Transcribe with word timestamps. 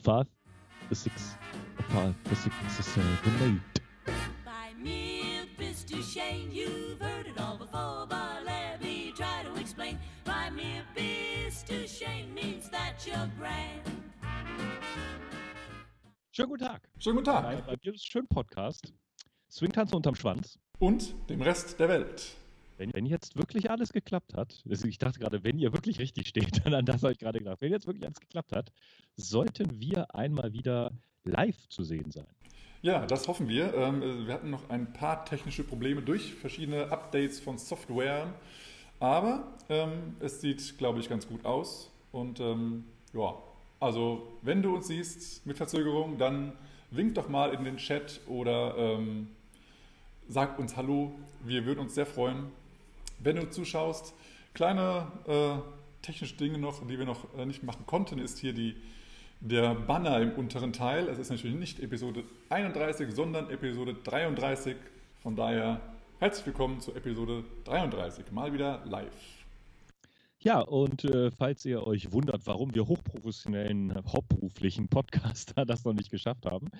five, 0.00 0.26
a 0.90 0.94
six, 0.94 1.36
a 1.78 1.82
five, 1.84 2.14
a 2.30 2.34
six, 2.34 2.54
a 2.78 2.82
seven, 2.82 3.18
eight. 3.42 3.80
By 4.44 4.72
me, 4.82 5.46
Mr. 5.58 6.02
Shane, 6.02 6.50
you've 6.50 7.00
heard 7.00 7.26
it 7.26 7.38
all 7.38 7.56
before, 7.58 8.06
but 8.08 8.44
let 8.44 8.82
me 8.82 9.12
try 9.16 9.42
to 9.44 9.60
explain. 9.60 9.98
By 10.24 10.50
me, 10.50 10.80
Mr. 10.96 11.86
Shane 11.86 12.32
means 12.34 12.68
that 12.70 13.06
you're 13.06 13.30
grand. 13.38 13.82
Schönen 16.32 16.48
guten 16.48 16.64
Tag. 16.66 16.88
Schönen 16.98 17.16
guten 17.16 17.26
Tag. 17.26 17.42
Bei, 17.42 17.60
bei 17.62 17.76
dir 17.76 17.94
ist 17.94 18.06
schön 18.06 18.26
Podcast. 18.28 18.92
Swingtanze 19.50 19.96
unterm 19.96 20.14
Schwanz. 20.14 20.58
Und 20.78 21.14
dem 21.28 21.42
Rest 21.42 21.78
der 21.78 21.88
Welt. 21.88 22.36
Wenn, 22.80 22.94
wenn 22.94 23.04
jetzt 23.04 23.36
wirklich 23.36 23.70
alles 23.70 23.92
geklappt 23.92 24.32
hat, 24.32 24.64
also 24.66 24.88
ich 24.88 24.96
dachte 24.96 25.20
gerade, 25.20 25.44
wenn 25.44 25.58
ihr 25.58 25.74
wirklich 25.74 25.98
richtig 25.98 26.28
steht, 26.28 26.64
dann 26.64 26.72
an 26.72 26.86
das 26.86 27.02
habe 27.02 27.12
ich 27.12 27.18
gerade 27.18 27.38
gedacht, 27.38 27.60
wenn 27.60 27.70
jetzt 27.70 27.86
wirklich 27.86 28.06
alles 28.06 28.18
geklappt 28.18 28.52
hat, 28.52 28.72
sollten 29.16 29.78
wir 29.78 30.14
einmal 30.14 30.54
wieder 30.54 30.90
live 31.24 31.68
zu 31.68 31.84
sehen 31.84 32.10
sein. 32.10 32.26
Ja, 32.80 33.04
das 33.04 33.28
hoffen 33.28 33.48
wir. 33.48 33.74
Ähm, 33.74 34.26
Wir 34.26 34.32
hatten 34.32 34.48
noch 34.48 34.70
ein 34.70 34.94
paar 34.94 35.26
technische 35.26 35.62
Probleme 35.62 36.00
durch 36.00 36.32
verschiedene 36.32 36.90
Updates 36.90 37.38
von 37.38 37.58
Software. 37.58 38.32
Aber 38.98 39.58
ähm, 39.68 40.16
es 40.20 40.40
sieht, 40.40 40.78
glaube 40.78 41.00
ich, 41.00 41.10
ganz 41.10 41.28
gut 41.28 41.44
aus. 41.44 41.90
Und 42.12 42.40
ähm, 42.40 42.86
ja, 43.12 43.34
also 43.78 44.26
wenn 44.40 44.62
du 44.62 44.74
uns 44.74 44.86
siehst 44.86 45.44
mit 45.44 45.58
Verzögerung, 45.58 46.16
dann 46.16 46.54
wink 46.90 47.14
doch 47.14 47.28
mal 47.28 47.52
in 47.52 47.62
den 47.64 47.76
Chat 47.76 48.22
oder 48.26 48.96
sag 50.30 50.58
uns 50.58 50.76
Hallo. 50.76 51.12
Wir 51.44 51.66
würden 51.66 51.80
uns 51.80 51.94
sehr 51.94 52.06
freuen, 52.06 52.52
wenn 53.20 53.36
du 53.36 53.48
zuschaust. 53.50 54.14
Kleine 54.54 55.06
äh, 55.26 55.58
technische 56.02 56.36
Dinge 56.36 56.58
noch, 56.58 56.86
die 56.86 56.98
wir 56.98 57.06
noch 57.06 57.32
äh, 57.36 57.46
nicht 57.46 57.62
machen 57.62 57.86
konnten, 57.86 58.18
ist 58.18 58.38
hier 58.38 58.52
die, 58.52 58.74
der 59.40 59.74
Banner 59.74 60.20
im 60.20 60.32
unteren 60.32 60.72
Teil. 60.72 61.08
Es 61.08 61.18
ist 61.18 61.30
natürlich 61.30 61.56
nicht 61.56 61.80
Episode 61.80 62.24
31, 62.48 63.14
sondern 63.14 63.50
Episode 63.50 63.94
33. 63.94 64.76
Von 65.22 65.36
daher 65.36 65.80
herzlich 66.18 66.46
willkommen 66.46 66.80
zur 66.80 66.96
Episode 66.96 67.44
33. 67.64 68.32
Mal 68.32 68.52
wieder 68.52 68.82
live. 68.86 69.40
Ja, 70.42 70.60
und 70.60 71.04
äh, 71.04 71.30
falls 71.30 71.66
ihr 71.66 71.86
euch 71.86 72.12
wundert, 72.12 72.46
warum 72.46 72.74
wir 72.74 72.88
hochprofessionellen, 72.88 73.90
äh, 73.90 74.02
hauptberuflichen 74.06 74.88
Podcaster 74.88 75.64
das 75.66 75.84
noch 75.84 75.92
nicht 75.92 76.10
geschafft 76.10 76.46
haben, 76.46 76.70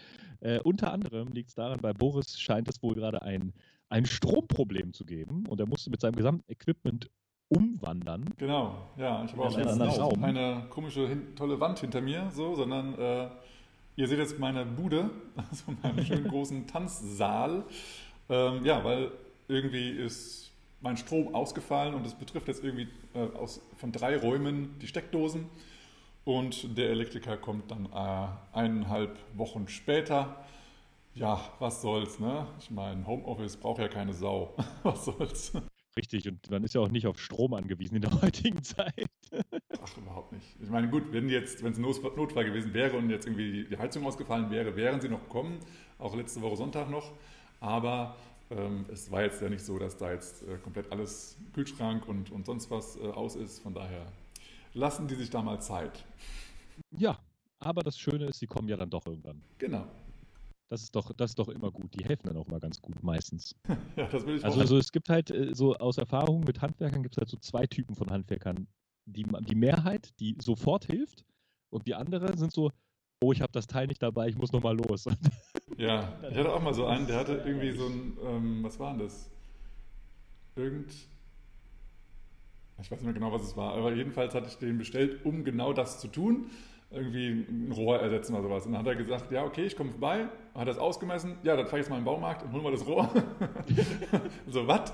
äh, 0.40 0.60
unter 0.60 0.90
anderem 0.90 1.28
liegt 1.28 1.50
es 1.50 1.56
daran, 1.56 1.78
bei 1.78 1.92
Boris 1.92 2.40
scheint 2.40 2.68
es 2.68 2.82
wohl 2.82 2.94
gerade 2.94 3.20
ein, 3.20 3.52
ein 3.90 4.06
Stromproblem 4.06 4.94
zu 4.94 5.04
geben 5.04 5.46
und 5.46 5.60
er 5.60 5.66
musste 5.66 5.90
mit 5.90 6.00
seinem 6.00 6.14
gesamten 6.16 6.50
Equipment 6.50 7.10
umwandern. 7.48 8.24
Genau, 8.38 8.88
ja, 8.96 9.24
ich 9.24 9.32
habe 9.32 9.42
auch 9.42 9.56
nicht 9.56 9.98
Raum. 9.98 10.24
eine 10.24 10.66
komische, 10.70 11.08
hin, 11.08 11.34
tolle 11.34 11.58
Wand 11.58 11.80
hinter 11.80 12.00
mir, 12.00 12.30
so, 12.32 12.54
sondern 12.54 12.94
äh, 12.94 13.28
ihr 13.96 14.06
seht 14.06 14.18
jetzt 14.18 14.38
meine 14.38 14.64
Bude, 14.64 15.10
also 15.36 15.72
meinen 15.82 16.06
schönen 16.06 16.28
großen 16.28 16.66
Tanzsaal. 16.68 17.64
Ähm, 18.28 18.64
ja, 18.64 18.82
weil 18.84 19.10
irgendwie 19.48 19.90
ist 19.90 20.52
mein 20.80 20.96
Strom 20.96 21.34
ausgefallen 21.34 21.94
und 21.94 22.06
es 22.06 22.14
betrifft 22.14 22.46
jetzt 22.46 22.62
irgendwie 22.62 22.88
äh, 23.14 23.36
aus, 23.36 23.60
von 23.76 23.90
drei 23.90 24.16
Räumen 24.16 24.78
die 24.80 24.86
Steckdosen. 24.86 25.46
Und 26.24 26.78
der 26.78 26.90
Elektriker 26.90 27.36
kommt 27.36 27.70
dann 27.72 27.86
äh, 27.86 28.56
eineinhalb 28.56 29.18
Wochen 29.34 29.66
später. 29.66 30.36
Ja, 31.14 31.40
was 31.58 31.82
soll's, 31.82 32.18
ne? 32.18 32.46
Ich 32.58 32.70
meine, 32.70 33.06
Homeoffice 33.06 33.56
braucht 33.56 33.80
ja 33.80 33.88
keine 33.88 34.12
Sau. 34.14 34.54
was 34.82 35.04
soll's? 35.04 35.52
Richtig, 35.96 36.28
und 36.28 36.48
man 36.50 36.62
ist 36.62 36.74
ja 36.74 36.80
auch 36.80 36.88
nicht 36.88 37.06
auf 37.06 37.18
Strom 37.18 37.52
angewiesen 37.52 37.96
in 37.96 38.02
der 38.02 38.12
heutigen 38.22 38.62
Zeit. 38.62 39.10
Ach, 39.82 39.96
überhaupt 39.96 40.32
nicht. 40.32 40.56
Ich 40.62 40.70
meine, 40.70 40.88
gut, 40.88 41.12
wenn 41.12 41.28
jetzt, 41.28 41.64
wenn 41.64 41.72
es 41.72 41.78
ein 41.78 41.82
Notfall 41.82 42.12
Notfall 42.16 42.44
gewesen 42.44 42.72
wäre 42.74 42.96
und 42.96 43.10
jetzt 43.10 43.26
irgendwie 43.26 43.64
die 43.64 43.76
Heizung 43.76 44.06
ausgefallen 44.06 44.50
wäre, 44.50 44.76
wären 44.76 45.00
sie 45.00 45.08
noch 45.08 45.22
gekommen, 45.22 45.58
auch 45.98 46.14
letzte 46.14 46.40
Woche 46.42 46.56
Sonntag 46.56 46.88
noch. 46.88 47.12
Aber 47.58 48.16
ähm, 48.50 48.86
es 48.90 49.10
war 49.10 49.22
jetzt 49.22 49.42
ja 49.42 49.48
nicht 49.48 49.64
so, 49.64 49.78
dass 49.78 49.96
da 49.96 50.12
jetzt 50.12 50.42
äh, 50.42 50.58
komplett 50.58 50.90
alles 50.92 51.36
Kühlschrank 51.52 52.06
und, 52.06 52.30
und 52.30 52.46
sonst 52.46 52.70
was 52.70 52.96
äh, 52.96 53.00
aus 53.00 53.34
ist. 53.34 53.58
Von 53.60 53.74
daher 53.74 54.06
lassen 54.74 55.08
die 55.08 55.16
sich 55.16 55.30
da 55.30 55.42
mal 55.42 55.60
Zeit. 55.60 56.04
Ja, 56.92 57.18
aber 57.58 57.82
das 57.82 57.98
Schöne 57.98 58.26
ist, 58.26 58.38
sie 58.38 58.46
kommen 58.46 58.68
ja 58.68 58.76
dann 58.76 58.90
doch 58.90 59.06
irgendwann. 59.06 59.42
Genau. 59.58 59.86
Das 60.70 60.82
ist 60.82 60.94
doch, 60.94 61.12
das 61.12 61.32
ist 61.32 61.38
doch 61.38 61.48
immer 61.48 61.72
gut. 61.72 61.92
Die 61.98 62.04
helfen 62.04 62.28
dann 62.28 62.36
auch 62.36 62.46
mal 62.46 62.60
ganz 62.60 62.80
gut, 62.80 63.02
meistens. 63.02 63.54
Ja, 63.96 64.06
das 64.06 64.24
will 64.24 64.36
ich 64.36 64.44
Also, 64.44 64.60
also 64.60 64.78
es 64.78 64.92
gibt 64.92 65.08
halt 65.08 65.30
äh, 65.30 65.52
so 65.52 65.74
aus 65.74 65.98
Erfahrung 65.98 66.44
mit 66.44 66.62
Handwerkern 66.62 67.02
gibt 67.02 67.16
es 67.16 67.18
halt 67.18 67.28
so 67.28 67.36
zwei 67.38 67.66
Typen 67.66 67.96
von 67.96 68.08
Handwerkern. 68.10 68.68
Die, 69.04 69.24
die 69.24 69.54
Mehrheit, 69.56 70.10
die 70.20 70.36
sofort 70.40 70.84
hilft 70.84 71.24
und 71.70 71.88
die 71.88 71.94
andere 71.94 72.36
sind 72.38 72.52
so, 72.52 72.70
oh, 73.20 73.32
ich 73.32 73.40
habe 73.40 73.50
das 73.50 73.66
Teil 73.66 73.88
nicht 73.88 74.00
dabei, 74.00 74.28
ich 74.28 74.38
muss 74.38 74.52
nochmal 74.52 74.76
los. 74.76 75.06
Ja, 75.76 76.18
ich 76.28 76.36
hatte 76.36 76.52
auch 76.52 76.60
mal 76.60 76.74
so 76.74 76.84
einen, 76.86 77.06
der 77.06 77.16
hatte 77.16 77.42
irgendwie 77.46 77.70
so 77.70 77.86
ein, 77.86 78.18
ähm, 78.22 78.62
was 78.62 78.78
war 78.78 78.90
denn 78.90 78.98
das? 78.98 79.30
Irgend, 80.56 80.92
ich 82.82 82.90
weiß 82.90 82.98
nicht 82.98 83.04
mehr 83.04 83.14
genau, 83.14 83.32
was 83.32 83.42
es 83.42 83.56
war, 83.56 83.74
aber 83.74 83.94
jedenfalls 83.94 84.34
hatte 84.34 84.48
ich 84.48 84.56
den 84.56 84.76
bestellt, 84.76 85.24
um 85.24 85.42
genau 85.42 85.72
das 85.72 85.98
zu 86.00 86.08
tun. 86.08 86.50
Irgendwie 86.90 87.46
ein 87.48 87.70
Rohr 87.72 88.00
ersetzen 88.00 88.34
oder 88.34 88.42
sowas. 88.42 88.66
Und 88.66 88.72
dann 88.72 88.80
hat 88.80 88.88
er 88.88 88.96
gesagt, 88.96 89.30
ja, 89.30 89.44
okay, 89.44 89.64
ich 89.66 89.76
komme 89.76 89.90
vorbei, 89.90 90.28
hat 90.54 90.66
das 90.66 90.78
ausgemessen, 90.78 91.38
ja, 91.44 91.56
dann 91.56 91.66
fahre 91.66 91.78
ich 91.78 91.84
jetzt 91.84 91.90
mal 91.90 91.96
in 91.96 92.02
den 92.02 92.06
Baumarkt 92.06 92.42
und 92.42 92.52
hol 92.52 92.62
mal 92.62 92.72
das 92.72 92.86
Rohr. 92.86 93.08
so, 94.48 94.66
was? 94.66 94.92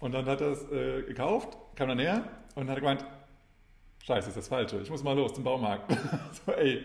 Und 0.00 0.12
dann 0.12 0.26
hat 0.26 0.40
er 0.40 0.52
es 0.52 0.70
äh, 0.72 1.02
gekauft, 1.02 1.56
kam 1.76 1.88
dann 1.88 1.98
näher 1.98 2.24
und 2.56 2.68
hat 2.68 2.78
gemeint, 2.78 3.04
scheiße, 4.04 4.28
ist 4.28 4.36
das 4.36 4.48
Falsche, 4.48 4.80
ich 4.80 4.90
muss 4.90 5.04
mal 5.04 5.16
los 5.16 5.34
zum 5.34 5.44
Baumarkt. 5.44 5.96
so, 6.46 6.52
ey, 6.52 6.82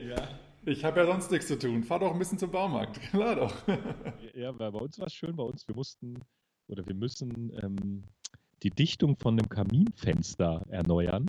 ich 0.65 0.85
habe 0.85 0.99
ja 0.99 1.05
sonst 1.07 1.31
nichts 1.31 1.47
zu 1.47 1.57
tun, 1.57 1.83
fahr 1.83 1.99
doch 1.99 2.13
ein 2.13 2.19
bisschen 2.19 2.37
zum 2.37 2.51
Baumarkt. 2.51 3.01
Klar 3.09 3.35
doch. 3.35 3.53
ja, 4.35 4.57
weil 4.59 4.71
bei 4.71 4.79
uns 4.79 4.99
war 4.99 5.07
es 5.07 5.13
schön, 5.13 5.35
bei 5.35 5.43
uns, 5.43 5.67
wir 5.67 5.75
mussten 5.75 6.19
oder 6.67 6.85
wir 6.85 6.95
müssen 6.95 7.51
ähm, 7.61 8.03
die 8.63 8.69
Dichtung 8.69 9.17
von 9.17 9.37
dem 9.37 9.49
Kaminfenster 9.49 10.65
erneuern. 10.69 11.25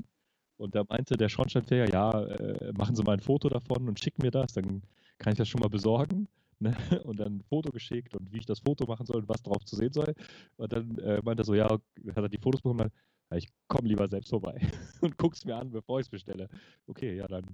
Und 0.62 0.77
da 0.77 0.84
meinte 0.89 1.17
der 1.17 1.28
Schornsteinfeger, 1.28 1.91
ja, 1.91 2.23
äh, 2.23 2.73
machen 2.78 2.95
Sie 2.95 3.03
mal 3.03 3.15
ein 3.15 3.21
Foto 3.21 3.49
davon 3.49 3.89
und 3.89 3.99
schicken 3.99 4.23
mir 4.23 4.31
das, 4.31 4.53
dann 4.53 4.83
kann 5.19 5.33
ich 5.33 5.39
das 5.39 5.49
schon 5.49 5.61
mal 5.61 5.69
besorgen. 5.69 6.28
Ne? 6.61 6.77
Und 7.05 7.19
dann 7.19 7.39
ein 7.39 7.43
Foto 7.49 7.73
geschickt 7.73 8.15
und 8.15 8.33
wie 8.33 8.39
ich 8.39 8.47
das 8.47 8.61
Foto 8.61 8.87
machen 8.87 9.05
soll 9.05 9.17
und 9.23 9.28
was 9.28 9.43
drauf 9.43 9.65
zu 9.65 9.75
sehen 9.75 9.93
soll. 9.93 10.15
Und 10.56 10.73
dann 10.73 10.97
äh, 10.99 11.21
meinte 11.25 11.43
er 11.43 11.45
so, 11.45 11.55
ja, 11.55 11.69
hat 11.69 11.83
er 12.17 12.28
die 12.28 12.39
Fotos 12.39 12.62
bekommen, 12.62 12.78
dann, 12.78 12.93
ja, 13.33 13.39
ich 13.39 13.49
komme 13.67 13.89
lieber 13.89 14.06
selbst 14.06 14.31
vorbei 14.31 14.61
und 15.00 15.19
guck's 15.19 15.45
mir 15.45 15.56
an, 15.56 15.73
bevor 15.73 15.99
ich 15.99 16.06
es 16.06 16.11
bestelle. 16.11 16.49
Okay, 16.87 17.17
ja, 17.17 17.27
dann, 17.27 17.44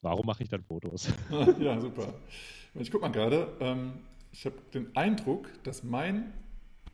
warum 0.00 0.26
mache 0.26 0.42
ich 0.42 0.48
dann 0.48 0.64
Fotos? 0.64 1.08
ja, 1.60 1.80
super. 1.80 2.12
Ich 2.74 2.90
guck 2.90 3.02
mal 3.02 3.12
gerade, 3.12 3.46
ähm, 3.60 3.92
ich 4.32 4.44
habe 4.44 4.56
den 4.74 4.96
Eindruck, 4.96 5.48
dass 5.62 5.84
mein 5.84 6.32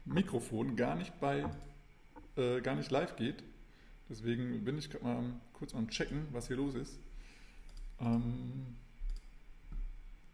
Mikrofon 0.05 0.77
gar 0.77 0.97
nicht 0.97 1.19
bei, 1.19 1.47
äh, 2.37 2.61
gar 2.61 2.75
nicht 2.75 2.91
live 2.91 3.17
geht. 3.17 3.43
Deswegen 4.09 4.65
bin 4.65 4.79
ich 4.79 4.91
gerade 4.91 5.05
mal 5.05 5.23
kurz 5.53 5.75
am 5.75 5.89
checken, 5.89 6.29
was 6.33 6.49
hier 6.49 6.57
los 6.57 6.75
ist. 6.75 6.99
Ähm, 8.01 8.77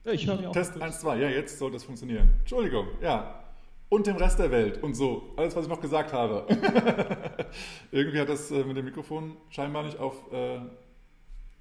ich 0.05 0.27
höre 0.27 0.49
auch 0.49 0.53
Test 0.53 0.81
1, 0.81 1.01
2, 1.01 1.19
ja, 1.19 1.29
jetzt 1.29 1.59
sollte 1.59 1.77
es 1.77 1.84
funktionieren. 1.84 2.29
Entschuldigung, 2.41 2.89
ja. 3.01 3.41
Und 3.89 4.07
dem 4.07 4.17
Rest 4.17 4.39
der 4.39 4.51
Welt 4.51 4.83
und 4.83 4.95
so. 4.95 5.33
Alles, 5.37 5.57
was 5.57 5.65
ich 5.65 5.71
noch 5.71 5.81
gesagt 5.81 6.13
habe. 6.13 6.47
Irgendwie 7.91 8.21
hat 8.21 8.29
das 8.29 8.51
äh, 8.51 8.65
mit 8.65 8.77
dem 8.77 8.84
Mikrofon 8.84 9.37
scheinbar 9.51 9.84
nicht 9.84 9.99
auf, 9.99 10.33
äh, 10.33 10.61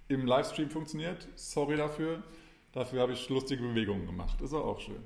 im 0.08 0.26
Livestream 0.26 0.70
funktioniert. 0.70 1.28
Sorry 1.36 1.78
dafür. 1.78 2.24
Dafür 2.72 3.02
habe 3.02 3.14
ich 3.14 3.30
lustige 3.30 3.62
Bewegungen 3.62 4.06
gemacht. 4.06 4.42
Ist 4.42 4.54
auch 4.54 4.80
schön. 4.80 5.04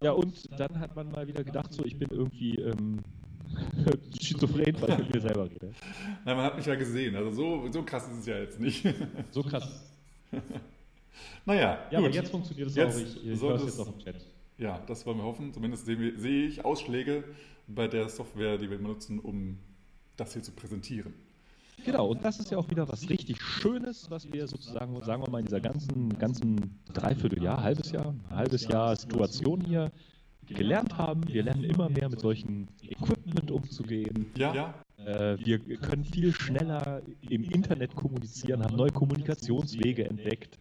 Ja, 0.00 0.12
und 0.12 0.48
dann 0.58 0.78
hat 0.78 0.94
man 0.94 1.10
mal 1.10 1.26
wieder 1.26 1.42
gedacht, 1.42 1.72
so, 1.72 1.84
ich 1.84 1.98
bin 1.98 2.08
irgendwie 2.10 2.56
ähm, 2.56 3.00
schizophren, 4.20 4.76
weil 4.80 4.90
ich 4.90 4.98
mit 4.98 5.14
mir 5.14 5.20
selber 5.20 5.44
rede. 5.50 5.72
Nein, 6.24 6.36
man 6.36 6.44
hat 6.44 6.56
mich 6.56 6.66
ja 6.66 6.74
gesehen. 6.74 7.16
Also 7.16 7.30
so, 7.30 7.72
so 7.72 7.82
krass 7.82 8.08
ist 8.08 8.18
es 8.20 8.26
ja 8.26 8.38
jetzt 8.38 8.60
nicht. 8.60 8.84
So 9.30 9.42
krass. 9.42 9.92
naja, 11.44 11.78
Ja, 11.90 11.98
gut. 11.98 12.08
aber 12.08 12.14
jetzt 12.14 12.30
funktioniert 12.30 12.68
es 12.68 12.76
Jetzt 12.76 12.96
auch. 12.96 13.00
Ich, 13.00 13.26
ich 13.26 13.40
höre 13.40 13.54
es 13.56 13.64
jetzt 13.64 13.80
auf 13.80 13.90
dem 13.90 13.98
Chat. 13.98 14.26
Ja, 14.58 14.82
das 14.86 15.06
wollen 15.06 15.18
wir 15.18 15.24
hoffen. 15.24 15.52
Zumindest 15.52 15.86
wir, 15.86 16.18
sehe 16.18 16.46
ich 16.46 16.64
Ausschläge 16.64 17.24
bei 17.66 17.86
der 17.86 18.08
Software, 18.08 18.58
die 18.58 18.70
wir 18.70 18.78
benutzen, 18.78 19.18
um 19.18 19.58
das 20.16 20.32
hier 20.32 20.42
zu 20.42 20.52
präsentieren. 20.52 21.14
Genau, 21.84 22.08
und 22.08 22.24
das 22.24 22.40
ist 22.40 22.50
ja 22.50 22.58
auch 22.58 22.68
wieder 22.70 22.88
was 22.88 23.08
richtig 23.08 23.40
Schönes, 23.40 24.10
was 24.10 24.32
wir 24.32 24.48
sozusagen, 24.48 25.00
sagen 25.02 25.22
wir 25.22 25.30
mal, 25.30 25.38
in 25.38 25.44
dieser 25.46 25.60
ganzen, 25.60 26.18
ganzen 26.18 26.80
Dreivierteljahr, 26.92 27.62
halbes 27.62 27.92
Jahr, 27.92 28.14
halbes 28.30 28.66
Jahr 28.66 28.96
Situation 28.96 29.60
hier 29.60 29.92
gelernt 30.54 30.96
haben. 30.96 31.26
Wir 31.28 31.42
lernen 31.42 31.64
immer 31.64 31.88
mehr 31.88 32.08
mit 32.08 32.20
solchen 32.20 32.68
Equipment 32.82 33.50
umzugehen. 33.50 34.26
Ja. 34.36 34.74
Äh, 34.96 35.38
wir 35.44 35.58
können 35.78 36.04
viel 36.04 36.32
schneller 36.32 37.02
im 37.28 37.44
Internet 37.44 37.94
kommunizieren, 37.94 38.62
haben 38.64 38.76
neue 38.76 38.90
Kommunikationswege 38.90 40.08
entdeckt. 40.08 40.58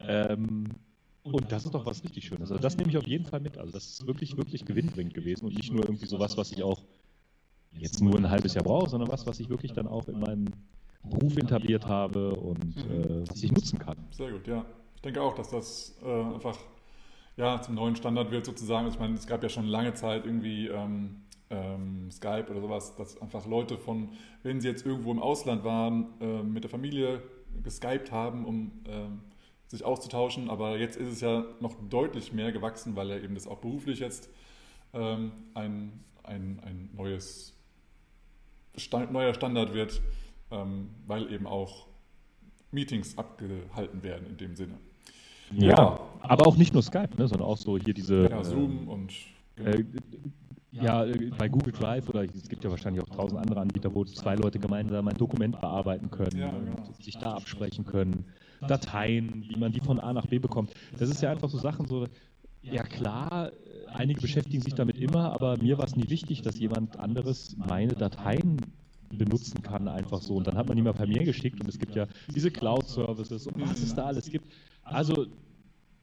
Ähm, 0.00 0.68
und 1.22 1.50
das 1.50 1.64
ist 1.64 1.74
doch 1.74 1.84
was 1.84 2.04
richtig 2.04 2.24
Schönes. 2.24 2.50
Also 2.50 2.62
das 2.62 2.76
nehme 2.76 2.90
ich 2.90 2.96
auf 2.96 3.06
jeden 3.06 3.26
Fall 3.26 3.40
mit. 3.40 3.58
Also 3.58 3.72
das 3.72 3.86
ist 3.86 4.06
wirklich, 4.06 4.36
wirklich 4.36 4.64
gewinnbringend 4.64 5.14
gewesen 5.14 5.46
und 5.46 5.54
nicht 5.54 5.72
nur 5.72 5.84
irgendwie 5.84 6.06
sowas, 6.06 6.36
was 6.36 6.52
ich 6.52 6.62
auch 6.62 6.82
jetzt 7.72 8.00
nur 8.00 8.16
ein 8.16 8.30
halbes 8.30 8.54
Jahr 8.54 8.64
brauche, 8.64 8.88
sondern 8.88 9.10
was, 9.10 9.26
was 9.26 9.40
ich 9.40 9.48
wirklich 9.48 9.72
dann 9.72 9.86
auch 9.86 10.08
in 10.08 10.20
meinem 10.20 10.46
Beruf 11.02 11.36
etabliert 11.36 11.86
habe 11.86 12.34
und 12.34 12.76
äh, 12.76 13.28
was 13.28 13.42
ich 13.42 13.52
nutzen 13.52 13.78
kann. 13.78 13.96
Sehr 14.10 14.30
gut, 14.30 14.46
ja. 14.46 14.64
Ich 14.94 15.02
denke 15.02 15.20
auch, 15.20 15.34
dass 15.34 15.50
das 15.50 15.98
äh, 16.02 16.34
einfach 16.34 16.58
ja, 17.36 17.60
zum 17.60 17.74
neuen 17.74 17.96
Standard 17.96 18.30
wird 18.30 18.46
sozusagen. 18.46 18.88
Ich 18.88 18.98
meine, 18.98 19.14
es 19.14 19.26
gab 19.26 19.42
ja 19.42 19.48
schon 19.48 19.66
lange 19.66 19.94
Zeit 19.94 20.24
irgendwie 20.24 20.68
ähm, 20.68 21.22
ähm, 21.50 22.10
Skype 22.10 22.46
oder 22.50 22.60
sowas, 22.60 22.96
dass 22.96 23.20
einfach 23.20 23.46
Leute 23.46 23.78
von, 23.78 24.10
wenn 24.42 24.60
sie 24.60 24.68
jetzt 24.68 24.86
irgendwo 24.86 25.12
im 25.12 25.20
Ausland 25.20 25.64
waren, 25.64 26.06
äh, 26.20 26.42
mit 26.42 26.64
der 26.64 26.70
Familie 26.70 27.22
geskypt 27.62 28.10
haben, 28.10 28.44
um 28.44 28.72
ähm, 28.86 29.20
sich 29.68 29.84
auszutauschen. 29.84 30.48
Aber 30.48 30.78
jetzt 30.78 30.96
ist 30.96 31.08
es 31.08 31.20
ja 31.20 31.44
noch 31.60 31.74
deutlich 31.88 32.32
mehr 32.32 32.52
gewachsen, 32.52 32.96
weil 32.96 33.10
ja 33.10 33.18
eben 33.18 33.34
das 33.34 33.46
auch 33.46 33.58
beruflich 33.58 33.98
jetzt 33.98 34.30
ähm, 34.94 35.32
ein, 35.54 36.04
ein, 36.22 36.60
ein 36.64 36.90
neues 36.94 37.54
Stand, 38.76 39.12
neuer 39.12 39.34
Standard 39.34 39.74
wird, 39.74 40.00
ähm, 40.50 40.90
weil 41.06 41.32
eben 41.32 41.46
auch 41.46 41.86
Meetings 42.70 43.16
abgehalten 43.18 44.02
werden 44.02 44.26
in 44.26 44.36
dem 44.36 44.56
Sinne. 44.56 44.78
Ja, 45.52 46.00
aber 46.20 46.46
auch 46.46 46.56
nicht 46.56 46.72
nur 46.72 46.82
Skype, 46.82 47.10
ne, 47.16 47.28
sondern 47.28 47.48
auch 47.48 47.56
so 47.56 47.78
hier 47.78 47.94
diese. 47.94 48.28
Ja, 48.28 48.42
Zoom 48.42 48.88
und. 48.88 49.12
Äh, 49.56 49.84
ja, 50.72 51.04
äh, 51.04 51.30
bei 51.38 51.48
Google 51.48 51.72
Drive 51.72 52.08
oder 52.08 52.24
es 52.24 52.48
gibt 52.48 52.62
ja 52.64 52.70
wahrscheinlich 52.70 53.02
auch 53.02 53.08
tausend 53.08 53.40
andere 53.40 53.60
Anbieter, 53.60 53.94
wo 53.94 54.04
zwei 54.04 54.34
Leute 54.34 54.58
gemeinsam 54.58 55.08
ein 55.08 55.16
Dokument 55.16 55.58
bearbeiten 55.58 56.10
können 56.10 56.38
Ja, 56.38 56.50
und 56.50 56.66
genau. 56.66 56.82
sich 57.00 57.16
da 57.16 57.34
absprechen 57.34 57.86
können. 57.86 58.26
Dateien, 58.66 59.44
wie 59.48 59.58
man 59.58 59.72
die 59.72 59.80
von 59.80 60.00
A 60.00 60.12
nach 60.12 60.26
B 60.26 60.38
bekommt. 60.38 60.72
Das 60.98 61.08
ist 61.08 61.22
ja 61.22 61.30
einfach 61.30 61.48
so 61.48 61.58
Sachen, 61.58 61.86
so, 61.86 62.06
ja 62.62 62.82
klar, 62.82 63.52
äh, 63.52 63.86
einige 63.92 64.20
beschäftigen 64.20 64.62
sich 64.62 64.74
damit 64.74 64.98
immer, 64.98 65.32
aber 65.32 65.56
mir 65.58 65.78
war 65.78 65.86
es 65.86 65.96
nie 65.96 66.10
wichtig, 66.10 66.42
dass 66.42 66.58
jemand 66.58 66.98
anderes 66.98 67.56
meine 67.56 67.94
Dateien 67.94 68.60
benutzen 69.10 69.62
kann, 69.62 69.88
einfach 69.88 70.20
so. 70.20 70.36
Und 70.36 70.46
dann 70.46 70.56
hat 70.56 70.68
man 70.68 70.76
die 70.76 70.82
mal 70.82 70.92
per 70.92 71.06
Mail 71.06 71.24
geschickt 71.24 71.60
und 71.60 71.68
es 71.68 71.78
gibt 71.78 71.94
ja 71.94 72.06
diese 72.34 72.50
Cloud-Services 72.50 73.46
und 73.46 73.60
was 73.68 73.80
es 73.80 73.94
da 73.94 74.06
alles 74.06 74.30
gibt. 74.30 74.52
Also, 74.82 75.26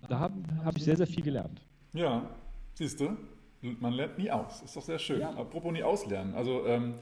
da 0.08 0.20
habe 0.20 0.36
hab 0.64 0.78
ich 0.78 0.84
sehr, 0.84 0.98
sehr 0.98 1.08
viel 1.08 1.24
gelernt. 1.24 1.62
Ja, 1.94 2.30
siehst 2.74 3.00
du, 3.00 3.18
man 3.62 3.94
lernt 3.94 4.18
nie 4.18 4.30
aus. 4.30 4.62
Ist 4.62 4.76
doch 4.76 4.82
sehr 4.82 5.00
schön. 5.00 5.22
Ja. 5.22 5.32
Apropos 5.32 5.72
nie 5.72 5.84
auslernen. 5.84 6.34
Also 6.34 6.66
ähm, 6.66 6.96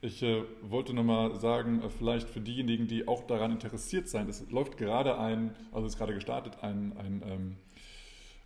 ich 0.00 0.22
äh, 0.22 0.42
wollte 0.62 0.94
nochmal 0.94 1.36
sagen, 1.36 1.82
äh, 1.82 1.90
vielleicht 1.90 2.28
für 2.28 2.40
diejenigen, 2.40 2.86
die 2.86 3.08
auch 3.08 3.26
daran 3.26 3.52
interessiert 3.52 4.08
sind, 4.08 4.28
es 4.28 4.48
läuft 4.50 4.76
gerade 4.76 5.18
ein, 5.18 5.54
also 5.72 5.86
es 5.86 5.94
ist 5.94 5.98
gerade 5.98 6.14
gestartet, 6.14 6.62
ein, 6.62 6.96
ein, 6.96 7.22
ähm, 7.26 7.56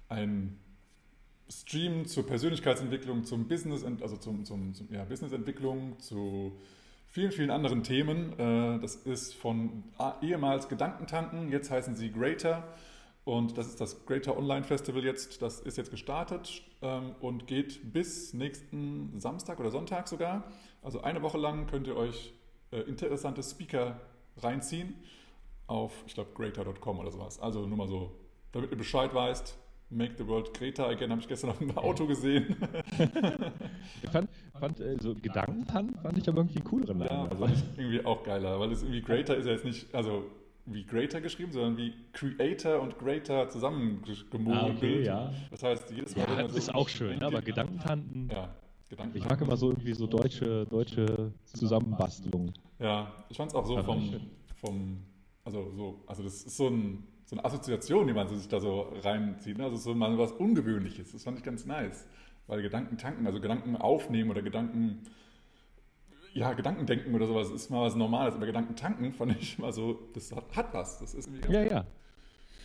ein 0.08 0.58
Stream 1.48 2.06
zur 2.06 2.26
Persönlichkeitsentwicklung, 2.26 3.24
zum 3.24 3.48
Business, 3.48 3.84
also 3.84 4.16
zum, 4.16 4.44
zum, 4.44 4.74
zum 4.74 4.92
ja, 4.92 5.04
Businessentwicklung, 5.04 5.98
zu 5.98 6.52
vielen, 7.10 7.32
vielen 7.32 7.50
anderen 7.50 7.82
Themen. 7.82 8.38
Äh, 8.38 8.80
Das 8.80 8.96
ist 8.96 9.34
von 9.34 9.84
ah, 9.98 10.14
ehemals 10.22 10.68
Gedankentanken, 10.68 11.50
jetzt 11.50 11.70
heißen 11.70 11.94
sie 11.94 12.10
Greater. 12.10 12.64
Und 13.24 13.58
das 13.58 13.66
ist 13.66 13.80
das 13.80 14.06
Greater 14.06 14.36
Online 14.36 14.64
Festival 14.64 15.04
jetzt. 15.04 15.42
Das 15.42 15.60
ist 15.60 15.76
jetzt 15.76 15.90
gestartet 15.90 16.62
ähm, 16.82 17.14
und 17.20 17.46
geht 17.46 17.92
bis 17.92 18.32
nächsten 18.32 19.20
Samstag 19.20 19.60
oder 19.60 19.70
Sonntag 19.70 20.08
sogar. 20.08 20.44
Also 20.82 21.02
eine 21.02 21.20
Woche 21.22 21.38
lang 21.38 21.66
könnt 21.66 21.86
ihr 21.86 21.96
euch 21.96 22.32
äh, 22.72 22.80
interessante 22.80 23.42
Speaker 23.42 24.00
reinziehen 24.38 24.94
auf, 25.66 25.92
ich 26.06 26.14
glaube, 26.14 26.30
greater.com 26.34 26.98
oder 26.98 27.12
sowas. 27.12 27.38
Also 27.38 27.66
nur 27.66 27.76
mal 27.76 27.88
so, 27.88 28.10
damit 28.52 28.70
ihr 28.72 28.78
Bescheid 28.78 29.14
weißt. 29.14 29.56
Make 29.90 30.14
the 30.16 30.26
World 30.26 30.56
Greater 30.56 30.86
Again 30.88 31.10
habe 31.10 31.20
ich 31.20 31.28
gestern 31.28 31.50
auf 31.50 31.58
dem 31.58 31.76
Auto 31.76 32.06
gesehen. 32.06 32.56
Ich 34.02 34.10
fand, 34.10 34.28
fand 34.58 34.80
äh, 34.80 34.96
so 35.00 35.14
Gedankentan 35.14 35.94
fand 36.02 36.16
ich 36.16 36.28
aber 36.28 36.38
irgendwie 36.38 36.58
einen 36.58 36.64
cooleren 36.64 36.98
Namen. 36.98 37.10
Ja, 37.10 37.28
also, 37.28 37.44
irgendwie 37.76 38.04
auch 38.04 38.22
geiler, 38.22 38.58
weil 38.58 38.72
es 38.72 38.82
irgendwie 38.82 39.02
Greater 39.02 39.36
ist 39.36 39.46
ja 39.46 39.52
jetzt 39.52 39.64
nicht, 39.64 39.94
also 39.94 40.24
wie 40.66 40.84
Greater 40.84 41.20
geschrieben, 41.20 41.52
sondern 41.52 41.76
wie 41.76 41.92
Creator 42.12 42.80
und 42.80 42.98
Greater 42.98 43.48
zusammengemogelt. 43.48 44.48
Ah, 44.48 44.70
okay, 44.74 45.02
ja. 45.02 45.32
Das 45.50 45.62
heißt, 45.62 45.90
jedes 45.90 46.16
Mal, 46.16 46.26
ja, 46.28 46.42
das 46.42 46.52
so 46.52 46.58
ist 46.58 46.74
auch 46.74 46.88
schön, 46.88 47.18
ne? 47.18 47.26
aber 47.26 47.42
Gedankentanten. 47.42 48.30
Ja, 48.30 48.54
Gedanken. 48.88 49.16
Ich 49.16 49.28
mag 49.28 49.40
immer 49.40 49.56
so 49.56 49.70
irgendwie 49.70 49.94
so 49.94 50.06
deutsche, 50.06 50.66
deutsche 50.66 51.32
Zusammenbastelung. 51.44 52.52
Ja, 52.78 53.12
ich 53.28 53.36
fand 53.36 53.50
es 53.50 53.54
auch 53.54 53.66
so 53.66 53.82
vom, 53.82 54.20
vom, 54.56 54.98
also 55.44 55.70
so, 55.72 56.02
also 56.06 56.22
das 56.22 56.42
ist 56.42 56.56
so, 56.56 56.68
ein, 56.68 57.04
so 57.30 57.36
eine 57.36 57.44
Assoziation, 57.44 58.08
die 58.08 58.12
man 58.12 58.26
sich 58.26 58.48
da 58.48 58.58
so 58.58 58.92
reinzieht. 59.04 59.56
Ne? 59.56 59.62
Also 59.62 59.76
so 59.76 59.94
mal 59.94 60.18
was 60.18 60.32
Ungewöhnliches. 60.32 61.12
Das 61.12 61.22
fand 61.22 61.38
ich 61.38 61.44
ganz 61.44 61.64
nice. 61.64 62.08
Weil 62.48 62.60
Gedanken 62.60 62.98
tanken, 62.98 63.24
also 63.24 63.40
Gedanken 63.40 63.76
aufnehmen 63.76 64.30
oder 64.30 64.42
Gedanken, 64.42 65.02
ja, 66.34 66.52
Gedankendenken 66.54 67.14
oder 67.14 67.28
sowas 67.28 67.50
ist 67.52 67.70
mal 67.70 67.82
was 67.82 67.94
Normales. 67.94 68.34
Aber 68.34 68.46
Gedanken 68.46 68.74
tanken 68.74 69.12
fand 69.12 69.40
ich 69.40 69.60
mal 69.60 69.72
so, 69.72 70.08
das 70.12 70.32
hat, 70.32 70.56
hat 70.56 70.74
was. 70.74 70.98
Das 70.98 71.14
ist 71.14 71.28
irgendwie 71.28 71.42
ganz 71.42 71.54
Ja, 71.54 71.62
ja. 71.62 71.86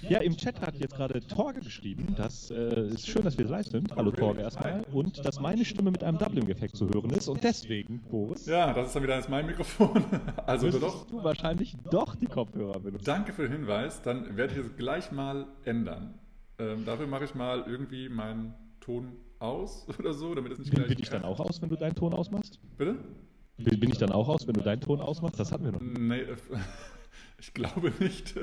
Ja, 0.09 0.19
im 0.19 0.37
Chat 0.37 0.61
hat 0.61 0.75
jetzt 0.75 0.95
gerade 0.95 1.19
Torge 1.27 1.61
geschrieben, 1.61 2.13
dass 2.15 2.51
äh, 2.51 2.87
ist 2.89 3.07
schön, 3.07 3.23
dass 3.23 3.37
wir 3.37 3.45
live 3.45 3.65
sind. 3.67 3.95
Hallo 3.95 4.11
Torge 4.11 4.41
erstmal. 4.41 4.83
Und 4.91 5.25
dass 5.25 5.39
meine 5.39 5.65
Stimme 5.65 5.91
mit 5.91 6.03
einem 6.03 6.17
Dublin-Effekt 6.17 6.75
zu 6.77 6.87
hören 6.89 7.09
ist. 7.11 7.27
Und 7.27 7.43
deswegen, 7.43 8.01
Boris, 8.09 8.45
Ja, 8.45 8.73
das 8.73 8.87
ist 8.87 8.95
dann 8.95 9.03
wieder 9.03 9.21
mein 9.29 9.45
Mikrofon. 9.47 10.03
Also 10.45 10.69
doch, 10.71 11.07
du 11.07 11.23
wahrscheinlich 11.23 11.75
doch 11.89 12.15
die 12.15 12.27
Kopfhörer 12.27 12.79
benutzen. 12.79 13.05
danke 13.05 13.33
für 13.33 13.43
den 13.43 13.51
Hinweis. 13.53 14.01
Dann 14.03 14.37
werde 14.37 14.53
ich 14.53 14.59
es 14.59 14.75
gleich 14.77 15.11
mal 15.11 15.47
ändern. 15.63 16.13
Ähm, 16.59 16.85
dafür 16.85 17.07
mache 17.07 17.25
ich 17.25 17.33
mal 17.35 17.63
irgendwie 17.67 18.07
meinen 18.09 18.53
Ton 18.79 19.13
aus 19.39 19.87
oder 19.99 20.13
so, 20.13 20.35
damit 20.35 20.51
es 20.51 20.59
nicht 20.59 20.69
Bin, 20.71 20.79
gleich. 20.83 20.89
bin 20.89 20.99
ich 20.99 21.09
dann 21.09 21.23
auch 21.23 21.39
aus, 21.39 21.61
wenn 21.61 21.69
du 21.69 21.75
deinen 21.75 21.95
Ton 21.95 22.13
ausmachst? 22.13 22.59
Bitte? 22.77 22.95
Bin, 23.57 23.79
bin 23.79 23.89
ich 23.89 23.97
dann 23.97 24.11
auch 24.11 24.27
aus, 24.29 24.45
wenn 24.47 24.53
du 24.53 24.61
deinen 24.61 24.81
Ton 24.81 25.01
ausmachst? 25.01 25.39
Das 25.39 25.51
hatten 25.51 25.65
wir 25.65 25.71
noch. 25.71 25.81
Nee, 25.81 26.19
äh, 26.21 26.35
ich 27.39 27.53
glaube 27.53 27.91
nicht. 27.99 28.35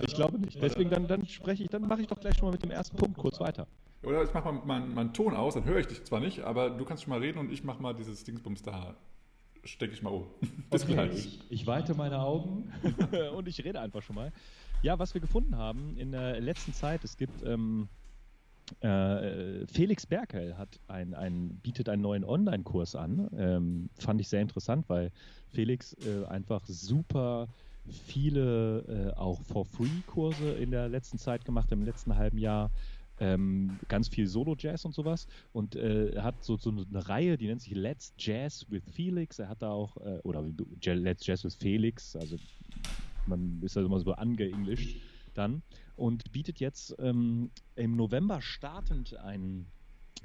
Ich 0.00 0.14
glaube 0.14 0.38
nicht. 0.38 0.60
Deswegen 0.62 0.90
dann, 0.90 1.06
dann 1.06 1.26
spreche 1.26 1.62
ich, 1.62 1.68
dann 1.68 1.82
mache 1.82 2.00
ich 2.02 2.06
doch 2.06 2.20
gleich 2.20 2.36
schon 2.36 2.46
mal 2.48 2.52
mit 2.52 2.62
dem 2.62 2.70
ersten 2.70 2.96
Punkt 2.96 3.16
kurz 3.16 3.40
weiter. 3.40 3.66
Oder 4.02 4.24
ich 4.24 4.34
mache 4.34 4.52
mal 4.52 4.64
meinen 4.64 4.94
meinen 4.94 5.12
Ton 5.12 5.34
aus, 5.34 5.54
dann 5.54 5.64
höre 5.64 5.78
ich 5.78 5.86
dich 5.86 6.04
zwar 6.04 6.20
nicht, 6.20 6.40
aber 6.40 6.70
du 6.70 6.84
kannst 6.84 7.04
schon 7.04 7.10
mal 7.10 7.20
reden 7.20 7.38
und 7.38 7.52
ich 7.52 7.62
mache 7.62 7.80
mal 7.80 7.94
dieses 7.94 8.24
Dingsbums 8.24 8.62
da. 8.62 8.96
Stecke 9.64 9.92
ich 9.92 10.02
mal 10.02 10.10
um. 10.10 10.26
Bis 10.70 10.82
Okay, 10.82 10.94
gleich. 10.94 11.12
ich, 11.14 11.40
ich 11.48 11.66
weite 11.68 11.94
meine 11.94 12.18
Augen 12.18 12.72
und 13.36 13.46
ich 13.46 13.62
rede 13.64 13.80
einfach 13.80 14.02
schon 14.02 14.16
mal. 14.16 14.32
Ja, 14.82 14.98
was 14.98 15.14
wir 15.14 15.20
gefunden 15.20 15.56
haben 15.56 15.96
in 15.96 16.10
der 16.10 16.40
letzten 16.40 16.72
Zeit, 16.72 17.04
es 17.04 17.16
gibt 17.16 17.44
ähm, 17.44 17.88
äh, 18.80 19.64
Felix 19.66 20.06
Berkel 20.06 20.58
hat 20.58 20.80
ein, 20.88 21.14
ein, 21.14 21.60
bietet 21.62 21.88
einen 21.88 22.02
neuen 22.02 22.24
Online-Kurs 22.24 22.96
an. 22.96 23.28
Ähm, 23.36 23.90
fand 23.98 24.20
ich 24.20 24.28
sehr 24.28 24.40
interessant, 24.40 24.88
weil 24.88 25.12
Felix 25.52 25.94
äh, 26.04 26.24
einfach 26.26 26.64
super 26.66 27.48
viele 27.88 29.12
äh, 29.14 29.18
auch 29.18 29.40
For-Free-Kurse 29.42 30.52
in 30.52 30.70
der 30.70 30.88
letzten 30.88 31.18
Zeit 31.18 31.44
gemacht, 31.44 31.72
im 31.72 31.82
letzten 31.82 32.16
halben 32.16 32.38
Jahr. 32.38 32.70
Ähm, 33.20 33.78
ganz 33.88 34.08
viel 34.08 34.26
Solo-Jazz 34.26 34.84
und 34.84 34.94
sowas. 34.94 35.26
Und 35.52 35.76
äh, 35.76 36.18
hat 36.20 36.42
so, 36.42 36.56
so 36.56 36.70
eine 36.70 37.08
Reihe, 37.08 37.36
die 37.36 37.46
nennt 37.46 37.60
sich 37.60 37.74
Let's 37.74 38.14
Jazz 38.18 38.66
with 38.70 38.82
Felix. 38.92 39.38
Er 39.38 39.48
hat 39.48 39.62
da 39.62 39.70
auch, 39.70 39.96
äh, 39.98 40.18
oder 40.24 40.42
Let's 40.84 41.26
Jazz 41.26 41.44
with 41.44 41.54
Felix, 41.54 42.16
also 42.16 42.36
man 43.26 43.60
ist 43.62 43.76
ja 43.76 43.84
immer 43.84 44.00
so 44.00 44.12
angeenglischt 44.12 45.00
dann. 45.34 45.62
Und 45.96 46.32
bietet 46.32 46.58
jetzt 46.60 46.96
ähm, 46.98 47.50
im 47.76 47.96
November 47.96 48.40
startend 48.40 49.16
einen 49.16 49.66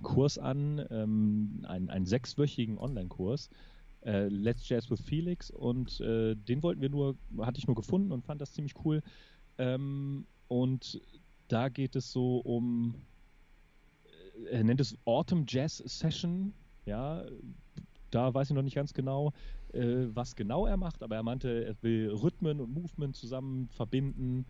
Kurs 0.02 0.38
an, 0.38 0.86
ähm, 0.90 1.66
einen, 1.68 1.90
einen 1.90 2.06
sechswöchigen 2.06 2.78
Online-Kurs. 2.78 3.50
Äh, 4.08 4.30
Let's 4.30 4.68
Jazz 4.70 4.90
with 4.90 5.02
Felix 5.02 5.52
und 5.52 6.00
äh, 6.00 6.34
den 6.34 6.64
wollten 6.64 6.82
wir 6.82 6.90
nur, 6.90 7.18
hatte 7.40 7.60
ich 7.60 7.68
nur 7.68 7.76
gefunden 7.76 8.14
und 8.14 8.24
fand 8.24 8.40
das 8.40 8.54
ziemlich 8.54 8.74
cool. 8.86 9.04
Ähm, 9.58 10.26
und 10.48 11.02
da 11.50 11.68
geht 11.68 11.96
es 11.98 12.10
so 12.12 12.38
um, 12.38 12.96
äh, 14.46 14.56
er 14.56 14.64
nennt 14.64 14.80
es 14.80 14.98
Autumn 15.04 15.44
Jazz 15.46 15.84
Session, 15.86 16.54
ja, 16.86 17.26
da 18.10 18.34
weiß 18.34 18.50
ich 18.50 18.56
noch 18.56 18.62
nicht 18.62 18.76
ganz 18.76 18.94
genau, 18.94 19.34
äh, 19.74 20.06
was 20.14 20.38
genau 20.38 20.66
er 20.66 20.78
macht, 20.78 21.04
aber 21.04 21.18
er 21.18 21.24
meinte, 21.24 21.66
er 21.66 21.76
will 21.82 22.10
Rhythmen 22.10 22.62
und 22.62 22.74
Movement 22.74 23.14
zusammen 23.14 23.68
verbinden 23.68 24.46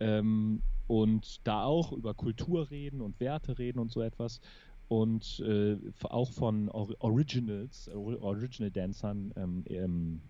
ähm, 0.00 0.62
und 0.86 1.46
da 1.46 1.64
auch 1.64 1.92
über 1.92 2.14
Kultur 2.14 2.70
reden 2.70 3.02
und 3.02 3.20
Werte 3.20 3.58
reden 3.58 3.78
und 3.78 3.92
so 3.92 4.00
etwas 4.00 4.40
und 4.88 5.40
äh, 5.40 5.78
auch 6.02 6.30
von 6.30 6.68
Or 6.68 6.94
Originals, 6.98 7.88
Or 7.88 8.20
Original 8.22 8.70
Dancern 8.70 9.32
ähm, 9.36 9.64
ähm, 9.68 10.20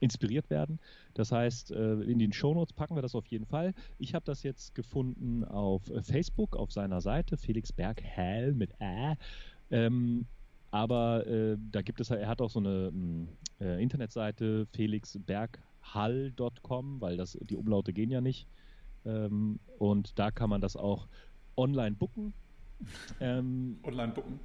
inspiriert 0.00 0.50
werden. 0.50 0.78
Das 1.14 1.32
heißt, 1.32 1.72
äh, 1.72 1.94
in 2.02 2.18
den 2.18 2.32
Shownotes 2.32 2.72
packen 2.72 2.96
wir 2.96 3.02
das 3.02 3.14
auf 3.14 3.26
jeden 3.26 3.46
Fall. 3.46 3.74
Ich 3.98 4.14
habe 4.14 4.24
das 4.24 4.42
jetzt 4.42 4.74
gefunden 4.74 5.44
auf 5.44 5.88
äh, 5.90 6.02
Facebook, 6.02 6.56
auf 6.56 6.72
seiner 6.72 7.00
Seite, 7.00 7.36
Felix 7.36 7.72
Berghell 7.72 8.54
mit 8.54 8.70
Ä. 8.80 9.14
Ähm, 9.70 10.26
aber 10.70 11.26
äh, 11.26 11.56
da 11.70 11.82
gibt 11.82 12.00
es, 12.00 12.08
er 12.10 12.26
hat 12.28 12.40
auch 12.40 12.50
so 12.50 12.58
eine 12.58 12.90
mh, 12.92 13.28
äh, 13.60 13.80
Internetseite, 13.82 14.66
felixberghall.com, 14.72 17.00
weil 17.00 17.16
das, 17.16 17.38
die 17.40 17.56
Umlaute 17.56 17.92
gehen 17.92 18.10
ja 18.10 18.20
nicht. 18.20 18.48
Ähm, 19.04 19.60
und 19.78 20.18
da 20.18 20.32
kann 20.32 20.50
man 20.50 20.60
das 20.60 20.76
auch 20.76 21.06
online 21.56 21.94
booken. 21.94 22.34
Ähm, 23.20 23.78
Online 23.82 24.12
bucken. 24.12 24.40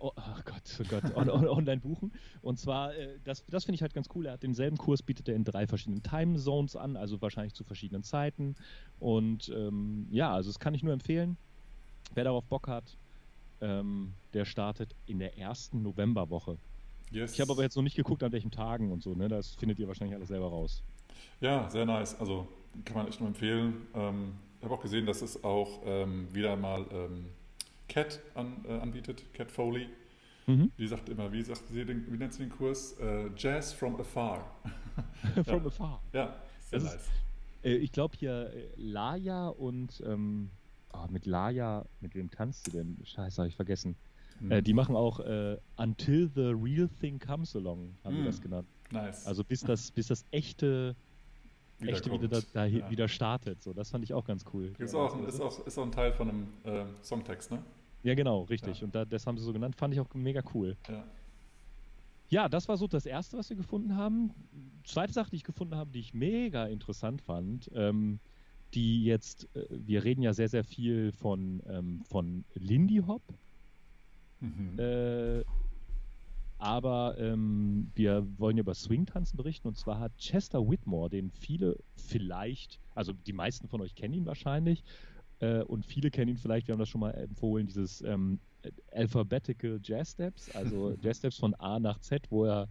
Oh, 0.00 0.12
oh 0.14 0.40
Gott, 0.44 0.78
oh 0.78 0.84
Gott, 0.88 1.16
on, 1.16 1.30
on, 1.30 1.48
online 1.48 1.80
buchen. 1.80 2.12
Und 2.42 2.58
zwar, 2.58 2.94
äh, 2.94 3.18
das, 3.24 3.44
das 3.46 3.64
finde 3.64 3.76
ich 3.76 3.82
halt 3.82 3.94
ganz 3.94 4.08
cool. 4.14 4.26
Er 4.26 4.32
hat 4.32 4.42
denselben 4.42 4.76
Kurs, 4.76 5.02
bietet 5.02 5.28
er 5.28 5.34
in 5.34 5.44
drei 5.44 5.66
verschiedenen 5.66 6.02
Time 6.02 6.38
Zones 6.38 6.76
an, 6.76 6.96
also 6.96 7.22
wahrscheinlich 7.22 7.54
zu 7.54 7.64
verschiedenen 7.64 8.02
Zeiten. 8.02 8.56
Und 8.98 9.48
ähm, 9.48 10.06
ja, 10.10 10.34
also 10.34 10.50
das 10.50 10.58
kann 10.58 10.74
ich 10.74 10.82
nur 10.82 10.92
empfehlen. 10.92 11.38
Wer 12.12 12.24
darauf 12.24 12.44
Bock 12.44 12.68
hat, 12.68 12.98
ähm, 13.62 14.12
der 14.34 14.44
startet 14.44 14.94
in 15.06 15.18
der 15.18 15.38
ersten 15.38 15.82
Novemberwoche. 15.82 16.58
Yes. 17.10 17.32
Ich 17.32 17.40
habe 17.40 17.52
aber 17.52 17.62
jetzt 17.62 17.76
noch 17.76 17.82
nicht 17.82 17.96
geguckt, 17.96 18.22
an 18.22 18.32
welchen 18.32 18.50
Tagen 18.50 18.92
und 18.92 19.02
so, 19.02 19.14
ne? 19.14 19.28
Das 19.28 19.54
findet 19.54 19.78
ihr 19.78 19.88
wahrscheinlich 19.88 20.14
alles 20.14 20.28
selber 20.28 20.48
raus. 20.48 20.82
Ja, 21.40 21.68
sehr 21.70 21.86
nice. 21.86 22.18
Also 22.20 22.46
kann 22.84 22.96
man 22.96 23.08
echt 23.08 23.20
nur 23.20 23.28
empfehlen. 23.28 23.86
Ähm, 23.94 24.34
ich 24.58 24.64
habe 24.64 24.74
auch 24.74 24.82
gesehen, 24.82 25.06
dass 25.06 25.22
es 25.22 25.42
auch 25.42 25.80
ähm, 25.84 26.28
wieder 26.32 26.54
mal 26.56 26.84
ähm, 26.92 27.26
Cat 27.90 28.20
an, 28.34 28.64
äh, 28.66 28.72
anbietet, 28.78 29.24
Cat 29.34 29.50
Foley. 29.50 29.88
Mhm. 30.46 30.70
Die 30.78 30.86
sagt 30.86 31.08
immer, 31.10 31.30
wie, 31.32 31.42
sagt 31.42 31.68
sie 31.68 31.84
den, 31.84 32.10
wie 32.10 32.16
nennt 32.16 32.32
sie 32.32 32.44
den 32.44 32.50
Kurs? 32.50 32.92
Äh, 32.98 33.28
Jazz 33.36 33.72
from 33.74 34.00
afar. 34.00 34.50
From 35.44 35.66
afar. 35.66 36.02
Ja, 36.12 36.34
sehr 36.70 36.78
Das 36.78 36.84
ist- 36.84 36.92
nice. 36.94 37.08
Äh, 37.62 37.74
ich 37.76 37.92
glaube 37.92 38.16
hier 38.18 38.50
äh, 38.54 38.68
Laia 38.76 39.48
und 39.48 40.02
ähm, 40.06 40.50
ah, 40.92 41.06
mit 41.10 41.26
Laia, 41.26 41.84
mit 42.00 42.14
wem 42.14 42.30
tanzt 42.30 42.64
sie 42.64 42.70
denn? 42.72 42.96
Scheiße, 43.04 43.36
habe 43.42 43.48
ich 43.48 43.56
vergessen. 43.56 43.96
Hm. 44.38 44.50
Äh, 44.50 44.62
die 44.62 44.72
machen 44.72 44.96
auch 44.96 45.20
äh, 45.20 45.58
Until 45.76 46.30
the 46.34 46.52
Real 46.56 46.88
Thing 47.00 47.18
Comes 47.18 47.54
Along, 47.54 47.94
haben 48.04 48.20
Mhm. 48.22 48.24
das 48.24 48.40
genannt. 48.40 48.66
nice. 48.90 49.26
Also 49.26 49.44
bis 49.44 49.60
das, 49.60 49.90
bis 49.90 50.06
das 50.08 50.24
echte, 50.30 50.96
echte 51.80 52.10
wieder, 52.10 52.28
da, 52.28 52.40
da 52.54 52.64
Ja. 52.64 52.90
wieder 52.90 53.06
startet. 53.08 53.62
So, 53.62 53.72
das 53.74 53.90
fand 53.90 54.04
ich 54.04 54.14
auch 54.14 54.24
ganz 54.24 54.44
cool. 54.54 54.72
Ist 54.78 54.94
auch, 54.94 55.20
ist, 55.26 55.40
auch, 55.40 55.66
ist 55.66 55.76
auch 55.78 55.84
ein 55.84 55.92
Teil 55.92 56.12
von 56.12 56.28
einem 56.30 56.46
äh, 56.64 56.84
Songtext, 57.02 57.50
ne? 57.52 57.62
Ja, 58.02 58.14
genau, 58.14 58.42
richtig. 58.44 58.80
Ja. 58.80 58.84
Und 58.86 58.94
da, 58.94 59.04
das 59.04 59.26
haben 59.26 59.36
sie 59.36 59.44
so 59.44 59.52
genannt, 59.52 59.76
fand 59.76 59.92
ich 59.94 60.00
auch 60.00 60.12
mega 60.14 60.42
cool. 60.54 60.76
Ja. 60.88 61.04
Ja, 62.30 62.48
das 62.48 62.68
war 62.68 62.76
so 62.76 62.86
das 62.86 63.06
erste, 63.06 63.36
was 63.36 63.50
wir 63.50 63.56
gefunden 63.56 63.96
haben. 63.96 64.30
Zweite 64.84 65.12
Sache, 65.12 65.30
die 65.30 65.36
ich 65.36 65.42
gefunden 65.44 65.74
habe, 65.74 65.90
die 65.90 65.98
ich 65.98 66.14
mega 66.14 66.66
interessant 66.66 67.20
fand, 67.22 67.68
ähm, 67.74 68.20
die 68.72 69.04
jetzt, 69.04 69.48
äh, 69.56 69.66
wir 69.68 70.04
reden 70.04 70.22
ja 70.22 70.32
sehr, 70.32 70.48
sehr 70.48 70.62
viel 70.62 71.10
von, 71.12 71.60
ähm, 71.68 72.02
von 72.04 72.44
Lindy 72.54 73.02
Hop, 73.06 73.22
Mhm. 74.42 74.78
äh, 74.78 75.44
aber 76.58 77.16
ähm, 77.18 77.90
wir 77.94 78.26
wollen 78.38 78.56
ja 78.56 78.62
über 78.62 78.74
Swing-Tanzen 78.74 79.36
berichten 79.36 79.66
und 79.68 79.76
zwar 79.76 79.98
hat 79.98 80.16
Chester 80.18 80.66
Whitmore, 80.66 81.10
den 81.10 81.30
viele 81.30 81.76
vielleicht, 81.96 82.80
also 82.94 83.12
die 83.12 83.32
meisten 83.32 83.68
von 83.68 83.80
euch 83.80 83.94
kennen 83.94 84.14
ihn 84.14 84.26
wahrscheinlich 84.26 84.82
äh, 85.40 85.62
und 85.62 85.84
viele 85.84 86.10
kennen 86.10 86.30
ihn 86.30 86.38
vielleicht, 86.38 86.68
wir 86.68 86.72
haben 86.72 86.78
das 86.78 86.88
schon 86.88 87.00
mal 87.00 87.12
empfohlen, 87.12 87.66
dieses 87.66 88.02
ähm, 88.02 88.40
Alphabetical 88.92 89.80
Jazz 89.82 90.12
Steps, 90.12 90.54
also 90.54 90.94
Jazz 91.02 91.18
Steps 91.18 91.38
von 91.38 91.54
A 91.54 91.78
nach 91.78 91.98
Z, 92.00 92.30
wo 92.30 92.44
er 92.44 92.68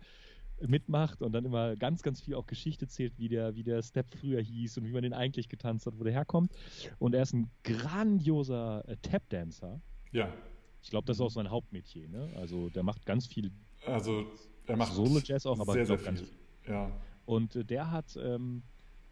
mitmacht 0.62 1.22
und 1.22 1.32
dann 1.32 1.46
immer 1.46 1.76
ganz, 1.76 2.02
ganz 2.02 2.22
viel 2.22 2.36
auch 2.36 2.46
Geschichte 2.46 2.88
zählt, 2.88 3.18
wie 3.18 3.30
der, 3.30 3.56
wie 3.56 3.64
der 3.64 3.82
Step 3.82 4.08
früher 4.10 4.42
hieß 4.42 4.78
und 4.78 4.86
wie 4.86 4.92
man 4.92 5.04
den 5.04 5.14
eigentlich 5.14 5.48
getanzt 5.48 5.86
hat, 5.86 5.98
wo 5.98 6.04
der 6.04 6.12
herkommt. 6.12 6.52
Und 6.98 7.16
er 7.16 7.24
ist 7.24 7.34
ein 7.34 7.50
grandioser 7.64 8.84
äh, 8.88 8.98
Tap-Dancer. 8.98 9.82
ja, 10.12 10.34
Ich 10.84 10.90
glaube, 10.90 11.06
das 11.06 11.18
ist 11.18 11.22
auch 11.22 11.32
sein 11.32 11.50
Hauptmetier. 11.50 12.10
Ne? 12.10 12.34
Also 12.36 12.70
der 12.70 12.84
macht 12.84 13.06
ganz 13.06 13.26
viel 13.26 13.52
also 13.86 14.26
er 14.66 14.78
macht 14.78 14.94
Solo-Jazz 14.94 15.46
auch, 15.46 15.60
aber 15.60 15.74
sehr, 15.74 15.86
sehr 15.86 15.98
glaub, 15.98 16.18
viel. 16.18 16.28
Ja, 16.68 16.92
Und 17.26 17.56
äh, 17.56 17.66
der 17.66 17.92
hat 17.92 18.18
ähm, 18.22 18.64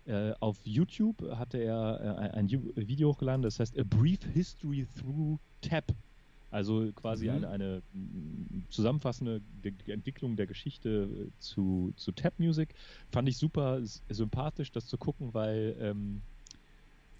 äh, 0.08 0.34
auf 0.40 0.58
YouTube 0.64 1.22
hatte 1.38 1.58
er 1.58 2.32
äh, 2.34 2.38
ein, 2.38 2.50
Video 2.50 3.10
hochgeladen, 3.10 3.42
das 3.42 3.60
heißt 3.60 3.78
A 3.78 3.84
Brief 3.84 4.24
History 4.34 4.88
Through 5.00 5.38
Tap. 5.62 5.94
Also 6.50 6.92
quasi 6.94 7.26
Mhm. 7.28 7.34
eine, 7.34 7.50
eine 7.50 7.82
mm, 7.92 8.64
zusammenfassende 8.70 9.42
Entwicklung 9.86 10.38
der 10.38 10.48
Geschichte 10.48 10.90
äh, 11.28 11.40
zu, 11.40 11.92
zu 11.98 12.14
Tap 12.14 12.40
Music. 12.40 12.74
Fand 13.12 13.28
ich 13.28 13.38
super 13.38 13.82
sympathisch, 14.08 14.72
das 14.72 14.88
zu 14.88 14.98
gucken, 14.98 15.34
weil 15.34 15.76
ähm, 15.80 16.22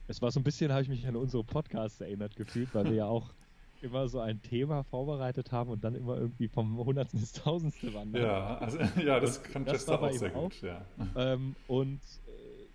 es 0.08 0.22
war 0.22 0.32
so 0.32 0.39
ein 0.39 0.44
bisschen, 0.44 0.72
habe 0.72 0.82
ich 0.82 0.88
mich 0.89 1.06
an 1.08 1.17
unsere 1.17 1.44
Podcasts 1.44 2.00
erinnert 2.00 2.38
gefühlt, 2.38 2.74
weil 2.74 2.86
wir 2.86 2.94
ja 2.94 3.06
auch 3.06 3.34
immer 3.82 4.08
so 4.08 4.22
ein 4.22 4.41
Thema 4.41 4.84
vorbereitet 4.84 5.51
haben 5.51 5.70
und 5.72 5.84
dann 5.84 5.94
immer 5.94 6.17
irgendwie 6.17 6.48
vom 6.48 6.77
Hundertsten 6.77 7.20
ins 7.20 7.34
Tausendste 7.34 7.94
wandern. 7.94 8.24
ja, 8.24 8.58
also, 8.60 8.79
ja 9.01 9.20
das 9.20 9.44
kann 9.44 9.65
Chester 9.65 10.01
auch 10.01 10.12
sehr 10.13 10.34
auch. 10.36 10.44
gut. 10.44 10.62
Ja. 10.62 10.86
Ähm, 11.15 11.56
und 11.67 12.01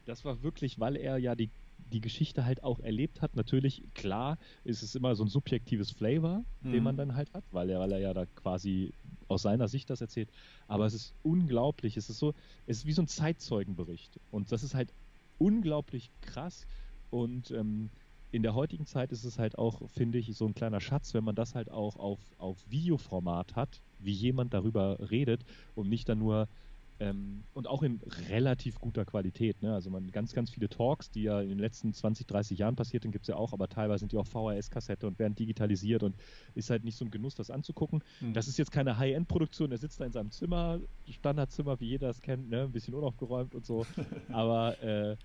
das 0.05 0.25
war 0.25 0.43
wirklich, 0.43 0.79
weil 0.81 0.97
er 0.97 1.19
ja 1.19 1.35
die, 1.35 1.51
die 1.91 2.01
Geschichte 2.01 2.45
halt 2.45 2.63
auch 2.63 2.81
erlebt 2.81 3.23
hat. 3.23 3.37
Natürlich, 3.37 3.83
klar, 3.95 4.39
ist 4.65 4.83
es 4.83 4.95
immer 4.95 5.15
so 5.15 5.25
ein 5.25 5.29
subjektives 5.29 5.91
Flavor, 5.91 6.45
den 6.63 6.79
Mhm. 6.79 6.83
man 6.83 6.97
dann 6.97 7.15
halt 7.17 7.33
hat, 7.35 7.45
weil 7.51 7.71
er, 7.71 7.81
weil 7.81 7.93
er 7.93 7.99
ja 7.99 8.15
da 8.15 8.27
quasi 8.27 8.93
aus 9.29 9.43
seiner 9.43 9.69
Sicht 9.69 9.91
das 9.91 10.01
erzählt. 10.01 10.31
Aber 10.67 10.87
es 10.87 10.95
ist 10.95 11.15
unglaublich. 11.23 11.97
Es 11.97 12.09
ist 12.09 12.19
so, 12.19 12.35
es 12.67 12.79
ist 12.79 12.87
wie 12.87 12.93
so 12.93 13.03
ein 13.03 13.09
Zeitzeugenbericht. 13.09 14.19
Und 14.31 14.53
das 14.53 14.63
ist 14.63 14.75
halt 14.75 14.93
unglaublich 15.39 16.11
krass. 16.21 16.67
Und 17.11 17.51
ähm, 17.51 17.91
in 18.31 18.43
der 18.43 18.55
heutigen 18.55 18.87
Zeit 18.87 19.13
ist 19.13 19.25
es 19.25 19.39
halt 19.39 19.59
auch, 19.59 19.91
finde 19.91 20.19
ich, 20.19 20.35
so 20.35 20.47
ein 20.47 20.55
kleiner 20.55 20.81
Schatz, 20.81 21.13
wenn 21.15 21.25
man 21.25 21.35
das 21.35 21.55
halt 21.55 21.71
auch 21.71 21.97
auf, 21.97 22.21
auf 22.39 22.59
Videoformat 22.71 23.57
hat, 23.57 23.83
wie 23.99 24.13
jemand 24.13 24.55
darüber 24.55 25.11
redet 25.11 25.45
und 25.75 25.89
nicht 25.89 26.09
dann 26.09 26.19
nur 26.19 26.49
ähm, 27.01 27.43
und 27.55 27.67
auch 27.67 27.83
in 27.83 28.01
relativ 28.29 28.79
guter 28.79 29.05
Qualität. 29.05 29.61
Ne? 29.63 29.75
Also 29.75 29.91
man 29.91 30.11
ganz, 30.11 30.33
ganz 30.33 30.51
viele 30.51 30.69
Talks, 30.69 31.11
die 31.11 31.23
ja 31.23 31.41
in 31.41 31.49
den 31.49 31.59
letzten 31.59 31.93
20, 31.93 32.27
30 32.27 32.59
Jahren 32.59 32.77
passiert 32.77 33.03
sind, 33.03 33.13
gibt 33.13 33.25
es 33.25 33.29
ja 33.29 33.37
auch, 33.37 33.53
aber 33.53 33.69
teilweise 33.69 34.01
sind 34.01 34.13
die 34.13 34.17
auch 34.17 34.27
VHS-Kassette 34.27 35.07
und 35.07 35.19
werden 35.19 35.35
digitalisiert 35.35 36.03
und 36.03 36.17
ist 36.55 36.71
halt 36.71 36.85
nicht 36.85 36.97
so 36.97 37.05
ein 37.05 37.11
Genuss, 37.11 37.35
das 37.35 37.51
anzugucken. 37.51 38.03
Mhm. 38.21 38.35
Das 38.35 38.49
ist 38.49 38.59
jetzt 38.59 38.73
keine 38.73 38.99
High-End-Produktion, 38.99 39.73
er 39.73 39.79
sitzt 39.79 40.01
da 40.01 40.05
in 40.05 40.13
seinem 40.13 40.31
Zimmer, 40.31 40.81
Standardzimmer, 41.09 41.81
wie 41.81 41.87
jeder 41.87 42.11
es 42.11 42.21
kennt, 42.21 42.49
ne? 42.49 42.63
ein 42.63 42.73
bisschen 42.73 42.95
unaufgeräumt 42.95 43.55
und 43.55 43.67
so. 43.67 43.87
aber 44.33 44.81
äh, 44.83 45.17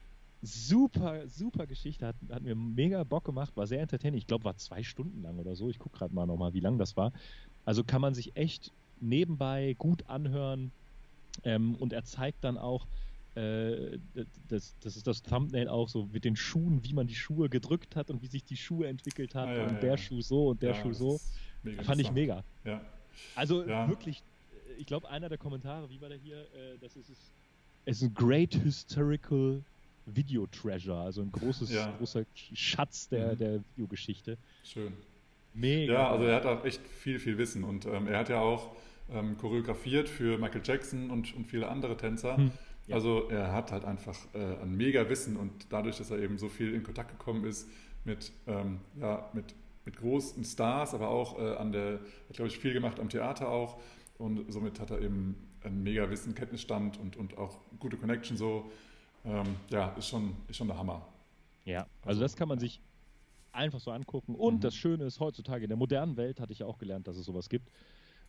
super, 0.41 1.27
super 1.27 1.67
Geschichte, 1.67 2.07
hat, 2.07 2.15
hat 2.29 2.43
mir 2.43 2.55
mega 2.55 3.03
Bock 3.03 3.25
gemacht, 3.25 3.55
war 3.55 3.67
sehr 3.67 3.81
entertaining. 3.81 4.17
Ich 4.17 4.27
glaube, 4.27 4.45
war 4.45 4.57
zwei 4.57 4.83
Stunden 4.83 5.21
lang 5.21 5.37
oder 5.39 5.55
so. 5.55 5.69
Ich 5.69 5.79
gucke 5.79 5.97
gerade 5.97 6.13
mal 6.13 6.25
nochmal, 6.25 6.53
wie 6.53 6.59
lang 6.59 6.77
das 6.77 6.95
war. 6.97 7.11
Also 7.65 7.83
kann 7.83 8.01
man 8.01 8.13
sich 8.13 8.35
echt 8.35 8.71
nebenbei 8.99 9.75
gut 9.77 10.09
anhören. 10.09 10.71
Ähm, 11.43 11.75
und 11.75 11.93
er 11.93 12.03
zeigt 12.03 12.43
dann 12.43 12.57
auch, 12.57 12.87
äh, 13.35 13.99
das, 14.47 14.75
das 14.81 14.95
ist 14.97 15.05
das 15.05 15.21
Thumbnail 15.21 15.67
auch 15.67 15.89
so 15.89 16.05
mit 16.11 16.25
den 16.25 16.35
Schuhen, 16.35 16.83
wie 16.83 16.93
man 16.93 17.07
die 17.07 17.15
Schuhe 17.15 17.49
gedrückt 17.49 17.95
hat 17.95 18.09
und 18.09 18.21
wie 18.21 18.27
sich 18.27 18.43
die 18.43 18.57
Schuhe 18.57 18.87
entwickelt 18.87 19.35
hat. 19.35 19.47
Ah, 19.47 19.55
ja, 19.55 19.63
und 19.63 19.73
ja, 19.73 19.79
der 19.79 19.89
ja. 19.91 19.97
Schuh 19.97 20.21
so 20.21 20.47
und 20.49 20.61
der 20.61 20.73
Schuh 20.73 20.93
so. 20.93 21.19
Fand 21.83 22.01
ich 22.01 22.11
mega. 22.11 22.43
Also 23.35 23.65
wirklich, 23.65 24.23
äh, 24.69 24.73
ich 24.79 24.85
glaube, 24.85 25.09
einer 25.09 25.29
der 25.29 25.37
Kommentare, 25.37 25.89
wie 25.89 26.01
war 26.01 26.09
der 26.09 26.17
hier, 26.17 26.37
äh, 26.53 26.77
das 26.79 26.95
ist 26.95 27.09
es, 27.09 27.17
es 27.85 28.01
ist 28.01 28.09
ein 28.09 28.13
great 28.13 28.53
historical 28.53 29.63
Video 30.05 30.47
Treasure, 30.47 30.99
also 30.99 31.21
ein 31.21 31.31
großes, 31.31 31.69
großer 31.97 32.23
Schatz 32.53 33.09
der, 33.09 33.33
Mhm. 33.33 33.37
der 33.37 33.63
Videogeschichte. 33.75 34.37
Schön. 34.63 34.93
Mega. 35.53 35.93
Ja, 35.93 36.11
also 36.11 36.23
er 36.25 36.35
hat 36.35 36.45
auch 36.45 36.63
echt 36.65 36.81
viel, 36.87 37.19
viel 37.19 37.37
Wissen 37.37 37.63
und 37.63 37.85
ähm, 37.85 38.07
er 38.07 38.19
hat 38.19 38.29
ja 38.29 38.39
auch 38.39 38.75
ähm, 39.09 39.37
choreografiert 39.37 40.09
für 40.09 40.37
Michael 40.37 40.61
Jackson 40.63 41.09
und, 41.11 41.33
und 41.35 41.45
viele 41.47 41.67
andere 41.69 41.97
Tänzer. 41.97 42.37
Hm, 42.37 42.51
ja. 42.87 42.95
Also 42.95 43.27
er 43.29 43.51
hat 43.53 43.71
halt 43.71 43.85
einfach 43.85 44.17
äh, 44.33 44.61
ein 44.61 44.75
mega 44.75 45.09
Wissen 45.09 45.37
und 45.37 45.51
dadurch, 45.69 45.97
dass 45.97 46.11
er 46.11 46.19
eben 46.19 46.37
so 46.37 46.49
viel 46.49 46.73
in 46.73 46.83
Kontakt 46.83 47.11
gekommen 47.11 47.45
ist 47.45 47.67
mit, 48.05 48.31
ähm, 48.47 48.79
ja, 48.99 49.29
mit, 49.33 49.53
mit 49.85 49.97
großen 49.97 50.43
Stars, 50.43 50.93
aber 50.93 51.09
auch 51.09 51.39
äh, 51.39 51.55
an 51.55 51.71
der, 51.71 51.99
hat 52.29 52.35
glaube 52.35 52.47
ich 52.49 52.57
viel 52.59 52.73
gemacht 52.73 52.99
am 52.99 53.09
Theater 53.09 53.49
auch 53.49 53.79
und 54.17 54.51
somit 54.51 54.79
hat 54.79 54.91
er 54.91 55.01
eben 55.01 55.35
ein 55.63 55.83
mega 55.83 56.09
Wissen, 56.09 56.33
Kenntnisstand 56.35 56.97
und, 56.97 57.17
und 57.17 57.37
auch 57.37 57.59
gute 57.79 57.97
Connection 57.97 58.37
so. 58.37 58.71
Ähm, 59.25 59.57
ja, 59.69 59.89
ist 59.97 60.07
schon, 60.07 60.35
ist 60.47 60.57
schon 60.57 60.67
der 60.67 60.77
Hammer. 60.77 61.05
Ja, 61.65 61.87
also, 62.05 62.21
Also, 62.21 62.21
das 62.21 62.35
kann 62.37 62.47
man 62.47 62.59
sich 62.59 62.81
einfach 63.51 63.79
so 63.79 63.91
angucken. 63.91 64.35
Und 64.35 64.61
Mhm. 64.61 64.61
das 64.61 64.75
Schöne 64.75 65.05
ist, 65.05 65.19
heutzutage 65.19 65.63
in 65.65 65.69
der 65.69 65.77
modernen 65.77 66.15
Welt 66.17 66.39
hatte 66.39 66.53
ich 66.53 66.59
ja 66.59 66.65
auch 66.65 66.77
gelernt, 66.77 67.07
dass 67.07 67.17
es 67.17 67.25
sowas 67.25 67.49
gibt. 67.49 67.69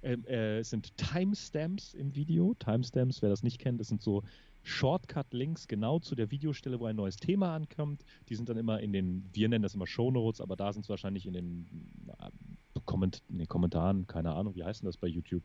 Ähm, 0.02 0.24
äh, 0.26 0.58
es 0.60 0.70
sind 0.70 0.96
Timestamps 0.96 1.94
im 1.94 2.14
Video. 2.14 2.54
Timestamps, 2.58 3.20
wer 3.22 3.28
das 3.30 3.42
nicht 3.42 3.58
kennt, 3.58 3.80
das 3.80 3.88
sind 3.88 4.00
so 4.02 4.22
Shortcut-Links 4.62 5.66
genau 5.66 5.98
zu 5.98 6.14
der 6.14 6.30
Videostelle, 6.30 6.78
wo 6.78 6.86
ein 6.86 6.96
neues 6.96 7.16
Thema 7.16 7.54
ankommt. 7.54 8.04
Die 8.28 8.34
sind 8.34 8.48
dann 8.48 8.56
immer 8.56 8.80
in 8.80 8.92
den, 8.92 9.24
wir 9.32 9.48
nennen 9.48 9.62
das 9.62 9.74
immer 9.74 9.86
Shownotes, 9.86 10.40
aber 10.40 10.56
da 10.56 10.72
sind 10.72 10.82
es 10.82 10.88
wahrscheinlich 10.88 11.26
in 11.26 11.32
den 11.32 11.66
äh, 12.18 12.30
Komment 12.84 13.22
nee, 13.28 13.46
Kommentaren, 13.46 14.06
keine 14.06 14.32
Ahnung, 14.34 14.54
wie 14.54 14.64
heißt 14.64 14.82
denn 14.82 14.86
das 14.86 14.96
bei 14.96 15.08
YouTube? 15.08 15.42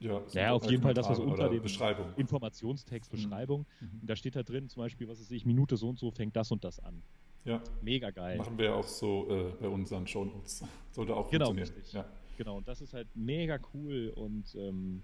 Ja, 0.00 0.22
Ja, 0.32 0.52
auf 0.52 0.64
jeden 0.70 0.82
Fall 0.82 0.94
das, 0.94 1.08
was 1.10 1.18
unter 1.18 1.50
dem 1.50 1.62
Beschreibung. 1.62 2.06
Informationstext, 2.16 3.12
Mhm. 3.12 3.16
Beschreibung. 3.16 3.66
Mhm. 3.80 3.98
Und 4.00 4.08
da 4.10 4.16
steht 4.16 4.36
da 4.36 4.42
drin 4.42 4.68
zum 4.68 4.82
Beispiel, 4.82 5.06
was 5.08 5.20
weiß 5.20 5.30
ich, 5.32 5.44
Minute 5.44 5.76
so 5.76 5.88
und 5.90 5.98
so 5.98 6.10
fängt 6.10 6.34
das 6.36 6.50
und 6.50 6.64
das 6.64 6.78
an. 6.80 7.02
Ja, 7.44 7.60
Mega 7.82 8.10
geil. 8.10 8.38
machen 8.38 8.56
wir 8.58 8.74
auch 8.74 8.86
so 8.86 9.26
äh, 9.30 9.52
bei 9.60 9.68
unseren 9.68 10.06
Shownotes. 10.06 10.62
Sollte 10.92 11.14
auch 11.14 11.30
Genau, 11.30 11.46
funktionieren. 11.46 11.74
richtig. 11.76 11.92
Ja. 11.94 12.04
Genau, 12.40 12.56
und 12.56 12.66
das 12.66 12.80
ist 12.80 12.94
halt 12.94 13.06
mega 13.14 13.58
cool 13.74 14.14
und 14.16 14.54
ähm, 14.54 15.02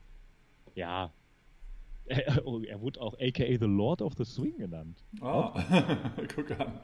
ja, 0.75 1.13
er, 2.07 2.43
er 2.47 2.81
wurde 2.81 2.99
auch 2.99 3.13
aka 3.21 3.45
The 3.45 3.67
Lord 3.67 4.01
of 4.01 4.15
the 4.17 4.25
Swing 4.25 4.57
genannt. 4.57 5.05
Ah, 5.21 5.53
guck 6.35 6.51
an. 6.59 6.81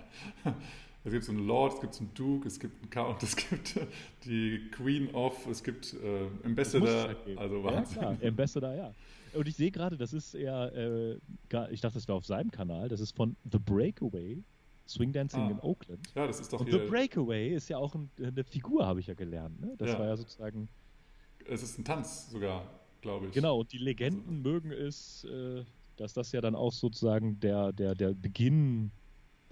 Es 1.04 1.12
gibt 1.12 1.24
so 1.24 1.32
einen 1.32 1.46
Lord, 1.46 1.72
es 1.72 1.80
gibt 1.80 1.94
so 1.94 2.04
einen 2.04 2.12
Duke, 2.12 2.46
es 2.48 2.60
gibt 2.60 2.82
einen 2.82 2.90
Count, 2.90 3.22
es 3.22 3.34
gibt 3.34 3.80
die 4.26 4.68
Queen 4.72 5.14
of, 5.14 5.46
es 5.46 5.64
gibt 5.64 5.94
äh, 5.94 6.28
Ambassador, 6.44 7.08
halt 7.08 7.38
also 7.38 7.56
ja, 7.56 7.64
Wahnsinn. 7.64 7.98
klar, 7.98 8.16
Ambassador, 8.22 8.74
ja. 8.74 8.94
Und 9.32 9.48
ich 9.48 9.56
sehe 9.56 9.70
gerade, 9.70 9.96
das 9.96 10.12
ist 10.12 10.34
eher, 10.34 10.70
äh, 10.74 11.14
ich 11.70 11.80
dachte, 11.80 11.94
das 11.94 12.06
wäre 12.06 12.18
auf 12.18 12.26
seinem 12.26 12.50
Kanal, 12.50 12.90
das 12.90 13.00
ist 13.00 13.16
von 13.16 13.36
The 13.50 13.58
Breakaway, 13.58 14.44
Swing 14.88 15.12
Dancing 15.12 15.40
Ah. 15.42 15.50
in 15.50 15.60
Oakland. 15.60 16.00
Ja, 16.14 16.26
das 16.26 16.40
ist 16.40 16.52
doch 16.52 16.60
Und 16.60 16.68
hier, 16.68 16.80
The 16.80 16.86
Breakaway 16.90 17.54
ist 17.54 17.68
ja 17.68 17.78
auch 17.78 17.94
ein, 17.94 18.10
eine 18.18 18.44
Figur, 18.44 18.86
habe 18.86 19.00
ich 19.00 19.06
ja 19.06 19.14
gelernt. 19.14 19.60
Ne? 19.60 19.74
Das 19.78 19.90
Ja. 19.90 19.98
war 19.98 20.06
ja 20.06 20.16
sozusagen, 20.16 20.68
es 21.46 21.62
ist 21.62 21.78
ein 21.78 21.84
Tanz 21.84 22.30
sogar, 22.30 22.68
glaube 23.00 23.26
ich. 23.26 23.32
genau, 23.32 23.60
und 23.60 23.72
die 23.72 23.78
Legenden 23.78 24.42
mögen 24.42 24.70
es, 24.72 25.24
äh, 25.24 25.64
dass 25.96 26.12
das 26.12 26.32
ja 26.32 26.40
dann 26.40 26.54
auch 26.54 26.72
sozusagen 26.72 27.38
der, 27.40 27.72
der, 27.72 27.94
der 27.94 28.12
Beginn 28.14 28.90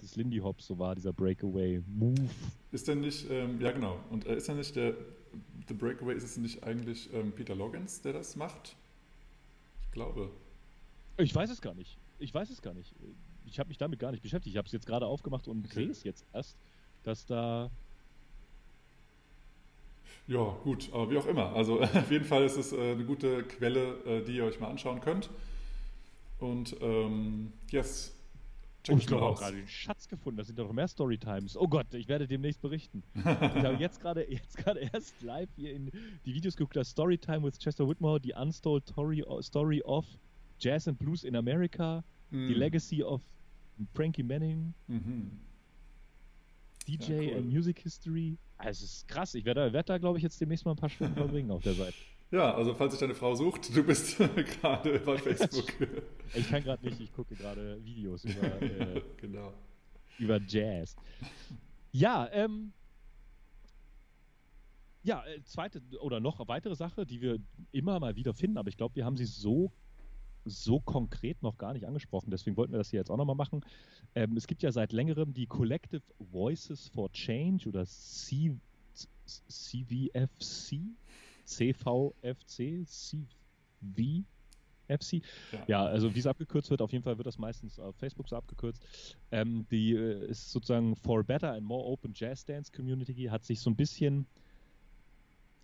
des 0.01 0.15
Lindy 0.15 0.37
Hops 0.39 0.65
so 0.67 0.77
war, 0.79 0.95
dieser 0.95 1.13
Breakaway-Move. 1.13 2.29
Ist 2.71 2.87
denn 2.87 3.01
nicht, 3.01 3.29
ähm, 3.29 3.59
ja 3.61 3.71
genau, 3.71 3.99
und 4.09 4.25
äh, 4.25 4.35
ist 4.37 4.47
denn 4.47 4.57
nicht 4.57 4.75
der, 4.75 4.95
The 5.67 5.73
Breakaway, 5.73 6.15
ist 6.15 6.23
es 6.23 6.37
nicht 6.37 6.63
eigentlich 6.63 7.13
ähm, 7.13 7.31
Peter 7.31 7.55
Loggins, 7.55 8.01
der 8.01 8.13
das 8.13 8.35
macht? 8.35 8.75
Ich 9.85 9.91
glaube. 9.91 10.29
Ich 11.17 11.33
weiß 11.33 11.49
es 11.51 11.61
gar 11.61 11.73
nicht. 11.73 11.97
Ich 12.19 12.33
weiß 12.33 12.49
es 12.49 12.61
gar 12.61 12.73
nicht. 12.73 12.93
Ich 13.45 13.59
habe 13.59 13.67
mich 13.69 13.77
damit 13.77 13.99
gar 13.99 14.11
nicht 14.11 14.21
beschäftigt. 14.23 14.53
Ich 14.53 14.57
habe 14.57 14.65
es 14.67 14.71
jetzt 14.71 14.85
gerade 14.85 15.05
aufgemacht 15.05 15.47
und 15.47 15.65
Okay. 15.65 15.73
sehe 15.75 15.89
es 15.89 16.03
jetzt 16.03 16.25
erst, 16.33 16.55
dass 17.03 17.25
da 17.25 17.69
Ja, 20.27 20.55
gut, 20.63 20.89
aber 20.93 21.09
wie 21.09 21.17
auch 21.17 21.25
immer. 21.25 21.53
Also 21.55 21.81
auf 21.81 22.11
jeden 22.11 22.25
Fall 22.25 22.43
ist 22.43 22.57
es 22.57 22.71
äh, 22.73 22.91
eine 22.93 23.03
gute 23.05 23.43
Quelle, 23.43 23.95
äh, 24.05 24.23
die 24.23 24.37
ihr 24.37 24.45
euch 24.45 24.59
mal 24.59 24.69
anschauen 24.69 25.01
könnt. 25.01 25.29
Und 26.39 26.75
ähm, 26.81 27.51
yes, 27.69 28.15
check 28.83 28.95
Oh, 28.95 28.97
ich 28.97 29.05
mal 29.05 29.17
glaube 29.17 29.25
auch 29.25 29.31
aus. 29.33 29.39
gerade 29.39 29.57
den 29.57 29.67
Schatz 29.67 30.07
gefunden. 30.07 30.37
Das 30.37 30.47
sind 30.47 30.57
doch 30.57 30.65
noch 30.67 30.73
mehr 30.73 30.87
Storytimes. 30.87 31.57
Oh 31.57 31.67
Gott, 31.67 31.93
ich 31.93 32.07
werde 32.07 32.27
demnächst 32.27 32.61
berichten. 32.61 33.03
ich 33.15 33.23
habe 33.25 33.75
jetzt 33.79 33.99
gerade 33.99 34.29
jetzt 34.31 34.57
gerade 34.57 34.79
erst 34.79 35.21
live 35.21 35.49
hier 35.55 35.73
in 35.73 35.91
die 36.25 36.33
Videos 36.33 36.55
geguckt. 36.55 36.75
Das 36.75 36.89
Storytime 36.89 37.43
with 37.43 37.59
Chester 37.59 37.87
Whitmore, 37.87 38.19
die 38.19 38.33
Untold 38.33 38.87
Story, 38.87 39.23
Story 39.41 39.81
of 39.83 40.05
Jazz 40.59 40.87
and 40.87 40.97
Blues 40.97 41.23
in 41.23 41.35
America, 41.35 42.03
Hm. 42.31 42.47
die 42.47 42.53
Legacy 42.53 43.03
of 43.03 43.21
Frankie 43.93 44.23
Manning, 44.23 44.73
Mhm. 44.87 45.31
DJ 46.87 47.11
Ja, 47.11 47.19
cool. 47.31 47.37
and 47.37 47.45
Music 47.51 47.79
History. 47.79 48.37
Ah, 48.57 48.69
Es 48.69 48.81
ist 48.81 49.07
krass. 49.07 49.33
Ich 49.35 49.45
werde, 49.45 49.71
werde 49.73 49.85
da, 49.87 49.97
glaube 49.97 50.17
ich, 50.17 50.23
jetzt 50.23 50.39
demnächst 50.41 50.65
mal 50.65 50.71
ein 50.71 50.77
paar 50.77 50.89
Stunden 50.89 51.13
verbringen 51.15 51.51
auf 51.51 51.63
der 51.63 51.73
Seite. 51.73 51.93
Ja, 52.33 52.53
also 52.55 52.73
falls 52.73 52.93
sich 52.93 52.99
deine 53.01 53.13
Frau 53.13 53.35
sucht, 53.35 53.75
du 53.75 53.83
bist 53.83 54.17
gerade 54.61 54.99
bei 54.99 55.17
Facebook. 55.19 55.65
Ich 56.33 56.47
kann 56.49 56.63
gerade 56.63 56.85
nicht, 56.85 57.01
ich 57.01 57.11
gucke 57.11 57.35
gerade 57.35 57.83
Videos 57.83 58.23
über, 58.23 58.61
äh, 58.61 59.01
genau. 59.17 59.51
über 60.17 60.39
Jazz. 60.47 60.95
Ja, 61.91 62.29
ähm. 62.31 62.71
Ja, 65.03 65.25
äh, 65.25 65.43
zweite 65.43 65.81
oder 65.99 66.21
noch 66.21 66.47
weitere 66.47 66.73
Sache, 66.75 67.05
die 67.05 67.19
wir 67.21 67.37
immer 67.73 67.99
mal 67.99 68.15
wieder 68.15 68.33
finden, 68.33 68.57
aber 68.57 68.69
ich 68.69 68.77
glaube, 68.77 68.95
wir 68.95 69.03
haben 69.03 69.17
sie 69.17 69.25
so, 69.25 69.71
so 70.45 70.79
konkret 70.79 71.41
noch 71.43 71.57
gar 71.57 71.73
nicht 71.73 71.85
angesprochen, 71.85 72.31
deswegen 72.31 72.57
wollten 72.57 72.73
wir 72.73 72.77
das 72.77 72.89
hier 72.89 72.99
jetzt 72.99 73.09
auch 73.09 73.17
nochmal 73.17 73.35
machen. 73.35 73.61
Ähm, 74.15 74.35
es 74.37 74.47
gibt 74.47 74.63
ja 74.63 74.71
seit 74.71 74.91
längerem 74.91 75.33
die 75.33 75.45
Collective 75.45 76.01
Voices 76.19 76.87
for 76.89 77.11
Change 77.11 77.69
oder 77.69 77.85
C, 77.85 78.55
CVFC, 79.47 80.79
CVFC, 81.45 82.85
CVFC. 82.85 84.25
Ja. 85.51 85.63
Ja, 85.67 85.85
also 85.85 86.13
wie 86.13 86.19
es 86.19 86.27
abgekürzt 86.27 86.69
wird, 86.69 86.81
auf 86.81 86.91
jeden 86.91 87.03
Fall 87.03 87.17
wird 87.17 87.27
das 87.27 87.37
meistens 87.37 87.79
auf 87.79 87.95
Facebook 87.95 88.27
so 88.27 88.35
abgekürzt. 88.35 88.83
Ähm, 89.31 89.65
die 89.71 89.93
äh, 89.93 90.27
ist 90.27 90.51
sozusagen 90.51 90.95
For 90.95 91.23
Better 91.23 91.53
and 91.53 91.63
More 91.63 91.85
Open 91.85 92.11
Jazz 92.13 92.43
Dance 92.43 92.71
Community, 92.71 93.25
hat 93.25 93.45
sich 93.45 93.61
so 93.61 93.69
ein 93.69 93.75
bisschen 93.75 94.25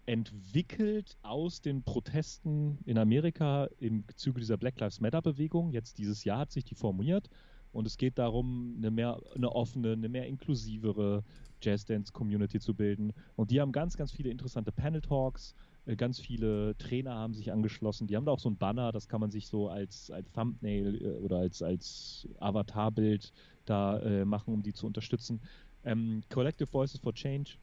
entwickelt 0.08 1.18
aus 1.22 1.62
den 1.62 1.84
Protesten 1.84 2.80
in 2.86 2.98
Amerika 2.98 3.68
im 3.80 4.06
Zuge 4.16 4.40
dieser 4.40 4.58
Black 4.58 4.80
Lives 4.80 5.02
Matter 5.02 5.22
Bewegung. 5.22 5.72
Jetzt 5.72 5.98
dieses 5.98 6.24
Jahr 6.24 6.40
hat 6.40 6.52
sich 6.52 6.64
die 6.64 6.76
formiert 6.76 7.30
und 7.74 7.86
es 7.86 7.98
geht 7.98 8.18
darum, 8.18 8.76
eine 8.78 8.90
mehr 8.90 9.20
eine 9.36 9.52
offene, 9.52 9.92
eine 9.92 10.10
mehr 10.10 10.26
inklusivere 10.26 11.24
Jazz 11.62 11.86
Dance 11.86 12.14
Community 12.14 12.60
zu 12.60 12.74
bilden. 12.74 13.14
Und 13.36 13.52
die 13.52 13.60
haben 13.60 13.72
ganz, 13.72 13.98
ganz 13.98 14.12
viele 14.12 14.30
interessante 14.30 14.72
Panel 14.72 15.02
Talks. 15.02 15.56
äh, 15.86 15.96
Ganz 15.96 16.20
viele 16.20 16.78
Trainer 16.78 17.16
haben 17.16 17.34
sich 17.34 17.52
angeschlossen. 17.52 18.08
Die 18.08 18.16
haben 18.16 18.26
da 18.26 18.32
auch 18.32 18.40
so 18.40 18.50
ein 18.50 18.58
Banner, 18.58 18.92
das 18.94 19.10
kann 19.10 19.20
man 19.20 19.32
sich 19.32 19.48
so 19.48 19.68
als, 19.68 20.10
als 20.10 20.32
Thumbnail 20.32 21.02
äh, 21.02 21.18
oder 21.18 21.40
als, 21.40 21.62
als 21.62 22.28
Avatarbild 22.40 23.34
da 23.66 24.00
äh, 24.00 24.24
machen, 24.24 24.54
um 24.54 24.64
die 24.64 24.74
zu 24.74 24.88
unterstützen. 24.88 25.42
Ähm, 25.84 26.24
Collective 26.30 26.72
Voices 26.72 27.00
for 27.02 27.14
Change 27.14 27.58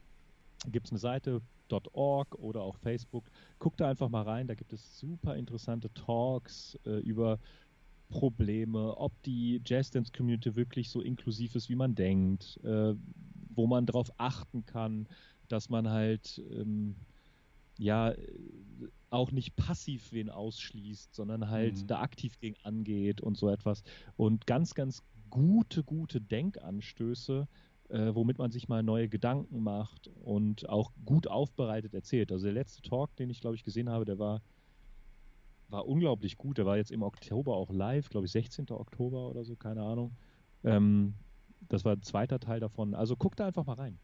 gibt 0.71 0.87
es 0.87 0.91
eine 0.91 0.99
Seite 0.99 1.41
.org 1.69 2.35
oder 2.35 2.61
auch 2.61 2.77
Facebook. 2.77 3.29
Guckt 3.59 3.79
da 3.81 3.89
einfach 3.89 4.09
mal 4.09 4.23
rein, 4.23 4.47
da 4.47 4.55
gibt 4.55 4.73
es 4.73 4.99
super 4.99 5.35
interessante 5.35 5.93
Talks 5.93 6.77
äh, 6.85 6.99
über 6.99 7.39
Probleme, 8.09 8.95
ob 8.97 9.13
die 9.23 9.61
Jazz 9.65 9.89
Dance 9.89 10.11
Community 10.15 10.55
wirklich 10.55 10.89
so 10.89 11.01
inklusiv 11.01 11.55
ist, 11.55 11.69
wie 11.69 11.75
man 11.75 11.95
denkt, 11.95 12.59
äh, 12.63 12.93
wo 13.55 13.67
man 13.67 13.85
darauf 13.85 14.11
achten 14.17 14.65
kann, 14.65 15.07
dass 15.47 15.69
man 15.69 15.89
halt 15.89 16.41
ähm, 16.51 16.95
ja 17.77 18.13
auch 19.09 19.31
nicht 19.31 19.55
passiv 19.55 20.11
wen 20.11 20.29
ausschließt, 20.29 21.13
sondern 21.13 21.49
halt 21.49 21.83
Mhm. 21.83 21.87
da 21.87 22.01
aktiv 22.01 22.37
gegen 22.39 22.57
angeht 22.63 23.21
und 23.21 23.37
so 23.37 23.49
etwas. 23.49 23.83
Und 24.15 24.45
ganz, 24.45 24.73
ganz 24.75 25.01
gute, 25.29 25.83
gute 25.83 26.21
Denkanstöße, 26.21 27.47
äh, 27.89 28.13
womit 28.15 28.37
man 28.37 28.51
sich 28.51 28.67
mal 28.67 28.83
neue 28.83 29.07
Gedanken 29.09 29.61
macht 29.63 30.09
und 30.23 30.67
auch 30.69 30.91
gut 31.05 31.27
aufbereitet 31.27 31.93
erzählt. 31.93 32.31
Also 32.31 32.45
der 32.45 32.53
letzte 32.53 32.81
Talk, 32.81 33.15
den 33.15 33.29
ich 33.29 33.41
glaube 33.41 33.55
ich 33.55 33.63
gesehen 33.63 33.89
habe, 33.89 34.05
der 34.05 34.19
war 34.19 34.41
war 35.69 35.87
unglaublich 35.87 36.37
gut. 36.37 36.57
Der 36.59 36.65
war 36.65 36.77
jetzt 36.77 36.91
im 36.91 37.01
Oktober 37.01 37.55
auch 37.55 37.71
live, 37.71 38.09
glaube 38.09 38.27
ich 38.27 38.31
16. 38.31 38.69
Oktober 38.69 39.29
oder 39.29 39.43
so, 39.43 39.55
keine 39.55 39.81
Ahnung. 39.81 40.15
Ähm, 40.63 41.15
das 41.67 41.83
war 41.85 41.93
ein 41.93 42.03
zweiter 42.03 42.39
Teil 42.39 42.59
davon. 42.59 42.93
Also 42.93 43.15
guckt 43.15 43.39
da 43.39 43.47
einfach 43.47 43.65
mal 43.65 43.73
rein, 43.73 43.97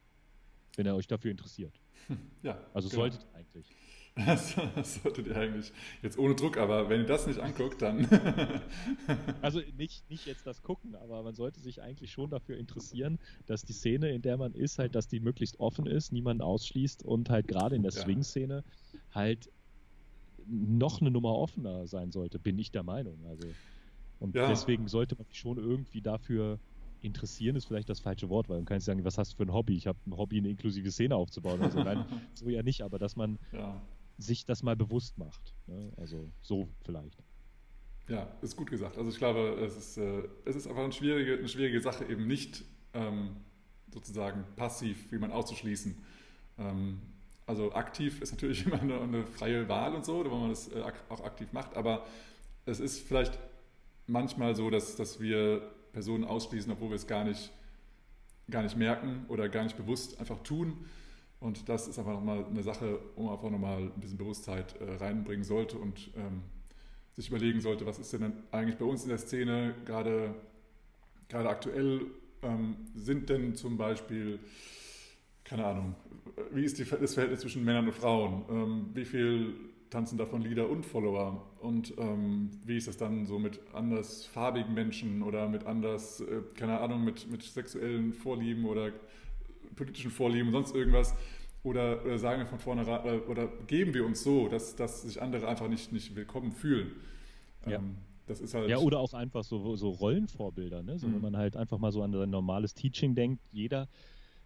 wenn 0.76 0.88
ihr 0.88 0.96
euch 0.96 1.08
dafür 1.08 1.32
interessiert. 1.32 1.80
Ja, 2.42 2.58
Also 2.74 2.90
genau. 2.90 3.02
solltet 3.04 3.24
ihr 3.24 3.36
eigentlich. 3.40 3.76
Das, 4.16 4.56
das 4.76 4.96
solltet 5.04 5.28
ihr 5.28 5.38
eigentlich 5.38 5.72
jetzt 6.02 6.18
ohne 6.18 6.36
Druck, 6.36 6.58
aber 6.58 6.90
wenn 6.90 7.02
ihr 7.02 7.08
das 7.08 7.28
nicht 7.28 7.40
anguckt, 7.40 7.82
dann 7.82 8.08
Also 9.42 9.62
nicht, 9.78 10.10
nicht 10.10 10.26
jetzt 10.26 10.46
das 10.46 10.62
gucken, 10.62 10.96
aber 10.96 11.24
man 11.24 11.34
sollte 11.34 11.60
sich 11.62 11.82
eigentlich 11.82 12.12
schon 12.12 12.30
dafür 12.30 12.58
interessieren, 12.58 13.20
dass 13.46 13.64
die 13.64 13.74
Szene, 13.74 14.10
in 14.12 14.22
der 14.22 14.38
man 14.38 14.54
ist, 14.54 14.80
halt, 14.80 14.96
dass 14.96 15.08
die 15.08 15.20
möglichst 15.22 15.60
offen 15.60 15.86
ist, 15.88 16.12
niemanden 16.12 16.44
ausschließt 16.44 17.04
und 17.04 17.30
halt 17.30 17.48
gerade 17.48 17.76
in 17.76 17.84
der 17.84 17.94
Ja. 17.94 18.02
Swing-Szene 18.02 18.64
halt 19.12 19.50
noch 20.46 21.02
eine 21.02 21.12
Nummer 21.12 21.36
offener 21.36 21.88
sein 21.88 22.12
sollte, 22.12 22.40
bin 22.40 22.60
ich 22.60 22.72
der 22.72 22.84
Meinung. 22.84 23.26
Also 23.28 23.56
und 24.20 24.36
Ja. 24.36 24.48
deswegen 24.48 24.88
sollte 24.88 25.16
man 25.16 25.26
sich 25.26 25.38
schon 25.40 25.58
irgendwie 25.58 26.02
dafür 26.02 26.60
interessieren, 27.02 27.56
ist 27.56 27.66
vielleicht 27.66 27.90
das 27.90 28.00
falsche 28.00 28.30
Wort, 28.30 28.50
weil 28.50 28.58
man 28.58 28.66
kann 28.66 28.78
nicht 28.78 28.86
sagen, 28.86 29.04
was 29.04 29.18
hast 29.18 29.34
du 29.34 29.38
für 29.38 29.44
ein 29.44 29.54
Hobby? 29.54 29.76
Ich 29.76 29.88
habe 29.88 29.98
ein 30.06 30.16
Hobby, 30.16 30.38
eine 30.38 30.50
inklusive 30.50 30.92
Szene 30.92 31.16
aufzubauen. 31.16 31.62
Also 31.62 31.82
nein, 31.84 32.06
so 32.36 32.50
ja 32.50 32.62
nicht, 32.62 32.82
aber 32.84 33.00
dass 33.00 33.16
man 33.16 33.40
ja, 33.52 33.82
sich 34.22 34.46
das 34.46 34.64
mal 34.64 34.76
bewusst 34.76 35.18
macht. 35.18 35.54
Ne? 35.68 35.92
Also 35.98 36.32
so 36.42 36.70
vielleicht. 36.84 37.24
ja, 38.08 38.28
ist 38.42 38.56
gut 38.56 38.70
gesagt. 38.70 38.98
Also 38.98 39.10
ich 39.10 39.18
glaube, 39.18 39.58
es 39.64 39.78
ist, 39.78 39.98
äh, 39.98 40.24
es 40.46 40.56
ist 40.56 40.68
einfach 40.68 40.84
eine 40.84 40.94
schwierige, 40.94 41.38
eine 41.38 41.48
schwierige 41.48 41.82
Sache, 41.82 42.06
eben 42.06 42.28
nicht 42.28 42.64
ähm, 42.94 43.38
sozusagen 43.92 44.46
passiv 44.56 45.12
jemanden 45.12 45.36
auszuschließen. 45.36 45.96
Ähm, 46.60 47.02
also 47.46 47.74
aktiv 47.74 48.22
ist 48.22 48.32
natürlich 48.32 48.66
immer 48.66 48.82
eine, 48.82 49.00
eine 49.02 49.26
freie 49.26 49.68
Wahl 49.68 49.96
und 49.96 50.06
so, 50.06 50.24
wenn 50.24 50.32
man 50.32 50.50
das 50.50 50.72
äh, 50.72 50.84
auch 51.10 51.24
aktiv 51.24 51.52
macht, 51.52 51.76
aber 51.76 52.06
es 52.66 52.80
ist 52.80 53.00
vielleicht 53.00 53.38
manchmal 54.08 54.56
so, 54.56 54.70
dass, 54.70 54.96
dass 54.96 55.20
wir 55.20 55.62
Personen 55.94 56.24
ausschließen, 56.24 56.72
obwohl 56.72 56.90
wir 56.90 56.96
es 56.96 57.08
gar 57.08 57.24
nicht, 57.24 57.52
gar 58.50 58.64
nicht 58.64 58.78
merken 58.78 59.26
oder 59.28 59.50
gar 59.50 59.64
nicht 59.64 59.78
bewusst 59.78 60.20
einfach 60.20 60.42
tun. 60.44 60.86
Und 61.42 61.68
das 61.68 61.88
ist 61.88 61.98
einfach 61.98 62.14
nochmal 62.14 62.46
eine 62.46 62.62
Sache, 62.62 63.00
wo 63.16 63.24
man 63.24 63.34
einfach 63.34 63.50
nochmal 63.50 63.80
ein 63.80 64.00
bisschen 64.00 64.18
Bewusstheit 64.18 64.76
äh, 64.80 64.96
reinbringen 65.04 65.44
sollte 65.44 65.78
und 65.78 66.12
ähm, 66.16 66.44
sich 67.16 67.30
überlegen 67.30 67.60
sollte, 67.60 67.86
was 67.88 67.98
ist 67.98 68.14
denn 68.14 68.32
eigentlich 68.52 68.78
bei 68.78 68.86
uns 68.86 69.04
in 69.04 69.10
der 69.10 69.18
Szene 69.18 69.74
gerade, 69.86 70.36
gerade 71.28 71.50
aktuell, 71.50 72.06
ähm, 72.44 72.76
sind 72.94 73.30
denn 73.30 73.56
zum 73.56 73.76
Beispiel, 73.76 74.40
keine 75.44 75.66
Ahnung, 75.66 75.96
wie 76.52 76.64
ist 76.64 76.78
die, 76.78 76.86
das 76.86 77.16
Verhältnis 77.16 77.42
zwischen 77.42 77.66
Männern 77.66 77.88
und 77.88 77.94
Frauen? 77.94 78.46
Ähm, 78.50 78.90
wie 78.94 79.06
viel 79.06 79.56
tanzen 79.90 80.20
davon 80.20 80.44
Leader 80.44 80.70
und 80.70 80.86
Follower? 80.86 81.44
Und 81.60 81.96
ähm, 81.98 82.52
wie 82.66 82.78
ist 82.78 82.88
das 82.88 82.98
dann 82.98 83.26
so 83.26 83.40
mit 83.40 83.60
andersfarbigen 83.74 84.76
Menschen 84.76 85.24
oder 85.24 85.50
mit 85.50 85.66
anders, 85.66 86.22
äh, 86.22 86.42
keine 86.56 86.80
Ahnung, 86.80 87.04
mit, 87.04 87.30
mit 87.32 87.42
sexuellen 87.42 88.14
Vorlieben 88.14 88.66
oder 88.66 88.92
politischen 89.76 90.12
Vorlieben 90.12 90.48
und 90.48 90.54
sonst 90.54 90.76
irgendwas? 90.76 91.16
Oder, 91.64 92.04
oder 92.04 92.18
sagen 92.18 92.42
wir 92.42 92.48
von 92.48 92.60
vornherein, 92.60 93.02
oder, 93.04 93.30
oder 93.30 93.48
geben 93.68 93.94
wir 93.94 94.06
uns 94.06 94.24
so, 94.24 94.48
dass, 94.48 94.76
dass 94.76 95.04
sich 95.04 95.22
andere 95.22 95.48
einfach 95.48 95.68
nicht, 95.68 95.92
nicht 95.92 96.16
willkommen 96.16 96.52
fühlen? 96.52 96.92
Ja. 97.68 97.78
Ähm, 97.78 97.98
Das 98.28 98.40
ist 98.42 98.54
halt. 98.54 98.70
Ja, 98.70 98.78
oder 98.78 99.00
auch 99.00 99.14
einfach 99.14 99.44
so, 99.44 99.76
so 99.76 99.90
Rollenvorbilder, 99.90 100.82
ne? 100.84 100.98
So, 100.98 101.08
Mhm. 101.08 101.16
wenn 101.16 101.22
man 101.22 101.38
halt 101.38 101.56
einfach 101.56 101.78
mal 101.78 101.92
so 101.92 102.02
an 102.02 102.12
sein 102.14 102.30
normales 102.30 102.74
Teaching 102.74 103.14
denkt, 103.16 103.42
jeder, 103.52 103.88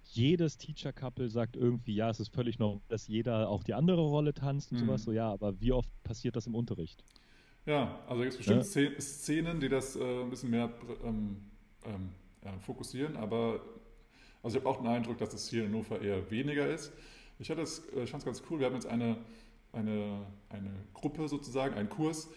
jedes 0.03 0.57
Teacher-Couple 0.57 1.29
sagt 1.29 1.55
irgendwie, 1.55 1.95
ja, 1.95 2.09
es 2.09 2.19
ist 2.19 2.33
völlig 2.33 2.59
normal, 2.59 2.81
dass 2.89 3.07
jeder 3.07 3.49
auch 3.49 3.63
die 3.63 3.73
andere 3.73 4.01
Rolle 4.01 4.33
tanzt 4.33 4.71
und 4.71 4.77
Mhm. 4.77 4.85
sowas, 4.87 5.03
so 5.03 5.11
ja, 5.13 5.31
aber 5.31 5.59
wie 5.61 5.71
oft 5.71 5.89
passiert 6.03 6.35
das 6.35 6.47
im 6.47 6.55
Unterricht? 6.55 7.03
Ja, 7.65 7.99
also 8.07 8.21
gibt 8.21 8.33
es 8.33 8.37
bestimmt 8.37 8.63
Ja. 8.63 8.63
Szen- 8.63 8.99
Szenen, 9.01 9.59
die 9.59 9.69
das 9.69 9.95
äh, 9.95 10.21
ein 10.23 10.29
bisschen 10.29 10.51
mehr 10.51 10.71
ähm, 11.03 11.37
ähm, 11.85 12.09
fokussieren, 12.59 13.17
aber 13.17 13.59
also 14.45 14.59
ich 14.59 14.63
habe 14.63 14.69
auch 14.69 14.77
den 14.77 14.87
Eindruck, 14.87 15.17
dass 15.17 15.33
es 15.33 15.49
hier 15.49 15.63
in 15.63 15.69
Hannover 15.71 15.99
eher 15.99 16.29
weniger 16.29 16.69
ist. 16.69 16.93
Ich 17.39 17.49
hatte 17.49 17.63
es, 17.63 17.79
äh, 17.95 18.03
ich 18.03 18.11
fand 18.11 18.21
es 18.21 18.25
ganz 18.25 18.43
cool, 18.47 18.59
wir 18.59 18.67
haben 18.67 18.75
jetzt 18.75 18.85
eine, 18.85 19.17
eine, 19.73 20.23
eine 20.49 20.69
Gruppe 20.93 21.27
sozusagen, 21.27 21.73
einen 21.73 21.89
Kurs, 21.89 22.29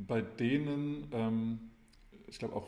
bei 0.00 0.22
denen, 0.22 1.06
ähm, 1.12 1.70
ich 2.26 2.40
glaube 2.40 2.56
auch, 2.56 2.66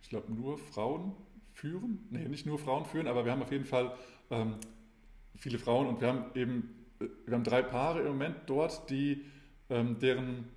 ich 0.00 0.08
glaube 0.08 0.32
nur 0.32 0.56
Frauen 0.56 1.12
führen, 1.52 2.08
nee, 2.08 2.26
nicht 2.28 2.46
nur 2.46 2.58
Frauen 2.58 2.86
führen, 2.86 3.06
aber 3.06 3.26
wir 3.26 3.32
haben 3.32 3.42
auf 3.42 3.52
jeden 3.52 3.66
Fall 3.66 3.94
ähm, 4.30 4.54
viele 5.36 5.58
Frauen 5.58 5.86
und 5.86 6.00
wir 6.00 6.08
haben 6.08 6.24
eben, 6.34 6.86
äh, 6.98 7.04
wir 7.26 7.34
haben 7.34 7.44
drei 7.44 7.60
Paare 7.60 8.00
im 8.00 8.08
Moment 8.08 8.36
dort, 8.46 8.88
die, 8.88 9.26
ähm, 9.68 9.98
deren 9.98 10.48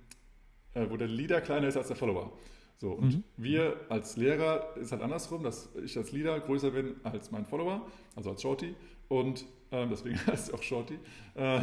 äh, 0.72 0.88
wo 0.88 0.96
der 0.96 1.08
Leader 1.08 1.42
kleiner 1.42 1.68
ist 1.68 1.76
als 1.76 1.88
der 1.88 1.96
Follower. 1.96 2.32
So, 2.78 2.92
und 2.92 3.14
Mhm. 3.16 3.24
wir 3.36 3.76
als 3.88 4.16
Lehrer 4.16 4.76
ist 4.76 4.92
halt 4.92 5.02
andersrum, 5.02 5.42
dass 5.42 5.70
ich 5.82 5.96
als 5.96 6.12
Leader 6.12 6.38
größer 6.40 6.70
bin 6.72 6.96
als 7.04 7.30
mein 7.30 7.46
Follower, 7.46 7.86
also 8.14 8.30
als 8.30 8.42
Shorty. 8.42 8.74
Und 9.08 9.44
ähm, 9.72 9.88
deswegen 9.90 10.16
heißt 10.26 10.48
es 10.48 10.54
auch 10.54 10.62
Shorty. 10.62 10.98
Äh, 11.34 11.60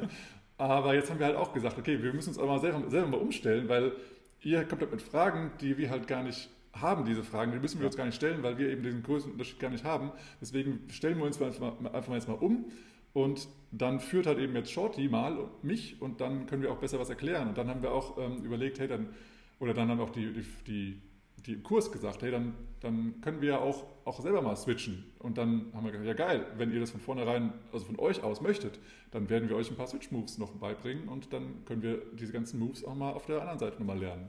aber 0.58 0.94
jetzt 0.94 1.10
haben 1.10 1.18
wir 1.18 1.26
halt 1.26 1.36
auch 1.36 1.52
gesagt, 1.52 1.78
okay, 1.78 2.02
wir 2.02 2.12
müssen 2.12 2.30
uns 2.30 2.38
aber 2.38 2.48
mal 2.48 2.60
selber, 2.60 2.88
selber 2.90 3.08
mal 3.08 3.20
umstellen, 3.20 3.68
weil 3.68 3.92
ihr 4.42 4.64
kommt 4.64 4.80
halt 4.82 4.90
mit 4.92 5.02
Fragen, 5.02 5.52
die 5.60 5.76
wir 5.78 5.90
halt 5.90 6.06
gar 6.08 6.22
nicht 6.22 6.48
haben, 6.72 7.04
diese 7.06 7.22
Fragen, 7.24 7.52
die 7.52 7.58
müssen 7.58 7.78
wir 7.80 7.86
uns 7.86 7.96
gar 7.96 8.04
nicht 8.04 8.16
stellen, 8.16 8.42
weil 8.42 8.58
wir 8.58 8.68
eben 8.68 8.82
diesen 8.82 9.02
Größenunterschied 9.02 9.58
gar 9.58 9.70
nicht 9.70 9.84
haben. 9.84 10.12
Deswegen 10.40 10.80
stellen 10.90 11.16
wir 11.18 11.24
uns 11.24 11.40
mal 11.40 11.46
einfach 11.46 11.80
mal, 11.80 11.90
einfach 11.92 12.08
mal 12.08 12.16
jetzt 12.16 12.28
mal 12.28 12.34
um 12.34 12.66
und 13.14 13.48
dann 13.72 13.98
führt 13.98 14.26
halt 14.26 14.38
eben 14.38 14.54
jetzt 14.54 14.70
Shorty 14.70 15.08
mal 15.08 15.48
mich 15.62 16.00
und 16.02 16.20
dann 16.20 16.46
können 16.46 16.62
wir 16.62 16.70
auch 16.70 16.78
besser 16.78 16.98
was 16.98 17.08
erklären. 17.08 17.48
Und 17.48 17.56
dann 17.56 17.68
haben 17.68 17.82
wir 17.82 17.92
auch 17.92 18.18
ähm, 18.18 18.44
überlegt, 18.44 18.78
hey, 18.78 18.88
dann, 18.88 19.08
oder 19.58 19.74
dann 19.74 19.88
haben 19.88 20.00
auch 20.00 20.10
die, 20.10 20.32
die, 20.32 20.44
die, 20.66 21.02
die 21.46 21.52
im 21.54 21.62
Kurs 21.62 21.90
gesagt, 21.92 22.22
hey, 22.22 22.30
dann, 22.30 22.54
dann 22.80 23.20
können 23.20 23.40
wir 23.40 23.48
ja 23.50 23.58
auch, 23.60 23.84
auch 24.04 24.20
selber 24.20 24.42
mal 24.42 24.56
switchen. 24.56 25.04
Und 25.18 25.38
dann 25.38 25.72
haben 25.74 25.84
wir 25.84 25.92
gesagt, 25.92 26.06
ja 26.08 26.14
geil, 26.14 26.46
wenn 26.56 26.72
ihr 26.72 26.80
das 26.80 26.90
von 26.90 27.00
vornherein, 27.00 27.52
also 27.72 27.84
von 27.86 27.98
euch 27.98 28.22
aus 28.22 28.40
möchtet, 28.40 28.78
dann 29.10 29.28
werden 29.28 29.48
wir 29.48 29.56
euch 29.56 29.70
ein 29.70 29.76
paar 29.76 29.86
Switch-Moves 29.86 30.38
noch 30.38 30.52
beibringen 30.52 31.08
und 31.08 31.32
dann 31.32 31.64
können 31.64 31.82
wir 31.82 32.02
diese 32.14 32.32
ganzen 32.32 32.58
Moves 32.58 32.84
auch 32.84 32.94
mal 32.94 33.12
auf 33.12 33.26
der 33.26 33.40
anderen 33.40 33.58
Seite 33.58 33.78
nochmal 33.78 33.98
lernen. 33.98 34.28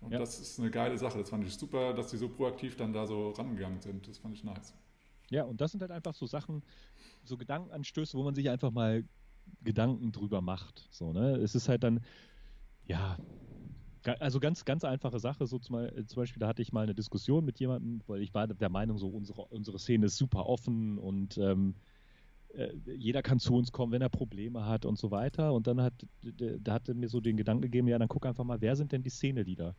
Und 0.00 0.12
Ja. 0.12 0.18
das 0.20 0.38
ist 0.38 0.60
eine 0.60 0.70
geile 0.70 0.96
Sache. 0.96 1.18
Das 1.18 1.30
fand 1.30 1.44
ich 1.44 1.54
super, 1.54 1.92
dass 1.92 2.08
die 2.08 2.16
so 2.16 2.28
proaktiv 2.28 2.76
dann 2.76 2.92
da 2.92 3.06
so 3.06 3.30
rangegangen 3.30 3.80
sind. 3.80 4.06
Das 4.06 4.18
fand 4.18 4.34
ich 4.34 4.44
nice. 4.44 4.74
Ja, 5.30 5.42
und 5.44 5.60
das 5.60 5.72
sind 5.72 5.80
halt 5.80 5.90
einfach 5.90 6.14
so 6.14 6.26
Sachen, 6.26 6.62
so 7.24 7.36
Gedankenanstöße, 7.36 8.16
wo 8.16 8.22
man 8.22 8.34
sich 8.34 8.48
einfach 8.48 8.70
mal 8.70 9.04
Gedanken 9.64 10.12
drüber 10.12 10.40
macht. 10.40 10.88
So, 10.90 11.12
ne? 11.12 11.36
Es 11.36 11.54
ist 11.54 11.68
halt 11.68 11.82
dann, 11.82 12.00
ja, 12.86 13.18
also 14.04 14.40
ganz, 14.40 14.64
ganz 14.64 14.84
einfache 14.84 15.18
Sache. 15.18 15.46
So 15.46 15.58
zum, 15.58 15.74
Beispiel- 15.76 16.06
zum 16.06 16.20
Beispiel, 16.22 16.40
da 16.40 16.48
hatte 16.48 16.62
ich 16.62 16.72
mal 16.72 16.82
eine 16.82 16.94
Diskussion 16.94 17.44
mit 17.44 17.58
jemandem, 17.60 18.02
weil 18.06 18.22
ich 18.22 18.34
war 18.34 18.46
der 18.46 18.68
Meinung, 18.70 18.98
so 18.98 19.08
unsere, 19.08 19.42
unsere 19.46 19.78
Szene 19.78 20.06
ist 20.06 20.16
super 20.16 20.46
offen 20.46 20.98
und 20.98 21.38
ähm, 21.38 21.76
äh, 22.48 22.74
jeder 22.96 23.22
kann 23.22 23.38
zu 23.38 23.54
uns 23.54 23.72
kommen, 23.72 23.92
wenn 23.92 24.02
er 24.02 24.08
Probleme 24.10 24.64
hat 24.66 24.84
und 24.84 24.98
so 24.98 25.10
weiter. 25.10 25.52
Und 25.54 25.66
dann 25.66 25.80
hat, 25.82 25.94
da 26.22 26.74
hat 26.74 26.88
er 26.88 26.94
mir 26.94 27.08
so 27.08 27.20
den 27.20 27.36
Gedanken 27.36 27.62
gegeben, 27.62 27.88
ja, 27.88 27.98
dann 27.98 28.08
guck 28.08 28.26
einfach 28.26 28.44
mal, 28.44 28.60
wer 28.60 28.76
sind 28.76 28.92
denn 28.92 29.02
die 29.02 29.10
Szene-Leader? 29.10 29.76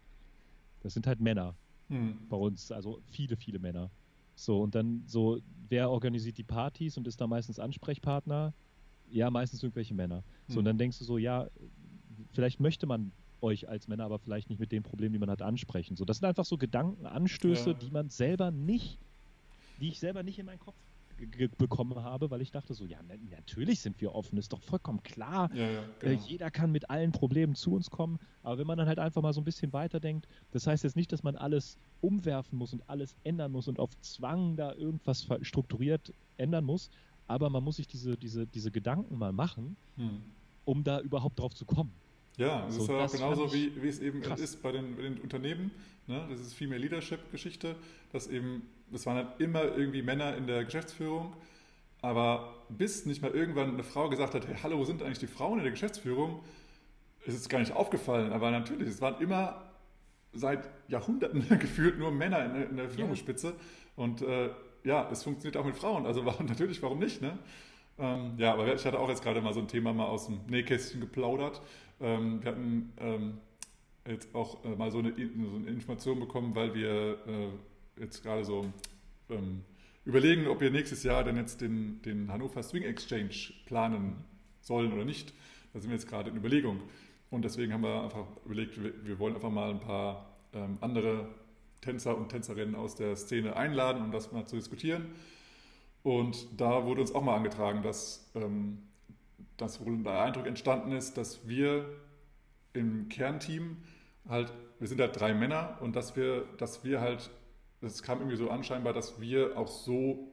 Das 0.82 0.94
sind 0.94 1.08
halt 1.08 1.20
Männer 1.20 1.58
Hm. 1.90 2.28
bei 2.30 2.38
uns, 2.38 2.72
also 2.72 3.02
viele, 3.10 3.36
viele 3.38 3.60
Männer. 3.60 3.92
So, 4.36 4.62
und 4.62 4.76
dann 4.76 5.04
so, 5.08 5.40
wer 5.68 5.90
organisiert 5.90 6.38
die 6.38 6.44
Partys 6.44 6.98
und 6.98 7.08
ist 7.08 7.20
da 7.20 7.28
meistens 7.28 7.60
Ansprechpartner? 7.60 8.54
Ja, 9.10 9.32
meistens 9.32 9.64
irgendwelche 9.64 9.96
Männer. 9.96 10.24
So, 10.48 10.54
Hm. 10.54 10.58
und 10.60 10.66
dann 10.66 10.78
denkst 10.78 11.00
du 11.00 11.04
so, 11.04 11.18
ja, 11.18 11.50
vielleicht 12.32 12.60
möchte 12.60 12.86
man 12.86 13.12
euch 13.42 13.68
als 13.70 13.88
Männer, 13.88 14.06
aber 14.06 14.20
vielleicht 14.20 14.50
nicht 14.50 14.60
mit 14.60 14.72
den 14.72 14.84
Problemen, 14.84 15.14
die 15.14 15.20
man 15.20 15.30
hat, 15.30 15.42
ansprechen. 15.42 15.96
So, 15.96 16.06
das 16.06 16.18
sind 16.18 16.28
einfach 16.28 16.46
so 16.46 16.58
Gedankenanstöße, 16.58 17.72
Ja. 17.72 17.74
die 17.76 17.92
man 17.92 18.10
selber 18.10 18.52
nicht, 18.52 19.00
die 19.78 19.90
ich 19.90 20.00
selber 20.00 20.24
nicht 20.24 20.40
in 20.40 20.46
meinen 20.46 20.60
Kopf 20.60 20.76
bekommen 21.58 22.02
habe, 22.02 22.32
weil 22.32 22.42
ich 22.42 22.52
dachte 22.52 22.74
so, 22.74 22.86
ja, 22.86 22.98
na, 23.06 23.16
natürlich 23.30 23.82
sind 23.82 24.00
wir 24.00 24.16
offen, 24.16 24.38
ist 24.38 24.54
doch 24.54 24.62
vollkommen 24.62 25.04
klar. 25.04 25.50
Ja, 25.54 25.70
ja, 25.70 25.82
Äh, 26.02 26.12
genau. 26.16 26.22
jeder 26.28 26.50
kann 26.50 26.72
mit 26.72 26.90
allen 26.90 27.12
Problemen 27.12 27.56
zu 27.56 27.74
uns 27.74 27.90
kommen, 27.90 28.20
aber 28.42 28.58
wenn 28.58 28.68
man 28.68 28.78
dann 28.78 28.88
halt 28.88 29.00
einfach 29.00 29.22
mal 29.22 29.34
so 29.34 29.42
ein 29.42 29.44
bisschen 29.44 29.74
weiterdenkt, 29.74 30.28
das 30.52 30.66
heißt 30.66 30.86
jetzt 30.86 30.96
nicht, 30.96 31.12
dass 31.12 31.22
man 31.24 31.36
alles 31.36 31.76
umwerfen 32.00 32.58
muss 32.58 32.72
und 32.72 32.90
alles 32.90 33.18
ändern 33.26 33.52
muss 33.52 33.68
und 33.68 33.80
auf 33.80 33.90
Zwang 34.00 34.56
da 34.56 34.74
irgendwas 34.76 35.28
strukturiert 35.42 36.14
ändern 36.38 36.64
muss, 36.64 36.90
aber 37.28 37.50
man 37.50 37.66
muss 37.66 37.76
sich 37.76 37.88
diese, 37.88 38.16
diese, 38.18 38.48
diese 38.48 38.72
Gedanken 38.72 39.18
mal 39.18 39.34
machen, 39.34 39.76
Hm. 39.98 40.22
um 40.64 40.86
da 40.86 41.02
überhaupt 41.02 41.38
drauf 41.38 41.54
zu 41.54 41.66
kommen. 41.66 41.92
Ja, 42.40 42.66
es 42.68 42.76
So, 42.76 42.82
ist 42.84 42.88
ja 42.90 42.96
auch 42.96 43.02
das 43.04 43.12
genauso, 43.14 43.54
wie, 43.54 43.72
wie 43.82 43.88
es 43.88 44.00
eben 44.00 44.22
krass. 44.22 44.40
ist 44.40 44.64
bei 44.64 44.72
den, 44.72 44.96
bei 44.96 45.04
den 45.04 45.18
Unternehmen. 45.20 45.72
Ne? 46.08 46.26
Das 46.30 46.40
ist 46.40 46.54
Female 46.54 46.80
Leadership-Geschichte, 46.82 47.76
dass 48.12 48.28
eben, 48.28 48.64
das 48.92 49.06
waren 49.06 49.18
halt 49.18 49.40
immer 49.40 49.64
irgendwie 49.64 50.02
Männer 50.02 50.36
in 50.38 50.48
der 50.48 50.64
Geschäftsführung, 50.64 51.36
aber 52.02 52.56
bis 52.70 53.06
nicht 53.06 53.22
mal 53.22 53.32
irgendwann 53.32 53.74
eine 53.74 53.84
Frau 53.84 54.10
gesagt 54.10 54.34
hat, 54.36 54.48
hey, 54.48 54.56
hallo, 54.64 54.80
wo 54.80 54.86
sind 54.86 55.04
eigentlich 55.04 55.20
die 55.20 55.28
Frauen 55.28 55.58
in 55.60 55.64
der 55.64 55.72
Geschäftsführung, 55.72 56.40
ist 57.26 57.36
es 57.36 57.50
gar 57.50 57.60
nicht 57.60 57.74
aufgefallen. 57.74 58.32
Aber 58.32 58.52
natürlich, 58.52 58.88
es 58.88 59.02
waren 59.02 59.22
immer 59.22 59.66
seit 60.34 60.70
Jahrhunderten 60.88 61.48
gefühlt 61.60 62.00
nur 62.00 62.12
Männer 62.12 62.46
in, 62.46 62.54
der- 62.54 62.70
in 62.70 62.78
der 62.78 62.90
Führungsspitze. 62.90 63.54
Und 63.98 64.22
äh, 64.22 64.50
ja, 64.86 65.10
es 65.12 65.24
funktioniert 65.24 65.58
auch 65.58 65.66
mit 65.66 65.76
Frauen. 65.76 66.06
Also 66.06 66.26
warum, 66.26 66.46
natürlich, 66.46 66.82
warum 66.82 67.00
nicht? 67.00 67.22
Ne? 67.22 67.38
Ähm, 68.00 68.36
ja, 68.38 68.54
aber 68.54 68.74
ich 68.74 68.86
hatte 68.86 69.00
auch 69.00 69.10
jetzt 69.10 69.24
gerade 69.24 69.42
mal 69.42 69.54
so 69.54 69.60
ein 69.60 69.68
Thema 69.68 69.92
mal 69.94 70.06
aus 70.06 70.28
dem 70.28 70.40
Nähkästchen 70.48 71.02
geplaudert. 71.02 71.62
Ähm, 72.02 72.42
wir 72.42 72.52
hatten 72.52 72.94
ähm, 72.98 73.38
jetzt 74.08 74.34
auch 74.34 74.64
äh, 74.66 74.76
mal 74.76 74.92
so 74.92 75.00
eine, 75.00 75.10
In- 75.10 75.46
so 75.50 75.56
eine 75.56 75.68
Information 75.68 76.20
bekommen, 76.20 76.56
weil 76.56 76.74
wir 76.74 77.18
äh, 77.28 78.02
jetzt 78.02 78.24
gerade 78.24 78.44
so 78.46 78.66
ähm, 79.30 79.64
überlegen, 80.06 80.48
ob 80.48 80.62
wir 80.62 80.72
nächstes 80.72 81.04
Jahr 81.04 81.24
denn 81.24 81.36
jetzt 81.38 81.62
den, 81.62 82.02
den 82.02 82.32
Hannover 82.32 82.64
Swing 82.64 82.84
Exchange 82.84 83.54
planen 83.66 84.16
sollen 84.62 84.94
oder 84.94 85.06
nicht. 85.06 85.34
Da 85.74 85.80
sind 85.80 85.90
wir 85.92 85.98
jetzt 85.98 86.08
gerade 86.08 86.30
in 86.30 86.38
Überlegung. 86.38 86.80
Und 87.30 87.44
deswegen 87.46 87.74
haben 87.74 87.84
wir 87.84 88.02
einfach 88.04 88.26
überlegt, 88.46 88.82
wir, 88.82 88.94
wir 89.06 89.20
wollen 89.20 89.36
einfach 89.36 89.52
mal 89.52 89.70
ein 89.70 89.80
paar 89.80 90.36
ähm, 90.54 90.78
andere 90.82 91.28
Tänzer 91.82 92.18
und 92.18 92.30
Tänzerinnen 92.30 92.76
aus 92.76 92.96
der 92.96 93.16
Szene 93.16 93.56
einladen, 93.56 94.04
um 94.04 94.12
das 94.12 94.32
mal 94.32 94.46
zu 94.46 94.56
diskutieren. 94.56 95.06
Und 96.02 96.48
da 96.60 96.86
wurde 96.86 97.02
uns 97.02 97.14
auch 97.14 97.22
mal 97.24 97.36
angetragen, 97.36 97.84
dass, 97.84 98.32
ähm, 98.36 98.80
dass 99.62 99.84
wohl 99.84 100.04
der 100.04 100.22
Eindruck 100.22 100.48
entstanden 100.48 100.92
ist, 100.92 101.18
dass 101.18 101.48
wir 101.48 101.86
im 102.74 103.10
Kernteam 103.10 103.78
halt, 104.28 104.54
wir 104.80 104.88
sind 104.88 105.02
halt 105.02 105.20
drei 105.20 105.34
Männer 105.34 105.78
und 105.82 105.96
dass 105.96 106.16
wir, 106.16 106.46
dass 106.58 106.84
wir 106.84 107.02
halt, 107.02 107.30
das 107.82 108.04
kam 108.04 108.20
irgendwie 108.20 108.38
so 108.38 108.50
anscheinbar, 108.50 108.94
dass 108.94 109.20
wir 109.20 109.58
auch 109.58 109.68
so 109.68 110.32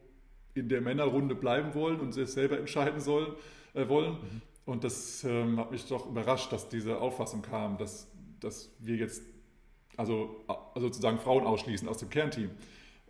in 0.55 0.69
der 0.69 0.81
Männerrunde 0.81 1.35
bleiben 1.35 1.75
wollen 1.75 2.01
und 2.01 2.17
es 2.17 2.33
selber 2.33 2.59
entscheiden 2.59 3.01
sollen, 3.01 3.35
äh, 3.75 3.89
wollen. 3.89 4.19
Und 4.65 4.85
das 4.85 5.23
ähm, 5.25 5.59
hat 5.59 5.71
mich 5.71 5.87
doch 5.87 6.07
überrascht, 6.07 6.53
dass 6.53 6.69
diese 6.69 6.99
Auffassung 6.99 7.43
kam, 7.43 7.79
dass, 7.79 8.11
dass 8.41 8.75
wir 8.81 8.97
jetzt 8.97 9.23
also, 9.97 10.45
also 10.47 10.89
sozusagen 10.89 11.19
Frauen 11.19 11.45
ausschließen 11.45 11.89
aus 11.89 11.99
dem 11.99 12.11
Kernteam. 12.11 12.51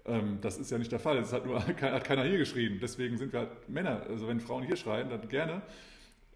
Ähm, 0.05 0.39
das 0.41 0.59
ist 0.59 0.71
ja 0.71 0.79
nicht 0.79 0.93
der 0.93 1.01
Fall. 1.01 1.17
Das 1.17 1.33
hat 1.33 1.47
nur 1.47 1.61
hat 1.67 2.05
keiner 2.05 2.25
hier 2.25 2.39
geschrien. 2.39 2.79
Deswegen 2.81 3.17
sind 3.17 3.33
wir 3.33 3.41
halt 3.41 3.69
Männer. 3.69 4.03
Also 4.09 4.29
wenn 4.29 4.41
Frauen 4.41 4.65
hier 4.65 4.77
schreien, 4.77 5.11
dann 5.11 5.29
gerne. 5.29 5.63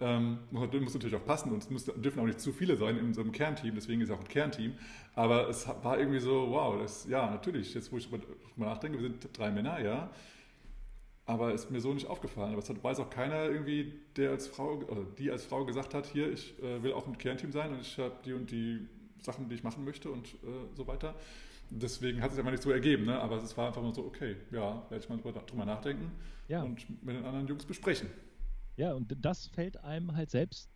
Ähm, 0.01 0.39
muss, 0.51 0.95
natürlich 0.95 1.15
auch 1.15 1.25
passen 1.27 1.53
und 1.53 1.63
es 1.63 1.69
muss, 1.69 1.85
dürfen 1.85 2.21
auch 2.21 2.25
nicht 2.25 2.41
zu 2.41 2.53
viele 2.53 2.77
sein 2.77 2.97
in 2.97 3.13
so 3.13 3.21
einem 3.21 3.33
Kernteam, 3.33 3.75
deswegen 3.75 4.01
ist 4.01 4.09
es 4.09 4.15
auch 4.15 4.21
ein 4.21 4.29
Kernteam. 4.29 4.73
Aber 5.15 5.49
es 5.49 5.69
war 5.83 5.99
irgendwie 5.99 6.21
so, 6.21 6.51
wow, 6.51 6.79
das, 6.81 7.07
ja, 7.07 7.31
natürlich, 7.31 7.75
jetzt 7.75 7.93
wo 7.93 7.99
ich 7.99 8.09
drüber 8.09 8.25
nachdenke, 8.57 8.99
wir 8.99 9.09
sind 9.09 9.29
drei 9.37 9.51
Männer, 9.51 9.81
ja. 9.81 10.11
Aber 11.27 11.53
ist 11.53 11.71
mir 11.71 11.81
so 11.81 11.93
nicht 11.93 12.07
aufgefallen. 12.07 12.53
Aber 12.53 12.63
es 12.63 12.69
hat, 12.69 12.83
weiß 12.83 12.99
auch 12.99 13.11
keiner 13.11 13.45
irgendwie, 13.45 13.93
der 14.17 14.31
als 14.31 14.49
Frau, 14.49 14.79
oder 14.89 15.03
die 15.19 15.31
als 15.31 15.45
Frau 15.45 15.65
gesagt 15.65 15.95
hat, 15.95 16.07
hier, 16.07 16.33
ich 16.33 16.59
äh, 16.63 16.83
will 16.83 16.93
auch 16.93 17.07
ein 17.07 17.19
Kernteam 17.19 17.53
sein 17.53 17.71
und 17.71 17.81
ich 17.83 17.99
habe 17.99 18.15
die 18.25 18.33
und 18.33 18.51
die 18.51 18.87
Sachen, 19.21 19.49
die 19.49 19.55
ich 19.55 19.63
machen 19.63 19.85
möchte 19.85 20.11
und 20.11 20.27
äh, 20.27 20.75
so 20.75 20.87
weiter. 20.87 21.15
Deswegen 21.71 22.21
hat 22.21 22.33
es 22.33 22.39
einfach 22.39 22.51
nicht 22.51 22.63
so 22.65 22.71
ergeben, 22.73 23.05
ne? 23.05 23.21
aber 23.21 23.37
es 23.37 23.57
war 23.57 23.69
einfach 23.69 23.83
nur 23.83 23.95
so, 23.95 24.05
okay, 24.05 24.37
ja, 24.51 24.83
werde 24.89 25.05
ich 25.05 25.09
mal 25.09 25.19
drüber, 25.19 25.41
drüber 25.47 25.65
nachdenken 25.65 26.11
Ja. 26.49 26.63
und 26.63 27.05
mit 27.05 27.15
den 27.15 27.25
anderen 27.25 27.47
Jungs 27.47 27.65
besprechen. 27.65 28.09
Ja, 28.81 28.95
und 28.95 29.15
das 29.21 29.47
fällt 29.49 29.77
einem 29.85 30.15
halt 30.17 30.31
selbst 30.31 30.71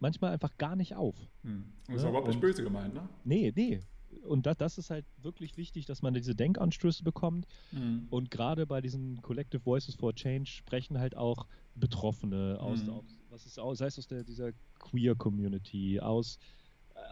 manchmal 0.00 0.32
einfach 0.32 0.56
gar 0.58 0.74
nicht 0.74 0.96
auf. 0.96 1.14
Hm. 1.42 1.52
Und 1.86 1.94
das 1.94 1.96
Ja, 1.98 2.02
war 2.02 2.08
überhaupt 2.10 2.26
nicht 2.26 2.36
und- 2.36 2.40
böse 2.40 2.62
gemeint, 2.64 2.92
ne? 2.94 3.08
Nee, 3.24 3.52
nee. 3.54 3.80
Und 4.24 4.46
das, 4.46 4.56
das 4.56 4.78
ist 4.78 4.90
halt 4.90 5.04
wirklich 5.22 5.56
wichtig, 5.56 5.86
dass 5.86 6.02
man 6.02 6.12
diese 6.14 6.34
Denkanstöße 6.34 7.04
bekommt. 7.04 7.46
Mhm. 7.70 8.06
Und 8.10 8.30
gerade 8.32 8.66
bei 8.66 8.80
diesen 8.80 9.20
Collective 9.22 9.64
Voices 9.64 9.94
for 9.94 10.12
Change 10.14 10.50
sprechen 10.50 10.98
halt 10.98 11.16
auch 11.16 11.46
Betroffene 11.76 12.56
aus, 12.60 12.82
Mhm. 12.82 12.90
aus 12.90 13.04
was 13.30 13.46
ist 13.46 13.58
aus, 13.60 13.78
sei 13.78 13.86
es 13.86 13.98
aus 13.98 14.06
der, 14.08 14.24
dieser 14.24 14.52
Queer 14.80 15.14
Community, 15.14 16.00
aus 16.00 16.38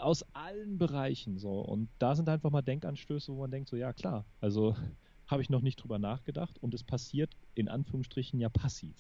aus 0.01 0.25
allen 0.33 0.79
Bereichen 0.79 1.39
so. 1.39 1.61
Und 1.61 1.91
da 1.99 2.17
sind 2.17 2.29
einfach 2.29 2.51
mal 2.51 2.63
Denkanstöße, 2.63 3.31
wo 3.33 3.41
man 3.43 3.51
denkt, 3.51 3.69
so 3.69 3.77
ja 3.77 3.93
klar, 3.93 4.25
also 4.41 4.75
habe 5.27 5.43
ich 5.43 5.51
noch 5.51 5.61
nicht 5.61 5.77
drüber 5.77 5.99
nachgedacht 5.99 6.57
und 6.63 6.73
es 6.75 6.83
passiert 6.83 7.35
in 7.55 7.69
Anführungsstrichen 7.69 8.41
ja 8.41 8.49
passiv. 8.49 8.97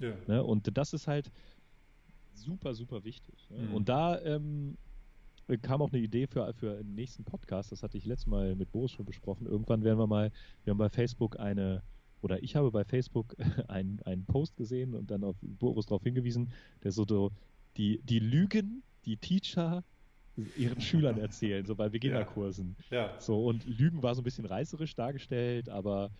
Ja. 0.00 0.14
Ne? 0.26 0.42
Und 0.42 0.76
das 0.76 0.92
ist 0.92 1.06
halt 1.06 1.30
super, 2.32 2.74
super 2.74 3.04
wichtig. 3.04 3.48
Ne? 3.50 3.58
Mhm. 3.58 3.74
Und 3.74 3.88
da 3.88 4.20
ähm, 4.22 4.76
kam 5.58 5.82
auch 5.82 5.92
eine 5.92 6.00
Idee 6.00 6.26
für, 6.26 6.52
für 6.54 6.78
einen 6.78 6.94
nächsten 6.94 7.24
Podcast, 7.24 7.72
das 7.72 7.82
hatte 7.82 7.98
ich 7.98 8.06
letztes 8.06 8.26
Mal 8.26 8.56
mit 8.56 8.72
Boris 8.72 8.92
schon 8.92 9.04
besprochen. 9.04 9.46
Irgendwann 9.46 9.84
werden 9.84 9.98
wir 9.98 10.06
mal, 10.06 10.30
wir 10.64 10.72
haben 10.72 10.78
bei 10.78 10.88
Facebook 10.88 11.38
eine, 11.38 11.82
oder 12.22 12.42
ich 12.42 12.56
habe 12.56 12.70
bei 12.70 12.84
Facebook 12.84 13.36
einen, 13.68 14.00
einen 14.04 14.24
Post 14.24 14.56
gesehen 14.56 14.94
und 14.94 15.10
dann 15.10 15.24
auf 15.24 15.36
Boris 15.40 15.86
darauf 15.86 16.02
hingewiesen, 16.02 16.52
der 16.82 16.92
so, 16.92 17.04
so 17.06 17.30
die, 17.76 18.00
die 18.02 18.18
Lügen, 18.18 18.82
die 19.04 19.16
Teacher 19.16 19.84
ihren 20.56 20.80
Schülern 20.80 21.18
erzählen, 21.18 21.66
so 21.66 21.74
bei 21.74 21.88
Beginnerkursen. 21.88 22.76
Ja. 22.90 23.18
So, 23.20 23.44
und 23.44 23.66
Lügen 23.66 24.02
war 24.02 24.14
so 24.14 24.22
ein 24.22 24.24
bisschen 24.24 24.46
reißerisch 24.46 24.94
dargestellt, 24.94 25.68
aber 25.68 26.10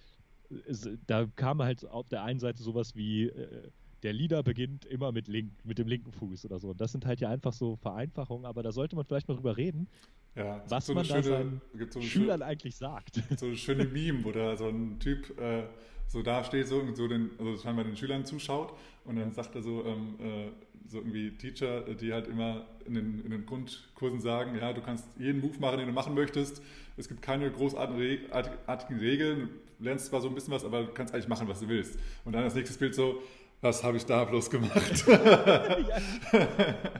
es, 0.66 0.88
da 1.06 1.26
kam 1.36 1.62
halt 1.62 1.84
auf 1.86 2.08
der 2.08 2.22
einen 2.22 2.40
Seite 2.40 2.62
sowas 2.62 2.94
wie, 2.96 3.24
äh, 3.28 3.70
der 4.02 4.12
Lieder 4.14 4.42
beginnt 4.42 4.84
immer 4.86 5.12
mit, 5.12 5.28
link, 5.28 5.52
mit 5.64 5.78
dem 5.78 5.86
linken 5.86 6.12
Fuß 6.12 6.46
oder 6.46 6.58
so. 6.58 6.70
Und 6.70 6.80
das 6.80 6.92
sind 6.92 7.04
halt 7.06 7.20
ja 7.20 7.28
einfach 7.28 7.52
so 7.52 7.76
Vereinfachungen, 7.76 8.46
aber 8.46 8.62
da 8.62 8.72
sollte 8.72 8.96
man 8.96 9.04
vielleicht 9.04 9.28
mal 9.28 9.34
drüber 9.34 9.56
reden, 9.56 9.88
Ja, 10.34 10.62
was 10.68 10.86
gibt 10.86 10.96
man 10.96 11.04
so 11.04 11.12
da 11.12 11.14
eine 11.16 11.22
schöne, 11.24 11.60
seinen 11.74 11.90
so 11.90 12.00
Schülern 12.00 12.42
eigentlich 12.42 12.76
sagt. 12.76 13.16
schöne, 13.16 13.26
so 13.38 13.46
eine 13.46 13.56
schöne 13.56 13.84
Meme, 13.84 14.24
wo 14.24 14.32
da 14.32 14.56
so 14.56 14.68
ein 14.68 14.98
Typ 15.00 15.38
äh, 15.38 15.64
so 16.12 16.22
da 16.22 16.42
steht 16.44 16.66
so 16.66 16.78
und 16.80 16.96
so 16.96 17.06
den, 17.06 17.30
also 17.38 17.56
scheinbar 17.56 17.84
den 17.84 17.96
Schülern 17.96 18.24
zuschaut 18.24 18.72
und 19.04 19.16
dann 19.16 19.32
sagt 19.32 19.54
er 19.54 19.62
so, 19.62 19.84
ähm, 19.84 20.14
äh, 20.18 20.48
so 20.88 20.98
irgendwie 20.98 21.30
Teacher, 21.30 21.82
die 21.94 22.12
halt 22.12 22.26
immer 22.26 22.66
in 22.84 22.94
den, 22.94 23.24
in 23.24 23.30
den 23.30 23.46
Grundkursen 23.46 24.20
sagen, 24.20 24.56
ja, 24.60 24.72
du 24.72 24.80
kannst 24.80 25.04
jeden 25.18 25.40
Move 25.40 25.56
machen, 25.60 25.78
den 25.78 25.86
du 25.86 25.92
machen 25.92 26.14
möchtest. 26.14 26.62
Es 26.96 27.08
gibt 27.08 27.22
keine 27.22 27.48
großartigen 27.50 28.00
Reg- 28.02 28.32
artig- 28.34 28.58
artigen 28.66 28.98
Regeln. 28.98 29.50
Du 29.78 29.84
lernst 29.84 30.06
zwar 30.06 30.20
so 30.20 30.28
ein 30.28 30.34
bisschen 30.34 30.52
was, 30.52 30.64
aber 30.64 30.82
du 30.82 30.92
kannst 30.92 31.14
eigentlich 31.14 31.28
machen, 31.28 31.46
was 31.46 31.60
du 31.60 31.68
willst. 31.68 31.96
Und 32.24 32.32
dann 32.32 32.42
das 32.42 32.56
nächste 32.56 32.76
Bild 32.76 32.96
so, 32.96 33.22
was 33.60 33.84
habe 33.84 33.96
ich 33.98 34.04
da 34.04 34.24
bloß 34.24 34.50
gemacht? 34.50 35.04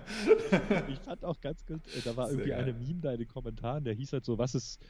Ich 0.89 0.99
fand 1.01 1.25
auch 1.25 1.41
ganz 1.41 1.65
gut, 1.67 1.81
äh, 1.97 2.01
da 2.05 2.17
war 2.17 2.31
irgendwie 2.31 2.53
eine 2.53 2.73
Meme 2.73 3.01
da 3.01 3.13
in 3.13 3.19
den 3.19 3.29
Kommentaren, 3.29 3.85
der 3.85 3.95
hieß 3.95 4.13
halt 4.13 4.25
so, 4.25 4.39
was 4.39 4.55
ist, 4.55 4.81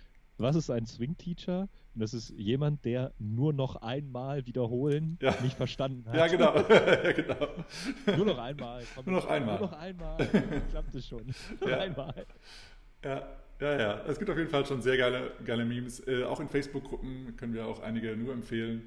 was 0.41 0.57
ist 0.57 0.71
ein 0.71 0.87
Swing-Teacher? 0.87 1.69
Und 1.95 2.01
das 2.01 2.15
ist 2.15 2.31
jemand, 2.31 2.85
der 2.85 3.13
nur 3.19 3.53
noch 3.53 3.77
einmal 3.77 4.47
wiederholen 4.47 5.19
Ja. 5.21 5.35
nicht 5.43 5.57
verstanden 5.57 6.05
hat. 6.09 6.15
ja, 6.17 6.27
genau. 6.29 6.55
ja, 6.69 7.13
genau. 7.13 8.17
Nur 8.17 8.27
noch 8.27 8.39
einmal. 8.39 8.83
komm, 8.95 9.05
Nur 9.07 9.15
noch 9.21 9.27
einmal. 9.29 9.59
Nur 9.59 9.69
noch 9.69 9.79
einmal. 9.79 10.17
Klappt 10.71 10.95
es 10.95 11.07
schon. 11.07 11.35
Nur 11.61 11.71
Ja. 11.71 11.79
einmal. 11.79 12.27
Ja, 13.05 13.27
ja, 13.61 13.79
ja. 13.79 14.01
Es 14.07 14.19
gibt 14.19 14.31
auf 14.31 14.37
jeden 14.37 14.51
Fall 14.51 14.65
schon 14.67 14.81
sehr 14.83 14.97
geile, 14.97 15.33
geile 15.45 15.65
Memes. 15.65 16.07
Äh, 16.07 16.25
auch 16.25 16.41
in 16.41 16.49
Facebook-Gruppen 16.49 17.37
können 17.37 17.55
wir 17.55 17.67
auch 17.67 17.81
einige 17.81 18.17
nur 18.17 18.33
empfehlen. 18.33 18.83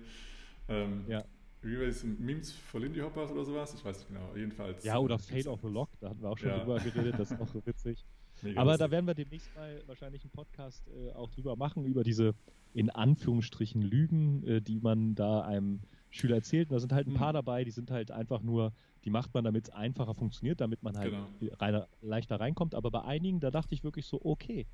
Ähm, 0.70 1.06
Ja. 1.08 1.24
Wie 1.62 1.80
war 1.80 1.86
das? 1.86 2.04
Memes 2.04 2.52
for 2.52 2.82
Lindy 2.82 3.00
Hoppers 3.00 3.32
oder 3.32 3.46
sowas? 3.46 3.74
Ich 3.74 3.86
weiß 3.86 3.98
nicht 4.00 4.08
genau. 4.10 4.30
Jedenfalls. 4.36 4.84
Ja, 4.84 4.98
oder 4.98 5.18
Fade 5.18 5.50
of 5.50 5.62
the 5.62 5.70
Lock, 5.70 5.90
da 6.02 6.10
hatten 6.10 6.22
wir 6.22 6.30
auch 6.30 6.38
schon 6.38 6.50
Ja. 6.50 6.58
drüber 6.60 6.78
geredet, 6.80 7.16
das 7.18 7.32
ist 7.32 7.40
auch 7.40 7.48
so 7.48 7.66
witzig. 7.66 8.04
mega 8.44 8.60
Aber 8.62 8.72
lustig. 8.72 8.86
da 8.88 8.92
werden 8.92 9.08
wir 9.08 9.14
demnächst 9.14 9.56
mal 9.56 9.82
wahrscheinlich 9.88 10.24
einen 10.24 10.32
Podcast 10.32 10.88
äh, 10.90 11.12
auch 11.14 11.30
drüber 11.32 11.56
machen, 11.56 11.86
über 11.86 12.04
diese 12.04 12.34
in 12.74 12.90
Anführungsstrichen 12.90 13.82
Lügen, 13.82 14.44
äh, 14.48 14.62
die 14.62 14.80
man 14.80 15.16
da 15.16 15.42
einem 15.42 15.82
Schüler 16.10 16.36
erzählt. 16.38 16.70
Und 16.70 16.74
da 16.76 16.80
sind 16.80 16.94
halt 16.94 17.08
ein 17.08 17.14
Mhm. 17.14 17.18
paar 17.18 17.34
dabei, 17.34 17.64
die 17.64 17.72
sind 17.72 17.92
halt 17.92 18.12
einfach 18.12 18.42
nur, 18.42 18.72
die 19.06 19.10
macht 19.10 19.34
man, 19.34 19.44
damit 19.44 19.68
es 19.68 19.74
einfacher 19.74 20.14
funktioniert, 20.16 20.60
damit 20.62 20.82
man 20.84 20.98
halt 20.98 21.12
Genau. 21.12 21.56
reiner, 21.60 21.88
leichter 22.02 22.40
reinkommt. 22.40 22.76
Aber 22.76 22.90
bei 22.92 23.04
einigen, 23.04 23.40
da 23.40 23.52
dachte 23.52 23.74
ich 23.76 23.84
wirklich 23.84 24.06
so, 24.08 24.20
okay, 24.24 24.66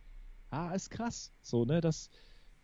ah, 0.50 0.74
ist 0.74 0.90
krass. 0.90 1.32
So, 1.42 1.66
ne, 1.66 1.82
das, 1.82 2.10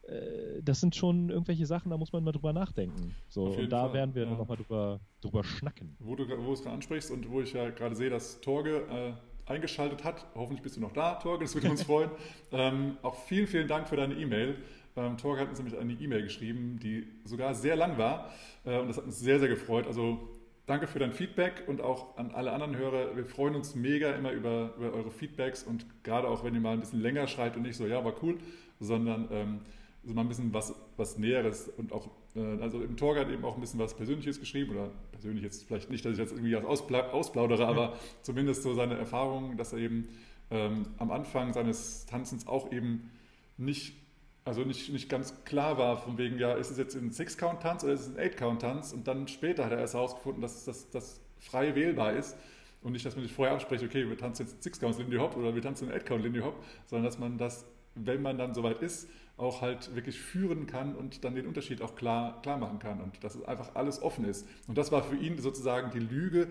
äh, 0.03 0.61
das 0.63 0.79
sind 0.81 0.95
schon 0.95 1.29
irgendwelche 1.29 1.65
Sachen, 1.65 1.89
da 1.89 1.97
muss 1.97 2.11
man 2.13 2.23
mal 2.23 2.31
drüber 2.31 2.53
nachdenken. 2.53 3.13
So, 3.27 3.45
und 3.45 3.69
da 3.71 3.85
Fall, 3.85 3.93
werden 3.93 4.15
wir 4.15 4.23
ja. 4.23 4.31
nochmal 4.31 4.57
drüber, 4.57 4.99
drüber 5.21 5.43
schnacken. 5.43 5.95
Wo 5.99 6.15
du, 6.15 6.27
wo 6.27 6.35
du 6.47 6.53
es 6.53 6.61
gerade 6.61 6.75
ansprichst 6.75 7.11
und 7.11 7.29
wo 7.29 7.41
ich 7.41 7.53
ja 7.53 7.69
gerade 7.71 7.95
sehe, 7.95 8.09
dass 8.09 8.39
Torge 8.41 8.85
äh, 8.89 9.13
eingeschaltet 9.45 10.03
hat. 10.03 10.25
Hoffentlich 10.35 10.61
bist 10.61 10.77
du 10.77 10.81
noch 10.81 10.93
da, 10.93 11.15
Torge, 11.15 11.45
das 11.45 11.53
würde 11.55 11.69
uns 11.69 11.83
freuen. 11.91 12.09
ähm, 12.51 12.97
auch 13.01 13.15
vielen, 13.15 13.47
vielen 13.47 13.67
Dank 13.67 13.87
für 13.87 13.95
deine 13.95 14.15
E-Mail. 14.15 14.57
Ähm, 14.97 15.17
Torge 15.17 15.41
hat 15.41 15.49
uns 15.49 15.59
nämlich 15.59 15.77
eine 15.77 15.93
E-Mail 15.93 16.23
geschrieben, 16.23 16.79
die 16.81 17.07
sogar 17.25 17.53
sehr 17.53 17.75
lang 17.75 17.97
war 17.97 18.31
äh, 18.65 18.79
und 18.79 18.87
das 18.87 18.97
hat 18.97 19.05
uns 19.05 19.19
sehr, 19.19 19.39
sehr 19.39 19.49
gefreut. 19.49 19.87
Also 19.87 20.29
danke 20.65 20.87
für 20.87 20.99
dein 20.99 21.11
Feedback 21.11 21.63
und 21.67 21.81
auch 21.81 22.17
an 22.17 22.31
alle 22.31 22.51
anderen 22.53 22.77
Hörer. 22.77 23.15
Wir 23.15 23.25
freuen 23.25 23.55
uns 23.55 23.75
mega 23.75 24.11
immer 24.11 24.31
über, 24.31 24.73
über 24.77 24.93
eure 24.93 25.11
Feedbacks 25.11 25.63
und 25.63 25.85
gerade 26.03 26.27
auch, 26.27 26.43
wenn 26.43 26.55
ihr 26.55 26.61
mal 26.61 26.73
ein 26.73 26.79
bisschen 26.79 27.01
länger 27.01 27.27
schreibt 27.27 27.57
und 27.57 27.63
nicht 27.63 27.77
so, 27.77 27.85
ja, 27.85 28.03
war 28.03 28.13
cool, 28.23 28.37
sondern 28.79 29.27
ähm, 29.31 29.61
so 30.03 30.13
mal 30.13 30.21
ein 30.21 30.27
bisschen 30.27 30.53
was, 30.53 30.73
was 30.97 31.17
Näheres 31.17 31.67
und 31.67 31.91
auch, 31.91 32.09
also 32.35 32.81
im 32.81 32.97
Torge 32.97 33.21
hat 33.21 33.29
eben 33.29 33.45
auch 33.45 33.55
ein 33.55 33.61
bisschen 33.61 33.79
was 33.79 33.95
Persönliches 33.95 34.39
geschrieben 34.39 34.71
oder 34.75 34.89
persönlich 35.11 35.43
jetzt 35.43 35.63
vielleicht 35.63 35.89
nicht, 35.89 36.03
dass 36.03 36.13
ich 36.13 36.19
jetzt 36.19 36.33
irgendwie 36.33 36.55
was 36.55 36.65
auspla 36.65 37.11
ausplaudere, 37.11 37.65
aber 37.65 37.97
zumindest 38.21 38.63
so 38.63 38.73
seine 38.73 38.97
Erfahrungen, 38.97 39.55
dass 39.55 39.71
er 39.71 39.79
eben 39.79 40.09
ähm, 40.51 40.85
am 40.97 41.11
Anfang 41.11 41.53
seines 41.53 42.05
Tanzens 42.05 42.45
auch 42.47 42.71
eben 42.71 43.09
nicht, 43.57 43.95
also 44.43 44.63
nicht, 44.63 44.91
nicht 44.91 45.09
ganz 45.09 45.45
klar 45.45 45.77
war, 45.77 45.97
von 45.97 46.17
wegen, 46.17 46.37
ja, 46.37 46.53
ist 46.53 46.71
es 46.71 46.77
jetzt 46.77 46.95
ein 46.95 47.11
Six-Count-Tanz 47.11 47.83
oder 47.83 47.93
ist 47.93 48.01
es 48.01 48.15
ein 48.15 48.19
Eight-Count-Tanz? 48.19 48.91
Und 48.91 49.07
dann 49.07 49.27
später 49.27 49.65
hat 49.65 49.71
er 49.71 49.79
erst 49.79 49.93
herausgefunden, 49.93 50.41
dass 50.41 50.65
das 50.65 51.21
frei 51.39 51.73
wählbar 51.75 52.13
ist. 52.13 52.35
Und 52.81 52.91
nicht, 52.91 53.05
dass 53.05 53.15
man 53.15 53.23
sich 53.23 53.33
vorher 53.33 53.55
abspricht, 53.55 53.83
okay, 53.83 54.07
wir 54.07 54.17
tanzen 54.17 54.45
jetzt 54.45 54.61
Six-Count 54.61 54.97
Lindy 54.99 55.17
Hop 55.17 55.35
oder 55.35 55.55
wir 55.55 55.61
tanzen 55.61 55.89
Eight-Count 55.91 56.23
Lindy 56.23 56.41
Hop, 56.41 56.61
sondern 56.85 57.05
dass 57.05 57.17
man 57.17 57.37
das, 57.37 57.65
wenn 57.95 58.21
man 58.21 58.37
dann 58.37 58.53
soweit 58.53 58.81
ist, 58.81 59.09
auch 59.37 59.61
halt 59.61 59.95
wirklich 59.95 60.19
führen 60.19 60.65
kann 60.65 60.95
und 60.95 61.23
dann 61.25 61.35
den 61.35 61.45
Unterschied 61.45 61.81
auch 61.81 61.95
klar, 61.95 62.41
klar 62.41 62.57
machen 62.57 62.79
kann 62.79 63.01
und 63.01 63.23
dass 63.23 63.35
es 63.35 63.43
einfach 63.43 63.75
alles 63.75 64.01
offen 64.01 64.25
ist. 64.25 64.47
Und 64.67 64.77
das 64.77 64.91
war 64.91 65.03
für 65.03 65.17
ihn 65.17 65.39
sozusagen 65.39 65.91
die 65.91 65.99
Lüge, 65.99 66.47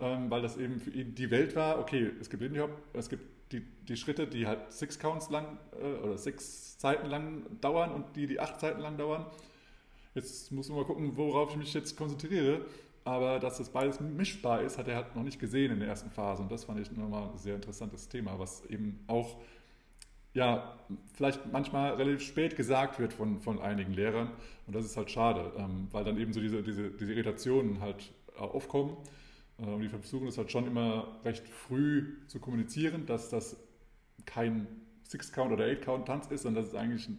ähm, 0.00 0.30
weil 0.30 0.42
das 0.42 0.58
eben 0.58 0.78
für 0.78 0.90
ihn 0.90 1.14
die 1.14 1.30
Welt 1.30 1.56
war, 1.56 1.78
okay, 1.78 2.10
es 2.20 2.28
gibt 2.28 2.42
Lindy 2.42 2.60
Hop, 2.60 2.70
es 2.92 3.08
gibt 3.08 3.24
die, 3.52 3.60
die 3.60 3.96
Schritte, 3.96 4.26
die 4.26 4.46
halt 4.46 4.72
six 4.72 4.98
Counts 4.98 5.30
lang 5.30 5.58
äh, 5.80 6.02
oder 6.02 6.18
sechs 6.18 6.76
Zeiten 6.78 7.06
lang 7.06 7.44
dauern 7.60 7.92
und 7.92 8.16
die, 8.16 8.26
die 8.26 8.40
acht 8.40 8.60
Zeiten 8.60 8.80
lang 8.80 8.98
dauern. 8.98 9.24
Jetzt 10.14 10.50
muss 10.52 10.68
man 10.68 10.78
mal 10.78 10.84
gucken, 10.84 11.16
worauf 11.16 11.50
ich 11.50 11.56
mich 11.56 11.72
jetzt 11.74 11.96
konzentriere. 11.96 12.66
Aber 13.04 13.38
dass 13.38 13.58
das 13.58 13.68
beides 13.68 14.00
mischbar 14.00 14.62
ist, 14.62 14.78
hat 14.78 14.88
er 14.88 14.96
halt 14.96 15.14
noch 15.14 15.22
nicht 15.22 15.38
gesehen 15.38 15.70
in 15.70 15.78
der 15.78 15.88
ersten 15.88 16.10
Phase. 16.10 16.42
Und 16.42 16.50
das 16.50 16.64
fand 16.64 16.80
ich 16.80 16.90
nochmal 16.90 17.30
ein 17.30 17.38
sehr 17.38 17.54
interessantes 17.54 18.08
Thema, 18.08 18.36
was 18.38 18.64
eben 18.66 18.98
auch 19.06 19.36
ja, 20.36 20.76
vielleicht 21.14 21.50
manchmal 21.50 21.94
relativ 21.94 22.20
spät 22.20 22.56
gesagt 22.56 22.98
wird 22.98 23.14
von, 23.14 23.40
von 23.40 23.58
einigen 23.58 23.94
Lehrern. 23.94 24.30
Und 24.66 24.76
das 24.76 24.84
ist 24.84 24.96
halt 24.98 25.10
schade, 25.10 25.50
ähm, 25.56 25.88
weil 25.92 26.04
dann 26.04 26.18
eben 26.20 26.34
so 26.34 26.40
diese, 26.40 26.62
diese, 26.62 26.90
diese 26.90 27.14
Irritationen 27.14 27.80
halt 27.80 28.12
aufkommen. 28.36 28.98
Äh, 29.58 29.62
und 29.64 29.80
die 29.80 29.88
versuchen 29.88 30.28
es 30.28 30.36
halt 30.36 30.52
schon 30.52 30.66
immer 30.66 31.18
recht 31.24 31.48
früh 31.48 32.18
zu 32.26 32.38
kommunizieren, 32.38 33.06
dass 33.06 33.30
das 33.30 33.56
kein 34.26 34.66
Six-Count 35.04 35.52
oder 35.52 35.64
Eight-Count-Tanz 35.64 36.26
ist, 36.26 36.42
sondern 36.42 36.62
dass 36.62 36.72
es 36.72 36.78
eigentlich 36.78 37.08
ein, 37.08 37.18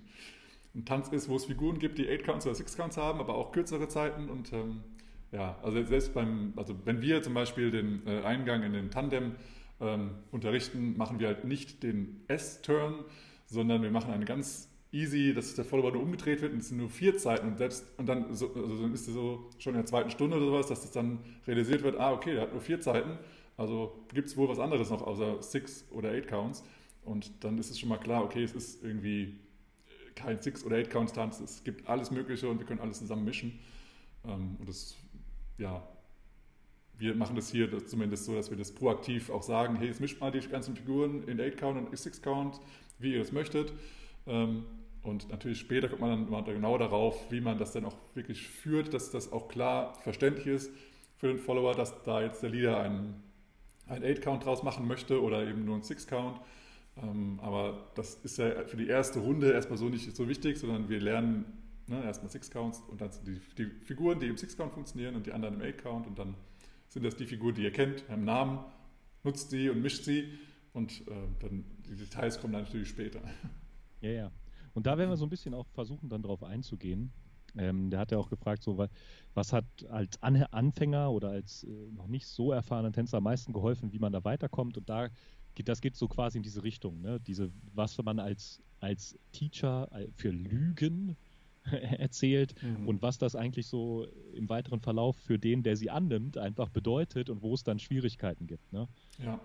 ein 0.75 0.86
Tanz 0.86 1.10
ist, 1.10 1.27
wo 1.27 1.38
es 1.38 1.45
Figuren 1.45 1.80
gibt, 1.80 1.97
die 1.97 2.08
Eight-Counts 2.08 2.45
oder 2.45 2.53
Six-Counts 2.53 2.97
haben, 2.97 3.19
aber 3.19 3.34
auch 3.34 3.51
kürzere 3.51 3.88
Zeiten. 3.88 4.30
Und 4.30 4.53
ähm, 4.53 4.84
ja, 5.32 5.58
also 5.63 5.82
selbst 5.84 6.13
beim, 6.13 6.53
also 6.56 6.75
wenn 6.86 7.01
wir 7.01 7.23
zum 7.23 7.34
Beispiel 7.34 7.71
den 7.71 8.06
äh, 8.06 8.21
Eingang 8.21 8.62
in 8.62 8.73
den 8.73 8.91
Tandem 8.91 9.38
ähm, 9.79 10.11
unterrichten, 10.31 10.97
machen 10.97 11.19
wir 11.19 11.27
halt 11.27 11.45
nicht 11.45 11.83
den 11.83 12.23
S-Turn, 12.27 13.05
sondern 13.45 13.81
wir 13.81 13.91
machen 13.91 14.11
eine 14.11 14.25
ganz 14.25 14.69
easy, 14.91 15.33
dass 15.33 15.55
der 15.55 15.65
Follower 15.65 15.91
nur 15.91 16.01
umgedreht 16.01 16.41
wird 16.41 16.53
und 16.53 16.59
es 16.59 16.69
sind 16.69 16.77
nur 16.77 16.89
vier 16.89 17.17
Zeiten 17.17 17.47
und 17.47 17.57
selbst 17.57 17.85
und 17.97 18.07
dann, 18.07 18.33
so, 18.33 18.53
also 18.53 18.81
dann 18.81 18.93
ist 18.93 19.07
es 19.07 19.13
so 19.13 19.49
schon 19.59 19.73
in 19.73 19.79
der 19.79 19.85
zweiten 19.85 20.09
Stunde 20.09 20.37
oder 20.37 20.45
sowas, 20.45 20.67
dass 20.67 20.81
das 20.81 20.91
dann 20.91 21.19
realisiert 21.45 21.83
wird, 21.83 21.99
ah 21.99 22.13
okay, 22.13 22.33
der 22.33 22.43
hat 22.43 22.53
nur 22.53 22.61
vier 22.61 22.79
Zeiten, 22.79 23.17
also 23.57 24.05
gibt 24.13 24.27
es 24.27 24.37
wohl 24.37 24.47
was 24.47 24.59
anderes 24.59 24.89
noch 24.89 25.01
außer 25.01 25.41
Six 25.41 25.85
oder 25.91 26.11
Eight 26.11 26.27
Counts 26.27 26.63
und 27.03 27.43
dann 27.43 27.57
ist 27.57 27.69
es 27.69 27.79
schon 27.79 27.89
mal 27.89 27.97
klar, 27.97 28.23
okay, 28.23 28.43
es 28.43 28.53
ist 28.53 28.83
irgendwie 28.83 29.39
kein 30.15 30.41
Six 30.41 30.63
oder 30.63 30.77
Eight 30.77 30.89
Counts 30.89 31.13
Tanz, 31.13 31.39
es 31.39 31.63
gibt 31.63 31.87
alles 31.87 32.09
Mögliche 32.09 32.49
und 32.49 32.59
wir 32.59 32.65
können 32.65 32.79
alles 32.79 32.99
zusammen 32.99 33.25
mischen 33.25 33.59
ähm, 34.25 34.55
und 34.59 34.69
das, 34.69 34.95
ja, 35.57 35.85
wir 36.97 37.15
machen 37.15 37.36
das 37.36 37.49
hier 37.49 37.86
zumindest 37.86 38.25
so, 38.25 38.36
dass 38.36 38.49
wir 38.49 38.57
das 38.57 38.71
proaktiv 38.71 39.29
auch 39.29 39.43
sagen, 39.43 39.75
hey, 39.77 39.88
jetzt 39.88 40.01
mischt 40.01 40.19
mal 40.19 40.31
die 40.31 40.39
ganzen 40.39 40.75
Figuren 40.75 41.23
in 41.27 41.39
8-Count 41.39 41.77
und 41.77 41.95
6-Count, 41.95 42.60
wie 42.99 43.13
ihr 43.13 43.19
das 43.19 43.31
möchtet. 43.31 43.73
Ähm, 44.25 44.65
Und 45.03 45.29
natürlich 45.29 45.60
später 45.60 45.88
kommt 45.88 46.01
man 46.01 46.29
dann 46.29 46.45
genau 46.45 46.77
darauf, 46.77 47.31
wie 47.31 47.39
man 47.39 47.57
das 47.57 47.71
dann 47.71 47.86
auch 47.86 47.95
wirklich 48.13 48.47
führt, 48.47 48.93
dass 48.93 49.10
das 49.12 49.31
auch 49.31 49.47
klar 49.47 49.93
verständlich 50.01 50.47
ist 50.47 50.71
für 51.15 51.27
den 51.27 51.38
Follower, 51.38 51.73
dass 51.75 52.03
da 52.03 52.21
jetzt 52.21 52.43
der 52.43 52.49
Leader 52.49 52.79
einen, 52.81 53.23
einen 53.88 54.03
8-Count 54.03 54.43
draus 54.45 54.63
machen 54.63 54.88
möchte 54.88 55.21
oder 55.21 55.47
eben 55.47 55.65
nur 55.65 55.75
einen 55.75 55.83
6-Count. 55.83 56.41
Ähm, 57.01 57.39
aber 57.41 57.91
das 57.95 58.15
ist 58.23 58.38
ja 58.38 58.65
für 58.65 58.77
die 58.77 58.88
erste 58.88 59.19
Runde 59.19 59.51
erstmal 59.51 59.77
so 59.77 59.88
nicht 59.88 60.15
so 60.15 60.27
wichtig, 60.27 60.57
sondern 60.57 60.89
wir 60.89 60.99
lernen 60.99 61.45
ne, 61.88 62.03
erstmal 62.03 62.31
6-Counts 62.31 62.83
und 62.89 62.99
dann 62.99 63.12
sind 63.12 63.27
die, 63.27 63.39
die 63.57 63.69
Figuren, 63.86 64.19
die 64.19 64.27
im 64.27 64.36
6-Count 64.36 64.73
funktionieren 64.73 65.15
und 65.15 65.25
die 65.25 65.31
anderen 65.31 65.62
im 65.62 65.62
8-Count 65.62 66.07
und 66.07 66.17
dann 66.19 66.36
sind 66.97 67.05
das 67.05 67.15
die 67.15 67.25
Figuren, 67.25 67.55
die 67.55 67.63
ihr 67.63 67.71
kennt, 67.71 68.07
haben 68.10 68.23
Namen, 68.25 68.60
nutzt 69.23 69.49
sie 69.51 69.69
und 69.69 69.81
mischt 69.81 70.03
sie 70.03 70.27
Und 70.73 71.07
äh, 71.07 71.27
dann 71.39 71.63
die 71.88 71.95
Details 71.95 72.39
kommen 72.39 72.53
dann 72.53 72.63
natürlich 72.63 72.89
später. 72.89 73.21
Ja, 74.01 74.10
ja. 74.12 74.31
Und 74.75 74.86
da 74.86 74.95
werden 74.97 75.10
wir 75.10 75.17
so 75.17 75.25
ein 75.25 75.29
bisschen 75.29 75.55
auch 75.55 75.65
versuchen, 75.73 76.07
dann 76.07 76.21
drauf 76.21 76.43
einzugehen. 76.43 77.12
Ähm, 77.57 77.89
der 77.89 77.99
hat 77.99 78.12
ja 78.12 78.19
auch 78.19 78.29
gefragt, 78.29 78.62
so, 78.62 78.77
wa- 78.77 78.89
was 79.33 79.51
hat 79.53 79.65
als 79.89 80.21
An 80.21 80.36
Anfänger 80.51 81.10
oder 81.12 81.29
als 81.31 81.63
äh, 81.63 81.67
noch 81.95 82.05
nicht 82.07 82.27
so 82.27 82.51
erfahrener 82.51 82.91
Tänzer 82.91 83.17
am 83.17 83.23
meisten 83.23 83.53
geholfen, 83.53 83.91
wie 83.91 83.97
man 83.97 84.13
da 84.13 84.23
weiterkommt. 84.23 84.77
Und 84.77 84.88
da 84.88 85.10
geht, 85.55 85.67
das 85.67 85.81
geht 85.81 85.95
so 85.95 86.07
quasi 86.07 86.38
in 86.38 86.43
diese 86.43 86.62
Richtung, 86.62 87.01
ne? 87.01 87.19
Diese, 87.19 87.51
was 87.73 87.97
man 88.03 88.19
als, 88.19 88.62
als 88.79 89.17
Teacher 89.31 89.91
äh, 89.91 90.07
für 90.15 90.29
Lügen 90.29 91.17
erzählt 91.99 92.53
Mhm. 92.63 92.88
und 92.88 93.01
was 93.01 93.17
das 93.17 93.36
eigentlich 93.36 93.67
so 93.67 94.06
im 94.34 94.49
weiteren 94.49 94.80
Verlauf 94.80 95.15
für 95.17 95.38
den, 95.39 95.63
der 95.63 95.75
sie 95.75 95.89
annimmt, 95.89 96.38
einfach 96.38 96.69
bedeutet 96.69 97.30
und 97.30 97.41
wo 97.41 97.53
es 97.53 97.63
dann 97.63 97.80
Schwierigkeiten 97.80 98.47
gibt. 98.47 98.71
Ne? 98.73 98.88
Ja. 99.19 99.39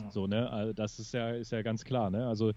ja. 0.00 0.10
So, 0.10 0.26
ne? 0.26 0.50
Also 0.50 0.72
das 0.72 0.98
ist 0.98 1.12
ja, 1.14 1.30
ist 1.30 1.52
ja 1.52 1.62
ganz 1.62 1.84
klar, 1.84 2.10
ne? 2.10 2.26
Also 2.26 2.52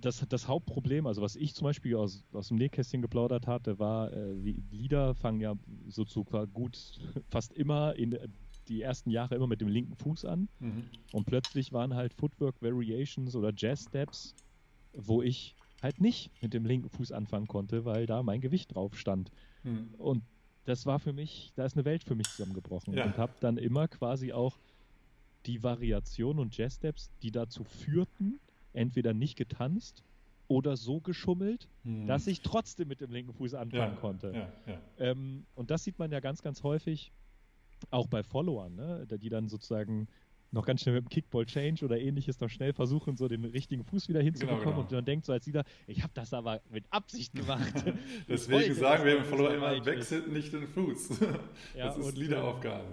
das, 0.00 0.24
das 0.28 0.48
Hauptproblem, 0.48 1.06
also 1.06 1.22
was 1.22 1.36
ich 1.36 1.54
zum 1.54 1.66
Beispiel 1.66 1.94
aus, 1.96 2.24
aus 2.32 2.48
dem 2.48 2.56
Nähkästchen 2.56 3.02
geplaudert 3.02 3.46
hatte, 3.46 3.78
war, 3.78 4.12
äh, 4.12 4.32
Lieder 4.32 5.14
fangen 5.14 5.40
ja 5.40 5.54
so 5.86 6.04
zu 6.04 6.24
gut 6.52 6.98
fast 7.28 7.52
immer 7.52 7.94
in 7.94 8.18
die 8.68 8.82
ersten 8.82 9.10
Jahre 9.10 9.34
immer 9.34 9.46
mit 9.46 9.60
dem 9.60 9.68
linken 9.68 9.94
Fuß 9.96 10.24
an 10.24 10.48
Mhm. 10.60 10.84
und 11.12 11.24
plötzlich 11.26 11.72
waren 11.72 11.94
halt 11.94 12.12
Footwork 12.14 12.60
Variations 12.60 13.34
oder 13.36 13.52
Jazz 13.56 13.84
Steps, 13.84 14.34
wo 14.92 15.22
ich 15.22 15.54
halt 15.82 16.00
nicht 16.00 16.30
mit 16.42 16.54
dem 16.54 16.64
linken 16.66 16.88
Fuß 16.88 17.12
anfangen 17.12 17.46
konnte, 17.46 17.84
weil 17.84 18.06
da 18.06 18.22
mein 18.22 18.40
Gewicht 18.40 18.74
drauf 18.74 18.98
stand. 18.98 19.30
Mhm. 19.62 19.94
Und 19.98 20.22
das 20.64 20.86
war 20.86 20.98
für 20.98 21.12
mich, 21.12 21.52
da 21.54 21.64
ist 21.64 21.76
eine 21.76 21.84
Welt 21.84 22.04
für 22.04 22.14
mich 22.14 22.28
zusammengebrochen. 22.28 22.94
Ja. 22.94 23.04
Und 23.06 23.16
habe 23.16 23.32
dann 23.40 23.56
immer 23.56 23.88
quasi 23.88 24.32
auch 24.32 24.58
die 25.46 25.62
Variation 25.62 26.38
und 26.38 26.56
Jazz-Steps, 26.56 27.10
die 27.22 27.30
dazu 27.30 27.64
führten, 27.64 28.38
entweder 28.72 29.14
nicht 29.14 29.36
getanzt 29.36 30.02
oder 30.46 30.76
so 30.76 31.00
geschummelt, 31.00 31.68
Mhm. 31.84 32.06
dass 32.06 32.26
ich 32.26 32.42
trotzdem 32.42 32.88
mit 32.88 33.00
dem 33.00 33.12
linken 33.12 33.32
Fuß 33.32 33.54
anfangen 33.54 33.94
ja. 33.94 34.00
konnte. 34.00 34.50
Ja. 34.66 34.80
Ähm, 34.98 35.46
und 35.54 35.70
das 35.70 35.84
sieht 35.84 35.98
man 35.98 36.10
ja 36.10 36.20
ganz, 36.20 36.42
ganz 36.42 36.62
häufig 36.62 37.12
auch 37.90 38.08
bei 38.08 38.22
Followern, 38.22 38.74
ne? 38.74 39.06
die 39.06 39.28
dann 39.28 39.48
sozusagen 39.48 40.08
noch 40.50 40.64
ganz 40.64 40.80
schnell 40.82 40.94
mit 40.94 41.04
dem 41.04 41.08
Kickball 41.08 41.44
Change 41.46 41.84
oder 41.84 41.98
ähnliches 42.00 42.40
noch 42.40 42.48
schnell 42.48 42.72
versuchen, 42.72 43.16
so 43.16 43.28
den 43.28 43.44
richtigen 43.44 43.84
Fuß 43.84 44.08
wieder 44.08 44.22
hinzubekommen 44.22 44.64
genau. 44.64 44.80
und 44.80 44.92
man 44.92 45.04
denkt 45.04 45.26
so 45.26 45.32
als 45.32 45.46
Lieder, 45.46 45.64
ich 45.86 46.02
habe 46.02 46.12
das 46.14 46.32
aber 46.32 46.60
mit 46.70 46.84
Absicht 46.90 47.34
gemacht. 47.34 47.72
Deswegen 48.28 48.74
sagen 48.74 49.04
wir 49.04 49.18
im 49.18 49.24
Follower 49.24 49.54
immer, 49.54 49.84
wechselt 49.84 50.32
nicht 50.32 50.52
den 50.52 50.66
Fuß. 50.66 51.20
Ja, 51.76 51.86
das 51.86 51.98
ist 51.98 52.06
und, 52.06 52.18
Liederaufgabe. 52.18 52.84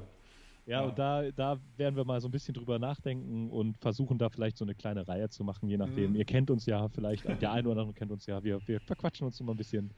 Ja, 0.66 0.82
Ja. 0.82 0.88
und 0.88 1.00
da, 1.00 1.32
da 1.32 1.60
werden 1.78 1.96
wir 1.96 2.04
mal 2.04 2.20
so 2.20 2.28
ein 2.28 2.32
bisschen 2.32 2.54
drüber 2.54 2.80
nachdenken 2.80 3.50
und 3.50 3.78
versuchen 3.78 4.18
da 4.18 4.30
vielleicht 4.30 4.58
so 4.58 4.66
eine 4.66 4.76
kleine 4.76 5.08
Reihe 5.08 5.30
zu 5.30 5.44
machen, 5.44 5.70
je 5.70 5.78
nachdem. 5.78 6.12
Mhm. 6.12 6.16
Ihr 6.18 6.26
kennt 6.26 6.50
uns 6.50 6.66
ja 6.66 6.88
vielleicht, 6.90 7.26
der 7.42 7.52
eine 7.52 7.70
oder 7.70 7.82
andere 7.82 7.96
kennt 7.96 8.12
uns 8.12 8.26
ja, 8.26 8.44
wir, 8.44 8.60
wir 8.68 8.80
verquatschen 8.82 9.26
uns 9.26 9.40
immer 9.40 9.54
ein 9.54 9.58
bisschen 9.58 9.92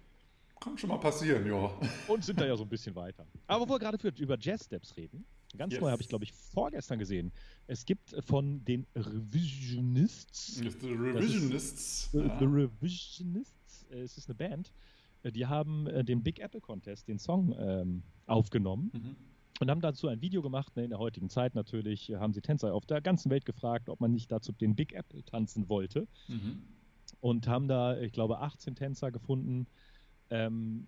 Kann 0.59 0.77
schon 0.77 0.89
mal 0.89 0.99
passieren, 0.99 1.45
ja. 1.47 1.71
und 2.07 2.23
sind 2.23 2.39
da 2.39 2.45
ja 2.45 2.55
so 2.55 2.63
ein 2.63 2.69
bisschen 2.69 2.95
weiter. 2.95 3.25
Aber 3.47 3.67
wo 3.67 3.73
wir 3.73 3.79
gerade 3.79 3.97
für, 3.97 4.09
über 4.09 4.37
Jazz-Steps 4.39 4.95
reden, 4.97 5.25
ganz 5.57 5.73
Yes. 5.73 5.81
neu 5.81 5.89
habe 5.91 6.01
ich, 6.01 6.07
glaube 6.09 6.23
ich, 6.23 6.31
vorgestern 6.33 6.99
gesehen. 6.99 7.31
Es 7.67 7.85
gibt 7.85 8.15
von 8.25 8.63
den 8.65 8.85
Revisionists, 8.95 10.59
Jetzt 10.61 10.81
die 10.81 10.93
Revisionists. 10.93 12.09
The, 12.11 12.19
ja. 12.19 12.39
The 12.39 12.45
Revisionists, 12.45 13.85
äh, 13.91 13.99
es 14.01 14.17
ist 14.17 14.29
eine 14.29 14.35
Band, 14.35 14.71
äh, 15.23 15.31
die 15.31 15.45
haben 15.45 15.87
äh, 15.87 16.03
den 16.03 16.23
Big 16.23 16.39
Apple 16.39 16.61
Contest, 16.61 17.07
den 17.07 17.19
Song 17.19 17.55
ähm, 17.57 18.03
aufgenommen 18.25 18.91
Mhm. 18.93 19.15
und 19.59 19.69
haben 19.69 19.81
dazu 19.81 20.07
ein 20.07 20.21
Video 20.21 20.41
gemacht. 20.41 20.75
Ne, 20.75 20.83
in 20.85 20.89
der 20.89 20.99
heutigen 20.99 21.29
Zeit 21.29 21.55
natürlich 21.55 22.09
äh, 22.09 22.17
haben 22.17 22.33
sie 22.33 22.41
Tänzer 22.41 22.73
auf 22.73 22.85
der 22.85 23.01
ganzen 23.01 23.29
Welt 23.29 23.45
gefragt, 23.45 23.89
ob 23.89 23.99
man 24.01 24.11
nicht 24.11 24.31
dazu 24.31 24.51
den 24.51 24.75
Big 24.75 24.93
Apple 24.93 25.23
tanzen 25.25 25.69
wollte 25.69 26.07
Mhm. 26.27 26.61
und 27.21 27.47
haben 27.47 27.67
da, 27.67 27.99
ich 27.99 28.11
glaube, 28.11 28.39
18 28.39 28.75
Tänzer 28.75 29.11
gefunden. 29.11 29.67
Ähm, 30.29 30.87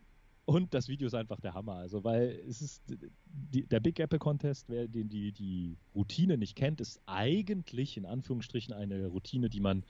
und 0.49 0.73
das 0.73 0.87
Video 0.87 1.05
ist 1.05 1.13
einfach 1.13 1.39
der 1.39 1.53
Hammer. 1.53 1.75
Also, 1.75 2.03
weil 2.03 2.41
es 2.47 2.63
ist 2.63 2.81
die, 3.27 3.67
der 3.67 3.79
Big 3.79 3.99
Apple 3.99 4.17
Contest, 4.17 4.67
wer 4.67 4.87
den 4.87 5.07
die, 5.07 5.31
die 5.31 5.77
Routine 5.93 6.39
nicht 6.39 6.55
kennt, 6.55 6.81
ist 6.81 6.99
eigentlich 7.05 7.97
in 7.97 8.05
Anführungsstrichen 8.07 8.73
eine 8.73 9.05
Routine, 9.07 9.49
die 9.49 9.59
man 9.59 9.83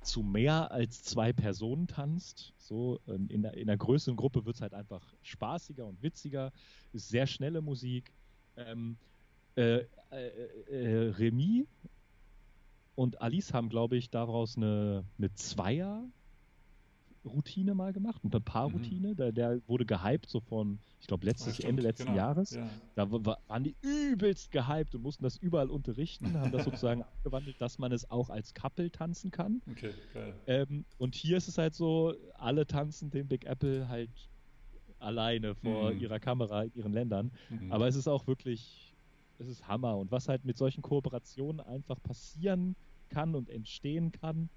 zu 0.00 0.24
mehr 0.24 0.72
als 0.72 1.04
zwei 1.04 1.32
Personen 1.32 1.86
tanzt. 1.86 2.52
So 2.56 2.98
ähm, 3.06 3.28
in, 3.28 3.44
in 3.44 3.70
einer 3.70 3.76
größeren 3.76 4.16
Gruppe 4.16 4.44
wird 4.44 4.56
es 4.56 4.62
halt 4.62 4.74
einfach 4.74 5.14
spaßiger 5.22 5.86
und 5.86 6.02
witziger. 6.02 6.50
Ist 6.92 7.08
sehr 7.08 7.28
schnelle 7.28 7.60
Musik. 7.60 8.12
Ähm, 8.56 8.96
äh, 9.54 9.84
äh, 10.10 10.26
äh, 10.66 11.10
Remy 11.10 11.68
und 12.96 13.20
Alice 13.22 13.54
haben, 13.54 13.68
glaube 13.68 13.96
ich, 13.96 14.10
daraus 14.10 14.56
eine, 14.56 15.04
eine 15.16 15.32
Zweier. 15.34 16.04
Routine 17.24 17.74
mal 17.74 17.92
gemacht, 17.92 18.20
eine 18.24 18.40
Paarroutine, 18.40 19.14
der, 19.14 19.32
der 19.32 19.60
wurde 19.68 19.86
gehypt 19.86 20.28
so 20.28 20.40
von, 20.40 20.80
ich 21.00 21.06
glaube, 21.06 21.24
letztes 21.26 21.48
Ah, 21.48 21.54
stimmt, 21.54 21.68
Ende 21.70 21.82
letzten 21.82 22.04
genau. 22.06 22.16
Jahres. 22.16 22.50
Ja. 22.50 22.68
Da 22.94 23.10
wa- 23.10 23.20
wa- 23.22 23.38
waren 23.46 23.64
die 23.64 23.76
übelst 23.80 24.50
gehypt 24.50 24.94
und 24.94 25.02
mussten 25.02 25.22
das 25.22 25.36
überall 25.36 25.70
unterrichten, 25.70 26.36
haben 26.38 26.52
das 26.52 26.64
sozusagen 26.64 27.02
abgewandelt, 27.02 27.60
dass 27.60 27.78
man 27.78 27.92
es 27.92 28.10
auch 28.10 28.28
als 28.30 28.54
Couple 28.54 28.90
tanzen 28.90 29.30
kann. 29.30 29.62
Okay, 29.70 29.94
geil. 30.12 30.34
Ähm, 30.46 30.84
und 30.98 31.14
hier 31.14 31.36
ist 31.36 31.48
es 31.48 31.58
halt 31.58 31.74
so, 31.74 32.14
alle 32.34 32.66
tanzen 32.66 33.10
den 33.10 33.28
Big 33.28 33.44
Apple 33.44 33.88
halt 33.88 34.10
alleine 34.98 35.54
vor 35.54 35.92
Mhm. 35.92 36.00
ihrer 36.00 36.20
Kamera 36.20 36.64
in 36.64 36.72
ihren 36.74 36.92
Ländern. 36.92 37.32
Mhm. 37.48 37.72
Aber 37.72 37.86
es 37.88 37.96
ist 37.96 38.08
auch 38.08 38.26
wirklich, 38.26 38.94
es 39.38 39.48
ist 39.48 39.66
Hammer. 39.68 39.96
Und 39.98 40.10
was 40.10 40.28
halt 40.28 40.44
mit 40.44 40.56
solchen 40.56 40.82
Kooperationen 40.82 41.60
einfach 41.60 42.00
passieren 42.02 42.76
kann 43.08 43.34
und 43.34 43.48
entstehen 43.48 44.12
kann, 44.12 44.48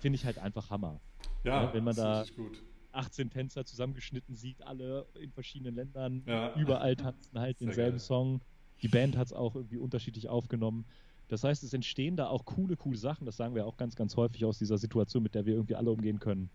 finde 0.00 0.16
ich 0.16 0.24
halt 0.24 0.38
einfach 0.38 0.70
Hammer. 0.70 1.00
ja, 1.44 1.66
ne, 1.66 1.72
wenn 1.74 1.84
man 1.84 1.94
da- 1.96 2.20
richtig 2.20 2.36
gut. 2.36 2.62
18 2.92 3.30
Tänzer 3.30 3.64
zusammengeschnitten 3.64 4.34
sieht, 4.34 4.62
alle 4.66 5.06
in 5.14 5.30
verschiedenen 5.30 5.76
Ländern, 5.76 6.24
Ja. 6.26 6.52
überall 6.56 6.96
tanzen 6.96 7.38
halt 7.38 7.58
Sehr 7.58 7.68
denselben 7.68 7.98
geil. 7.98 8.00
Song. 8.00 8.40
Die 8.82 8.88
Band 8.88 9.16
hat 9.16 9.26
es 9.28 9.32
auch 9.32 9.54
irgendwie 9.54 9.76
unterschiedlich 9.76 10.28
aufgenommen. 10.28 10.84
Das 11.28 11.44
heißt, 11.44 11.62
es 11.62 11.72
entstehen 11.72 12.16
da 12.16 12.26
auch 12.26 12.44
coole, 12.44 12.76
coole 12.76 12.96
Sachen. 12.96 13.26
Das 13.26 13.36
sagen 13.36 13.54
wir 13.54 13.64
auch 13.64 13.76
ganz, 13.76 13.94
ganz 13.94 14.16
häufig 14.16 14.44
aus 14.44 14.58
dieser 14.58 14.76
Situation, 14.78 15.22
mit 15.22 15.36
der 15.36 15.46
wir 15.46 15.54
irgendwie 15.54 15.76
alle 15.76 15.90
umgehen 15.92 16.18
können 16.18 16.50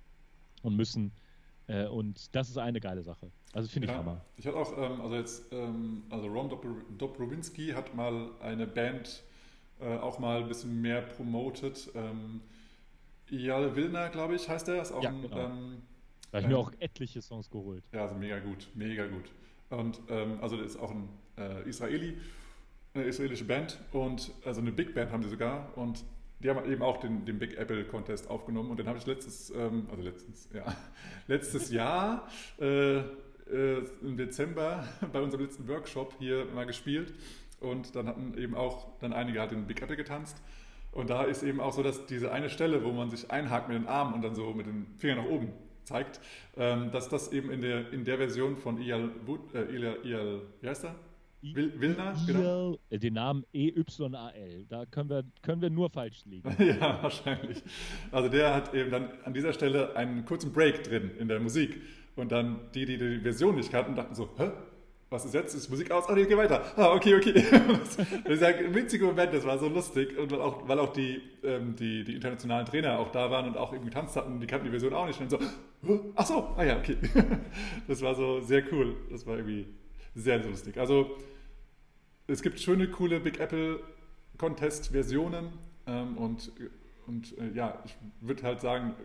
und 0.61 0.75
müssen. 0.75 1.13
Äh, 1.67 1.87
und 1.87 2.35
das 2.35 2.49
ist 2.49 2.57
eine 2.57 2.81
geile 2.81 3.01
Sache. 3.01 3.31
Also 3.53 3.69
finde 3.69 3.85
ich 3.87 3.91
Ja, 3.93 3.99
Hammer. 3.99 4.25
ich 4.35 4.45
hatte 4.45 4.57
auch, 4.57 4.77
ähm, 4.77 4.99
also 5.01 5.15
jetzt, 5.15 5.45
ähm, 5.53 6.03
also 6.09 6.27
Ron 6.27 6.49
Dobr- 6.49 6.83
Dobrowinski 6.97 7.69
hat 7.69 7.95
mal 7.95 8.31
eine 8.41 8.67
Band 8.67 9.23
äh, 9.79 9.97
auch 9.97 10.19
mal 10.19 10.41
ein 10.41 10.47
bisschen 10.49 10.81
mehr 10.81 11.01
promotet. 11.01 11.89
Ähm, 11.95 12.41
Iyal 13.31 13.75
Wilner, 13.75 14.09
glaube 14.09 14.35
ich, 14.35 14.47
heißt 14.49 14.67
der. 14.67 14.81
Ist 14.81 14.91
auch 14.91 15.03
Ja, 15.03 15.09
ein, 15.09 15.21
genau. 15.21 15.37
ähm, 15.37 15.81
Da 16.31 16.37
habe 16.37 16.41
ich 16.41 16.47
mir 16.47 16.53
ähm, 16.55 16.59
auch 16.61 16.71
etliche 16.79 17.21
Songs 17.21 17.49
geholt. 17.49 17.83
ja, 17.91 18.01
also 18.03 18.15
mega 18.15 18.39
gut, 18.39 18.67
mega 18.75 19.05
gut. 19.07 19.31
Und 19.69 19.99
ähm, 20.09 20.37
also 20.41 20.57
das 20.57 20.71
ist 20.71 20.77
auch 20.79 20.91
ein 20.91 21.09
äh, 21.37 21.67
Israeli, 21.67 22.17
eine 22.93 23.05
israelische 23.05 23.45
Band 23.45 23.79
und 23.91 24.31
also 24.45 24.61
eine 24.61 24.71
Big 24.71 24.93
Band 24.93 25.11
haben 25.11 25.23
sie 25.23 25.29
sogar 25.29 25.75
und 25.77 26.03
die 26.39 26.49
haben 26.49 26.69
eben 26.69 26.81
auch 26.83 26.97
den, 26.97 27.25
den 27.25 27.39
Big 27.39 27.57
Apple 27.57 27.83
Contest 27.85 28.29
aufgenommen 28.29 28.69
und 28.69 28.77
den 28.77 28.87
habe 28.87 28.97
ich 28.99 29.05
letztes, 29.05 29.49
ähm, 29.51 29.87
also 29.89 30.03
letztens, 30.03 30.49
ja, 30.53 30.75
letztes 31.27 31.71
Jahr 31.71 32.27
äh, 32.59 32.97
äh, 32.99 33.83
im 34.01 34.17
Dezember 34.17 34.87
bei 35.13 35.21
unserem 35.21 35.43
letzten 35.45 35.67
Workshop 35.67 36.13
hier 36.19 36.45
mal 36.53 36.65
gespielt 36.65 37.13
und 37.59 37.95
dann 37.95 38.07
hatten 38.07 38.37
eben 38.37 38.53
auch 38.55 38.97
dann 38.99 39.13
einige 39.13 39.39
halt 39.39 39.51
den 39.51 39.65
Big 39.65 39.81
Apple 39.81 39.95
getanzt 39.97 40.41
und 40.95 41.09
da 41.09 41.23
ist 41.23 41.43
eben 41.43 41.59
auch 41.59 41.73
so, 41.73 41.83
dass 41.83 42.05
diese 42.05 42.31
eine 42.31 42.49
Stelle, 42.49 42.83
wo 42.83 42.91
man 42.91 43.09
sich 43.09 43.29
einhakt 43.29 43.67
mit 43.67 43.77
den 43.77 43.87
Armen 43.87 44.13
und 44.13 44.23
dann 44.23 44.33
so 44.33 44.53
mit 44.53 44.65
den 44.65 44.87
Fingern 44.97 45.17
nach 45.17 45.29
oben 45.29 45.49
zeigt, 45.83 46.21
ähm, 46.55 46.89
dass 46.91 47.09
das 47.09 47.31
eben 47.33 47.51
in 47.51 47.61
der, 47.61 47.91
in 47.91 48.05
der 48.05 48.17
Version 48.17 48.55
von 48.55 48.81
Ial, 48.81 49.11
äh, 49.53 49.75
Ial, 49.75 49.97
Ial 50.03 50.41
wie 50.61 50.69
heißt 50.69 50.85
er? 50.85 50.95
Wil, 51.41 51.79
Wilner, 51.79 52.15
genau. 52.25 52.79
Äh, 52.89 52.97
den 52.97 53.13
Namen 53.13 53.45
EYAL. 53.53 54.65
Da 54.69 54.85
können 54.85 55.09
wir, 55.09 55.25
können 55.41 55.61
wir 55.61 55.69
nur 55.69 55.89
falsch 55.89 56.23
liegen. 56.25 56.49
ja, 56.79 57.03
wahrscheinlich. 57.03 57.61
Also 58.11 58.29
der 58.29 58.55
hat 58.55 58.73
eben 58.73 58.89
dann 58.89 59.09
an 59.25 59.33
dieser 59.33 59.51
Stelle 59.51 59.95
einen 59.97 60.25
kurzen 60.25 60.53
Break 60.53 60.83
drin 60.83 61.11
in 61.19 61.27
der 61.27 61.41
Musik. 61.41 61.81
Und 62.15 62.31
dann 62.31 62.61
die, 62.73 62.85
die 62.85 62.97
die 62.97 63.19
Version 63.19 63.55
nicht 63.55 63.69
kannten, 63.69 63.95
dachten 63.95 64.15
so, 64.15 64.29
hä? 64.37 64.51
Was 65.09 65.23
ist 65.23 65.35
jetzt? 65.35 65.53
Ist 65.53 65.69
Musik 65.69 65.91
aus? 65.91 66.09
Ah, 66.09 66.15
nee, 66.15 66.25
geh 66.25 66.35
weiter. 66.35 66.63
Ah, 66.75 66.93
okay, 66.93 67.15
okay. 67.15 67.33
Das, 68.23 68.39
ist 68.39 68.43
ein 68.43 68.73
witziger 68.73 69.05
Moment, 69.05 69.33
das 69.33 69.45
war 69.45 69.59
so 69.59 69.67
lustig. 69.67 70.17
Und 70.17 70.31
weil 70.31 70.41
auch, 70.41 70.67
weil 70.67 70.79
auch 70.79 70.91
die, 70.91 71.21
ähm, 71.43 71.75
die, 71.75 72.03
die 72.03 72.15
internationalen 72.15 72.65
Trainer 72.65 72.97
auch 72.97 73.11
da 73.11 73.29
waren 73.29 73.47
und 73.47 73.55
auch 73.55 73.73
eben 73.73 73.85
getanzt 73.85 74.15
hatten, 74.15 74.39
die 74.39 74.47
kannten 74.47 74.65
die 74.65 74.71
Version 74.71 74.93
auch 74.93 75.05
nicht. 75.05 75.21
Und 75.21 75.29
so, 75.29 75.39
ach 76.15 76.25
so, 76.25 76.49
ah 76.57 76.63
ja, 76.63 76.77
okay. 76.77 76.97
Das 77.87 78.01
war 78.01 78.15
so 78.15 78.41
sehr 78.41 78.63
cool. 78.73 78.97
Das 79.11 79.27
war 79.27 79.37
irgendwie 79.37 79.67
sehr, 80.15 80.41
sehr 80.41 80.49
lustig. 80.49 80.77
Also 80.77 81.15
es 82.25 82.41
gibt 82.41 82.59
schöne, 82.59 82.87
coole 82.87 83.19
Big 83.19 83.39
Apple 83.39 83.79
Contest-Versionen 84.39 85.49
ähm, 85.85 86.17
und, 86.17 86.51
und 87.05 87.37
äh, 87.37 87.55
ja, 87.55 87.81
ich 87.85 87.95
würde 88.21 88.41
halt 88.41 88.59
sagen, 88.59 88.95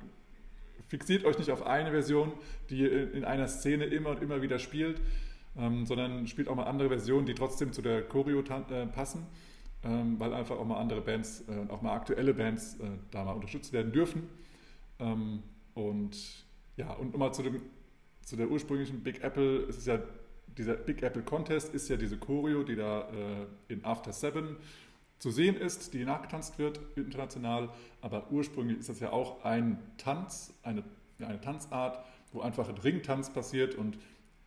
fixiert 0.88 1.24
euch 1.24 1.38
nicht 1.38 1.51
auf 1.51 1.66
eine 1.66 1.90
Version, 1.90 2.32
die 2.70 2.86
in 2.86 3.24
einer 3.24 3.48
Szene 3.48 3.84
immer 3.84 4.11
und 4.11 4.22
immer 4.22 4.42
wieder 4.42 4.59
spielt, 4.59 5.01
ähm, 5.57 5.86
sondern 5.86 6.26
spielt 6.26 6.48
auch 6.48 6.55
mal 6.55 6.64
andere 6.64 6.88
Versionen, 6.88 7.26
die 7.26 7.34
trotzdem 7.34 7.72
zu 7.72 7.82
der 7.82 8.03
Choreo 8.03 8.40
äh, 8.40 8.86
passen. 8.86 9.26
ähm, 9.82 10.20
weil 10.20 10.34
einfach 10.34 10.59
auch 10.59 10.66
mal 10.66 10.78
andere 10.78 11.01
Bands, 11.01 11.44
äh, 11.48 11.70
auch 11.70 11.82
mal 11.82 11.94
aktuelle 11.94 12.34
Bands 12.34 12.74
äh, 12.80 12.86
da 13.11 13.24
mal 13.24 13.32
unterstützt 13.32 13.72
werden 13.72 13.92
dürfen. 13.92 14.28
Ähm, 14.98 15.42
und 15.74 16.44
ja, 16.76 16.92
und 16.92 17.12
nochmal 17.12 17.32
zu, 17.32 17.42
zu 18.22 18.36
der 18.36 18.51
ursprünglichen 18.51 19.03
Big 19.03 19.22
Apple, 19.22 19.64
es 19.68 19.78
ist 19.78 19.86
ja 19.86 20.01
dieser 20.59 20.74
Big 20.74 21.03
Apple 21.03 21.22
Contest 21.22 21.74
ist 21.74 21.88
ja 21.88 21.96
diese 21.96 22.18
Choreo, 22.18 22.62
die 22.62 22.76
da 22.76 23.09
äh, 23.09 23.72
in 23.72 23.84
After 23.84 24.12
Seven 24.12 24.57
zu 25.18 25.30
sehen 25.30 25.57
ist, 25.57 25.94
die 25.94 26.05
nachgetanzt 26.05 26.59
wird 26.59 26.80
international, 26.96 27.70
aber 28.01 28.30
ursprünglich 28.30 28.78
ist 28.78 28.88
das 28.88 29.01
ja 29.01 29.12
auch 29.12 29.44
ein 29.44 29.78
Tanz, 29.98 30.55
eine, 30.62 30.82
eine 31.18 31.40
Tanzart, 31.40 32.05
wo 32.32 32.40
einfach 32.40 32.68
ein 32.68 32.78
Ringtanz 32.78 33.30
passiert 33.30 33.74
und 33.74 33.98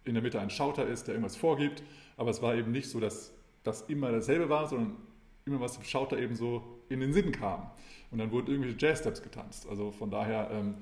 in 0.05 0.13
der 0.13 0.23
Mitte 0.23 0.39
ein 0.39 0.49
Schauter 0.49 0.85
ist, 0.85 1.07
der 1.07 1.15
irgendwas 1.15 1.35
vorgibt, 1.35 1.83
aber 2.17 2.29
es 2.29 2.41
war 2.41 2.55
eben 2.55 2.71
nicht 2.71 2.89
so, 2.89 2.99
dass 2.99 3.33
das 3.63 3.83
immer 3.83 4.11
dasselbe 4.11 4.49
war, 4.49 4.67
sondern 4.67 4.97
immer 5.45 5.59
was 5.59 5.73
dem 5.73 5.83
Schauter 5.83 6.17
eben 6.19 6.35
so 6.35 6.63
in 6.89 6.99
den 6.99 7.13
Sinn 7.13 7.31
kam. 7.31 7.71
Und 8.11 8.19
dann 8.19 8.31
wurden 8.31 8.47
irgendwelche 8.47 8.77
Jazz-Steps 8.77 9.21
getanzt. 9.23 9.67
Also 9.67 9.91
von 9.91 10.11
daher 10.11 10.49
ähm, 10.51 10.75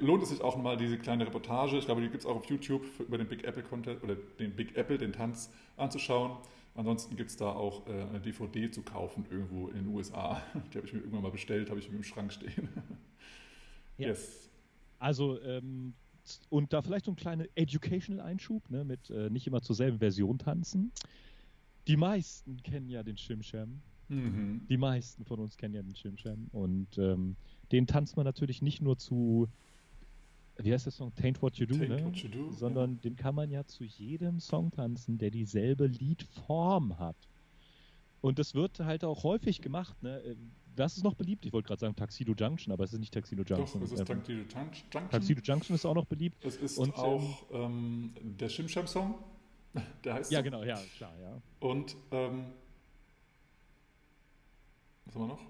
lohnt 0.00 0.22
es 0.22 0.30
sich 0.30 0.40
auch 0.40 0.56
mal 0.56 0.76
diese 0.76 0.98
kleine 0.98 1.26
Reportage, 1.26 1.76
ich 1.76 1.84
glaube, 1.84 2.00
die 2.00 2.08
gibt 2.08 2.22
es 2.22 2.26
auch 2.26 2.36
auf 2.36 2.46
YouTube 2.46 2.84
für, 2.84 3.04
über 3.04 3.18
den 3.18 3.28
Big 3.28 3.44
Apple 3.44 3.62
Contest 3.62 4.02
oder 4.02 4.16
den 4.38 4.56
Big 4.56 4.76
Apple, 4.76 4.98
den 4.98 5.12
Tanz 5.12 5.50
anzuschauen. 5.76 6.36
Ansonsten 6.74 7.16
gibt 7.16 7.30
es 7.30 7.36
da 7.36 7.50
auch 7.52 7.86
äh, 7.86 7.92
eine 7.92 8.20
DVD 8.20 8.70
zu 8.70 8.82
kaufen 8.82 9.26
irgendwo 9.30 9.68
in 9.68 9.74
den 9.76 9.88
USA. 9.88 10.42
Die 10.72 10.78
habe 10.78 10.86
ich 10.86 10.92
mir 10.92 11.00
irgendwann 11.00 11.22
mal 11.22 11.30
bestellt, 11.30 11.70
habe 11.70 11.78
ich 11.78 11.88
mir 11.90 11.96
im 11.96 12.04
Schrank 12.04 12.32
stehen. 12.32 12.68
Ja. 13.96 14.08
Yes. 14.08 14.50
Also, 14.98 15.40
ähm, 15.42 15.94
und 16.48 16.72
da 16.72 16.82
vielleicht 16.82 17.04
so 17.04 17.12
ein 17.12 17.16
kleiner 17.16 17.44
Educational-Einschub, 17.54 18.70
ne, 18.70 18.84
mit 18.84 19.10
äh, 19.10 19.30
nicht 19.30 19.46
immer 19.46 19.62
zur 19.62 19.76
selben 19.76 19.98
Version 19.98 20.38
tanzen. 20.38 20.92
Die 21.86 21.96
meisten 21.96 22.62
kennen 22.62 22.88
ja 22.88 23.02
den 23.02 23.16
Shimsham. 23.16 23.82
Mhm. 24.08 24.62
Die 24.68 24.76
meisten 24.76 25.24
von 25.24 25.40
uns 25.40 25.56
kennen 25.56 25.74
ja 25.74 25.82
den 25.82 25.94
Shimsham. 25.94 26.48
Und 26.52 26.98
ähm, 26.98 27.36
den 27.72 27.86
tanzt 27.86 28.16
man 28.16 28.24
natürlich 28.24 28.62
nicht 28.62 28.80
nur 28.80 28.96
zu, 28.96 29.48
wie 30.58 30.72
heißt 30.72 30.86
der 30.86 30.92
Song? 30.92 31.14
Taint 31.14 31.42
What 31.42 31.56
You 31.56 31.66
Do, 31.66 31.76
Taint 31.76 31.90
ne? 31.90 32.04
What 32.04 32.16
You 32.16 32.28
Do, 32.28 32.50
Sondern 32.52 33.00
den 33.00 33.16
kann 33.16 33.34
man 33.34 33.50
ja 33.50 33.64
zu 33.64 33.84
jedem 33.84 34.40
Song 34.40 34.70
tanzen, 34.70 35.18
der 35.18 35.30
dieselbe 35.30 35.86
Liedform 35.86 36.98
hat. 36.98 37.16
Und 38.20 38.38
das 38.38 38.54
wird 38.54 38.80
halt 38.80 39.04
auch 39.04 39.22
häufig 39.24 39.60
gemacht. 39.60 40.02
Ne? 40.02 40.36
Was 40.76 40.96
ist 40.96 41.04
noch 41.04 41.14
beliebt? 41.14 41.46
Ich 41.46 41.52
wollte 41.52 41.68
gerade 41.68 41.80
sagen 41.80 41.94
Tuxedo 41.96 42.32
Junction, 42.36 42.72
aber 42.72 42.84
es 42.84 42.92
ist 42.92 42.98
nicht 42.98 43.14
Tuxedo 43.14 43.42
Junction. 43.42 43.80
Doch, 43.80 43.86
es 43.86 43.92
ist 43.92 44.00
Ähm, 44.00 44.06
Tuxedo 44.06 44.40
Junction. 44.42 45.10
Tuxedo 45.10 45.40
Junction 45.42 45.74
ist 45.76 45.84
auch 45.86 45.94
noch 45.94 46.06
beliebt. 46.06 46.44
Es 46.44 46.56
ist 46.56 46.78
Und, 46.78 46.94
auch 46.96 47.44
ähm, 47.52 48.12
der 48.22 48.48
Shimsham-Song, 48.48 49.14
der 50.04 50.14
heißt 50.14 50.32
Ja, 50.32 50.40
so. 50.40 50.44
genau, 50.44 50.62
ja, 50.64 50.78
klar, 50.96 51.12
ja. 51.20 51.40
Und 51.60 51.96
ähm, 52.10 52.46
was 55.04 55.14
haben 55.14 55.22
wir 55.22 55.28
noch? 55.28 55.40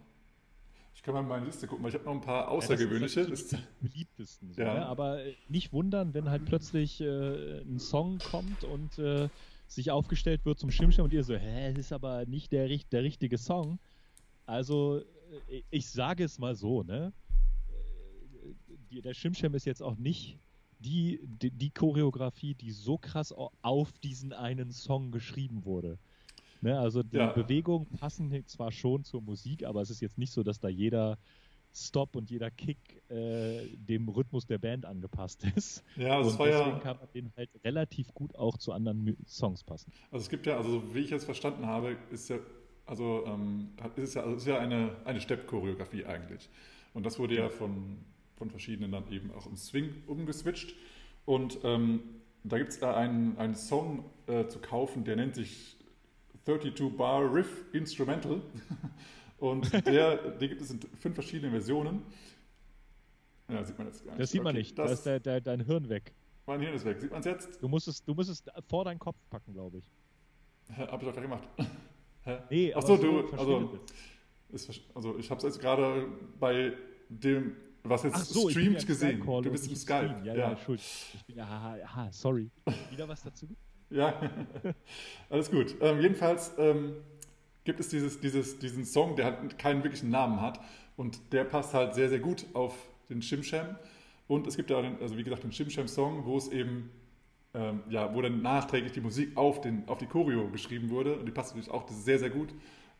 Ich 0.94 1.02
kann 1.02 1.14
mal 1.14 1.20
in 1.20 1.28
meine 1.28 1.44
Liste 1.46 1.66
gucken, 1.66 1.82
weil 1.84 1.90
ich 1.90 1.94
habe 1.96 2.04
noch 2.06 2.12
ein 2.14 2.20
paar 2.20 2.48
außergewöhnliche. 2.50 3.20
Ja, 3.22 3.26
das 3.28 3.40
ist 3.42 3.52
Das- 3.52 3.60
halt 3.60 3.68
die 3.82 3.88
beliebtesten. 3.88 4.52
So, 4.54 4.60
Ja. 4.62 4.74
ne? 4.74 4.86
Aber 4.86 5.24
äh, 5.24 5.34
nicht 5.48 5.72
wundern, 5.72 6.14
wenn 6.14 6.30
halt 6.30 6.44
plötzlich 6.46 7.00
äh, 7.00 7.60
ein 7.60 7.78
Song 7.78 8.18
kommt 8.18 8.64
und 8.64 8.98
äh, 8.98 9.28
sich 9.66 9.90
aufgestellt 9.90 10.44
wird 10.44 10.58
zum 10.58 10.70
Schirmschirm 10.70 11.04
und 11.04 11.12
ihr 11.12 11.24
so, 11.24 11.34
hä, 11.34 11.70
das 11.72 11.86
ist 11.86 11.92
aber 11.92 12.24
nicht 12.26 12.52
der, 12.52 12.68
der 12.68 13.02
richtige 13.02 13.38
Song. 13.38 13.78
Also, 14.46 15.00
äh, 15.48 15.62
ich 15.70 15.88
sage 15.88 16.24
es 16.24 16.38
mal 16.38 16.54
so, 16.54 16.82
ne? 16.82 17.12
Äh, 18.92 19.00
der 19.00 19.14
Schirmschirm 19.14 19.54
ist 19.54 19.64
jetzt 19.64 19.82
auch 19.82 19.96
nicht 19.96 20.38
die, 20.78 21.20
die, 21.24 21.50
die 21.50 21.70
Choreografie, 21.70 22.54
die 22.54 22.70
so 22.70 22.98
krass 22.98 23.32
au- 23.32 23.50
auf 23.62 23.92
diesen 23.98 24.32
einen 24.32 24.70
Song 24.70 25.10
geschrieben 25.10 25.64
wurde. 25.64 25.98
Ne? 26.60 26.78
Also 26.78 27.02
die 27.02 27.16
Ja. 27.16 27.32
Bewegungen 27.32 27.86
passen 27.86 28.44
zwar 28.46 28.70
schon 28.70 29.04
zur 29.04 29.22
Musik, 29.22 29.64
aber 29.64 29.80
es 29.82 29.90
ist 29.90 30.00
jetzt 30.00 30.18
nicht 30.18 30.32
so, 30.32 30.42
dass 30.42 30.60
da 30.60 30.68
jeder 30.68 31.18
Stop 31.76 32.14
und 32.14 32.30
jeder 32.30 32.50
Kick 32.52 32.78
äh, 33.10 33.68
dem 33.76 34.08
Rhythmus 34.08 34.46
der 34.46 34.58
Band 34.58 34.84
angepasst 34.86 35.42
ist. 35.56 35.82
ja, 35.96 36.16
also 36.18 36.28
es 36.30 36.34
und 36.34 36.38
war 36.38 36.46
deswegen 36.46 36.70
ja, 36.70 36.78
kann 36.78 36.96
man 36.98 37.08
den 37.12 37.32
halt 37.36 37.50
relativ 37.64 38.12
gut 38.14 38.34
auch 38.36 38.56
zu 38.58 38.72
anderen 38.72 39.16
Songs 39.26 39.64
passen. 39.64 39.92
also 40.10 40.22
es 40.22 40.28
gibt 40.28 40.46
ja, 40.46 40.56
also 40.56 40.94
wie 40.94 41.00
ich 41.00 41.12
es 41.12 41.24
verstanden 41.24 41.66
habe, 41.66 41.96
ist 42.10 42.28
ja, 42.28 42.38
also 42.86 43.24
ähm, 43.26 43.70
ist 43.96 44.02
es 44.04 44.14
ja, 44.14 44.22
also 44.22 44.36
ist 44.36 44.46
ja 44.46 44.58
eine, 44.58 44.96
eine 45.04 45.20
Step-Choreografie 45.20 46.04
eigentlich. 46.04 46.48
Und 46.92 47.04
das 47.06 47.18
wurde 47.18 47.34
ja 47.36 47.48
von, 47.48 47.98
von 48.36 48.50
verschiedenen 48.50 48.92
dann 48.92 49.10
eben 49.10 49.32
auch 49.32 49.46
im 49.46 49.56
Swing 49.56 50.02
umgeswitcht. 50.06 50.74
Und 51.24 51.58
ähm, 51.64 52.00
da 52.44 52.58
gibt 52.58 52.70
es 52.70 52.78
da 52.78 52.94
einen, 52.94 53.36
einen 53.38 53.54
Song 53.54 54.04
äh, 54.26 54.46
zu 54.46 54.58
kaufen, 54.58 55.04
der 55.04 55.16
nennt 55.16 55.34
sich 55.34 55.76
32 56.44 56.96
Bar 56.96 57.32
Riff 57.34 57.64
Instrumental. 57.72 58.42
Und 59.38 59.72
der, 59.86 60.16
den 60.32 60.48
gibt 60.48 60.60
es 60.60 60.70
in 60.70 60.80
fünf 61.00 61.14
verschiedenen 61.14 61.50
Versionen. 61.52 62.02
Ja, 63.48 63.64
sieht 63.64 63.76
man 63.78 63.88
jetzt 63.88 64.04
gar 64.04 64.12
nicht. 64.12 64.20
Das 64.22 64.30
sieht 64.30 64.42
man 64.42 64.54
Okay, 64.54 64.58
nicht. 64.58 64.78
Da 64.78 64.84
Das, 64.84 64.92
ist 64.92 65.06
der, 65.06 65.20
der, 65.20 65.40
dein 65.40 65.60
Hirn 65.60 65.88
weg. 65.88 66.14
mein 66.46 66.60
Hirn 66.60 66.74
ist 66.74 66.84
weg. 66.84 67.00
Sieht 67.00 67.10
man 67.10 67.20
es 67.20 67.26
jetzt? 67.26 67.62
Du 67.62 67.68
musst 67.68 67.88
es, 67.88 68.02
du 68.04 68.14
musst 68.14 68.30
es 68.30 68.42
vor 68.68 68.84
deinen 68.84 68.98
Kopf 68.98 69.18
packen, 69.30 69.52
glaube 69.52 69.78
ich. 69.78 69.90
Hä, 70.70 70.86
Hab 70.86 71.00
ich 71.02 71.08
doch 71.08 71.14
gerade 71.14 71.22
gemacht. 71.28 71.48
Hä? 72.24 72.38
Nee, 72.50 72.74
Ach 72.74 72.82
so, 72.82 72.96
du, 72.96 73.28
also, 73.36 73.78
ist, 74.50 74.70
also 74.94 75.18
ich 75.18 75.30
habe 75.30 75.38
es 75.38 75.44
jetzt 75.44 75.60
gerade 75.60 76.06
bei 76.40 76.72
dem, 77.08 77.56
was 77.82 78.04
jetzt 78.04 78.16
Ach 78.16 78.24
so, 78.24 78.48
ja 78.48 78.50
streamt 78.50 78.80
im 78.80 78.86
gesehen. 78.86 79.20
Du 79.20 79.50
bist 79.50 79.68
im 79.68 79.76
Skype. 79.76 80.08
Stream. 80.08 80.24
Ja, 80.24 80.34
ja, 80.34 80.56
Schuld. 80.56 80.80
Ich 80.80 81.24
bin 81.26 81.36
ja, 81.36 81.48
haha, 81.48 81.76
aha, 81.84 82.12
sorry. 82.12 82.50
Wieder 82.90 83.08
was 83.08 83.22
dazu? 83.22 83.48
Ja, 83.90 84.18
alles 85.30 85.50
gut. 85.50 85.76
Ähm, 85.80 86.00
jedenfalls 86.00 86.52
ähm, 86.58 86.94
gibt 87.64 87.78
es 87.78 87.90
dieses, 87.90 88.18
dieses, 88.18 88.58
diesen 88.58 88.84
Song, 88.84 89.14
der 89.14 89.26
halt 89.26 89.58
keinen 89.58 89.84
wirklichen 89.84 90.10
Namen 90.10 90.40
hat 90.40 90.58
und 90.96 91.32
der 91.32 91.44
passt 91.44 91.74
halt 91.74 91.94
sehr, 91.94 92.08
sehr 92.08 92.18
gut 92.18 92.46
auf 92.54 92.74
den 93.08 93.22
Shimsham. 93.22 93.76
Und 94.26 94.46
es 94.46 94.56
gibt 94.56 94.70
ja, 94.70 94.78
auch 94.78 94.82
den, 94.82 95.00
also 95.00 95.16
wie 95.16 95.22
gesagt, 95.22 95.44
den 95.44 95.52
Shimsham-Song, 95.52 96.24
wo 96.24 96.36
es 96.36 96.48
eben, 96.48 96.90
ähm, 97.54 97.82
ja, 97.88 98.12
wo 98.14 98.20
dann 98.20 98.42
nachträglich 98.42 98.92
die 98.92 99.00
Musik 99.00 99.36
auf, 99.36 99.60
den, 99.60 99.88
auf 99.88 99.98
die 99.98 100.06
Choreo 100.06 100.48
geschrieben 100.50 100.90
wurde 100.90 101.16
und 101.18 101.26
die 101.26 101.32
passt 101.32 101.54
natürlich 101.54 101.70
auch 101.70 101.88
sehr, 101.88 102.18
sehr 102.18 102.30
gut. 102.30 102.52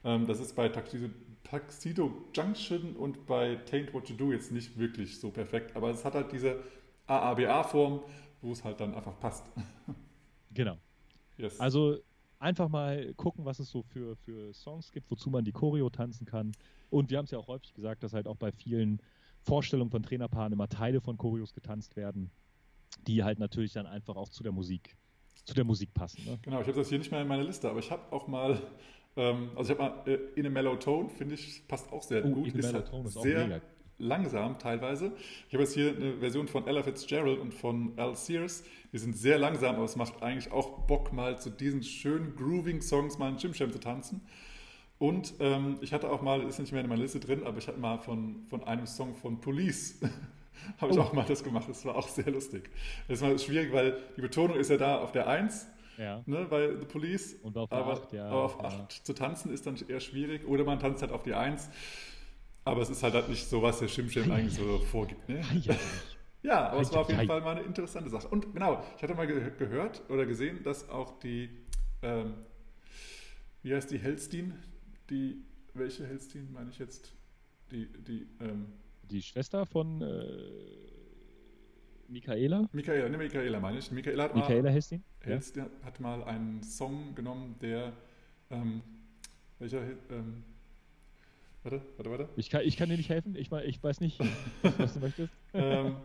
Ähm, 0.05 0.27
das 0.27 0.41
ist 0.41 0.55
bei 0.55 0.69
Tuxedo, 0.69 1.09
Tuxedo 1.43 2.13
Junction 2.33 2.97
und 2.97 3.27
bei 3.27 3.57
Taint 3.67 3.93
What 3.93 4.09
You 4.09 4.17
Do 4.17 4.33
jetzt 4.33 4.53
nicht 4.53 4.79
wirklich 4.79 5.19
so 5.19 5.31
perfekt, 5.31 5.77
aber 5.77 5.91
es 5.91 6.05
hat 6.05 6.15
halt 6.15 6.33
diese 6.33 6.63
AABA-Form, 7.07 8.01
wo 8.43 8.53
es 8.53 8.65
halt 8.65 8.81
dann 8.81 8.95
einfach 8.95 9.19
passt. 9.21 9.45
Genau. 10.57 10.79
Yes. 11.37 11.59
Also 11.59 11.99
einfach 12.39 12.69
mal 12.69 13.13
gucken, 13.15 13.45
was 13.45 13.59
es 13.59 13.69
so 13.71 13.83
für, 13.83 14.15
für 14.15 14.55
Songs 14.55 14.93
gibt, 14.93 15.11
wozu 15.11 15.29
man 15.29 15.45
die 15.45 15.51
Choreo 15.51 15.91
tanzen 15.91 16.27
kann. 16.27 16.53
Und 16.91 17.11
wir 17.11 17.19
haben 17.19 17.25
es 17.25 17.33
ja 17.33 17.39
auch 17.39 17.49
häufig 17.49 17.75
gesagt, 17.75 18.05
dass 18.05 18.13
halt 18.13 18.29
auch 18.29 18.37
bei 18.37 18.53
vielen 18.53 19.01
Vorstellungen 19.43 19.91
von 19.91 20.05
Trainerpaaren 20.05 20.53
immer 20.53 20.69
Teile 20.69 21.01
von 21.01 21.19
Choreos 21.19 21.55
getanzt 21.55 21.97
werden, 21.97 22.31
die 23.07 23.23
halt 23.25 23.39
natürlich 23.39 23.73
dann 23.73 23.87
einfach 23.87 24.17
auch 24.17 24.29
zu 24.29 24.43
der 24.43 24.53
Musik, 24.53 24.97
zu 25.45 25.55
der 25.55 25.65
Musik 25.65 25.93
passen. 25.95 26.25
Ne? 26.25 26.39
Genau, 26.43 26.61
ich 26.61 26.67
habe 26.67 26.79
das 26.79 26.89
hier 26.89 26.99
nicht 26.99 27.11
mehr 27.11 27.23
in 27.23 27.29
meiner 27.29 27.45
Liste, 27.45 27.69
aber 27.69 27.79
ich 27.81 27.91
habe 27.91 28.03
auch 28.13 28.27
mal, 28.27 28.61
ähm, 29.17 29.51
also 29.57 29.73
ich 29.73 29.79
habe 29.79 29.91
mal 29.91 30.09
äh, 30.09 30.19
In 30.41 30.47
a 30.47 30.51
Mellow 30.51 30.77
Tone, 30.77 31.09
finde 31.11 31.35
ich, 31.35 31.67
passt 31.69 31.93
auch 31.93 32.03
sehr 32.03 32.25
Oh, 32.25 32.31
gut. 32.31 32.47
In 32.49 32.55
a 32.55 32.57
Mellow 32.57 32.73
halt 32.75 32.89
Tone 32.89 33.09
ist 33.09 33.17
auch 33.17 33.23
sehr 33.23 33.45
mega. 33.47 33.61
langsam 33.99 34.59
teilweise. 34.59 35.13
Ich 35.49 35.55
habe 35.55 35.63
jetzt 35.65 35.75
hier 35.75 35.95
eine 35.95 36.19
Version 36.19 36.49
von 36.49 36.67
Ella 36.67 36.83
Fitzgerald 36.83 37.39
und 37.39 37.53
von 37.55 37.93
Al 37.99 38.17
Sears. 38.17 38.65
Die 38.93 38.99
sind 38.99 39.17
sehr 39.17 39.39
langsam, 39.39 39.75
aber 39.77 39.85
es 39.85 39.97
macht 39.97 40.23
eigentlich 40.23 40.51
auch 40.53 40.87
Bock, 40.87 41.13
mal 41.13 41.39
zu 41.39 41.51
diesen 41.51 41.83
schönen 41.83 42.35
grooving 42.37 42.81
Songs 42.81 43.19
mal 43.19 43.29
einen 43.29 43.39
Jim-Jam 43.39 43.71
zu 43.73 43.79
tanzen. 43.81 44.21
Und 44.99 45.35
ähm, 45.41 45.77
ich 45.81 45.93
hatte 45.93 46.09
auch 46.11 46.23
mal, 46.23 46.43
ist 46.43 46.59
nicht 46.61 46.73
mehr 46.73 46.81
in 46.81 46.89
meiner 46.89 47.03
Liste 47.03 47.19
drin, 47.21 47.43
aber 47.45 47.59
ich 47.59 47.67
hatte 47.69 47.79
mal 47.79 47.99
von, 47.99 48.45
von 48.47 48.63
einem 48.65 48.87
Song 48.87 49.15
von 49.15 49.41
Police, 49.41 50.01
habe 50.79 50.93
ich 50.93 50.99
Oh. 50.99 51.03
auch 51.03 51.13
mal 51.13 51.25
das 51.25 51.43
gemacht. 51.45 51.69
Das 51.69 51.85
war 51.85 51.97
auch 51.97 52.09
sehr 52.09 52.31
lustig. 52.31 52.71
Das 53.09 53.21
war 53.21 53.37
schwierig, 53.39 53.73
weil 53.73 53.99
die 54.17 54.21
Betonung 54.23 54.57
ist 54.57 54.71
ja 54.71 54.77
da 54.77 54.99
auf 55.01 55.13
der 55.13 55.27
1 55.29 55.67
Ja. 55.99 56.23
ne, 56.27 56.47
bei 56.49 56.69
The 56.77 56.85
Police. 56.87 57.35
Und 57.43 57.57
auf 57.57 57.71
aber, 57.73 57.93
Acht, 57.95 58.13
ja, 58.13 58.27
aber 58.27 58.43
auf 58.45 58.59
ja. 58.61 58.69
8 58.69 58.93
zu 59.07 59.13
tanzen 59.15 59.53
ist 59.53 59.67
dann 59.67 59.77
eher 59.89 60.01
schwierig. 60.01 60.47
Oder 60.47 60.65
man 60.65 60.79
tanzt 60.81 61.03
halt 61.03 61.13
auf 61.13 61.23
die 61.23 61.35
1. 61.35 61.69
Aber 62.65 62.81
es 62.81 62.89
ist 62.89 63.03
halt, 63.03 63.15
halt 63.15 63.29
nicht 63.29 63.47
so, 63.47 63.61
was 63.63 63.79
der 63.81 63.89
Schimschim 63.89 64.31
eigentlich 64.33 64.55
so 64.55 64.79
vorgibt. 64.79 65.29
Ne? 65.29 65.43
Ja. 66.43 66.69
Aber 66.69 66.83
es 66.83 66.93
war 66.93 67.01
auf 67.01 67.09
jeden. 67.09 67.27
Fall 67.27 67.41
mal 67.41 67.57
eine 67.57 67.63
interessante 67.63 68.11
Sache. 68.11 68.29
Und 68.29 68.53
genau, 68.53 68.83
ich 68.99 69.03
hatte 69.03 69.15
mal 69.15 69.27
ge 69.27 69.51
gehört 69.59 70.03
oder 70.11 70.27
gesehen, 70.27 70.63
dass 70.63 70.91
auch 70.91 71.19
die, 71.21 71.49
ähm, 72.03 72.35
wie 73.63 73.75
heißt 73.75 73.91
die, 73.91 73.97
Helstein? 73.99 74.63
Die, 75.09 75.43
welche 75.73 76.07
Helstein 76.07 76.53
meine 76.53 76.69
ich 76.69 76.79
jetzt? 76.79 77.15
Die, 77.71 77.87
die, 78.07 78.27
ähm, 78.43 78.67
Die 79.11 79.23
Schwester 79.23 79.67
von 79.67 80.01
äh, 80.01 80.25
Michaela, 82.09 82.69
Michaela, 82.73 83.09
ne, 83.09 83.19
Michaela 83.19 83.61
meine 83.61 83.79
ich. 83.79 83.91
Michaela 83.91 84.25
hat 84.25 84.35
mal, 84.35 84.41
Michaela 84.41 84.71
Hestin. 84.71 85.03
Ja. 85.27 85.39
Hat 85.85 86.01
mal 86.01 86.23
einen 86.25 86.63
Song 86.63 87.15
genommen, 87.15 87.57
der, 87.61 87.93
ähm, 88.51 88.83
welcher, 89.59 89.83
ähm, 90.11 90.45
warte, 91.63 91.83
warte, 91.97 92.11
warte. 92.11 92.29
Ich, 92.37 92.51
kann, 92.51 92.63
ich 92.65 92.77
kann 92.77 92.89
dir 92.89 92.97
nicht 92.97 93.09
helfen, 93.09 93.35
ich, 93.37 93.51
ich 93.51 93.83
weiß 93.83 94.01
nicht, 94.01 94.19
was 94.79 94.95
du 94.95 95.01
möchtest. 95.01 95.33
ähm, 95.55 95.97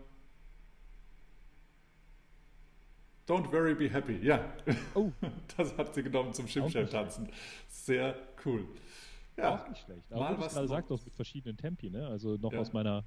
Don't 3.28 3.52
worry, 3.52 3.76
be 3.76 3.88
happy. 3.90 4.18
Ja, 4.24 4.44
Oh, 4.96 5.12
das 5.58 5.78
hat 5.78 5.94
sie 5.94 6.02
genommen 6.02 6.34
zum 6.34 6.48
Shimsham-Tanzen. 6.48 7.30
Sehr 7.68 8.16
cool. 8.44 8.66
Ja, 9.40 9.56
Auch 9.56 9.68
nicht 9.70 9.82
schlecht. 9.82 10.10
mal 10.12 10.22
Aber 10.22 10.38
wie 10.38 10.42
was 10.42 10.54
gerade 10.54 10.68
sagst, 10.68 10.92
auch 10.92 11.04
mit 11.06 11.14
verschiedenen 11.16 11.58
Tempi, 11.58 11.90
ne? 11.90 12.08
Also 12.08 12.36
noch 12.38 12.54
Ja. 12.54 12.60
aus 12.60 12.74
meiner 12.74 13.04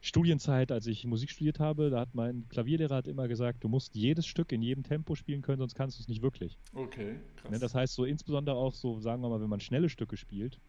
Studienzeit, 0.00 0.70
als 0.72 0.86
ich 0.86 1.04
Musik 1.06 1.30
studiert 1.30 1.58
habe, 1.58 1.90
da 1.90 2.00
hat 2.00 2.14
mein 2.14 2.48
Klavierlehrer 2.48 2.94
hat 2.96 3.08
immer 3.08 3.28
gesagt, 3.28 3.64
du 3.64 3.68
musst 3.68 3.94
jedes 3.94 4.26
Stück 4.26 4.52
in 4.52 4.62
jedem 4.62 4.84
Tempo 4.84 5.14
spielen 5.14 5.42
können, 5.42 5.58
sonst 5.58 5.74
kannst 5.74 5.98
du 5.98 6.02
es 6.02 6.08
nicht 6.08 6.22
wirklich. 6.22 6.58
Okay, 6.74 7.18
krass. 7.36 7.50
Ne? 7.50 7.58
Das 7.58 7.74
heißt, 7.74 7.94
so 7.94 8.04
insbesondere 8.04 8.56
auch 8.56 8.74
so, 8.74 9.00
sagen 9.00 9.22
wir 9.22 9.28
mal, 9.28 9.40
wenn 9.40 9.48
man 9.48 9.60
schnelle 9.60 9.88
Stücke 9.88 10.16
spielt 10.16 10.60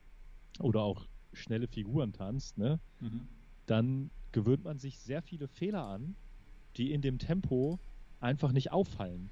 oder 0.60 0.82
auch 0.82 1.08
schnelle 1.34 1.68
Figuren 1.68 2.14
tanzt, 2.14 2.58
ne? 2.58 2.80
mhm. 3.00 3.28
dann 3.66 4.10
gewöhnt 4.32 4.64
man 4.64 4.80
sich 4.80 4.98
sehr 5.00 5.22
viele 5.22 5.48
Fehler 5.48 5.86
an, 5.86 6.16
die 6.78 6.92
in 6.92 7.02
dem 7.02 7.20
Tempo 7.20 7.80
einfach 8.20 8.52
nicht 8.52 8.72
auffallen. 8.72 9.30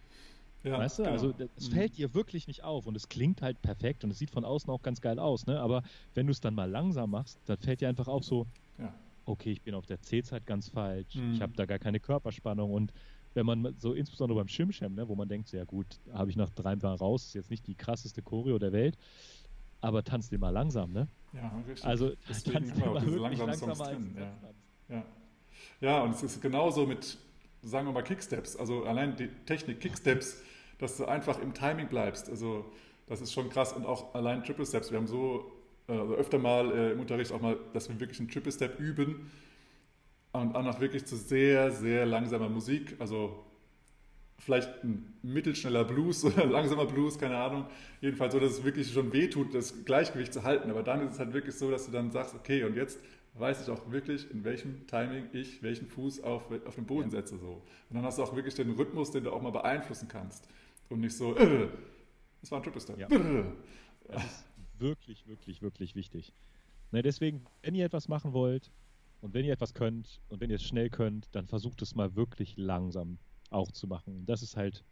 Ja, 0.66 0.80
weißt 0.80 1.00
du? 1.00 1.04
genau. 1.04 1.14
Also 1.14 1.34
es 1.56 1.70
Mhm. 1.70 1.74
fällt 1.74 1.98
dir 1.98 2.14
wirklich 2.14 2.48
nicht 2.48 2.64
auf 2.64 2.86
und 2.88 2.96
es 2.96 3.08
klingt 3.08 3.42
halt 3.42 3.62
perfekt 3.62 4.04
und 4.04 4.12
es 4.12 4.18
sieht 4.18 4.32
von 4.32 4.44
außen 4.46 4.70
auch 4.70 4.82
ganz 4.82 5.00
geil 5.02 5.20
aus, 5.20 5.46
ne? 5.46 5.60
Aber 5.60 5.84
wenn 6.14 6.28
du 6.28 6.32
es 6.32 6.40
dann 6.40 6.56
mal 6.56 6.70
langsam 6.70 7.12
machst, 7.12 7.40
dann 7.46 7.58
fällt 7.58 7.82
dir 7.82 7.90
einfach 7.90 8.08
auf 8.08 8.24
so, 8.24 8.48
Ja. 8.78 8.94
okay, 9.26 9.52
ich 9.52 9.62
bin 9.62 9.74
auf 9.76 9.86
der 9.86 10.02
C-Zeit 10.02 10.46
ganz 10.46 10.70
falsch, 10.70 11.16
Mhm. 11.16 11.34
ich 11.34 11.42
habe 11.42 11.54
da 11.56 11.66
gar 11.66 11.80
keine 11.80 12.00
Körperspannung 12.00 12.72
und 12.72 12.92
wenn 13.34 13.46
man 13.46 13.76
so 13.80 13.94
insbesondere 13.94 14.40
beim 14.40 14.48
Schirmschem, 14.48 14.94
ne, 14.96 15.08
wo 15.10 15.16
man 15.16 15.28
denkt, 15.28 15.52
ja 15.52 15.66
gut, 15.66 16.00
habe 16.14 16.30
ich 16.30 16.38
nach 16.38 16.50
drei 16.52 16.76
Mal 16.78 16.96
raus, 16.96 17.26
ist 17.26 17.34
jetzt 17.34 17.50
nicht 17.50 17.68
die 17.68 17.76
krasseste 17.76 18.22
Choreo 18.22 18.60
der 18.60 18.72
Welt, 18.72 18.98
aber 19.82 20.04
tanzt 20.04 20.32
den 20.32 20.40
mal 20.40 20.52
langsam, 20.52 20.92
ne? 20.94 21.08
Ja, 21.34 21.50
richtig. 21.68 21.86
Also 21.86 22.14
Deswegen 22.30 22.54
tanzt 22.54 22.76
den 22.78 22.94
mal 22.94 23.06
wirklich 23.06 23.20
langsamen 23.20 23.48
langsamer 23.50 23.86
als 23.86 23.98
drin, 23.98 24.16
ja. 24.18 24.96
Ja. 24.96 25.06
ja, 25.82 26.04
und 26.04 26.12
es 26.12 26.24
ist 26.24 26.42
genauso 26.42 26.86
mit, 26.86 27.18
sagen 27.62 27.88
wir 27.88 27.92
mal, 27.94 28.04
Kicksteps. 28.04 28.56
Also 28.56 28.86
allein 28.86 29.16
die 29.18 29.28
Technik 29.46 29.80
Kicksteps, 29.82 30.42
dass 30.78 30.98
du 30.98 31.06
einfach 31.06 31.40
im 31.42 31.54
Timing 31.54 31.88
bleibst. 31.88 32.30
Also 32.30 32.66
das 33.08 33.22
ist 33.22 33.34
schon 33.34 33.50
krass. 33.50 33.74
Und 33.74 33.86
auch 33.86 34.14
allein 34.14 34.44
Triple 34.44 34.66
Steps. 34.66 34.92
Wir 34.92 34.98
haben 34.98 35.08
so 35.08 35.52
äh, 35.88 35.94
also 35.94 36.16
öfter 36.16 36.40
mal 36.40 36.72
äh, 36.72 36.92
im 36.92 37.00
Unterricht 37.00 37.32
auch 37.32 37.42
mal, 37.42 37.58
dass 37.74 37.90
wir 37.90 38.00
wirklich 38.00 38.20
einen 38.20 38.30
Triple 38.30 38.52
Step 38.52 38.80
üben. 38.80 39.32
Und 40.32 40.56
auch 40.56 40.64
noch 40.64 40.82
wirklich 40.82 41.06
zu 41.06 41.16
sehr, 41.16 41.72
sehr 41.72 42.06
langsamer 42.06 42.50
Musik. 42.50 42.96
Also 43.00 43.46
vielleicht 44.38 44.84
ein 44.84 45.14
mittelschneller 45.22 45.86
Blues 45.86 46.24
oder 46.26 46.46
langsamer 46.46 46.86
Blues, 46.86 47.18
keine 47.18 47.38
Ahnung. 47.38 47.66
Jedenfalls 48.02 48.34
so, 48.34 48.40
dass 48.40 48.52
es 48.54 48.64
wirklich 48.64 48.92
schon 48.92 49.14
wehtut, 49.14 49.54
das 49.54 49.86
Gleichgewicht 49.86 50.34
zu 50.34 50.44
halten. 50.44 50.70
Aber 50.70 50.84
dann 50.84 51.02
ist 51.02 51.14
es 51.14 51.20
halt 51.20 51.34
wirklich 51.34 51.56
so, 51.56 51.72
dass 51.72 51.86
du 51.86 51.92
dann 51.92 52.12
sagst, 52.12 52.36
okay, 52.36 52.64
und 52.64 52.76
jetzt 52.76 53.00
weiß 53.36 53.64
ich 53.64 53.70
auch 53.70 53.92
wirklich, 53.92 54.30
in 54.32 54.44
welchem 54.44 54.88
Timing 54.88 55.28
ich 55.34 55.62
welchen 55.62 55.88
Fuß 55.88 56.24
auf, 56.24 56.44
auf 56.66 56.76
den 56.76 56.86
Boden 56.86 57.10
Ja. 57.10 57.18
setze. 57.18 57.38
So. 57.38 57.62
Und 57.90 57.96
dann 57.96 58.04
hast 58.04 58.18
du 58.18 58.24
auch 58.24 58.36
wirklich 58.36 58.56
den 58.56 58.72
Rhythmus, 58.72 59.12
den 59.12 59.24
du 59.24 59.32
auch 59.32 59.42
mal 59.42 59.52
beeinflussen 59.52 60.08
kannst. 60.08 60.48
Und 60.90 61.00
nicht 61.02 61.16
so, 61.16 61.36
äh, 61.36 61.68
das 62.42 62.52
war 62.52 62.60
ein 62.60 62.64
Triple 62.64 62.82
Step. 62.82 62.98
Ja. 63.00 63.08
Äh. 63.08 63.46
Das 64.08 64.24
ist 64.24 64.46
wirklich, 64.78 65.26
wirklich, 65.28 65.62
wirklich 65.62 65.96
wichtig. 65.96 66.32
Ne, 66.92 67.02
deswegen, 67.02 67.46
wenn 67.64 67.74
ihr 67.76 67.86
etwas 67.86 68.08
machen 68.08 68.34
wollt 68.34 68.72
und 69.22 69.34
wenn 69.34 69.46
ihr 69.46 69.54
etwas 69.54 69.74
könnt 69.74 70.22
und 70.30 70.42
wenn 70.42 70.50
ihr 70.50 70.58
es 70.58 70.64
schnell 70.64 70.90
könnt, 70.90 71.28
dann 71.32 71.48
versucht 71.48 71.82
es 71.82 71.96
mal 71.96 72.16
wirklich 72.16 72.56
langsam 72.58 73.18
auch 73.50 73.72
zu 73.72 73.88
machen. 73.88 74.26
Das 74.26 74.44
ist 74.44 74.56
halt 74.56 74.84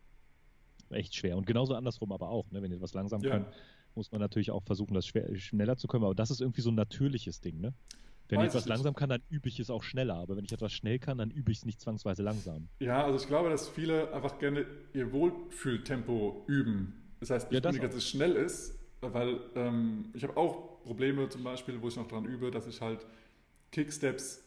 echt 0.89 1.15
schwer. 1.15 1.37
Und 1.37 1.45
genauso 1.45 1.75
andersrum 1.75 2.11
aber 2.11 2.29
auch. 2.29 2.49
Ne? 2.51 2.61
Wenn 2.61 2.71
ihr 2.71 2.77
etwas 2.77 2.93
langsam 2.93 3.21
Ja. 3.21 3.31
könnt, 3.31 3.47
muss 3.95 4.11
man 4.11 4.19
natürlich 4.21 4.49
auch 4.51 4.63
versuchen, 4.63 4.93
das 4.95 5.05
schwer, 5.05 5.33
schneller 5.35 5.77
zu 5.77 5.87
können. 5.87 6.03
Aber 6.03 6.15
das 6.15 6.31
ist 6.31 6.41
irgendwie 6.41 6.61
so 6.61 6.71
ein 6.71 6.75
natürliches 6.75 7.41
Ding. 7.41 7.61
Ne? 7.61 7.73
Wenn 8.29 8.39
Weiß 8.39 8.47
ich 8.47 8.55
etwas 8.55 8.67
langsam 8.67 8.95
kann, 8.95 9.09
dann 9.09 9.21
übe 9.29 9.49
ich 9.49 9.59
es 9.59 9.69
auch 9.69 9.83
schneller. 9.83 10.15
Aber 10.15 10.37
wenn 10.37 10.45
ich 10.45 10.51
etwas 10.51 10.71
schnell 10.73 10.97
kann, 10.97 11.17
dann 11.17 11.29
übe 11.29 11.51
ich 11.51 11.59
es 11.59 11.65
nicht 11.65 11.81
zwangsweise 11.81 12.23
langsam. 12.23 12.67
Ja, 12.79 13.03
also 13.03 13.17
ich 13.17 13.27
glaube, 13.27 13.49
dass 13.49 13.67
viele 13.69 14.11
einfach 14.13 14.39
gerne 14.39 14.65
ihr 14.93 15.11
Wohlfühltempo 15.11 16.45
üben. 16.47 17.15
Das 17.19 17.29
heißt, 17.29 17.51
Ja, 17.51 17.55
nicht 17.55 17.65
das 17.65 17.69
unbedingt, 17.75 17.93
dass 17.93 17.97
es 18.03 18.09
schnell 18.09 18.33
ist, 18.33 18.79
weil 19.01 19.39
ähm, 19.55 20.05
ich 20.13 20.23
habe 20.23 20.37
auch 20.37 20.81
Probleme 20.83 21.29
zum 21.29 21.43
Beispiel, 21.43 21.81
wo 21.81 21.87
ich 21.87 21.95
noch 21.95 22.07
dran 22.07 22.25
übe, 22.25 22.49
dass 22.49 22.67
ich 22.67 22.81
halt 22.81 23.05
Kicksteps 23.71 24.43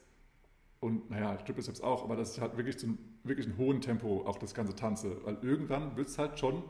und 0.80 1.10
naja, 1.10 1.36
Triple 1.36 1.62
Steps 1.62 1.80
auch, 1.80 2.04
aber 2.04 2.16
dass 2.16 2.34
ich 2.36 2.40
halt 2.40 2.56
wirklich 2.56 2.78
zu 2.78 2.86
einem 2.86 2.98
wirklich 3.24 3.46
einem 3.46 3.58
hohen 3.58 3.80
Tempo 3.80 4.24
auch 4.26 4.38
das 4.38 4.54
Ganze 4.54 4.74
tanze. 4.74 5.16
Weil 5.24 5.38
irgendwann 5.42 5.96
wird 5.96 6.08
es 6.08 6.18
halt 6.18 6.38
schon 6.38 6.62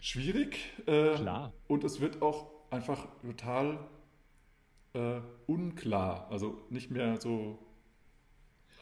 schwierig. 0.00 0.58
Äh, 0.86 1.14
Klar. 1.14 1.52
Und 1.66 1.84
es 1.84 2.00
wird 2.00 2.22
auch 2.22 2.46
einfach 2.70 3.06
total 3.22 3.78
äh, 4.94 5.20
unklar. 5.46 6.28
Also 6.30 6.58
nicht 6.70 6.90
mehr 6.90 7.20
so. 7.20 7.58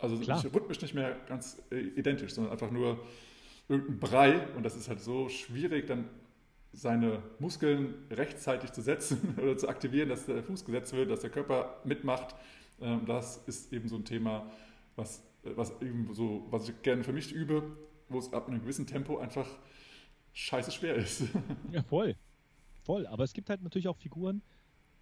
Also 0.01 0.19
Klar. 0.19 0.43
nicht- 0.43 0.55
rhythmisch 0.55 0.81
nicht 0.83 0.95
mehr 0.95 1.17
ganz 1.29 1.63
äh, 1.71 1.79
identisch, 1.81 2.33
sondern 2.35 2.53
einfach 2.53 2.71
nur 2.71 2.99
irgendein 3.69 3.99
Brei. 3.99 4.47
Und 4.55 4.63
das 4.63 4.77
ist 4.77 4.89
halt 4.89 5.01
so 5.01 5.29
schwierig, 5.29 5.87
dann 5.87 6.09
seine 6.73 7.23
Muskeln 7.39 7.95
rechtzeitig 8.11 8.73
zu 8.73 8.83
setzen 8.83 9.35
oder 9.43 9.57
zu 9.57 9.69
aktivieren, 9.69 10.09
dass 10.11 10.27
der 10.27 10.43
Fuß 10.43 10.65
gesetzt 10.65 10.93
wird, 10.93 11.11
dass 11.11 11.21
der 11.21 11.31
Körper 11.31 11.81
mitmacht. 11.85 12.35
Ähm, 12.81 13.07
Das 13.07 13.39
ist 13.47 13.73
eben 13.73 13.89
so 13.89 13.97
ein 13.97 14.05
Thema, 14.05 14.51
was, 14.97 15.23
was, 15.43 15.71
eben 15.81 16.13
so, 16.13 16.47
was 16.51 16.69
ich 16.69 16.83
gerne 16.83 17.03
für 17.03 17.13
mich 17.15 17.33
übe, 17.33 17.63
wo 18.11 18.19
es 18.19 18.33
ab 18.35 18.49
einem 18.49 18.61
gewissen 18.61 18.87
Tempo 18.87 19.17
einfach 19.19 19.49
scheiße 20.35 20.71
schwer 20.73 20.97
ist. 20.97 21.23
Ja, 21.73 21.83
voll. 21.83 22.15
Voll. 22.85 23.07
Aber 23.07 23.25
es 23.25 23.33
gibt 23.33 23.49
halt 23.49 23.63
natürlich 23.63 23.89
auch 23.89 23.97
Figuren, 23.97 24.43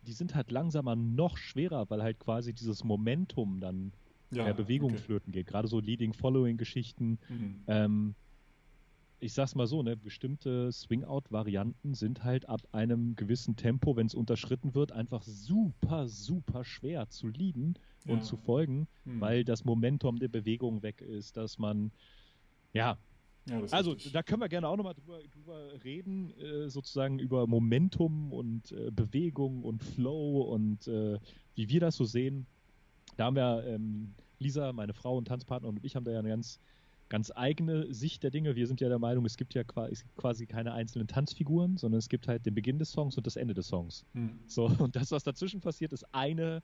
die 0.05 0.13
sind 0.13 0.35
halt 0.35 0.51
langsamer 0.51 0.97
noch 0.97 1.37
schwerer, 1.37 1.89
weil 1.91 2.03
halt 2.03 2.19
quasi 2.19 2.55
dieses 2.55 2.85
Momentum 2.85 3.61
dann 3.61 3.93
Ja, 4.31 4.45
der 4.45 4.55
Bewegung 4.55 4.93
okay. 4.93 5.03
flöten 5.03 5.33
geht. 5.33 5.47
Gerade 5.47 5.69
so 5.69 5.81
Leading-Following-Geschichten. 5.81 7.19
Mhm. 7.29 7.65
Ähm, 7.67 8.17
ich 9.21 9.33
sag's 9.33 9.55
mal 9.55 9.67
so, 9.67 9.83
ne, 9.83 9.97
bestimmte 9.97 10.71
Swing-Out-Varianten 10.71 11.95
sind 11.95 12.25
halt 12.25 12.49
ab 12.49 12.61
einem 12.73 13.15
gewissen 13.17 13.57
Tempo, 13.57 13.97
wenn 13.97 14.07
es 14.07 14.15
unterschritten 14.15 14.75
wird, 14.75 14.93
einfach 14.93 15.23
super, 15.23 16.09
super 16.09 16.65
schwer 16.65 17.09
zu 17.09 17.29
leaden 17.29 17.75
Ja. 18.05 18.13
und 18.13 18.25
zu 18.25 18.37
folgen, 18.37 18.89
Mhm. 19.05 19.21
weil 19.21 19.45
das 19.45 19.65
Momentum 19.65 20.19
der 20.19 20.29
Bewegung 20.29 20.83
weg 20.83 21.01
ist, 21.01 21.37
dass 21.39 21.57
man, 21.59 21.93
ja, 22.75 22.99
Ja, 23.47 23.61
also 23.71 23.93
richtig. 23.93 24.13
da 24.13 24.23
können 24.23 24.41
wir 24.41 24.49
gerne 24.49 24.69
auch 24.69 24.77
nochmal 24.77 24.95
drüber, 24.95 25.21
drüber 25.33 25.85
reden, 25.85 26.31
äh, 26.39 26.71
sozusagen 26.71 27.19
über 27.19 27.47
Momentum 27.47 28.33
und 28.33 28.73
äh, 28.73 28.91
Bewegung 28.91 29.63
und 29.63 29.83
Flow 29.83 30.43
und 30.43 30.89
äh, 30.89 31.19
wie 31.55 31.69
wir 31.69 31.81
das 31.81 31.97
so 31.97 32.05
sehen. 32.05 32.47
Da 33.17 33.27
haben 33.27 33.37
wir, 33.37 33.65
ähm, 33.67 34.15
Lisa, 34.39 34.73
meine 34.73 34.95
Frau 34.95 35.17
und 35.17 35.29
Tanzpartner 35.29 35.69
und 35.69 35.85
ich 35.85 35.95
haben 35.95 36.05
da 36.05 36.13
ja 36.13 36.19
eine 36.19 36.31
ganz, 36.31 36.59
ganz 37.09 37.31
eigene 37.35 37.93
Sicht 37.93 38.23
der 38.23 38.31
Dinge. 38.31 38.57
Wir 38.57 38.67
sind 38.67 38.81
ja 38.81 38.89
der 38.89 38.99
Meinung, 38.99 39.27
es 39.27 39.37
gibt 39.37 39.55
ja 39.55 39.63
quasi 39.63 40.47
keine 40.47 40.73
einzelnen 40.73 41.07
Tanzfiguren, 41.07 41.77
sondern 41.77 41.99
es 41.99 42.09
gibt 42.09 42.27
halt 42.29 42.47
den 42.47 42.55
Beginn 42.55 42.79
des 42.79 42.91
Songs 42.91 43.17
und 43.17 43.27
das 43.27 43.37
Ende 43.37 43.55
des 43.55 43.69
Songs. 43.69 44.05
Mhm. 44.15 44.41
So, 44.47 44.67
und 44.79 44.97
das, 44.97 45.11
was 45.13 45.23
dazwischen 45.23 45.61
passiert, 45.61 45.93
ist 45.93 46.07
eine, 46.13 46.63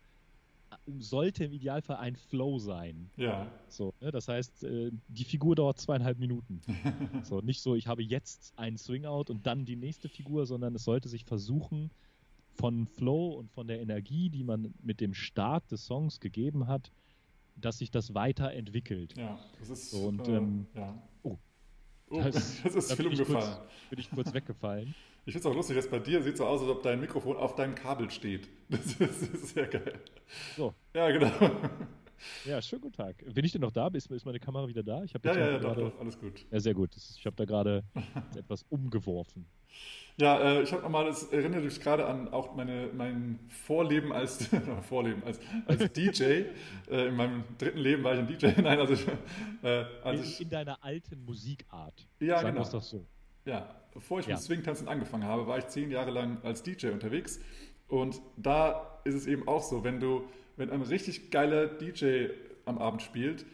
sollte 0.99 1.45
im 1.45 1.53
Idealfall 1.53 1.97
ein 1.97 2.17
Flow 2.17 2.59
sein. 2.59 3.11
Ja, 3.17 3.47
So, 3.69 3.95
ne? 4.01 4.11
Das 4.11 4.29
heißt, 4.29 4.65
äh, 4.65 4.91
die 5.09 5.25
Figur 5.25 5.55
dauert 5.57 5.79
zweieinhalb 5.79 6.19
Minuten. 6.19 6.61
so, 7.25 7.41
nicht 7.41 7.61
so, 7.61 7.75
ich 7.75 7.87
habe 7.87 8.03
jetzt 8.03 8.53
einen 8.57 8.79
Swing-Out 8.79 9.31
und 9.31 9.47
dann 9.47 9.65
die 9.65 9.77
nächste 9.77 10.09
Figur, 10.09 10.47
sondern 10.47 10.75
es 10.75 10.85
sollte 10.85 11.09
sich 11.09 11.25
versuchen, 11.25 11.91
von 12.55 12.87
Flow 12.87 13.31
und 13.39 13.51
von 13.53 13.69
der 13.69 13.81
Energie, 13.81 14.29
die 14.29 14.45
man 14.45 14.75
mit 14.83 15.01
dem 15.01 15.15
Start 15.15 15.71
des 15.71 15.87
Songs 15.87 16.21
gegeben 16.21 16.67
hat, 16.67 16.91
dass 17.57 17.79
sich 17.79 17.91
das 17.91 18.13
weiterentwickelt. 18.15 19.17
ja, 19.17 19.39
das 19.59 19.71
ist. 19.71 19.91
So, 19.93 20.09
und, 20.09 20.27
äh, 20.29 20.37
ähm, 20.37 20.67
ja. 20.75 20.95
oh. 21.23 21.37
Oh, 22.11 22.21
Das- 22.23 22.61
das, 22.65 22.75
ist 22.75 22.97
bin 22.97 23.13
ich 23.13 23.19
kurz- 23.19 23.29
umgefallen. 23.29 23.59
Bin 23.91 23.99
ich 24.01 24.11
kurz 24.11 24.33
weggefallen. 24.35 24.95
Ich 25.27 25.35
finde 25.35 25.47
es 25.49 25.53
auch 25.53 25.57
lustig, 25.57 25.77
dass 25.77 25.89
bei 25.89 25.99
dir 25.99 26.23
sieht 26.23 26.37
so 26.37 26.47
aus, 26.47 26.61
als 26.63 26.71
ob 26.71 26.83
dein 26.83 27.01
Mikrofon 27.01 27.37
auf 27.37 27.55
deinem 27.55 27.75
Kabel 27.75 28.11
steht. 28.11 28.49
Das 28.71 28.87
ist, 28.87 29.01
das 29.01 29.23
ist 29.23 29.55
sehr 29.55 29.67
geil. 29.67 30.01
So, 30.57 30.73
Ja, 30.95 31.11
genau. 31.11 31.31
ja, 32.45 32.63
schönen 32.63 32.83
guten 32.83 32.95
Tag. 32.97 33.17
Bin 33.35 33.45
ich 33.45 33.51
denn 33.53 33.61
noch 33.63 33.73
da? 33.73 33.89
Ist, 33.89 34.11
ist 34.11 34.25
meine 34.25 34.39
Kamera 34.39 34.69
wieder 34.69 34.83
da? 34.85 35.03
Ich 35.03 35.13
habe 35.15 35.27
Ja, 35.29 35.35
ja, 35.37 35.47
ja, 35.53 35.59
doch, 35.59 35.75
gerade, 35.75 35.91
doch, 35.91 36.01
alles 36.01 36.19
gut. 36.19 36.47
Ja, 36.51 36.61
sehr 36.61 36.75
gut. 36.75 36.95
Das 36.95 37.17
ich 37.17 37.27
habe 37.27 37.35
da 37.37 37.45
gerade 37.45 37.83
etwas 38.37 38.65
umgeworfen. 38.71 39.47
Ja, 40.19 40.39
äh, 40.41 40.63
ich 40.63 40.73
habe 40.73 40.83
nochmal, 40.83 41.07
das 41.07 41.25
erinnert 41.33 41.65
mich 41.65 41.81
gerade 41.81 42.07
an 42.07 42.29
auch 42.29 42.55
meine, 42.55 42.91
mein 42.95 43.41
Vorleben 43.49 44.13
als, 44.13 44.49
Vorleben, 44.89 45.23
als, 45.25 45.41
als 45.67 45.93
DJ. 45.93 46.23
äh, 46.91 47.09
in 47.09 47.17
meinem 47.17 47.45
dritten 47.59 47.79
Leben 47.79 48.05
war 48.05 48.15
ich 48.15 48.21
ein 48.21 48.27
DJ. 48.27 48.61
Nein, 48.61 48.79
also, 48.79 48.95
äh, 49.63 49.85
als 50.03 50.21
in, 50.21 50.25
ich, 50.27 50.41
in 50.43 50.51
deiner 50.51 50.83
alten 50.85 51.25
Musikart. 51.25 52.07
Ja, 52.21 52.37
Sagen 52.37 52.49
genau. 52.49 52.61
wir's 52.61 52.71
doch 52.71 52.83
so. 52.83 53.07
Ja, 53.45 53.75
bevor 53.93 54.21
ich 54.21 54.27
Ja. 54.27 54.35
mit 54.35 54.43
Swing-Tanzen 54.43 54.89
angefangen 54.89 55.25
habe, 55.25 55.47
war 55.47 55.59
ich 55.59 55.67
zehn 55.69 55.91
Jahre 55.91 56.11
lang 56.11 56.39
als 56.43 56.63
DJ 56.63 56.89
unterwegs. 56.89 57.41
Und 57.89 58.21
da 58.37 59.01
ist 59.05 59.15
es 59.15 59.27
eben 59.27 59.49
auch 59.49 59.63
so, 59.63 59.83
wenn 59.85 59.99
du, 60.01 60.29
wenn 60.57 60.71
ein 60.71 60.83
richtig 60.83 61.31
geiler 61.31 61.67
DJ 61.67 62.27
am 62.65 62.79
Abend 62.79 63.03
spielt 63.03 63.45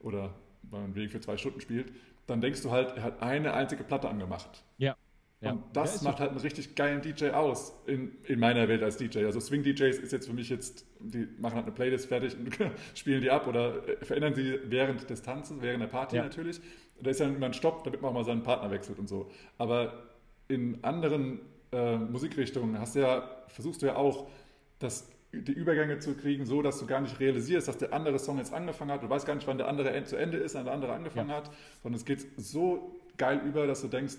oder 0.00 0.34
meinetwegen 0.70 1.10
für 1.10 1.20
zwei 1.20 1.36
Stunden 1.36 1.60
spielt, 1.60 1.92
dann 2.26 2.40
denkst 2.40 2.62
du 2.62 2.70
halt, 2.70 2.96
er 2.96 3.02
hat 3.02 3.22
eine 3.22 3.52
einzige 3.54 3.84
Platte 3.84 4.08
angemacht. 4.08 4.64
Ja. 4.78 4.96
ja. 5.40 5.52
Und 5.52 5.62
das 5.74 6.02
ja, 6.02 6.08
macht 6.08 6.20
halt 6.20 6.30
einen 6.30 6.40
richtig 6.40 6.74
geilen 6.74 7.02
DJ 7.02 7.28
aus 7.30 7.74
in, 7.86 8.16
in 8.26 8.40
meiner 8.40 8.66
Welt 8.66 8.82
als 8.82 8.96
DJ. 8.96 9.26
Also 9.26 9.38
Swing-DJs 9.40 9.98
ist 9.98 10.12
jetzt 10.12 10.26
für 10.26 10.32
mich 10.32 10.48
jetzt, 10.48 10.86
die 11.00 11.28
machen 11.38 11.54
halt 11.56 11.66
eine 11.66 11.74
Playlist 11.74 12.06
fertig 12.06 12.34
und 12.36 12.48
spielen 12.94 13.20
die 13.20 13.30
ab 13.30 13.46
oder 13.46 13.82
verändern 14.02 14.34
sie 14.34 14.58
während 14.64 15.08
des 15.08 15.22
Tanzes, 15.22 15.58
während 15.60 15.82
der 15.82 15.88
Party 15.88 16.16
Ja. 16.16 16.22
natürlich. 16.24 16.60
Da 17.04 17.10
ist 17.10 17.20
ja 17.20 17.26
immer 17.26 17.46
ein 17.46 17.54
Stopp, 17.54 17.84
damit 17.84 18.02
man 18.02 18.10
auch 18.10 18.14
mal 18.14 18.24
seinen 18.24 18.42
Partner 18.42 18.70
wechselt 18.70 18.98
und 18.98 19.08
so. 19.08 19.30
Aber 19.58 20.04
in 20.48 20.82
anderen 20.82 21.40
äh, 21.72 21.96
Musikrichtungen 21.96 22.78
hast 22.78 22.94
du 22.96 23.00
ja, 23.00 23.28
versuchst 23.48 23.82
du 23.82 23.86
ja 23.86 23.96
auch, 23.96 24.26
das, 24.78 25.08
die 25.32 25.52
Übergänge 25.52 25.98
zu 25.98 26.14
kriegen, 26.14 26.46
so 26.46 26.62
dass 26.62 26.78
du 26.78 26.86
gar 26.86 27.00
nicht 27.00 27.18
realisierst, 27.20 27.68
dass 27.68 27.78
der 27.78 27.92
andere 27.92 28.18
Song 28.18 28.38
jetzt 28.38 28.52
angefangen 28.52 28.90
hat. 28.90 29.02
Du 29.02 29.08
weißt 29.08 29.26
gar 29.26 29.34
nicht, 29.34 29.46
wann 29.46 29.58
der 29.58 29.68
andere 29.68 30.04
zu 30.04 30.16
Ende 30.16 30.36
ist, 30.38 30.54
wann 30.54 30.64
der 30.64 30.74
andere 30.74 30.92
angefangen 30.92 31.30
Ja. 31.30 31.36
hat, 31.36 31.50
sondern 31.82 31.98
es 31.98 32.04
geht 32.04 32.26
so 32.36 32.94
geil 33.16 33.40
über, 33.46 33.66
dass 33.66 33.80
du 33.82 33.88
denkst, 33.88 34.16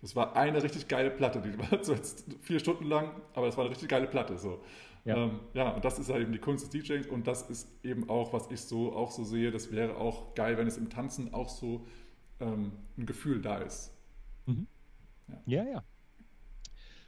das 0.00 0.14
war 0.14 0.36
eine 0.36 0.62
richtig 0.62 0.88
geile 0.88 1.10
Platte. 1.10 1.40
Die 1.40 1.58
war 1.58 1.82
so 1.82 1.94
jetzt 1.94 2.26
vier 2.42 2.60
Stunden 2.60 2.84
lang, 2.84 3.10
aber 3.32 3.46
das 3.46 3.56
war 3.56 3.64
eine 3.64 3.70
richtig 3.70 3.88
geile 3.88 4.06
Platte. 4.06 4.36
So. 4.38 4.60
Ja. 5.04 5.16
Ähm, 5.16 5.40
ja, 5.54 5.70
und 5.70 5.84
das 5.84 5.98
ist 5.98 6.10
halt 6.10 6.22
eben 6.22 6.32
die 6.32 6.38
Kunst 6.38 6.64
des 6.64 6.70
DJs 6.82 7.06
und 7.08 7.26
das 7.26 7.48
ist 7.50 7.68
eben 7.82 8.08
auch, 8.08 8.32
was 8.32 8.50
ich 8.50 8.60
so 8.60 8.92
auch 8.94 9.10
so 9.10 9.24
sehe. 9.24 9.50
Das 9.50 9.72
wäre 9.72 9.96
auch 9.96 10.34
geil, 10.34 10.58
wenn 10.58 10.66
es 10.66 10.76
im 10.76 10.90
Tanzen 10.90 11.32
auch 11.34 11.48
so 11.48 11.86
ähm, 12.40 12.72
ein 12.96 13.06
Gefühl 13.06 13.40
da 13.40 13.58
ist. 13.58 13.92
Ja, 15.46 15.64
ja. 15.64 15.84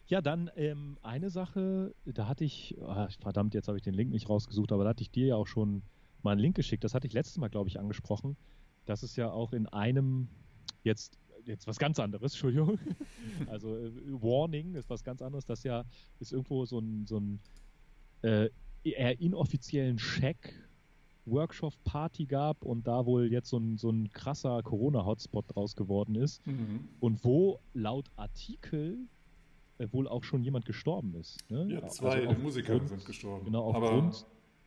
Ja, 0.08 0.20
dann 0.20 0.50
ähm, 0.54 0.98
eine 1.02 1.30
Sache, 1.30 1.92
da 2.04 2.28
hatte 2.28 2.44
ich, 2.44 2.76
ah, 2.80 3.08
verdammt, 3.20 3.54
jetzt 3.54 3.66
habe 3.66 3.76
ich 3.76 3.82
den 3.82 3.94
Link 3.94 4.10
nicht 4.10 4.28
rausgesucht, 4.28 4.70
aber 4.70 4.84
da 4.84 4.90
hatte 4.90 5.02
ich 5.02 5.10
dir 5.10 5.26
ja 5.26 5.36
auch 5.36 5.48
schon 5.48 5.82
mal 6.22 6.32
einen 6.32 6.40
Link 6.40 6.54
geschickt. 6.54 6.84
Das 6.84 6.94
hatte 6.94 7.08
ich 7.08 7.12
letztes 7.12 7.38
Mal, 7.38 7.48
glaube 7.48 7.68
ich, 7.68 7.80
angesprochen. 7.80 8.36
Das 8.84 9.02
ist 9.02 9.16
ja 9.16 9.30
auch 9.30 9.52
in 9.52 9.66
einem, 9.66 10.28
jetzt, 10.84 11.18
jetzt 11.44 11.66
was 11.66 11.78
ganz 11.78 11.98
anderes, 11.98 12.32
Entschuldigung. 12.34 12.78
Also 13.48 13.76
äh, 13.76 13.90
Warning 14.12 14.76
ist 14.76 14.88
was 14.88 15.02
ganz 15.02 15.22
anderes. 15.22 15.44
Das 15.44 15.64
ja 15.64 15.84
ist 16.20 16.32
irgendwo 16.32 16.64
so 16.66 16.78
ein, 16.78 17.06
so 17.06 17.18
ein 17.18 17.40
äh, 18.22 18.48
eher 18.84 19.20
inoffiziellen 19.20 19.96
Check. 19.96 20.54
Workshop-Party 21.26 22.26
gab 22.26 22.64
und 22.64 22.86
da 22.86 23.04
wohl 23.06 23.30
jetzt 23.30 23.48
so 23.50 23.58
ein, 23.58 23.76
so 23.78 23.90
ein 23.90 24.10
krasser 24.12 24.62
Corona-Hotspot 24.62 25.44
draus 25.54 25.76
geworden 25.76 26.14
ist 26.14 26.40
und 27.00 27.24
wo 27.24 27.58
laut 27.74 28.06
Artikel 28.16 28.98
äh, 29.78 29.88
wohl 29.92 30.08
auch 30.08 30.24
schon 30.24 30.42
jemand 30.42 30.64
gestorben 30.64 31.14
ist. 31.16 31.38
Ne? 31.50 31.66
Ja, 31.70 31.80
Also 31.80 31.96
zwei 31.96 32.20
aufgrund- 32.26 32.42
Musiker 32.42 32.86
sind 32.86 33.04
gestorben. 33.04 33.44
Genau, 33.44 33.64
aufgrund, 33.64 34.24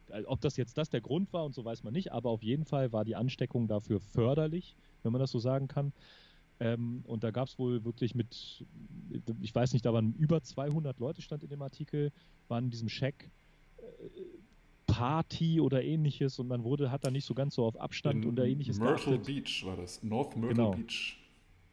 äh, 0.09 0.23
ob 0.25 0.41
das 0.41 0.57
jetzt 0.57 0.77
das 0.77 0.89
der 0.89 1.01
Grund 1.01 1.31
war 1.33 1.45
und 1.45 1.55
so 1.55 1.63
weiß 1.65 1.83
man 1.83 1.93
nicht, 1.93 2.11
aber 2.11 2.29
auf 2.29 2.43
jeden 2.43 2.65
Fall 2.65 2.91
war 2.91 3.05
die 3.05 3.15
Ansteckung 3.15 3.67
dafür 3.67 3.99
förderlich, 3.99 4.75
wenn 5.03 5.11
man 5.11 5.19
das 5.21 5.31
so 5.31 5.39
sagen 5.39 5.67
kann. 5.67 5.93
Ähm, 6.61 7.03
und 7.07 7.23
da 7.23 7.31
gab 7.31 7.47
es 7.47 7.57
wohl 7.57 7.85
wirklich 7.85 8.15
mit, 8.15 8.65
ich 9.41 9.55
weiß 9.55 9.71
nicht, 9.71 9.85
da 9.85 9.93
waren 9.93 10.13
über 10.15 10.41
200 10.43 10.99
Leute, 10.99 11.21
stand 11.21 11.41
in 11.43 11.49
dem 11.49 11.61
Artikel, 11.61 12.11
waren 12.49 12.65
in 12.65 12.69
diesem 12.69 12.89
Scheck 12.89 13.31
äh, 13.77 13.81
Party 14.99 15.61
oder 15.61 15.81
ähnliches 15.83 16.39
und 16.39 16.47
man 16.47 16.63
wurde, 16.63 16.91
hat 16.91 17.05
da 17.05 17.11
nicht 17.11 17.25
so 17.25 17.33
ganz 17.33 17.55
so 17.55 17.63
auf 17.65 17.79
Abstand 17.79 18.25
in 18.25 18.31
oder 18.31 18.45
ähnliches 18.45 18.79
Myrtle 18.79 19.17
geachtet. 19.17 19.25
Beach 19.25 19.63
war 19.65 19.77
das. 19.77 20.03
North 20.03 20.35
Myrtle 20.35 20.55
Genau. 20.55 20.71
Beach. 20.71 21.17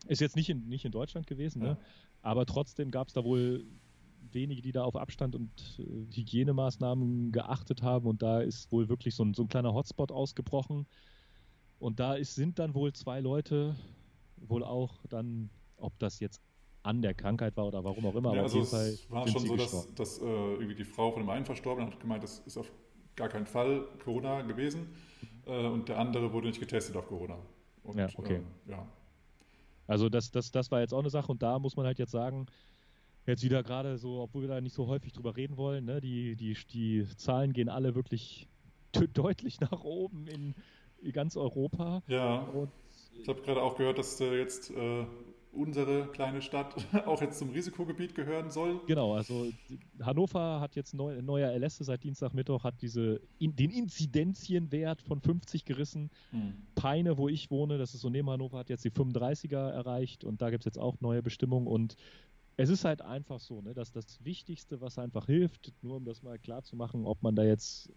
Ist 0.06 0.20
jetzt 0.20 0.36
nicht 0.36 0.48
in, 0.48 0.68
nicht 0.68 0.84
in 0.84 0.92
Deutschland 0.92 1.26
gewesen, 1.26 1.62
Ja. 1.62 1.70
ne? 1.72 1.76
aber 2.22 2.46
trotzdem 2.46 2.90
gab 2.92 3.08
es 3.08 3.14
da 3.14 3.24
wohl 3.24 3.64
wenige, 4.32 4.62
die 4.62 4.70
da 4.72 4.84
auf 4.84 4.94
Abstand 4.96 5.34
und 5.34 5.50
äh, 5.78 6.14
Hygienemaßnahmen 6.14 7.32
geachtet 7.32 7.82
haben 7.82 8.06
und 8.06 8.22
da 8.22 8.40
ist 8.40 8.70
wohl 8.70 8.88
wirklich 8.88 9.14
so 9.14 9.24
ein, 9.24 9.34
so 9.34 9.42
ein 9.42 9.48
kleiner 9.48 9.74
Hotspot 9.74 10.12
ausgebrochen 10.12 10.86
und 11.78 11.98
da 12.00 12.14
ist, 12.14 12.34
sind 12.36 12.58
dann 12.58 12.74
wohl 12.74 12.92
zwei 12.92 13.20
Leute 13.20 13.74
wohl 14.36 14.62
auch 14.62 14.94
dann, 15.08 15.50
ob 15.78 15.98
das 15.98 16.20
jetzt 16.20 16.40
an 16.82 17.02
der 17.02 17.14
Krankheit 17.14 17.56
war 17.56 17.66
oder 17.66 17.82
warum 17.82 18.06
auch 18.06 18.14
immer, 18.14 18.32
Ja, 18.34 18.40
aber 18.40 18.42
also 18.44 18.60
auf 18.60 18.64
jeden 18.72 18.76
Fall 18.76 18.88
es 18.90 19.10
war 19.10 19.26
schon 19.26 19.46
so, 19.46 19.56
dass, 19.56 19.70
gestorben. 19.72 19.94
dass 19.96 20.18
äh, 20.20 20.24
irgendwie 20.24 20.74
die 20.76 20.84
Frau 20.84 21.10
von 21.10 21.22
dem 21.22 21.30
einen 21.30 21.44
Verstorbenen 21.44 21.90
hat 21.92 21.98
gemeint, 22.00 22.22
das 22.22 22.38
ist 22.40 22.56
auf 22.56 22.70
gar 23.16 23.28
keinen 23.28 23.46
Fall 23.46 23.84
Corona 24.04 24.42
gewesen. 24.42 24.94
Äh, 25.46 25.66
und 25.66 25.88
der 25.88 25.98
andere 25.98 26.32
wurde 26.32 26.48
nicht 26.48 26.60
getestet 26.60 26.96
auf 26.96 27.06
Corona. 27.06 27.38
Und, 27.82 27.98
Ja, 27.98 28.08
okay. 28.16 28.36
ähm, 28.36 28.46
ja. 28.66 28.86
Also 29.86 30.08
das, 30.08 30.30
das, 30.30 30.50
das 30.50 30.70
war 30.70 30.80
jetzt 30.80 30.92
auch 30.92 30.98
eine 31.00 31.10
Sache 31.10 31.30
und 31.30 31.42
da 31.42 31.58
muss 31.58 31.76
man 31.76 31.86
halt 31.86 31.98
jetzt 31.98 32.10
sagen, 32.10 32.46
jetzt 33.26 33.42
wieder 33.42 33.62
gerade 33.62 33.98
so, 33.98 34.20
obwohl 34.20 34.42
wir 34.42 34.48
da 34.48 34.60
nicht 34.60 34.74
so 34.74 34.86
häufig 34.86 35.12
drüber 35.12 35.36
reden 35.36 35.56
wollen, 35.56 35.84
ne, 35.84 36.00
die, 36.00 36.36
die, 36.36 36.56
die 36.72 37.06
Zahlen 37.16 37.52
gehen 37.52 37.68
alle 37.68 37.94
wirklich 37.94 38.48
deutlich 39.14 39.60
nach 39.60 39.82
oben 39.82 40.26
in 40.26 40.54
ganz 41.12 41.36
Europa. 41.36 42.02
ja, 42.08 42.38
Und 42.38 42.70
ich 43.12 43.28
habe 43.28 43.40
gerade 43.42 43.62
auch 43.62 43.76
gehört, 43.76 43.98
dass 43.98 44.20
äh, 44.20 44.38
jetzt 44.38 44.70
äh, 44.70 45.06
unsere 45.56 46.06
kleine 46.08 46.42
Stadt 46.42 46.74
auch 47.06 47.20
jetzt 47.20 47.38
zum 47.38 47.50
Risikogebiet 47.50 48.14
gehören 48.14 48.50
soll. 48.50 48.80
genau, 48.86 49.14
also 49.14 49.46
Hannover 50.00 50.60
hat 50.60 50.76
jetzt 50.76 50.94
neu, 50.94 51.20
neuer 51.22 51.50
Erlässe 51.50 51.84
seit 51.84 52.04
Dienstagmittwoch, 52.04 52.64
hat 52.64 52.80
diese 52.82 53.20
in, 53.38 53.56
den 53.56 53.70
Inzidenzienwert 53.70 55.02
von 55.02 55.20
50 55.20 55.64
gerissen. 55.64 56.10
Peine, 56.74 57.18
wo 57.18 57.28
ich 57.28 57.50
wohne, 57.50 57.78
das 57.78 57.94
ist 57.94 58.02
so 58.02 58.10
neben 58.10 58.28
Hannover, 58.30 58.58
hat 58.58 58.68
jetzt 58.68 58.84
die 58.84 58.90
35er 58.90 59.70
erreicht 59.70 60.24
und 60.24 60.42
da 60.42 60.50
gibt 60.50 60.62
es 60.62 60.66
jetzt 60.66 60.78
auch 60.78 61.00
neue 61.00 61.22
Bestimmungen 61.22 61.66
und 61.66 61.96
es 62.56 62.70
ist 62.70 62.84
halt 62.84 63.02
einfach 63.02 63.40
so, 63.40 63.60
ne, 63.60 63.74
dass 63.74 63.92
das 63.92 64.24
Wichtigste, 64.24 64.80
was 64.80 64.98
einfach 64.98 65.26
hilft, 65.26 65.72
nur 65.82 65.96
um 65.96 66.04
das 66.04 66.22
mal 66.22 66.38
klar 66.38 66.62
zu 66.62 66.76
machen, 66.76 67.04
ob 67.04 67.22
man 67.22 67.36
da 67.36 67.44
jetzt, 67.44 67.92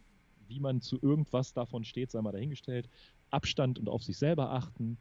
wie 0.47 0.59
man 0.59 0.81
zu 0.81 0.99
irgendwas 1.01 1.53
davon 1.53 1.85
steht, 1.85 2.11
sei 2.11 2.21
mal 2.21 2.31
dahingestellt, 2.31 2.89
Abstand 3.29 3.79
und 3.79 3.87
auf 3.87 4.03
sich 4.03 4.17
selber 4.17 4.51
achten 4.51 4.97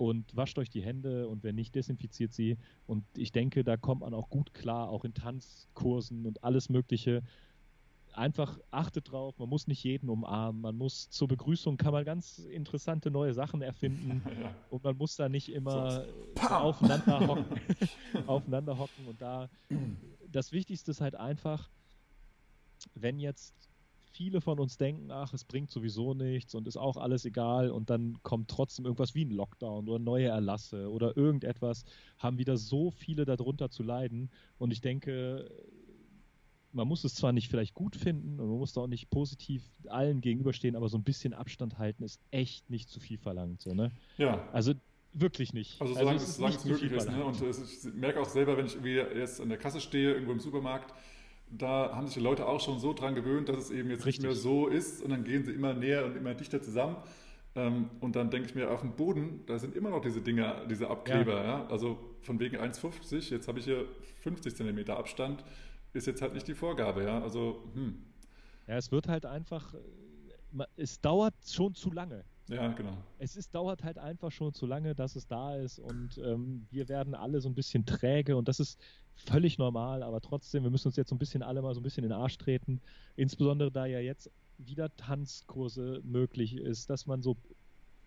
und 0.00 0.34
wascht 0.34 0.58
euch 0.58 0.70
die 0.70 0.80
Hände 0.80 1.28
und 1.28 1.42
wenn 1.42 1.56
nicht, 1.56 1.74
desinfiziert 1.74 2.32
sie. 2.32 2.56
Und 2.86 3.04
ich 3.18 3.32
denke, 3.32 3.64
da 3.64 3.76
kommt 3.76 4.00
man 4.00 4.14
auch 4.14 4.30
gut 4.30 4.54
klar, 4.54 4.88
auch 4.88 5.04
in 5.04 5.12
Tanzkursen 5.12 6.24
und 6.24 6.42
alles 6.42 6.70
Mögliche. 6.70 7.22
Einfach 8.14 8.58
achtet 8.70 9.12
drauf, 9.12 9.38
man 9.38 9.50
muss 9.50 9.66
nicht 9.66 9.84
jeden 9.84 10.08
umarmen, 10.08 10.62
man 10.62 10.74
muss 10.74 11.10
zur 11.10 11.28
Begrüßung 11.28 11.76
kann 11.76 11.92
man 11.92 12.06
ganz 12.06 12.38
interessante 12.38 13.10
neue 13.10 13.34
Sachen 13.34 13.60
erfinden. 13.60 14.22
Und 14.70 14.82
man 14.82 14.96
muss 14.96 15.16
da 15.16 15.28
nicht 15.28 15.52
immer 15.52 16.06
So, 16.06 16.48
aufeinander 16.48 17.20
hocken, 17.28 17.60
aufeinander 18.26 18.78
hocken 18.78 19.06
und 19.06 19.20
da 19.20 19.50
das 20.28 20.50
Wichtigste 20.50 20.92
ist 20.92 21.00
halt 21.00 21.14
einfach, 21.14 21.68
wenn 22.94 23.20
jetzt 23.20 23.69
viele 24.20 24.42
von 24.42 24.60
uns 24.60 24.76
denken, 24.76 25.10
ach, 25.10 25.32
es 25.32 25.44
bringt 25.44 25.70
sowieso 25.70 26.12
nichts 26.12 26.54
und 26.54 26.68
ist 26.68 26.76
auch 26.76 26.98
alles 26.98 27.24
egal 27.24 27.70
und 27.70 27.88
dann 27.88 28.22
kommt 28.22 28.50
trotzdem 28.50 28.84
irgendwas 28.84 29.14
wie 29.14 29.24
ein 29.24 29.30
Lockdown 29.30 29.88
oder 29.88 29.98
neue 29.98 30.26
Erlasse 30.26 30.90
oder 30.90 31.16
irgendetwas, 31.16 31.86
haben 32.18 32.36
wieder 32.36 32.58
so 32.58 32.90
viele 32.90 33.24
darunter 33.24 33.70
zu 33.70 33.82
leiden 33.82 34.28
und 34.58 34.72
ich 34.72 34.82
denke, 34.82 35.50
man 36.72 36.86
muss 36.86 37.02
es 37.04 37.14
zwar 37.14 37.32
nicht 37.32 37.48
vielleicht 37.48 37.72
gut 37.72 37.96
finden 37.96 38.38
und 38.38 38.50
man 38.50 38.58
muss 38.58 38.74
da 38.74 38.82
auch 38.82 38.88
nicht 38.88 39.08
positiv 39.08 39.62
allen 39.88 40.20
gegenüberstehen, 40.20 40.76
aber 40.76 40.90
so 40.90 40.98
ein 40.98 41.02
bisschen 41.02 41.32
Abstand 41.32 41.78
halten 41.78 42.02
ist 42.02 42.20
echt 42.30 42.68
nicht 42.68 42.90
zu 42.90 43.00
viel 43.00 43.16
verlangt, 43.16 43.62
so, 43.62 43.72
ne? 43.72 43.90
ja. 44.18 44.46
Also 44.52 44.74
wirklich 45.14 45.54
nicht. 45.54 45.80
Also 45.80 45.94
solange 45.94 46.18
es 46.18 46.24
es, 46.24 46.28
ist 46.28 46.36
solange 46.36 46.56
es 46.56 46.64
möglich 46.66 46.92
ist. 46.92 47.08
Ne? 47.08 47.24
Und 47.24 47.40
es, 47.40 47.86
ich 47.86 47.94
merke 47.94 48.20
auch 48.20 48.28
selber, 48.28 48.58
wenn 48.58 48.66
ich 48.66 48.74
irgendwie 48.74 48.96
jetzt 48.96 49.40
an 49.40 49.48
der 49.48 49.56
Kasse 49.56 49.80
stehe, 49.80 50.12
irgendwo 50.12 50.32
im 50.32 50.40
Supermarkt, 50.40 50.92
da 51.50 51.94
haben 51.94 52.06
sich 52.06 52.14
die 52.14 52.20
Leute 52.20 52.46
auch 52.46 52.60
schon 52.60 52.78
so 52.78 52.92
dran 52.92 53.14
gewöhnt, 53.14 53.48
dass 53.48 53.58
es 53.58 53.70
eben 53.70 53.90
jetzt 53.90 54.06
Richtig. 54.06 54.22
nicht 54.24 54.32
mehr 54.32 54.36
so 54.36 54.68
ist 54.68 55.02
und 55.02 55.10
dann 55.10 55.24
gehen 55.24 55.44
sie 55.44 55.52
immer 55.52 55.74
näher 55.74 56.04
und 56.06 56.16
immer 56.16 56.34
dichter 56.34 56.62
zusammen. 56.62 56.96
Ähm, 57.56 57.90
und 58.00 58.14
dann 58.14 58.30
denke 58.30 58.48
ich 58.48 58.54
mir, 58.54 58.70
auf 58.70 58.80
dem 58.80 58.92
Boden, 58.92 59.40
da 59.46 59.58
sind 59.58 59.74
immer 59.74 59.90
noch 59.90 60.00
diese 60.00 60.20
Dinger, 60.20 60.64
diese 60.68 60.88
Abkleber. 60.88 61.44
Ja. 61.44 61.66
Also 61.66 61.98
von 62.22 62.38
wegen 62.38 62.56
1,50, 62.56 63.30
jetzt 63.32 63.48
habe 63.48 63.58
ich 63.58 63.64
hier 63.64 63.86
50 64.22 64.54
Zentimeter 64.54 64.96
Abstand, 64.96 65.42
ist 65.92 66.06
jetzt 66.06 66.22
halt 66.22 66.34
nicht 66.34 66.46
die 66.46 66.54
Vorgabe. 66.54 67.02
Ja. 67.04 67.20
Also, 67.20 67.64
hm. 67.74 67.98
Ja, 68.68 68.76
es 68.76 68.92
wird 68.92 69.08
halt 69.08 69.26
einfach, 69.26 69.74
es 70.76 71.00
dauert 71.00 71.34
schon 71.44 71.74
zu 71.74 71.90
lange. 71.90 72.24
ja, 72.48 72.68
genau. 72.68 72.96
Es 73.18 73.34
ist, 73.34 73.52
dauert 73.52 73.82
halt 73.82 73.98
einfach 73.98 74.30
schon 74.30 74.54
zu 74.54 74.66
lange, 74.66 74.94
dass 74.94 75.16
es 75.16 75.26
da 75.26 75.56
ist 75.56 75.80
und 75.80 76.18
ähm, 76.18 76.66
wir 76.70 76.88
werden 76.88 77.16
alle 77.16 77.40
so 77.40 77.48
ein 77.48 77.54
bisschen 77.54 77.84
träge 77.84 78.36
und 78.36 78.46
das 78.46 78.60
ist 78.60 78.78
völlig 79.20 79.58
normal, 79.58 80.02
aber 80.02 80.20
trotzdem, 80.20 80.62
wir 80.62 80.70
müssen 80.70 80.88
uns 80.88 80.96
jetzt 80.96 81.08
so 81.10 81.14
ein 81.14 81.18
bisschen 81.18 81.42
alle 81.42 81.62
mal 81.62 81.74
so 81.74 81.80
ein 81.80 81.82
bisschen 81.82 82.04
in 82.04 82.10
den 82.10 82.18
Arsch 82.18 82.38
treten, 82.38 82.80
insbesondere 83.16 83.70
da 83.70 83.86
ja 83.86 84.00
jetzt 84.00 84.30
wieder 84.58 84.94
Tanzkurse 84.96 86.00
möglich 86.04 86.56
ist, 86.56 86.90
dass 86.90 87.06
man 87.06 87.22
so 87.22 87.36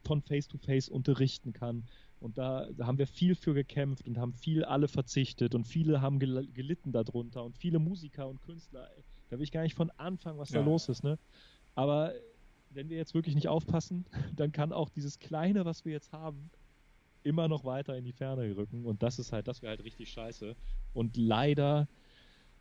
von 0.06 0.22
Face 0.22 0.48
to 0.48 0.58
Face 0.58 0.90
unterrichten 0.90 1.54
kann 1.54 1.84
und 2.20 2.38
da, 2.38 2.68
da 2.78 2.86
haben 2.88 2.98
wir 2.98 3.08
viel 3.08 3.36
für 3.36 3.54
gekämpft 3.54 4.06
und 4.08 4.18
haben 4.18 4.34
viel 4.34 4.64
alle 4.64 4.88
verzichtet 4.88 5.56
und 5.56 5.66
viele 5.66 6.02
haben 6.02 6.20
gel 6.20 6.48
gelitten 6.54 6.92
darunter 6.92 7.44
und 7.44 7.58
viele 7.58 7.80
Musiker 7.80 8.28
und 8.28 8.42
Künstler, 8.44 8.90
da 9.30 9.38
will 9.38 9.44
ich 9.44 9.52
gar 9.52 9.64
nicht 9.64 9.76
von 9.76 9.90
anfangen, 9.92 10.38
was 10.40 10.50
Ja. 10.52 10.60
da 10.60 10.66
los 10.66 10.90
ist, 10.90 11.04
ne? 11.04 11.18
Aber 11.76 12.14
wenn 12.70 12.90
wir 12.90 12.98
jetzt 12.98 13.14
wirklich 13.14 13.36
nicht 13.36 13.48
aufpassen, 13.48 14.06
dann 14.36 14.52
kann 14.52 14.74
auch 14.74 14.90
dieses 14.90 15.20
Kleine, 15.20 15.66
was 15.66 15.86
wir 15.86 15.92
jetzt 15.92 16.12
haben, 16.12 16.50
immer 17.24 17.48
noch 17.48 17.64
weiter 17.64 17.96
in 17.98 18.04
die 18.04 18.12
Ferne 18.12 18.56
rücken. 18.58 18.86
Und 18.86 19.02
das 19.02 19.18
ist 19.20 19.32
halt, 19.32 19.48
das 19.48 19.62
wäre 19.62 19.72
halt 19.72 19.84
richtig 19.84 20.10
scheiße. 20.12 20.56
Und 20.94 21.18
leider, 21.18 21.88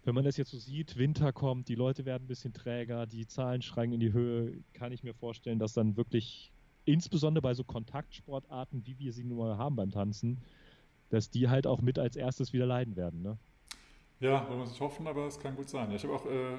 wenn 0.05 0.14
man 0.14 0.24
das 0.24 0.37
jetzt 0.37 0.51
so 0.51 0.59
sieht, 0.59 0.97
Winter 0.97 1.33
kommt, 1.33 1.68
die 1.68 1.74
Leute 1.74 2.05
werden 2.05 2.24
ein 2.24 2.28
bisschen 2.28 2.53
träger, 2.53 3.07
die 3.07 3.26
Zahlen 3.26 3.62
schreien 3.62 3.93
in 3.93 4.01
die 4.01 4.12
Höhe, 4.12 4.62
kann 4.74 4.93
ich 4.93 5.03
mir 5.03 5.14
vorstellen, 5.14 5.59
dass 5.59 5.74
dann 5.74 5.97
wirklich, 5.97 6.53
insbesondere 6.85 7.43
bei 7.43 7.55
so 7.55 7.64
Kontaktsportarten, 7.64 8.87
wie 8.87 8.99
wir 8.99 9.12
sie 9.12 9.24
nun 9.24 9.39
mal 9.39 9.57
haben 9.57 9.76
beim 9.76 9.91
Tanzen, 9.91 10.39
dass 11.11 11.30
die 11.30 11.49
halt 11.49 11.66
auch 11.66 11.80
mit 11.80 11.99
als 11.99 12.16
erstes 12.16 12.53
wieder 12.53 12.66
leiden 12.66 12.97
werden. 12.97 13.22
Ne? 13.22 13.39
Ja, 14.20 14.49
wollen 14.49 14.61
wir 14.61 14.64
es 14.64 14.70
nicht 14.70 14.80
hoffen, 14.80 15.07
aber 15.07 15.26
es 15.26 15.39
kann 15.39 15.57
gut 15.57 15.68
sein. 15.68 15.91
Ja, 15.91 15.97
ich 15.97 16.05
habe 16.05 16.14
auch 16.14 16.26
äh, 16.26 16.55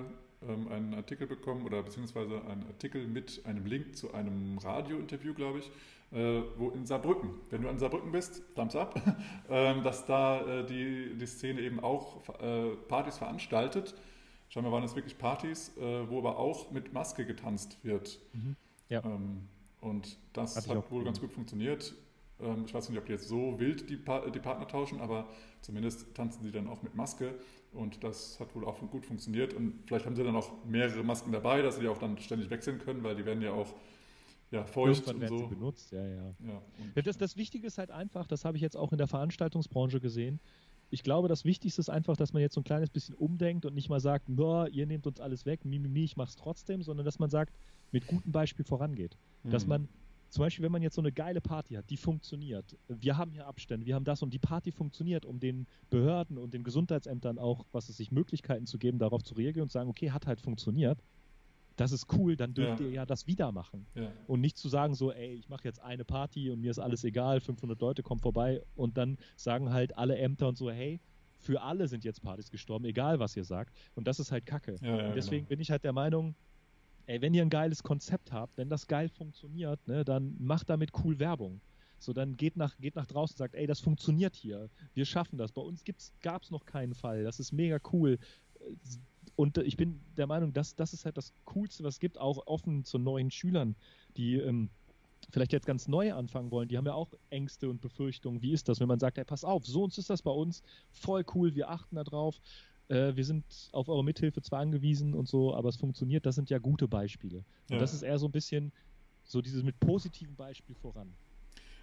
ähm, 0.48 0.68
einen 0.68 0.94
Artikel 0.94 1.28
bekommen 1.28 1.66
oder 1.66 1.82
beziehungsweise 1.82 2.46
einen 2.46 2.64
Artikel 2.64 3.08
mit 3.08 3.42
einem 3.46 3.66
Link 3.66 3.96
zu 3.96 4.14
einem 4.14 4.58
Radiointerview, 4.58 5.34
glaube 5.34 5.60
ich, 5.60 5.72
wo 6.58 6.70
in 6.70 6.86
Saarbrücken, 6.86 7.32
wenn 7.50 7.62
du 7.62 7.70
an 7.70 7.80
Saarbrücken 7.80 8.12
bist, 8.12 8.44
Thumbs 8.56 8.76
up, 8.76 9.02
ähm, 9.50 9.84
dass 9.84 10.06
da 10.06 10.42
äh, 10.42 10.66
die, 10.66 11.18
die 11.18 11.26
Szene 11.26 11.62
eben 11.62 11.80
auch 11.80 12.28
äh, 12.40 12.76
Partys 12.88 13.18
veranstaltet. 13.18 13.96
Scheinbar 14.50 14.72
waren 14.72 14.84
es 14.84 14.96
wirklich 14.96 15.18
Partys, 15.18 15.76
äh, 15.78 16.10
wo 16.10 16.20
aber 16.20 16.38
auch 16.38 16.72
mit 16.72 16.94
Maske 16.94 17.26
getanzt 17.26 17.84
wird. 17.84 18.20
Mhm. 18.34 18.56
Ja. 18.90 19.04
Ähm, 19.04 19.48
und 19.82 20.18
das 20.34 20.56
hat 20.56 20.78
auch 20.78 20.92
wohl 20.92 21.04
ganz 21.04 21.20
gut 21.20 21.34
funktioniert. 21.34 21.94
Ähm, 22.40 22.64
ich 22.66 22.74
weiß 22.74 22.90
nicht, 22.90 22.98
ob 22.98 23.06
die 23.06 23.14
jetzt 23.14 23.28
so 23.28 23.60
wild 23.60 23.90
die, 23.90 23.98
pa 23.98 24.30
die 24.30 24.40
Partner 24.40 24.68
tauschen, 24.68 25.02
aber 25.02 25.28
zumindest 25.62 26.14
tanzen 26.16 26.44
sie 26.44 26.52
dann 26.52 26.68
auch 26.68 26.82
mit 26.84 26.96
Maske. 26.96 27.34
Und 27.72 28.04
das 28.04 28.40
hat 28.40 28.54
wohl 28.56 28.66
auch 28.66 28.80
gut 28.92 29.06
funktioniert. 29.06 29.54
Und 29.54 29.82
vielleicht 29.88 30.06
haben 30.06 30.16
sie 30.16 30.24
dann 30.24 30.36
auch 30.36 30.52
mehrere 30.66 31.04
Masken 31.04 31.32
dabei, 31.32 31.62
dass 31.62 31.76
sie 31.76 31.82
die 31.82 31.88
auch 31.88 31.98
dann 31.98 32.18
ständig 32.20 32.50
wechseln 32.50 32.80
können, 32.80 33.04
weil 33.04 33.16
die 33.16 33.26
werden 33.26 33.42
ja 33.42 33.52
auch 33.52 33.74
ja, 34.54 34.66
feucht 34.66 35.00
Irgendwann 35.00 35.20
werden 35.22 35.38
so. 35.38 35.44
sie 35.50 35.56
benutzt, 35.56 35.92
ja, 35.92 36.06
ja. 36.08 36.36
Ja, 36.96 37.02
Das, 37.02 37.18
das 37.18 37.36
Wichtige 37.38 37.68
ist 37.68 37.78
halt 37.78 37.92
einfach, 37.92 38.28
das 38.28 38.46
habe 38.46 38.58
ich 38.58 38.62
jetzt 38.62 38.78
auch 38.78 38.92
in 38.92 38.98
der 38.98 39.08
Veranstaltungsbranche 39.08 40.00
gesehen. 40.00 40.40
Ich 40.90 41.02
glaube, 41.02 41.28
das 41.28 41.44
Wichtigste 41.44 41.82
ist 41.82 41.90
einfach, 41.90 42.16
dass 42.16 42.34
man 42.34 42.42
jetzt 42.42 42.54
so 42.54 42.62
ein 42.62 42.66
kleines 42.66 42.90
bisschen 42.92 43.16
umdenkt 43.16 43.66
und 43.66 43.74
nicht 43.74 43.90
mal 43.90 44.00
sagt, 44.00 44.30
"Na, 44.30 44.68
ihr 44.68 44.86
nehmt 44.86 45.08
uns 45.08 45.20
alles 45.20 45.46
weg, 45.46 45.66
mi, 45.66 45.80
mi, 45.80 45.88
mi, 45.90 46.04
ich 46.04 46.18
mach's 46.18 46.36
trotzdem, 46.36 46.84
sondern 46.84 47.04
dass 47.06 47.18
man 47.20 47.30
sagt, 47.32 47.56
mit 47.92 48.06
gutem 48.06 48.32
Beispiel 48.32 48.64
vorangeht. 48.66 49.18
Dass 49.44 49.64
Mhm. 49.66 49.70
man, 49.70 49.90
zum 50.30 50.42
Beispiel, 50.42 50.64
wenn 50.64 50.72
man 50.72 50.82
jetzt 50.84 50.96
so 50.96 51.02
eine 51.02 51.12
geile 51.12 51.42
Party 51.42 51.76
hat, 51.76 51.90
die 51.90 51.98
funktioniert. 51.98 52.78
Wir 52.88 53.18
haben 53.18 53.32
hier 53.32 53.46
Abstände, 53.48 53.86
wir 53.86 53.96
haben 53.96 54.04
das 54.06 54.22
und 54.24 54.34
die 54.34 54.40
Party 54.40 54.72
funktioniert, 54.72 55.26
um 55.26 55.40
den 55.40 55.68
Behörden 55.90 56.38
und 56.38 56.54
den 56.54 56.64
Gesundheitsämtern 56.64 57.38
auch, 57.40 57.66
was 57.72 57.90
es 57.90 57.98
sich 57.98 58.12
Möglichkeiten 58.12 58.66
zu 58.68 58.78
geben, 58.78 59.00
darauf 59.00 59.24
zu 59.24 59.34
reagieren 59.36 59.64
und 59.64 59.72
sagen, 59.72 59.90
okay, 59.90 60.12
hat 60.12 60.26
halt 60.28 60.42
funktioniert. 60.42 61.00
Das 61.76 61.92
ist 61.92 62.06
cool, 62.14 62.36
dann 62.36 62.54
dürft 62.54 62.80
Ja. 62.82 62.86
ihr 62.86 62.92
ja 62.92 63.06
das 63.06 63.26
wieder 63.28 63.52
machen. 63.52 63.86
ja. 63.96 64.12
Und 64.28 64.42
nicht 64.42 64.58
zu 64.58 64.70
sagen 64.70 64.94
so, 64.96 65.12
ey, 65.12 65.34
ich 65.34 65.50
mache 65.50 65.64
jetzt 65.64 65.80
eine 65.82 66.06
Party 66.06 66.52
und 66.52 66.60
mir 66.62 66.72
ist 66.72 66.80
alles 66.80 67.04
egal, 67.04 67.40
500 67.42 67.80
Leute 67.82 68.04
kommen 68.04 68.22
vorbei 68.22 68.62
und 68.76 68.98
dann 68.98 69.18
sagen 69.36 69.72
halt 69.74 69.98
alle 69.98 70.18
Ämter 70.18 70.48
und 70.48 70.58
so, 70.58 70.70
hey, 70.70 71.00
für 71.40 71.62
alle 71.62 71.88
sind 71.88 72.04
jetzt 72.06 72.22
Partys 72.22 72.50
gestorben, 72.52 72.86
egal 72.86 73.20
was 73.20 73.36
ihr 73.36 73.44
sagt. 73.44 73.76
Und 73.96 74.08
das 74.08 74.20
ist 74.20 74.32
halt 74.32 74.46
Kacke. 74.46 74.76
Ja, 74.82 75.12
deswegen 75.14 75.46
genau. 75.46 75.50
bin 75.50 75.60
ich 75.60 75.72
halt 75.72 75.84
der 75.84 75.92
Meinung, 75.94 76.36
ey, 77.06 77.22
wenn 77.22 77.34
ihr 77.34 77.42
ein 77.42 77.50
geiles 77.50 77.84
Konzept 77.84 78.32
habt, 78.32 78.56
wenn 78.58 78.70
das 78.70 78.88
geil 78.88 79.10
funktioniert, 79.10 79.86
ne, 79.88 80.06
dann 80.06 80.36
macht 80.40 80.70
damit 80.70 80.92
cool 81.04 81.20
Werbung. 81.20 81.60
So, 82.00 82.14
dann 82.14 82.38
geht 82.38 82.56
nach, 82.56 82.78
geht 82.78 82.96
nach 82.96 83.06
draußen 83.08 83.34
und 83.34 83.38
sagt, 83.38 83.56
ey, 83.56 83.66
das 83.66 83.80
funktioniert 83.80 84.36
hier. 84.36 84.70
Wir 84.94 85.06
schaffen 85.06 85.38
das. 85.38 85.52
Bei 85.54 85.62
uns 85.62 85.84
gab 86.22 86.44
es 86.44 86.52
noch 86.52 86.66
keinen 86.66 86.94
Fall. 86.94 87.24
Das 87.24 87.40
ist 87.40 87.52
mega 87.52 87.80
cool. 87.94 88.20
Und 89.36 89.58
äh, 89.58 89.64
ich 89.64 89.78
bin 89.78 90.00
der 90.18 90.28
Meinung, 90.28 90.54
dass 90.54 90.76
das 90.76 90.94
ist 90.94 91.06
halt 91.06 91.18
das 91.18 91.34
Coolste, 91.46 91.84
was 91.84 91.96
es 91.96 92.00
gibt, 92.00 92.18
auch 92.18 92.46
offen 92.48 92.84
zu 92.84 92.98
neuen 92.98 93.32
Schülern, 93.32 93.76
die 94.18 94.36
ähm, 94.36 94.70
vielleicht 95.32 95.54
jetzt 95.54 95.66
ganz 95.66 95.88
neu 95.88 96.14
anfangen 96.14 96.52
wollen. 96.52 96.68
Die 96.68 96.78
haben 96.78 96.86
ja 96.86 96.94
auch 96.94 97.10
Ängste 97.30 97.70
und 97.70 97.82
Befürchtungen. 97.82 98.42
Wie 98.42 98.52
ist 98.52 98.70
das, 98.70 98.80
wenn 98.80 98.88
man 98.88 99.00
sagt, 99.00 99.18
hey, 99.18 99.26
pass 99.26 99.44
auf, 99.44 99.66
so 99.66 99.84
uns 99.84 99.98
ist 99.98 100.10
das 100.10 100.22
bei 100.22 100.32
uns, 100.32 100.62
voll 100.92 101.24
cool, 101.34 101.56
wir 101.56 101.70
achten 101.70 101.96
da 101.96 102.04
drauf. 102.04 102.40
Äh, 102.90 103.16
wir 103.16 103.26
sind 103.26 103.44
auf 103.72 103.90
eure 103.90 104.04
Mithilfe 104.04 104.42
zwar 104.42 104.60
angewiesen 104.60 105.14
und 105.14 105.28
so, 105.28 105.56
aber 105.56 105.70
es 105.70 105.78
funktioniert. 105.78 106.26
Das 106.26 106.36
sind 106.36 106.50
ja 106.50 106.60
gute 106.60 106.88
Beispiele. 106.88 107.38
Und 107.70 107.76
Ja. 107.76 107.78
das 107.80 107.94
ist 107.94 108.04
eher 108.04 108.20
so 108.20 108.28
ein 108.28 108.32
bisschen 108.32 108.72
so 109.24 109.42
dieses 109.42 109.64
mit 109.64 109.80
positiven 109.80 110.36
Beispiel 110.36 110.76
voran. 110.76 111.14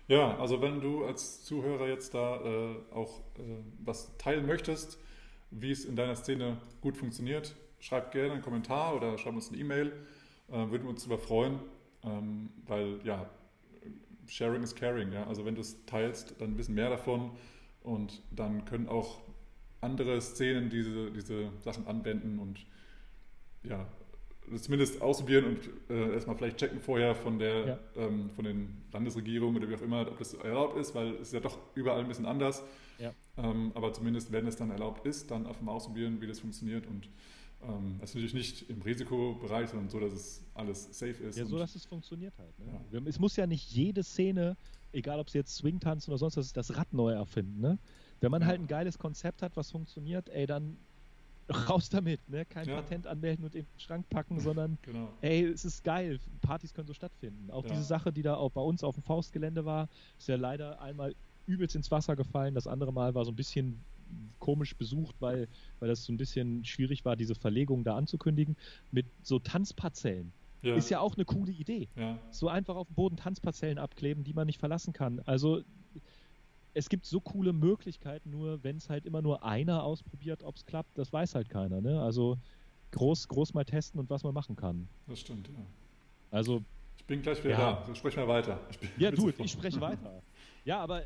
Ja, 0.08 0.36
also 0.38 0.60
wenn 0.60 0.80
du 0.80 1.04
als 1.04 1.44
Zuhörer 1.44 1.88
jetzt 1.88 2.14
da 2.14 2.36
äh, 2.44 2.76
auch 2.92 3.20
äh, 3.38 3.62
was 3.84 4.16
teilen 4.18 4.44
möchtest, 4.44 4.98
wie 5.50 5.70
es 5.70 5.84
in 5.84 5.96
deiner 5.96 6.16
Szene 6.16 6.58
gut 6.80 6.96
funktioniert, 6.96 7.54
schreib 7.78 8.12
gerne 8.12 8.34
einen 8.34 8.42
Kommentar 8.42 8.94
oder 8.96 9.18
schreib 9.18 9.34
uns 9.34 9.48
eine 9.48 9.58
E-Mail. 9.58 9.92
Äh, 10.48 10.70
würden 10.70 10.84
wir 10.84 10.90
uns 10.90 11.02
darüber 11.02 11.18
freuen, 11.18 11.58
ähm, 12.04 12.50
weil 12.66 13.00
ja, 13.04 13.28
Sharing 14.26 14.62
is 14.62 14.74
Caring. 14.74 15.12
Ja? 15.12 15.26
Also 15.26 15.44
wenn 15.44 15.54
du 15.54 15.60
es 15.60 15.84
teilst, 15.86 16.40
dann 16.40 16.56
wissen 16.56 16.74
mehr 16.74 16.90
davon 16.90 17.32
und 17.82 18.22
dann 18.30 18.64
können 18.64 18.88
auch 18.88 19.20
andere 19.80 20.20
Szenen 20.20 20.70
diese, 20.70 21.10
diese 21.10 21.50
Sachen 21.60 21.86
anwenden 21.86 22.38
und 22.38 22.66
ja, 23.62 23.86
zumindest 24.56 25.00
ausprobieren 25.02 25.44
und 25.44 25.58
äh, 25.90 26.12
erstmal 26.14 26.36
vielleicht 26.36 26.56
checken 26.58 26.80
vorher 26.80 27.14
von 27.14 27.38
der 27.38 27.66
Ja. 27.66 27.78
ähm, 27.96 28.30
von 28.30 28.44
den 28.44 28.82
Landesregierungen 28.92 29.56
oder 29.56 29.68
wie 29.70 29.74
auch 29.74 29.82
immer, 29.82 30.02
ob 30.08 30.18
das 30.18 30.34
erlaubt 30.34 30.76
ist, 30.76 30.94
weil 30.94 31.14
es 31.14 31.28
ist 31.28 31.32
ja 31.32 31.40
doch 31.40 31.58
überall 31.74 32.00
ein 32.00 32.08
bisschen 32.08 32.26
anders. 32.26 32.62
Ja. 32.98 33.12
Ähm, 33.38 33.72
aber 33.74 33.92
zumindest, 33.92 34.32
wenn 34.32 34.46
es 34.46 34.56
dann 34.56 34.70
erlaubt 34.70 35.06
ist, 35.06 35.30
dann 35.30 35.46
einfach 35.46 35.62
mal 35.62 35.72
ausprobieren, 35.72 36.20
wie 36.20 36.26
das 36.26 36.40
funktioniert. 36.40 36.86
Und 36.86 37.08
ähm, 37.62 37.96
das 38.00 38.10
ist 38.10 38.14
natürlich 38.16 38.34
nicht 38.34 38.68
im 38.70 38.82
Risikobereich, 38.82 39.70
sondern 39.70 39.88
so, 39.88 40.00
dass 40.00 40.12
es 40.12 40.42
alles 40.54 40.88
safe 40.98 41.22
ist. 41.24 41.38
Ja, 41.38 41.44
so 41.46 41.58
dass 41.58 41.74
es 41.74 41.84
funktioniert 41.86 42.34
halt. 42.38 42.58
Ne? 42.58 42.66
Ja. 42.92 43.00
Es 43.06 43.18
muss 43.18 43.36
ja 43.36 43.46
nicht 43.46 43.70
jede 43.70 44.02
Szene, 44.02 44.56
egal 44.92 45.20
ob 45.20 45.30
sie 45.30 45.38
jetzt 45.38 45.54
Swing 45.56 45.78
tanzen 45.80 46.10
oder 46.10 46.18
sonst 46.18 46.36
was, 46.36 46.52
das 46.52 46.76
Rad 46.76 46.92
neu 46.92 47.12
erfinden. 47.12 47.60
Ne? 47.60 47.78
Wenn 48.20 48.30
man 48.30 48.42
Ja. 48.42 48.48
halt 48.48 48.60
ein 48.60 48.66
geiles 48.66 48.98
Konzept 48.98 49.40
hat, 49.42 49.56
was 49.56 49.70
funktioniert, 49.70 50.28
ey, 50.30 50.46
dann 50.46 50.76
raus 51.68 51.88
damit. 51.88 52.26
Ne? 52.28 52.44
Kein 52.46 52.68
Ja. 52.68 52.76
Patent 52.80 53.06
anmelden 53.06 53.44
und 53.44 53.54
in 53.54 53.64
den 53.64 53.80
Schrank 53.80 54.08
packen, 54.10 54.40
sondern 54.40 54.78
genau. 54.82 55.08
ey, 55.20 55.44
es 55.44 55.64
ist 55.64 55.84
geil. 55.84 56.18
Partys 56.40 56.72
können 56.74 56.86
so 56.86 56.94
stattfinden. 56.94 57.50
Auch 57.50 57.64
Ja. 57.64 57.70
diese 57.70 57.84
Sache, 57.84 58.12
die 58.12 58.22
da 58.22 58.34
auch 58.36 58.50
bei 58.52 58.60
uns 58.60 58.82
auf 58.84 58.94
dem 58.94 59.02
Faustgelände 59.04 59.64
war, 59.64 59.88
ist 60.18 60.28
ja 60.28 60.36
leider 60.36 60.80
einmal 60.80 61.14
übelst 61.46 61.74
ins 61.76 61.90
Wasser 61.90 62.16
gefallen. 62.16 62.54
Das 62.54 62.66
andere 62.66 62.92
Mal 62.92 63.14
war 63.14 63.24
so 63.24 63.32
ein 63.32 63.36
bisschen 63.36 63.80
komisch 64.38 64.74
besucht, 64.76 65.14
weil, 65.20 65.48
weil 65.78 65.88
das 65.88 66.04
so 66.04 66.12
ein 66.12 66.16
bisschen 66.16 66.64
schwierig 66.64 67.04
war, 67.04 67.16
diese 67.16 67.34
Verlegung 67.34 67.84
da 67.84 67.96
anzukündigen. 67.96 68.56
Mit 68.90 69.06
so 69.22 69.38
Tanzparzellen. 69.38 70.32
Ja, 70.62 70.74
Ist 70.74 70.90
ja 70.90 71.00
auch 71.00 71.14
eine 71.16 71.24
coole 71.24 71.52
Idee 71.52 71.88
so 72.30 72.48
einfach 72.48 72.76
auf 72.76 72.86
dem 72.88 72.94
Boden 72.94 73.16
Tanzparzellen 73.16 73.78
abkleben, 73.78 74.24
die 74.24 74.34
man 74.34 74.46
nicht 74.46 74.58
verlassen 74.58 74.92
kann. 74.92 75.20
Also 75.24 75.62
es 76.74 76.88
gibt 76.88 77.06
so 77.06 77.20
coole 77.20 77.52
Möglichkeiten, 77.52 78.30
nur 78.30 78.62
wenn 78.62 78.76
es 78.76 78.88
halt 78.88 79.04
immer 79.06 79.22
nur 79.22 79.42
einer 79.44 79.82
ausprobiert, 79.82 80.42
ob 80.42 80.56
es 80.56 80.64
klappt, 80.64 80.96
das 80.98 81.12
weiß 81.12 81.34
halt 81.34 81.48
keiner. 81.48 81.80
Ne? 81.80 82.00
Also 82.00 82.38
groß, 82.92 83.28
groß 83.28 83.54
mal 83.54 83.64
testen 83.64 83.98
und 84.00 84.10
was 84.10 84.22
man 84.22 84.34
machen 84.34 84.56
kann. 84.56 84.88
das 85.06 85.20
stimmt. 85.20 85.48
Ja. 85.48 85.54
Also, 86.30 86.62
Ich 86.96 87.06
bin 87.06 87.22
gleich 87.22 87.38
wieder 87.42 87.50
Ja. 87.58 87.84
da. 87.86 87.94
Sprich 87.94 88.16
mal 88.16 88.28
weiter. 88.28 88.60
Ja, 88.98 89.10
du, 89.10 89.28
ich 89.30 89.50
spreche 89.52 89.80
weiter. 89.80 90.22
Ja, 90.64 90.78
aber 90.80 91.02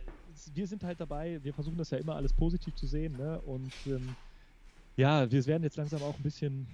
wir 0.52 0.66
sind 0.66 0.82
halt 0.82 1.00
dabei, 1.00 1.42
wir 1.42 1.54
versuchen 1.54 1.78
das 1.78 1.90
ja 1.90 1.98
immer 1.98 2.16
alles 2.16 2.32
positiv 2.32 2.74
zu 2.74 2.86
sehen, 2.86 3.16
ne? 3.16 3.40
Und 3.40 3.86
ähm, 3.86 4.16
ja, 4.96 5.30
wir 5.30 5.46
werden 5.46 5.62
jetzt 5.62 5.76
langsam 5.76 6.02
auch 6.02 6.16
ein 6.16 6.22
bisschen, 6.22 6.66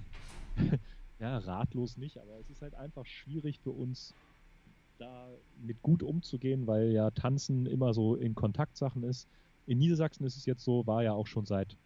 ja, 1.19 1.39
ratlos 1.39 1.97
nicht, 1.97 2.19
aber 2.19 2.39
es 2.41 2.51
ist 2.51 2.63
halt 2.63 2.75
einfach 2.75 3.07
schwierig 3.07 3.61
für 3.61 3.71
uns, 3.71 4.15
da 5.01 5.29
mit 5.63 5.83
gut 5.83 6.03
umzugehen, 6.03 6.67
weil 6.67 6.93
ja 6.93 7.11
Tanzen 7.11 7.67
immer 7.67 7.95
so 7.95 8.15
in 8.15 8.35
Kontaktsachen 8.35 9.03
ist. 9.03 9.29
In 9.67 9.79
Niedersachsen 9.79 10.25
ist 10.25 10.37
es 10.37 10.47
jetzt 10.47 10.65
so, 10.65 10.87
war 10.87 11.03
ja 11.03 11.13
auch 11.13 11.27
schon 11.27 11.47
seit, 11.47 11.77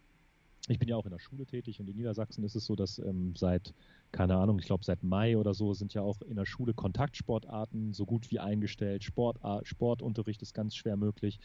ich 0.67 0.79
bin 0.79 0.89
ja 0.89 0.95
auch 0.95 1.05
in 1.05 1.11
der 1.11 1.19
Schule 1.19 1.45
tätig 1.45 1.79
und 1.79 1.89
in 1.89 1.95
Niedersachsen 1.95 2.43
ist 2.43 2.55
es 2.55 2.65
so, 2.65 2.75
dass 2.75 2.99
ähm, 2.99 3.33
seit, 3.35 3.73
keine 4.11 4.35
Ahnung, 4.35 4.59
ich 4.59 4.65
glaube 4.65 4.83
seit 4.83 5.03
Mai 5.03 5.37
oder 5.37 5.53
so 5.53 5.73
sind 5.73 5.93
ja 5.93 6.01
auch 6.01 6.21
in 6.21 6.35
der 6.35 6.45
Schule 6.45 6.73
Kontaktsportarten 6.73 7.93
so 7.93 8.05
gut 8.05 8.31
wie 8.31 8.39
eingestellt. 8.39 9.03
Sportart, 9.03 9.67
Sportunterricht 9.67 10.41
ist 10.41 10.53
ganz 10.53 10.75
schwer 10.75 10.97
möglich. 10.97 11.39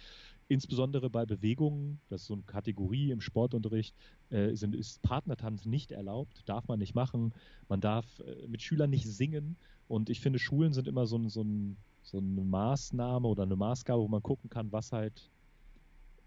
Insbesondere 0.49 1.11
bei 1.11 1.27
Bewegungen, 1.27 2.01
das 2.09 2.23
ist 2.23 2.27
so 2.29 2.35
eine 2.35 2.43
Kategorie 2.43 3.11
im 3.11 3.21
Sportunterricht, 3.21 3.95
äh, 4.31 4.55
sind, 4.55 4.75
ist 4.75 5.03
Partnertanz 5.03 5.66
nicht 5.66 5.93
erlaubt, 5.93 6.43
darf 6.47 6.66
man 6.68 6.79
nicht 6.79 6.95
machen. 6.95 7.35
Man 7.68 7.81
darf 7.81 8.21
äh, 8.21 8.49
mit 8.49 8.62
Schülern 8.62 8.91
nicht 8.91 9.07
singen. 9.07 9.57
Und 9.91 10.09
ich 10.09 10.20
finde, 10.20 10.38
Schulen 10.38 10.72
sind 10.72 10.86
immer 10.86 11.05
so, 11.07 11.18
ein, 11.18 11.28
so, 11.28 11.43
ein, 11.43 11.76
so 12.03 12.18
eine 12.18 12.45
Maßnahme 12.45 13.26
oder 13.26 13.43
eine 13.43 13.57
Maßgabe, 13.57 14.01
wo 14.01 14.07
man 14.07 14.22
gucken 14.22 14.49
kann, 14.49 14.70
was 14.70 14.93
halt, 14.93 15.28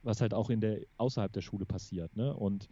was 0.01 0.19
halt 0.19 0.33
auch 0.33 0.49
in 0.49 0.59
der, 0.59 0.81
außerhalb 0.97 1.31
der 1.31 1.39
Schule 1.39 1.65
passiert. 1.65 2.13
Ne? 2.17 2.35
Und 2.35 2.67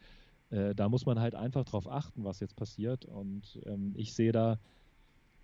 äh, 0.49 0.75
da 0.75 0.89
muss 0.89 1.05
man 1.05 1.17
halt 1.17 1.33
einfach 1.33 1.63
drauf 1.63 1.89
achten, 1.89 2.25
was 2.25 2.41
jetzt 2.41 2.57
passiert. 2.57 3.05
Und 3.05 3.61
ähm, 3.65 3.93
ich 3.95 4.13
sehe 4.13 4.33
da 4.33 4.59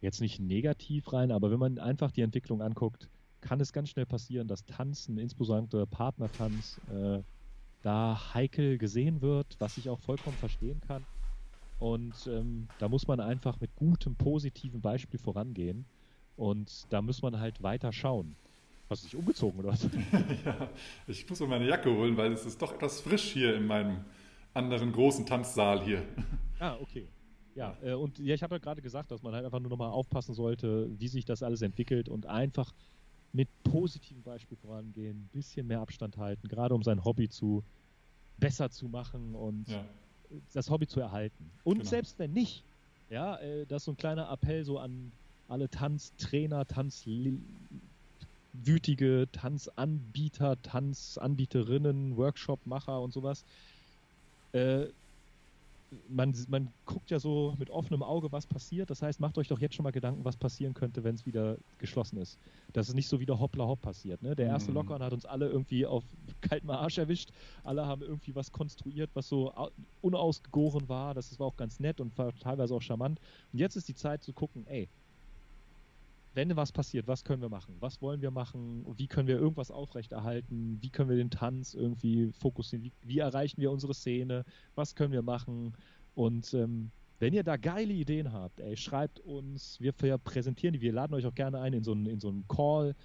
jetzt 0.01 0.19
nicht 0.19 0.41
negativ 0.41 1.13
rein, 1.13 1.31
aber 1.31 1.49
wenn 1.49 1.59
man 1.59 1.79
einfach 1.79 2.11
die 2.11 2.23
Entwicklung 2.23 2.61
anguckt, 2.61 3.07
kann 3.39 3.61
es 3.61 3.71
ganz 3.71 3.87
schnell 3.87 4.05
passieren, 4.05 4.49
dass 4.49 4.65
Tanzen, 4.65 5.17
insbesondere 5.17 5.87
Partnertanz, 5.87 6.77
äh, 6.91 7.21
da 7.83 8.33
heikel 8.33 8.77
gesehen 8.77 9.21
wird, 9.21 9.55
was 9.59 9.77
ich 9.77 9.87
auch 9.87 9.99
vollkommen 10.01 10.35
verstehen 10.35 10.81
kann. 10.81 11.05
Und 11.80 12.28
ähm, 12.28 12.67
da 12.80 12.89
muss 12.89 13.07
man 13.07 13.19
einfach 13.19 13.59
mit 13.59 13.75
gutem, 13.75 14.15
positiven 14.15 14.82
Beispiel 14.82 15.19
vorangehen. 15.19 15.86
Und 16.36 16.86
da 16.89 17.01
muss 17.01 17.21
man 17.21 17.39
halt 17.39 17.61
weiter 17.63 17.91
schauen. 17.91 18.36
Hast 18.89 19.03
du 19.03 19.07
dich 19.07 19.15
umgezogen 19.15 19.59
oder 19.59 19.69
was? 19.69 19.84
ja, 20.45 20.69
ich 21.07 21.30
muss 21.30 21.39
mir 21.39 21.47
meine 21.47 21.67
Jacke 21.67 21.91
holen, 21.93 22.15
weil 22.15 22.32
es 22.32 22.45
ist 22.45 22.61
doch 22.61 22.73
etwas 22.73 23.01
frisch 23.01 23.34
hier 23.34 23.55
in 23.55 23.67
meinem 23.67 23.99
anderen 24.53 24.91
großen 24.91 25.25
Tanzsaal 25.25 25.84
hier. 25.84 26.03
Ah, 26.59 26.75
okay. 26.82 27.07
Ja, 27.53 27.78
äh, 27.84 27.93
und 27.93 28.17
ja, 28.17 28.34
ich 28.34 28.41
habe 28.41 28.55
ja 28.55 28.59
gerade 28.59 28.82
gesagt, 28.82 29.11
dass 29.11 29.21
man 29.21 29.36
halt 29.36 29.45
einfach 29.45 29.59
nur 29.59 29.69
nochmal 29.69 29.91
aufpassen 29.91 30.34
sollte, 30.34 30.89
wie 30.97 31.07
sich 31.07 31.23
das 31.23 31.43
alles 31.43 31.61
entwickelt 31.61 32.09
und 32.09 32.25
einfach 32.25 32.73
mit 33.32 33.47
positivem 33.63 34.23
Beispiel 34.23 34.57
vorangehen, 34.57 35.17
ein 35.17 35.30
bisschen 35.32 35.67
mehr 35.67 35.82
Abstand 35.82 36.17
halten, 36.17 36.47
gerade 36.47 36.73
um 36.73 36.82
sein 36.82 37.05
Hobby 37.05 37.30
zu 37.30 37.63
besser 38.38 38.71
zu 38.71 38.88
machen 38.88 39.36
und 39.36 39.67
Ja, 39.67 39.86
das 40.53 40.69
Hobby 40.69 40.88
zu 40.88 40.99
erhalten. 40.99 41.51
Und 41.63 41.80
Genau. 41.80 41.89
selbst 41.89 42.19
wenn 42.19 42.34
nicht, 42.34 42.63
Ja, 43.09 43.38
äh, 43.38 43.65
das 43.65 43.84
ist 43.84 43.86
so 43.86 43.91
ein 43.91 43.97
kleiner 43.97 44.30
Appell 44.30 44.65
so 44.65 44.80
an 44.80 45.11
alle 45.47 45.69
Tanztrainer, 45.69 46.65
Tanzwütige, 46.67 47.45
Tanzanbieter, 49.32 50.61
Tanzanbieterinnen, 50.61 52.17
Workshopmacher 52.17 53.01
und 53.01 53.13
sowas. 53.13 53.45
Äh, 54.51 54.88
man, 56.07 56.33
man 56.49 56.73
guckt 56.85 57.11
ja 57.11 57.19
so 57.19 57.55
mit 57.57 57.69
offenem 57.69 58.03
Auge, 58.03 58.31
was 58.31 58.45
passiert. 58.47 58.89
Das 58.89 59.01
heißt, 59.01 59.19
macht 59.19 59.38
euch 59.38 59.47
doch 59.47 59.59
jetzt 59.59 59.75
schon 59.75 59.83
mal 59.83 59.91
Gedanken, 59.91 60.25
was 60.25 60.38
passieren 60.38 60.73
könnte, 60.73 61.03
wenn 61.03 61.15
es 61.15 61.25
wieder 61.25 61.57
geschlossen 61.77 62.17
ist. 62.17 62.39
Dass 62.73 62.89
es 62.89 62.93
nicht 62.93 63.07
so 63.07 63.19
wieder 63.19 63.39
hoppla 63.39 63.65
hopp 63.65 63.81
passiert. 63.81 64.21
Ne? 64.21 64.35
Der 64.35 64.47
erste 64.47 64.71
Mhm. 64.71 64.75
Lockdown 64.75 65.01
hat 65.03 65.13
uns 65.13 65.25
alle 65.25 65.47
irgendwie 65.47 65.85
auf 65.85 66.03
kaltem 66.41 66.69
Arsch 66.71 66.97
erwischt. 66.97 67.31
Alle 67.63 67.85
haben 67.85 68.01
irgendwie 68.01 68.35
was 68.35 68.51
konstruiert, 68.51 69.11
was 69.15 69.27
so 69.27 69.53
au- 69.53 69.71
unausgegoren 70.01 70.89
war. 70.89 71.13
Das 71.13 71.38
war 71.39 71.47
auch 71.47 71.55
ganz 71.57 71.79
nett 71.79 72.01
und 72.01 72.17
war 72.17 72.33
teilweise 72.33 72.75
auch 72.75 72.81
charmant. 72.81 73.19
Und 73.51 73.59
jetzt 73.59 73.75
ist 73.75 73.88
die 73.88 73.95
Zeit 73.95 74.23
zu 74.23 74.33
gucken, 74.33 74.65
ey, 74.67 74.89
wenn 76.38 76.55
was 76.55 76.71
passiert, 76.71 77.07
was 77.07 77.23
können 77.23 77.41
wir 77.41 77.49
machen? 77.49 77.75
Was 77.79 77.99
wollen 77.99 78.21
wir 78.21 78.29
machen? 78.29 78.85
Wie 78.95 79.07
können 79.07 79.27
wir 79.27 79.39
irgendwas 79.39 79.71
aufrechterhalten? 79.71 80.77
Wie 80.79 80.91
können 80.91 81.09
wir 81.09 81.17
den 81.17 81.31
Tanz 81.31 81.73
irgendwie 81.73 82.31
fokussieren? 82.31 82.83
Wie, 82.83 82.93
wie 83.01 83.17
erreichen 83.17 83.59
wir 83.59 83.71
unsere 83.71 83.95
Szene? 83.95 84.45
Was 84.75 84.93
können 84.93 85.11
wir 85.11 85.23
machen? 85.23 85.75
Und 86.13 86.53
ähm, 86.53 86.91
wenn 87.17 87.33
ihr 87.33 87.43
da 87.43 87.57
geile 87.57 87.91
Ideen 87.91 88.31
habt, 88.31 88.59
ey, 88.59 88.77
schreibt 88.77 89.19
uns, 89.19 89.81
wir 89.81 89.91
präsentieren 89.91 90.73
die, 90.73 90.81
wir 90.81 90.93
laden 90.93 91.15
euch 91.15 91.25
auch 91.25 91.33
gerne 91.33 91.59
ein 91.59 91.73
in 91.73 91.83
so 91.83 91.93
einen, 91.93 92.05
in 92.05 92.19
so 92.19 92.29
einen 92.29 92.47
Call. 92.47 92.95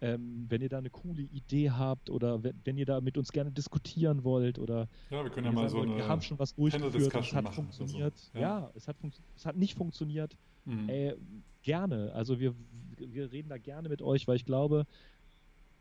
Ähm, 0.00 0.46
wenn 0.48 0.62
ihr 0.62 0.68
da 0.68 0.78
eine 0.78 0.90
coole 0.90 1.22
Idee 1.22 1.70
habt 1.70 2.08
oder 2.08 2.44
wenn, 2.44 2.60
wenn 2.64 2.76
ihr 2.76 2.86
da 2.86 3.00
mit 3.00 3.18
uns 3.18 3.32
gerne 3.32 3.50
diskutieren 3.50 4.22
wollt 4.22 4.60
oder 4.60 4.88
Ja, 5.10 5.24
wir 5.24 5.30
können 5.30 5.46
ja 5.46 5.52
mal 5.52 5.68
sagen 5.68 5.70
so 5.70 5.90
eine 5.90 5.96
wir 5.96 6.06
haben 6.06 6.22
schon 6.22 6.38
was 6.38 6.54
durchgeführt, 6.54 7.14
es 7.16 7.34
hat 7.34 7.44
machen 7.44 7.64
funktioniert. 7.64 8.14
Ja. 8.34 8.40
Ja, 8.40 8.70
es, 8.76 8.86
hat 8.86 8.96
es 9.34 9.44
hat 9.44 9.56
nicht 9.56 9.74
funktioniert. 9.74 10.36
Mhm. 10.66 10.88
Ey, 10.88 11.14
gerne. 11.62 12.12
Also 12.12 12.38
wir, 12.38 12.54
wir 12.98 13.32
reden 13.32 13.48
da 13.48 13.58
gerne 13.58 13.88
mit 13.88 14.02
euch, 14.02 14.28
weil 14.28 14.36
ich 14.36 14.44
glaube, 14.44 14.84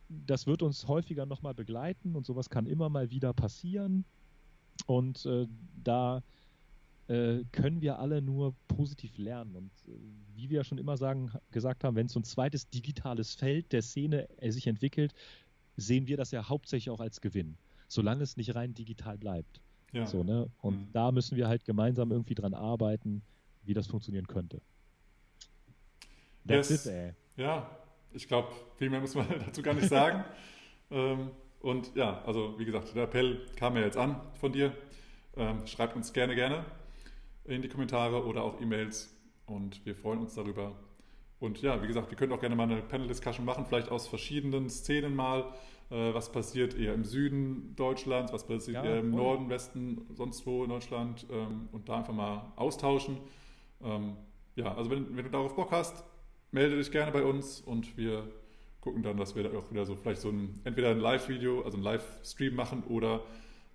das 0.08 0.46
wird 0.48 0.62
uns 0.62 0.88
häufiger 0.88 1.26
nochmal 1.26 1.54
begleiten 1.54 2.16
und 2.16 2.26
sowas 2.26 2.50
kann 2.50 2.66
immer 2.68 2.90
mal 2.90 3.10
wieder 3.10 3.34
passieren. 3.34 4.06
Und 4.86 5.26
äh, 5.26 5.48
da 5.84 6.22
äh, 7.08 7.44
können 7.52 7.82
wir 7.82 8.00
alle 8.00 8.22
nur 8.22 8.56
positiv 8.68 9.18
lernen. 9.18 9.56
Und 9.56 9.72
äh, 9.88 9.92
wie 10.36 10.50
wir 10.50 10.58
ja 10.58 10.64
schon 10.64 10.78
immer 10.78 10.98
sagen, 10.98 11.32
gesagt 11.52 11.84
haben, 11.84 11.96
wenn 11.96 12.08
so 12.08 12.20
ein 12.20 12.24
zweites 12.24 12.70
digitales 12.70 13.36
Feld 13.36 13.72
der 13.72 13.82
Szene 13.82 14.28
äh, 14.38 14.52
sich 14.52 14.68
entwickelt, 14.68 15.14
sehen 15.78 16.08
wir 16.08 16.18
das 16.18 16.32
ja 16.32 16.48
hauptsächlich 16.48 16.90
auch 16.90 17.00
als 17.00 17.20
Gewinn, 17.22 17.58
solange 17.88 18.24
es 18.24 18.38
nicht 18.38 18.54
rein 18.56 18.74
digital 18.74 19.18
bleibt. 19.18 19.62
ja. 19.92 20.06
So, 20.06 20.24
ne? 20.24 20.50
Und 20.62 20.80
Mhm. 20.80 20.92
da 20.94 21.12
müssen 21.12 21.36
wir 21.38 21.48
halt 21.48 21.64
gemeinsam 21.66 22.12
irgendwie 22.12 22.36
dran 22.36 22.54
arbeiten, 22.54 23.22
wie 23.64 23.74
das 23.74 23.88
funktionieren 23.88 24.28
könnte. 24.28 24.62
That's 26.48 26.70
Yes. 26.70 26.86
it, 26.86 26.92
ey. 26.92 27.14
Ja, 27.38 27.70
ich 28.14 28.28
glaube, 28.28 28.50
viel 28.78 28.90
mehr 28.90 29.00
muss 29.02 29.16
man 29.16 29.28
dazu 29.46 29.62
gar 29.62 29.74
nicht 29.74 29.90
sagen. 29.90 30.24
ähm, 30.92 31.32
und 31.60 31.96
ja, 31.96 32.22
also 32.26 32.58
wie 32.60 32.66
gesagt, 32.66 32.96
der 32.96 33.04
Appell 33.04 33.46
kam 33.56 33.76
ja 33.76 33.82
jetzt 33.84 33.98
an 33.98 34.22
von 34.40 34.52
dir. 34.52 34.72
Ähm, 35.38 35.66
schreibt 35.68 35.96
uns 35.96 36.14
gerne, 36.14 36.36
gerne 36.36 36.64
in 37.46 37.62
die 37.62 37.68
Kommentare 37.70 38.26
oder 38.26 38.44
auch 38.44 38.60
E-Mails 38.62 39.14
und 39.48 39.86
wir 39.86 39.96
freuen 39.96 40.20
uns 40.20 40.36
darüber. 40.36 40.74
Und 41.40 41.62
ja, 41.62 41.82
wie 41.84 41.88
gesagt, 41.88 42.10
wir 42.10 42.18
können 42.18 42.32
auch 42.32 42.40
gerne 42.40 42.56
mal 42.56 42.64
eine 42.64 42.82
Panel-Discussion 42.82 43.46
machen, 43.46 43.66
vielleicht 43.68 43.90
aus 43.90 44.08
verschiedenen 44.08 44.70
Szenen 44.70 45.16
mal. 45.16 45.54
Äh, 45.92 46.14
was 46.16 46.32
passiert 46.32 46.76
eher 46.76 46.94
im 46.96 47.04
Süden 47.04 47.76
Deutschlands, 47.76 48.34
was 48.34 48.48
passiert 48.48 48.78
Ja, 48.78 48.84
eher 48.84 49.00
im 49.02 49.12
voll. 49.12 49.22
Norden, 49.22 49.50
Westen, 49.50 50.02
sonst 50.14 50.46
wo 50.48 50.64
in 50.64 50.70
Deutschland 50.70 51.28
ähm, 51.32 51.68
und 51.72 51.88
da 51.90 51.98
einfach 51.98 52.14
mal 52.14 52.52
austauschen. 52.56 53.18
Ähm, 53.84 54.16
ja, 54.56 54.74
also 54.74 54.90
wenn, 54.90 55.16
wenn 55.16 55.26
du 55.26 55.30
darauf 55.30 55.56
Bock 55.56 55.72
hast, 55.72 56.04
melde 56.56 56.78
dich 56.78 56.90
gerne 56.90 57.12
bei 57.12 57.24
uns 57.24 57.60
und 57.60 57.98
wir 57.98 58.32
gucken 58.80 59.04
dann, 59.04 59.18
dass 59.18 59.36
wir 59.36 59.44
da 59.44 59.58
auch 59.58 59.70
wieder 59.72 59.86
so 59.86 59.96
vielleicht 59.96 60.22
so 60.22 60.30
ein, 60.30 60.62
entweder 60.64 60.90
ein 60.90 61.00
Live-Video, 61.00 61.62
also 61.64 61.78
ein 61.78 61.84
Live-Stream 61.84 62.56
machen 62.56 62.84
oder 62.86 63.24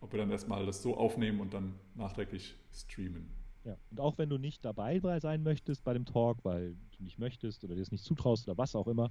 ob 0.00 0.12
wir 0.12 0.18
dann 0.18 0.30
erstmal 0.30 0.64
das 0.64 0.82
so 0.82 0.96
aufnehmen 0.96 1.40
und 1.40 1.52
dann 1.52 1.74
nachträglich 1.94 2.56
streamen. 2.72 3.28
Ja. 3.64 3.76
Und 3.90 4.00
auch 4.00 4.16
wenn 4.16 4.30
du 4.30 4.38
nicht 4.38 4.64
dabei 4.64 4.98
sein 5.20 5.42
möchtest 5.42 5.84
bei 5.84 5.92
dem 5.92 6.06
Talk, 6.06 6.38
weil 6.42 6.74
du 6.96 7.04
nicht 7.04 7.18
möchtest 7.18 7.62
oder 7.64 7.74
dir 7.74 7.82
es 7.82 7.92
nicht 7.92 8.02
zutraust 8.02 8.48
oder 8.48 8.56
was 8.56 8.74
auch 8.74 8.86
immer, 8.86 9.10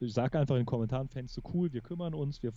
sag 0.00 0.34
einfach 0.34 0.56
in 0.56 0.62
den 0.62 0.66
Kommentaren, 0.66 1.08
fändest 1.08 1.36
du 1.36 1.42
cool, 1.54 1.72
wir 1.72 1.82
kümmern 1.82 2.14
uns, 2.14 2.42
wir 2.42 2.52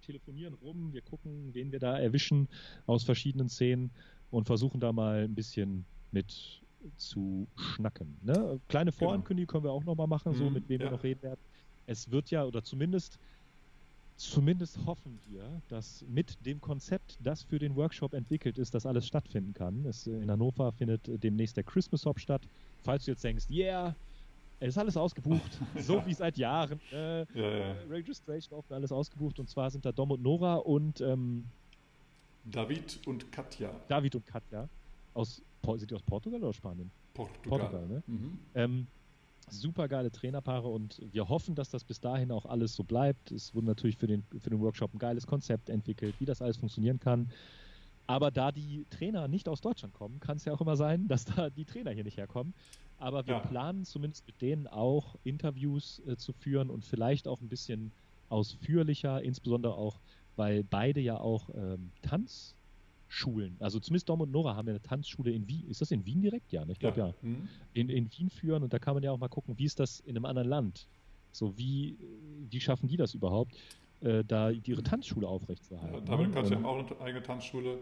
telefonieren 0.00 0.54
rum, 0.54 0.94
wir 0.94 1.02
gucken, 1.02 1.52
wen 1.52 1.72
wir 1.72 1.78
da 1.78 1.98
erwischen 1.98 2.48
aus 2.86 3.04
verschiedenen 3.04 3.50
Szenen 3.50 3.90
und 4.30 4.46
versuchen 4.46 4.80
da 4.80 4.92
mal 4.94 5.24
ein 5.24 5.34
bisschen 5.34 5.84
mit 6.10 6.62
zu 6.96 7.46
schnacken. 7.56 8.16
Ne? 8.22 8.60
Kleine 8.68 8.92
Vorankündigung 8.92 9.46
können 9.48 9.64
wir 9.64 9.72
auch 9.72 9.84
nochmal 9.84 10.06
machen, 10.06 10.34
so 10.34 10.44
Mhm, 10.44 10.52
mit 10.52 10.68
wem 10.68 10.80
ja. 10.80 10.86
wir 10.86 10.90
noch 10.92 11.02
reden 11.02 11.22
werden. 11.22 11.40
Es 11.86 12.10
wird 12.10 12.30
ja, 12.30 12.44
oder 12.44 12.62
zumindest 12.62 13.18
Zumindest 14.16 14.84
hoffen 14.84 15.16
wir, 15.28 15.62
dass 15.68 16.04
mit 16.08 16.44
dem 16.44 16.60
Konzept, 16.60 17.18
das 17.22 17.44
für 17.44 17.60
den 17.60 17.76
Workshop 17.76 18.14
entwickelt 18.14 18.58
ist, 18.58 18.74
das 18.74 18.84
alles 18.84 19.06
stattfinden 19.06 19.54
kann. 19.54 19.84
Es, 19.86 20.08
in 20.08 20.28
Hannover 20.28 20.72
findet 20.72 21.06
äh, 21.06 21.16
demnächst 21.18 21.56
der 21.56 21.62
Christmas 21.62 22.04
Hop 22.04 22.18
statt. 22.18 22.42
Falls 22.82 23.04
du 23.04 23.12
jetzt 23.12 23.22
denkst, 23.22 23.44
yeah, 23.48 23.94
es 24.58 24.70
ist 24.70 24.78
alles 24.78 24.96
ausgebucht, 24.96 25.60
so 25.78 26.04
wie 26.04 26.14
seit 26.14 26.36
Jahren. 26.36 26.80
Äh, 26.90 27.20
Ja, 27.32 27.58
ja. 27.58 27.72
Registration 27.88 28.58
offen, 28.58 28.72
alles 28.72 28.90
ausgebucht. 28.90 29.38
Und 29.38 29.48
zwar 29.48 29.70
sind 29.70 29.84
da 29.84 29.92
Dom 29.92 30.10
und 30.10 30.20
Nora 30.20 30.56
und 30.56 31.00
ähm, 31.00 31.44
David 32.44 32.98
und 33.06 33.30
Katja, 33.30 33.70
David 33.86 34.16
und 34.16 34.26
Katja. 34.26 34.68
Aus, 35.14 35.42
sind 35.76 35.90
die 35.90 35.94
aus 35.94 36.02
Portugal 36.02 36.42
oder 36.42 36.52
Spanien? 36.52 36.92
Portugal. 37.14 37.58
Portugal, 37.58 37.88
ne? 37.88 38.02
Mhm. 38.06 38.38
Ähm, 38.54 38.88
super 39.50 39.88
geile 39.88 40.10
Trainerpaare 40.10 40.68
und 40.68 41.00
wir 41.10 41.28
hoffen, 41.28 41.54
dass 41.54 41.70
das 41.70 41.84
bis 41.84 42.00
dahin 42.00 42.30
auch 42.30 42.44
alles 42.46 42.74
so 42.74 42.84
bleibt. 42.84 43.32
Es 43.32 43.54
wurde 43.54 43.66
natürlich 43.66 43.96
für 43.96 44.06
den, 44.06 44.26
für 44.38 44.50
den 44.50 44.60
Workshop 44.60 44.94
ein 44.94 44.98
geiles 44.98 45.26
Konzept 45.26 45.70
entwickelt, 45.70 46.20
wie 46.20 46.24
das 46.26 46.42
alles 46.42 46.58
funktionieren 46.58 46.98
kann. 46.98 47.32
Aber 48.06 48.30
da 48.30 48.52
die 48.52 48.86
Trainer 48.90 49.28
nicht 49.28 49.48
aus 49.48 49.60
Deutschland 49.60 49.92
kommen, 49.94 50.18
kann 50.20 50.36
es 50.38 50.44
ja 50.44 50.52
auch 50.54 50.60
immer 50.60 50.76
sein, 50.76 51.08
dass 51.08 51.24
da 51.24 51.50
die 51.50 51.64
Trainer 51.64 51.90
hier 51.90 52.04
nicht 52.04 52.16
herkommen. 52.16 52.54
Aber 52.96 53.26
wir 53.26 53.34
Ja. 53.34 53.40
planen 53.40 53.84
zumindest 53.84 54.26
mit 54.26 54.40
denen 54.40 54.66
auch 54.66 55.16
Interviews 55.24 56.00
äh, 56.06 56.16
zu 56.16 56.32
führen 56.32 56.70
und 56.70 56.84
vielleicht 56.84 57.28
auch 57.28 57.40
ein 57.40 57.48
bisschen 57.48 57.94
ausführlicher, 58.28 59.22
insbesondere 59.22 59.74
auch, 59.74 60.00
weil 60.36 60.64
beide 60.64 61.00
ja 61.00 61.18
auch 61.18 61.50
ähm, 61.54 61.92
Tanzschulen, 63.12 63.56
also 63.60 63.80
zumindest 63.80 64.08
Dom 64.08 64.20
und 64.20 64.30
Nora 64.30 64.54
haben 64.54 64.68
ja 64.68 64.72
eine 64.72 64.82
Tanzschule 64.82 65.30
in 65.32 65.48
Wien. 65.48 65.66
Ist 65.68 65.80
das 65.80 65.90
in 65.90 66.04
Wien 66.04 66.20
direkt? 66.20 66.52
Ja, 66.52 66.64
ne? 66.64 66.72
ich 66.72 66.78
glaube 66.78 66.98
ja 67.00 67.14
Mhm. 67.22 67.48
in, 67.72 67.88
in 67.88 68.10
Wien 68.12 68.28
führen 68.30 68.62
und 68.62 68.72
da 68.72 68.78
kann 68.78 68.94
man 68.94 69.02
ja 69.02 69.10
auch 69.12 69.18
mal 69.18 69.28
gucken, 69.28 69.58
wie 69.58 69.64
ist 69.64 69.80
das 69.80 70.00
in 70.00 70.16
einem 70.16 70.24
anderen 70.26 70.48
Land? 70.48 70.86
So, 71.32 71.56
wie, 71.56 71.96
wie 72.50 72.60
schaffen 72.60 72.86
die 72.88 72.96
das 72.96 73.14
überhaupt, 73.14 73.56
äh, 74.00 74.24
da 74.24 74.50
ihre 74.50 74.82
Tanzschule 74.82 75.26
Ja, 75.26 75.30
aufrechtzuerhalten? 75.32 76.08
Und 76.08 76.20
ne? 76.28 76.30
Katja 76.30 76.56
Ähm, 76.56 76.64
haben 76.64 76.66
auch 76.66 76.90
eine 76.90 77.00
eigene 77.00 77.22
Tanzschule. 77.22 77.78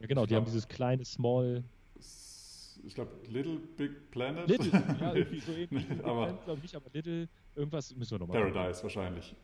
ja, 0.00 0.06
genau, 0.06 0.22
ich 0.22 0.28
die 0.28 0.34
haben 0.34 0.44
glaub- 0.44 0.52
dieses 0.52 0.68
kleine 0.68 1.04
Small 1.04 1.64
Ich 2.84 2.94
glaube, 2.94 3.10
Little 3.28 3.58
Big 3.76 4.10
Planet. 4.10 4.48
Little, 4.48 4.70
ja, 5.00 5.14
irgendwie 5.14 5.40
so 5.46 5.52
ähnlich. 5.52 5.84
Aber- 6.04 6.32
glaube 6.44 6.58
ich 6.58 6.62
nicht, 6.64 6.74
aber 6.76 6.90
Little, 6.92 7.28
irgendwas 7.54 7.94
müssen 7.96 8.12
wir 8.12 8.18
nochmal. 8.18 8.50
Paradise 8.52 8.82
wahrscheinlich. 8.82 9.34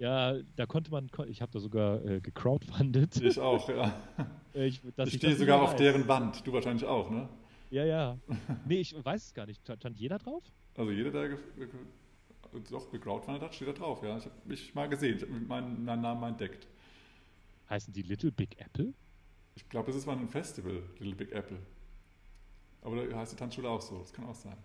Ja, 0.00 0.34
da 0.56 0.64
konnte 0.64 0.90
man, 0.90 1.10
ich 1.28 1.42
habe 1.42 1.52
da 1.52 1.60
sogar 1.60 2.02
äh, 2.06 2.20
gecrowdfundet. 2.22 3.20
Ich 3.20 3.38
auch, 3.38 3.68
ja. 3.68 3.94
Äh, 4.52 4.66
ich, 4.66 4.80
Ich 4.82 5.14
stehe 5.14 5.36
sogar 5.36 5.62
auf 5.62 5.70
weiß. 5.72 5.76
deren 5.78 6.08
Wand. 6.08 6.44
Du 6.44 6.52
wahrscheinlich 6.52 6.84
auch, 6.84 7.08
ne? 7.08 7.28
Ja, 7.70 7.84
ja. 7.84 8.18
Nee, 8.66 8.80
ich 8.80 8.96
weiß 9.04 9.26
es 9.26 9.32
gar 9.34 9.46
nicht. 9.46 9.62
Stand 9.62 9.96
jeder 10.00 10.18
drauf? 10.18 10.42
Also 10.76 10.90
jeder, 10.90 11.12
der 11.12 11.28
ge 11.28 11.38
ge 11.56 11.68
doch 12.68 12.90
gecrowdfundet 12.90 13.42
hat, 13.44 13.54
steht 13.54 13.68
da 13.68 13.72
drauf, 13.72 14.02
ja. 14.02 14.16
Ich 14.18 14.24
habe 14.24 14.34
mich 14.46 14.74
mal 14.74 14.88
gesehen. 14.88 15.18
Ich 15.18 15.22
habe 15.22 15.32
meinen, 15.34 15.84
meinen 15.84 16.02
Namen 16.02 16.20
mal 16.20 16.30
entdeckt. 16.30 16.66
Heißen 17.68 17.92
die 17.92 18.02
Little 18.02 18.32
Big 18.32 18.58
Apple? 18.58 18.92
Ich 19.54 19.68
glaube, 19.68 19.86
das 19.88 19.96
ist 19.96 20.06
mal 20.06 20.16
ein 20.16 20.28
Festival, 20.28 20.82
Little 20.98 21.14
Big 21.14 21.30
Apple. 21.30 21.58
Aber 22.82 23.06
da 23.06 23.16
heißt 23.18 23.32
die 23.32 23.36
Tanzschule 23.36 23.68
auch 23.68 23.82
so. 23.82 23.98
Das 23.98 24.12
kann 24.12 24.24
auch 24.24 24.34
sein. 24.34 24.56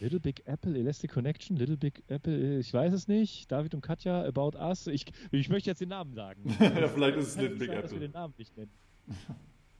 Little 0.00 0.20
Big 0.20 0.42
Apple, 0.46 0.76
Elastic 0.76 1.12
Connection, 1.12 1.56
Little 1.56 1.76
Big 1.76 2.02
Apple, 2.08 2.34
äh, 2.36 2.58
ich 2.58 2.72
weiß 2.72 2.92
es 2.92 3.06
nicht. 3.08 3.50
David 3.50 3.74
und 3.74 3.80
Katja, 3.80 4.24
About 4.24 4.56
Us. 4.58 4.86
Ich, 4.88 5.06
ich 5.30 5.48
möchte 5.48 5.70
jetzt 5.70 5.80
den 5.80 5.88
Namen 5.90 6.12
sagen. 6.14 6.42
ja, 6.60 6.88
vielleicht 6.88 7.16
ist 7.16 7.28
es 7.28 7.36
Little 7.36 7.56
Big 7.56 7.68
sein, 7.68 7.82
dass 7.82 7.90
wir 7.90 7.96
Apple. 7.96 8.08
den 8.08 8.12
Namen 8.12 8.34
nicht 8.36 8.56
nennen. 8.56 8.70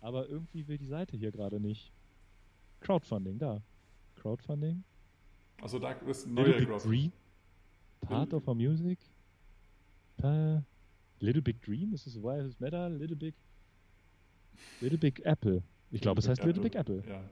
Aber 0.00 0.28
irgendwie 0.28 0.66
will 0.68 0.78
die 0.78 0.86
Seite 0.86 1.16
hier 1.16 1.32
gerade 1.32 1.58
nicht. 1.60 1.92
Crowdfunding, 2.80 3.38
da. 3.38 3.60
Crowdfunding. 4.16 4.84
Achso, 5.62 5.78
da 5.78 5.92
ist 5.92 6.26
ein 6.26 6.36
Little 6.36 6.50
neuer 6.50 6.58
Big 6.58 6.68
Crowdfunding. 6.68 7.00
Dream. 7.00 7.12
Part 8.02 8.24
Little- 8.32 8.36
of 8.38 8.48
our 8.48 8.54
music. 8.54 8.98
Äh, 10.22 10.58
Little 11.20 11.42
Big 11.42 11.60
Dream, 11.62 11.92
ist 11.92 12.06
es 12.06 12.16
Why 12.22 12.42
Does 12.42 12.60
Matter? 12.60 12.88
Little 12.90 13.16
Big. 13.16 13.34
Little 14.80 14.98
Big 14.98 15.20
Apple. 15.24 15.62
Ich 15.90 16.00
glaube, 16.00 16.20
es 16.20 16.28
heißt 16.28 16.44
Little 16.44 16.62
Big 16.62 16.74
Apple. 16.74 17.02
Ja, 17.08 17.22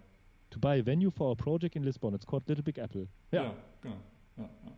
To 0.53 0.59
buy 0.59 0.81
a 0.81 0.83
venue 0.83 1.11
for 1.11 1.33
a 1.33 1.35
project 1.35 1.77
in 1.77 1.83
Lisbon. 1.83 2.15
It's 2.15 2.27
called 2.27 2.49
Little 2.49 2.63
Big 2.63 2.79
Apple. 2.79 3.09
ja. 3.33 3.45
Ja. 3.45 3.55
genau. 3.81 3.97
Ja, 4.37 4.43
ja. 4.43 4.73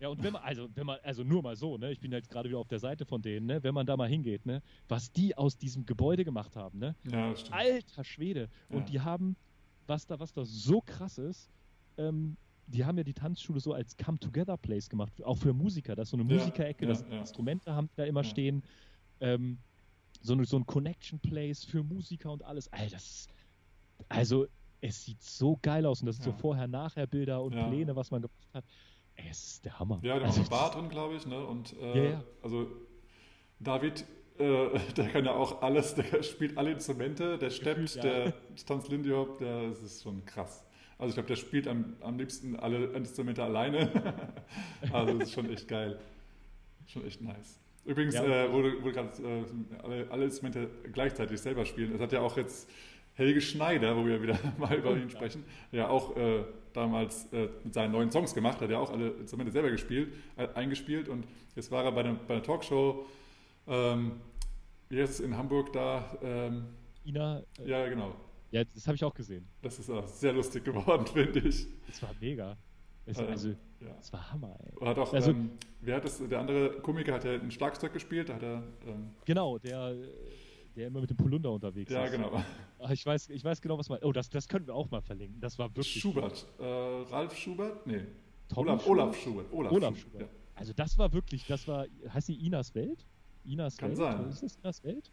Ja, 0.00 0.08
und 0.08 0.20
wenn 0.20 0.32
man, 0.32 0.42
also, 0.42 0.68
wenn 0.74 0.84
man, 0.84 0.98
also 1.04 1.22
nur 1.22 1.42
mal 1.42 1.54
so, 1.54 1.78
ne, 1.78 1.92
ich 1.92 2.00
bin 2.00 2.10
jetzt 2.10 2.28
gerade 2.28 2.48
wieder 2.48 2.58
auf 2.58 2.66
der 2.66 2.80
Seite 2.80 3.04
von 3.04 3.22
denen, 3.22 3.46
ne, 3.46 3.62
wenn 3.62 3.72
man 3.72 3.86
da 3.86 3.96
mal 3.96 4.08
hingeht, 4.08 4.44
ne, 4.44 4.60
was 4.88 5.12
die 5.12 5.36
aus 5.38 5.56
diesem 5.56 5.86
Gebäude 5.86 6.24
gemacht 6.24 6.56
haben, 6.56 6.80
ne, 6.80 6.96
ja 7.08 7.32
alter 7.52 8.02
Schwede. 8.02 8.48
Und 8.68 8.88
die 8.88 9.00
haben 9.00 9.36
was 9.86 10.06
da, 10.06 10.18
was 10.18 10.32
da 10.32 10.44
so 10.44 10.80
krass 10.80 11.18
ist, 11.18 11.50
ähm, 11.98 12.36
die 12.66 12.84
haben 12.84 12.96
ja 12.96 13.04
die 13.04 13.12
Tanzschule 13.12 13.60
so 13.60 13.72
als 13.72 13.96
Come-Together-Place 13.96 14.88
gemacht, 14.88 15.22
auch 15.24 15.36
für 15.36 15.52
Musiker. 15.52 15.94
Das 15.94 16.08
ist 16.08 16.10
so 16.10 16.16
eine 16.16 16.24
Musikerecke, 16.24 16.86
das. 16.86 17.02
Instrumente 17.02 17.74
haben 17.74 17.90
da 17.96 18.04
immer 18.04 18.24
stehen. 18.24 18.62
Ähm, 19.20 19.58
so, 20.22 20.32
eine, 20.32 20.44
so 20.44 20.56
ein 20.56 20.66
Connection-Place 20.66 21.64
für 21.64 21.82
Musiker 21.82 22.32
und 22.32 22.42
alles. 22.44 22.72
Alter, 22.72 22.94
das 22.94 23.04
ist, 23.04 23.30
also 24.08 24.46
es 24.82 25.04
sieht 25.04 25.22
so 25.22 25.58
geil 25.62 25.86
aus 25.86 26.00
und 26.00 26.06
das 26.06 26.16
sind 26.16 26.26
Ja. 26.26 26.32
so 26.32 26.38
Vorher-Nachher-Bilder 26.38 27.40
und 27.42 27.54
Ja. 27.54 27.68
Pläne, 27.68 27.96
was 27.96 28.10
man 28.10 28.20
gemacht 28.22 28.48
hat. 28.52 28.64
Ey, 29.14 29.26
es 29.30 29.44
ist 29.44 29.64
der 29.64 29.78
Hammer. 29.78 30.00
Ja, 30.02 30.18
da 30.18 30.26
also, 30.26 30.40
noch 30.40 30.46
ein 30.46 30.50
Bar 30.50 30.70
drin, 30.72 30.88
glaube 30.88 31.14
ich, 31.14 31.26
ne? 31.26 31.44
Und 31.46 31.74
äh, 31.80 32.10
ja. 32.12 32.24
also 32.42 32.66
David, 33.60 34.04
äh, 34.38 34.78
der 34.96 35.08
kann 35.08 35.24
ja 35.24 35.34
auch 35.34 35.62
alles, 35.62 35.94
der 35.94 36.22
spielt 36.22 36.58
alle 36.58 36.72
Instrumente, 36.72 37.38
der 37.38 37.50
steppt, 37.50 37.94
ja. 37.96 38.02
der 38.02 38.34
tanzt 38.66 38.88
Lindy 38.88 39.10
Hop, 39.10 39.38
der, 39.38 39.68
das 39.68 39.82
ist 39.82 40.02
schon 40.02 40.24
krass. 40.24 40.64
Also 40.98 41.10
ich 41.10 41.14
glaube, 41.14 41.28
der 41.28 41.36
spielt 41.36 41.68
am, 41.68 41.96
am 42.00 42.18
liebsten 42.18 42.56
alle 42.56 42.86
Instrumente 42.86 43.42
alleine. 43.42 43.90
also 44.92 45.18
das 45.18 45.28
ist 45.28 45.34
schon 45.34 45.50
echt 45.50 45.68
geil. 45.68 45.98
Schon 46.86 47.04
echt 47.06 47.20
nice. 47.20 47.60
Übrigens, 47.84 48.14
Ja. 48.14 48.24
äh, 48.24 48.52
wo 48.52 48.62
du, 48.62 48.82
wo 48.82 48.86
du 48.88 48.92
gerade 48.92 49.22
äh, 49.22 49.44
alle, 49.82 50.10
alle 50.10 50.24
Instrumente 50.24 50.68
gleichzeitig 50.92 51.40
selber 51.40 51.64
spielen, 51.64 51.92
das 51.92 52.00
hat 52.00 52.12
ja 52.12 52.20
auch 52.20 52.36
jetzt 52.36 52.68
Helge 53.14 53.40
Schneider, 53.40 53.96
wo 53.96 54.06
wir 54.06 54.22
wieder 54.22 54.38
mal 54.58 54.74
über 54.76 54.96
ihn 54.96 55.10
sprechen, 55.10 55.44
ja 55.70 55.88
auch 55.88 56.16
äh, 56.16 56.44
damals 56.72 57.30
äh, 57.32 57.48
mit 57.64 57.74
seinen 57.74 57.92
neuen 57.92 58.10
Songs 58.10 58.34
gemacht, 58.34 58.60
hat 58.60 58.70
ja 58.70 58.78
auch 58.78 58.90
alle 58.90 59.08
Instrumente 59.10 59.52
selber 59.52 59.70
gespielt, 59.70 60.12
äh, 60.36 60.48
eingespielt 60.54 61.08
und 61.08 61.26
jetzt 61.54 61.70
war 61.70 61.84
er 61.84 61.92
bei, 61.92 62.02
der- 62.02 62.14
bei 62.26 62.34
einer 62.34 62.42
Talkshow, 62.42 63.04
ähm, 63.66 64.12
es 64.88 65.20
in 65.20 65.36
Hamburg 65.36 65.72
da, 65.72 66.16
ähm, 66.22 66.64
Ina, 67.04 67.42
äh, 67.58 67.68
ja 67.68 67.88
genau, 67.88 68.14
ja, 68.50 68.62
das 68.64 68.86
habe 68.86 68.96
ich 68.96 69.04
auch 69.04 69.14
gesehen. 69.14 69.46
das 69.62 69.78
ist 69.78 69.90
auch 69.90 70.06
sehr 70.06 70.32
lustig 70.32 70.64
geworden, 70.64 71.06
finde 71.12 71.40
ich. 71.40 71.66
Das 71.86 72.02
war 72.02 72.10
mega. 72.20 72.56
Es, 73.04 73.18
Ähm, 73.18 73.26
also, 73.28 73.48
ja. 73.48 73.56
das 73.96 74.12
war 74.12 74.30
Hammer, 74.32 74.56
ey. 74.64 74.86
Hat 74.86 74.98
auch, 74.98 75.12
Also- 75.12 75.30
ähm, 75.32 75.50
wer 75.80 75.96
hat 75.96 76.04
das, 76.04 76.18
der 76.26 76.38
andere 76.38 76.80
Komiker 76.82 77.14
hat 77.14 77.24
ja 77.24 77.32
ein 77.32 77.50
Schlagzeug 77.50 77.92
gespielt, 77.92 78.28
da 78.28 78.34
hat 78.34 78.42
er, 78.42 78.62
ähm, 78.86 79.10
Genau, 79.24 79.58
der, 79.58 79.94
der 80.76 80.86
immer 80.88 81.00
mit 81.00 81.10
dem 81.10 81.16
Polunder 81.16 81.50
unterwegs 81.52 81.90
ja 81.92 82.04
ist. 82.04 82.12
genau, 82.12 82.42
Ah, 82.78 82.92
Ich 82.92 83.04
weiß, 83.04 83.30
ich 83.30 83.44
weiß 83.44 83.60
genau, 83.60 83.78
was 83.78 83.88
man. 83.88 83.98
Oh, 84.02 84.12
das, 84.12 84.28
das 84.30 84.48
können 84.48 84.66
wir 84.66 84.74
auch 84.74 84.90
mal 84.90 85.00
verlinken. 85.02 85.40
Das 85.40 85.58
war 85.58 85.68
wirklich. 85.70 86.00
Schubert, 86.00 86.46
äh, 86.58 86.64
Ralf 86.64 87.36
Schubert, 87.36 87.86
nee, 87.86 88.02
Tommy 88.48 88.70
Olaf, 88.70 88.82
Schubert? 88.82 88.88
Olaf 89.00 89.16
Schubert, 89.16 89.52
Olaf, 89.52 89.72
Olaf 89.72 89.96
Schubert, 89.98 90.12
Schubert. 90.22 90.30
Also 90.54 90.72
das 90.74 90.98
war 90.98 91.12
wirklich, 91.12 91.46
das 91.46 91.66
war, 91.68 91.86
heißt 92.08 92.28
die 92.28 92.46
Inas 92.46 92.74
Welt? 92.74 93.04
Inas 93.44 93.76
Kann 93.76 93.90
Welt? 93.90 93.98
sein. 93.98 94.28
Ist 94.30 94.42
das 94.42 94.56
Inas 94.56 94.84
Welt? 94.84 95.10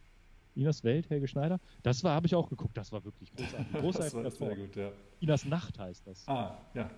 Inas 0.56 0.84
Welt, 0.84 1.10
Helge 1.10 1.28
Schneider. 1.28 1.60
Das 1.84 2.04
war, 2.04 2.14
habe 2.16 2.28
ich 2.28 2.36
auch 2.36 2.50
geguckt, 2.50 2.76
das 2.78 2.92
war 2.92 3.04
wirklich 3.06 3.32
großartig. 3.34 3.74
ja. 3.74 3.82
das 3.92 4.14
war 4.14 4.32
sehr 4.32 4.56
gut, 4.56 4.76
ja. 4.76 4.92
Inas 5.22 5.46
Nacht 5.46 5.80
heißt 5.80 6.06
das. 6.08 6.28
Ah, 6.28 6.58
ja, 6.74 6.90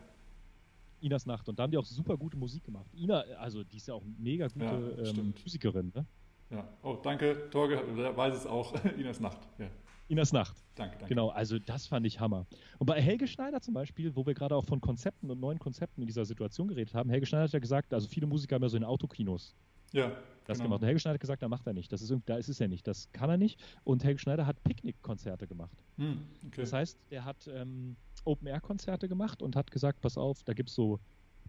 Inas 1.02 1.26
Nacht. 1.26 1.48
Und 1.50 1.58
da 1.60 1.64
haben 1.64 1.72
die 1.72 1.78
auch 1.78 1.86
super 1.86 2.16
gute 2.18 2.38
Musik 2.38 2.64
gemacht. 2.64 2.86
Ina, 2.96 3.22
also 3.40 3.64
die 3.64 3.78
ist 3.78 3.88
ja 3.88 3.94
auch 3.96 4.04
eine 4.04 4.14
mega 4.20 4.48
gute 4.48 4.66
Ja, 5.04 5.10
ähm. 5.10 5.34
Musikerin, 5.44 5.92
ne? 5.96 6.06
Ja. 6.52 6.68
Oh, 6.84 6.98
danke, 7.02 7.50
Torge, 7.50 7.82
der 7.98 8.16
weiß 8.16 8.36
es 8.36 8.46
auch, 8.46 8.74
Ines 8.98 9.20
Nacht, 9.20 9.40
ja, 9.58 9.68
Inas 10.08 10.34
Nacht. 10.34 10.56
danke, 10.76 10.94
danke. 10.98 11.08
Genau, 11.08 11.30
also 11.30 11.58
das 11.58 11.88
fand 11.88 12.06
ich 12.06 12.20
Hammer. 12.20 12.46
Und 12.80 12.88
bei 12.88 13.02
Helge 13.02 13.28
Schneider 13.28 13.62
zum 13.62 13.74
Beispiel, 13.74 14.14
wo 14.16 14.26
wir 14.26 14.34
gerade 14.34 14.56
auch 14.56 14.66
von 14.66 14.82
Konzepten 14.82 15.30
und 15.32 15.40
neuen 15.40 15.58
Konzepten 15.60 16.02
in 16.02 16.08
dieser 16.08 16.26
Situation 16.26 16.68
geredet 16.68 16.94
haben, 16.94 17.10
Helge 17.10 17.26
Schneider 17.26 17.46
hat 17.46 17.52
ja 17.54 17.60
gesagt, 17.60 17.94
also 17.94 18.08
viele 18.08 18.28
Musiker 18.28 18.56
haben 18.56 18.64
ja 18.64 18.70
so 18.70 18.76
in 18.78 18.84
Autokinos 18.84 19.56
Ja, 19.94 20.12
das 20.46 20.58
genau. 20.58 20.66
gemacht. 20.68 20.82
Und 20.82 20.88
Helge 20.88 21.00
Schneider 21.00 21.14
hat 21.14 21.22
gesagt, 21.22 21.42
da 21.42 21.48
macht 21.48 21.66
er 21.66 21.74
nicht. 21.74 21.92
Das 21.94 22.02
ist, 22.02 22.14
da 22.26 22.36
ist 22.36 22.50
es 22.50 22.60
ja 22.60 22.68
nicht. 22.68 22.86
Das 22.88 23.10
kann 23.14 23.30
er 23.30 23.38
nicht. 23.38 23.58
Und 23.86 24.04
Helge 24.04 24.20
Schneider 24.20 24.46
hat 24.46 24.62
Picknickkonzerte 24.64 25.48
gemacht. 25.48 25.78
Hm, 25.98 26.26
okay. 26.48 26.60
Das 26.62 26.74
heißt, 26.74 26.98
der 27.10 27.24
hat 27.24 27.48
ähm, 27.48 27.96
Open-Air-Konzerte 28.26 29.08
gemacht 29.08 29.42
und 29.42 29.56
hat 29.56 29.72
gesagt, 29.72 30.02
pass 30.02 30.18
auf, 30.18 30.44
da 30.44 30.52
gibt 30.54 30.68
es 30.70 30.76
so 30.76 31.00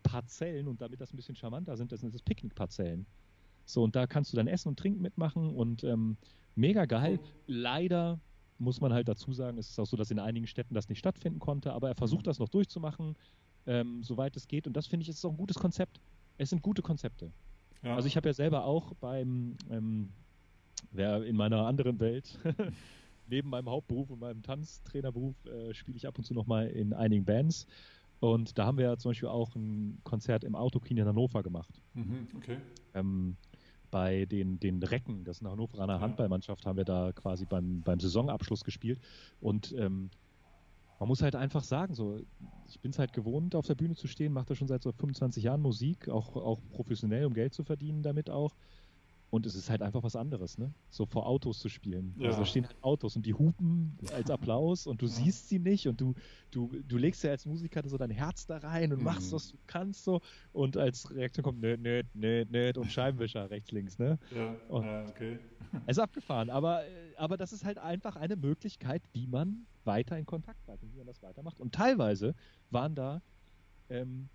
Parzellen 0.05 0.69
und 0.69 0.81
damit 0.81 1.01
das 1.01 1.13
ein 1.13 1.17
bisschen 1.17 1.35
charmanter 1.37 1.77
sind, 1.77 1.91
das 1.91 2.01
sind 2.01 2.15
das 2.15 2.23
Picknickparzellen. 2.23 3.07
So, 3.65 3.83
und 3.83 3.95
da 3.97 4.07
kannst 4.07 4.33
du 4.33 4.37
dann 4.37 4.47
Essen 4.47 4.69
und 4.69 4.79
Trinken 4.79 5.01
mitmachen 5.03 5.51
und 5.55 5.85
ähm, 5.85 6.17
mega 6.55 6.85
geil. 6.85 7.19
Leider 7.47 8.19
muss 8.59 8.81
man 8.81 8.93
halt 8.93 9.09
dazu 9.09 9.33
sagen, 9.33 9.59
es 9.59 9.71
ist 9.71 9.79
auch 9.79 9.87
so, 9.87 9.97
dass 9.97 10.11
in 10.11 10.19
einigen 10.19 10.47
Städten 10.47 10.75
das 10.75 10.89
nicht 10.89 10.99
stattfinden 10.99 11.39
konnte, 11.41 11.73
aber 11.73 11.89
er 11.89 11.95
versucht 11.95 12.23
Mhm. 12.23 12.31
das 12.31 12.39
noch 12.39 12.49
durchzumachen, 12.49 13.17
ähm, 13.67 14.03
soweit 14.03 14.37
es 14.37 14.47
geht. 14.47 14.67
Und 14.67 14.77
das 14.77 14.87
finde 14.87 15.03
ich, 15.03 15.09
ist 15.09 15.25
auch 15.25 15.31
ein 15.31 15.37
gutes 15.37 15.57
Konzept. 15.57 16.01
Es 16.39 16.51
sind 16.51 16.63
gute 16.63 16.83
Konzepte. 16.83 17.33
ja. 17.83 17.95
Also 17.97 18.07
ich 18.09 18.17
habe 18.17 18.29
ja 18.29 18.33
selber 18.35 18.65
auch 18.65 18.95
beim, 18.95 19.57
ähm, 19.71 20.11
wer 20.93 21.25
in 21.25 21.37
meiner 21.37 21.67
anderen 21.67 21.99
Welt, 22.01 22.39
neben 23.29 23.49
meinem 23.51 23.69
Hauptberuf 23.71 24.11
und 24.11 24.21
meinem 24.21 24.43
Tanztrainerberuf, 24.43 25.35
äh, 25.47 25.73
spiele 25.75 25.97
ich 25.97 26.07
ab 26.07 26.19
und 26.19 26.25
zu 26.25 26.35
noch 26.35 26.47
mal 26.47 26.67
in 26.69 26.93
einigen 26.93 27.25
Bands. 27.25 27.67
Und 28.21 28.57
da 28.59 28.67
haben 28.67 28.79
wir 28.79 28.85
ja 28.85 28.97
zum 28.97 29.11
Beispiel 29.11 29.29
auch 29.29 29.55
ein 29.57 29.99
Konzert 30.05 30.45
im 30.45 30.55
Autokino 30.55 31.03
in 31.03 31.09
Hannover 31.09 31.43
gemacht. 31.43 31.83
mhm, 31.95 32.29
okay. 32.37 32.59
Ähm, 32.95 33.37
bei 33.93 34.25
den, 34.25 34.59
den 34.59 34.83
Recken, 34.83 35.23
das 35.23 35.37
ist 35.37 35.43
eine 35.43 35.53
Hannoveraner. 35.53 36.01
Handballmannschaft, 36.01 36.67
haben 36.67 36.79
wir 36.79 36.85
da 36.85 37.13
quasi 37.13 37.45
beim, 37.45 37.83
beim 37.83 38.01
Saisonabschluss 38.01 38.65
gespielt. 38.65 38.99
Und 39.41 39.73
ähm, 39.79 40.11
man 40.99 41.09
muss 41.09 41.23
halt 41.23 41.37
einfach 41.37 41.63
sagen, 41.63 41.95
so, 41.95 42.19
ich 42.67 42.81
bin 42.81 42.91
es 42.91 42.99
halt 42.99 43.13
gewohnt, 43.13 43.55
auf 43.55 43.67
der 43.67 43.75
Bühne 43.75 43.95
zu 43.95 44.09
stehen, 44.09 44.33
mache 44.33 44.47
da 44.47 44.55
schon 44.55 44.67
seit 44.67 44.83
so 44.83 44.93
25 44.93 45.45
Jahren 45.45 45.61
Musik, 45.61 46.09
auch, 46.09 46.35
auch 46.37 46.61
professionell, 46.71 47.27
um 47.27 47.35
Geld 47.35 47.53
zu 47.53 47.65
verdienen 47.65 48.03
damit 48.03 48.31
auch. 48.31 48.57
Und 49.33 49.47
es 49.47 49.55
ist 49.55 49.71
halt 49.71 49.81
einfach 49.81 50.03
was 50.03 50.15
anderes, 50.15 50.59
ne? 50.59 50.75
So 50.91 51.07
vor 51.07 51.27
Autos 51.27 51.59
zu 51.59 51.71
spielen. 51.71 52.15
Ja. 52.19 52.27
Also 52.27 52.41
da 52.41 52.45
stehen 52.45 52.67
halt 52.67 52.77
Autos 52.83 53.17
und 53.17 53.25
die 53.25 53.33
hupen 53.33 53.97
als 54.13 54.29
Applaus 54.29 54.87
und 54.87 55.01
du 55.01 55.07
siehst 55.07 55.49
sie 55.49 55.59
nicht 55.59 55.89
und 55.89 55.99
du, 56.03 56.13
du, 56.51 56.69
du 56.83 56.99
legst 56.99 57.25
ja 57.25 57.31
als 57.31 57.47
Musiker 57.47 57.83
so 57.89 57.97
dein 57.97 58.11
Herz 58.11 58.45
da 58.45 58.59
rein 58.59 58.93
und 58.93 58.99
Mhm. 58.99 59.05
machst, 59.07 59.33
was 59.33 59.49
du 59.49 59.57
kannst 59.67 60.05
so. 60.05 60.21
Und 60.53 60.77
als 60.77 61.11
Reaktion 61.11 61.45
kommt 61.45 61.61
nöt, 61.61 61.81
nöt, 61.81 62.15
nöt, 62.15 62.51
nöt 62.51 62.77
und 62.77 62.93
Scheibenwischer 62.93 63.49
rechts, 63.49 63.71
links, 63.71 63.99
ne? 63.99 64.19
Ja, 64.35 64.55
Oh. 64.69 64.83
äh, 64.83 65.07
okay. 65.09 65.39
Es 65.87 65.97
ist 65.97 65.99
abgefahren, 65.99 66.51
aber, 66.51 66.83
aber 67.17 67.39
das 67.39 67.55
ist 67.55 67.65
halt 67.65 67.79
einfach 67.79 68.17
eine 68.17 68.37
Möglichkeit, 68.37 69.03
wie 69.15 69.27
man 69.27 69.67
weiter 69.85 70.19
in 70.19 70.27
Kontakt 70.27 70.63
bleibt 70.67 70.83
und 70.83 70.93
wie 70.93 70.99
man 70.99 71.07
das 71.07 71.23
weitermacht. 71.23 71.59
Und 71.59 71.75
teilweise 71.75 72.35
waren 72.69 72.95
da, 72.95 73.23
ähm, 73.89 74.29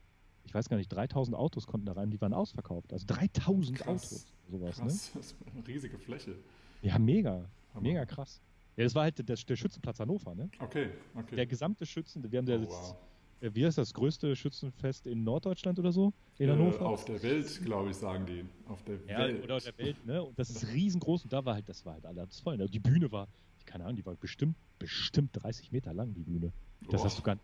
ich 0.47 0.53
weiß 0.53 0.69
gar 0.69 0.77
nicht, 0.77 0.87
3000 0.89 1.35
Autos 1.37 1.67
konnten 1.67 1.85
da 1.85 1.93
rein, 1.93 2.09
die 2.09 2.19
waren 2.21 2.33
ausverkauft. 2.33 2.91
Also 2.93 3.05
3000 3.07 3.77
Krass. 3.77 3.87
Autos, 3.87 4.33
sowas, 4.49 4.77
ne? 4.79 4.85
Krass, 4.85 5.11
das 5.13 5.25
ist 5.27 5.35
eine 5.53 5.67
riesige 5.67 5.97
Fläche. 5.99 6.35
Ja, 6.81 6.97
mega, 6.97 7.45
Hammer. 7.73 7.81
mega 7.81 8.05
krass. 8.05 8.41
Ja, 8.77 8.83
das 8.83 8.95
war 8.95 9.03
halt 9.03 9.17
der, 9.27 9.35
der 9.35 9.55
Schützenplatz 9.55 9.99
Hannover, 9.99 10.35
ne? 10.35 10.49
Okay, 10.59 10.89
okay. 11.15 11.35
Der 11.35 11.45
gesamte 11.47 11.85
Schützen, 11.85 12.31
wir 12.31 12.39
haben 12.39 12.47
oh, 12.47 12.51
jetzt, 12.51 12.69
wow. 12.71 12.95
äh, 13.41 13.49
wie 13.53 13.65
heißt 13.65 13.77
das, 13.77 13.93
größte 13.93 14.35
Schützenfest 14.35 15.07
in 15.07 15.23
Norddeutschland 15.23 15.79
oder 15.79 15.91
so? 15.91 16.13
In 16.37 16.47
Äh, 16.49 16.51
Hannover? 16.53 16.85
auf 16.85 17.03
der 17.05 17.21
Welt, 17.23 17.61
glaube 17.65 17.89
ich, 17.89 17.95
sagen 17.97 18.25
die. 18.25 18.45
Auf 18.67 18.83
der 18.83 18.99
Ja, 19.07 19.19
Welt. 19.19 19.43
oder 19.43 19.59
der 19.59 19.77
Welt, 19.79 20.05
ne? 20.05 20.23
Und 20.23 20.37
das 20.39 20.49
ist 20.51 20.67
riesengroß 20.67 21.23
und 21.23 21.33
da 21.33 21.43
war 21.43 21.55
halt, 21.55 21.67
das 21.67 21.83
war 21.85 21.93
halt 21.95 22.05
alles 22.05 22.39
voll. 22.39 22.55
Ne? 22.57 22.67
Die 22.67 22.79
Bühne 22.79 23.11
war, 23.11 23.27
keine 23.65 23.83
Ahnung, 23.83 23.95
die 23.97 24.05
war 24.05 24.15
bestimmt, 24.15 24.55
bestimmt 24.79 25.31
30 25.33 25.71
Meter 25.71 25.93
lang, 25.93 26.13
die 26.13 26.21
Bühne. 26.23 26.53
Das 26.91 27.01
Boah. 27.01 27.05
hast 27.05 27.17
du 27.17 27.23
gar 27.23 27.33
nicht. 27.35 27.43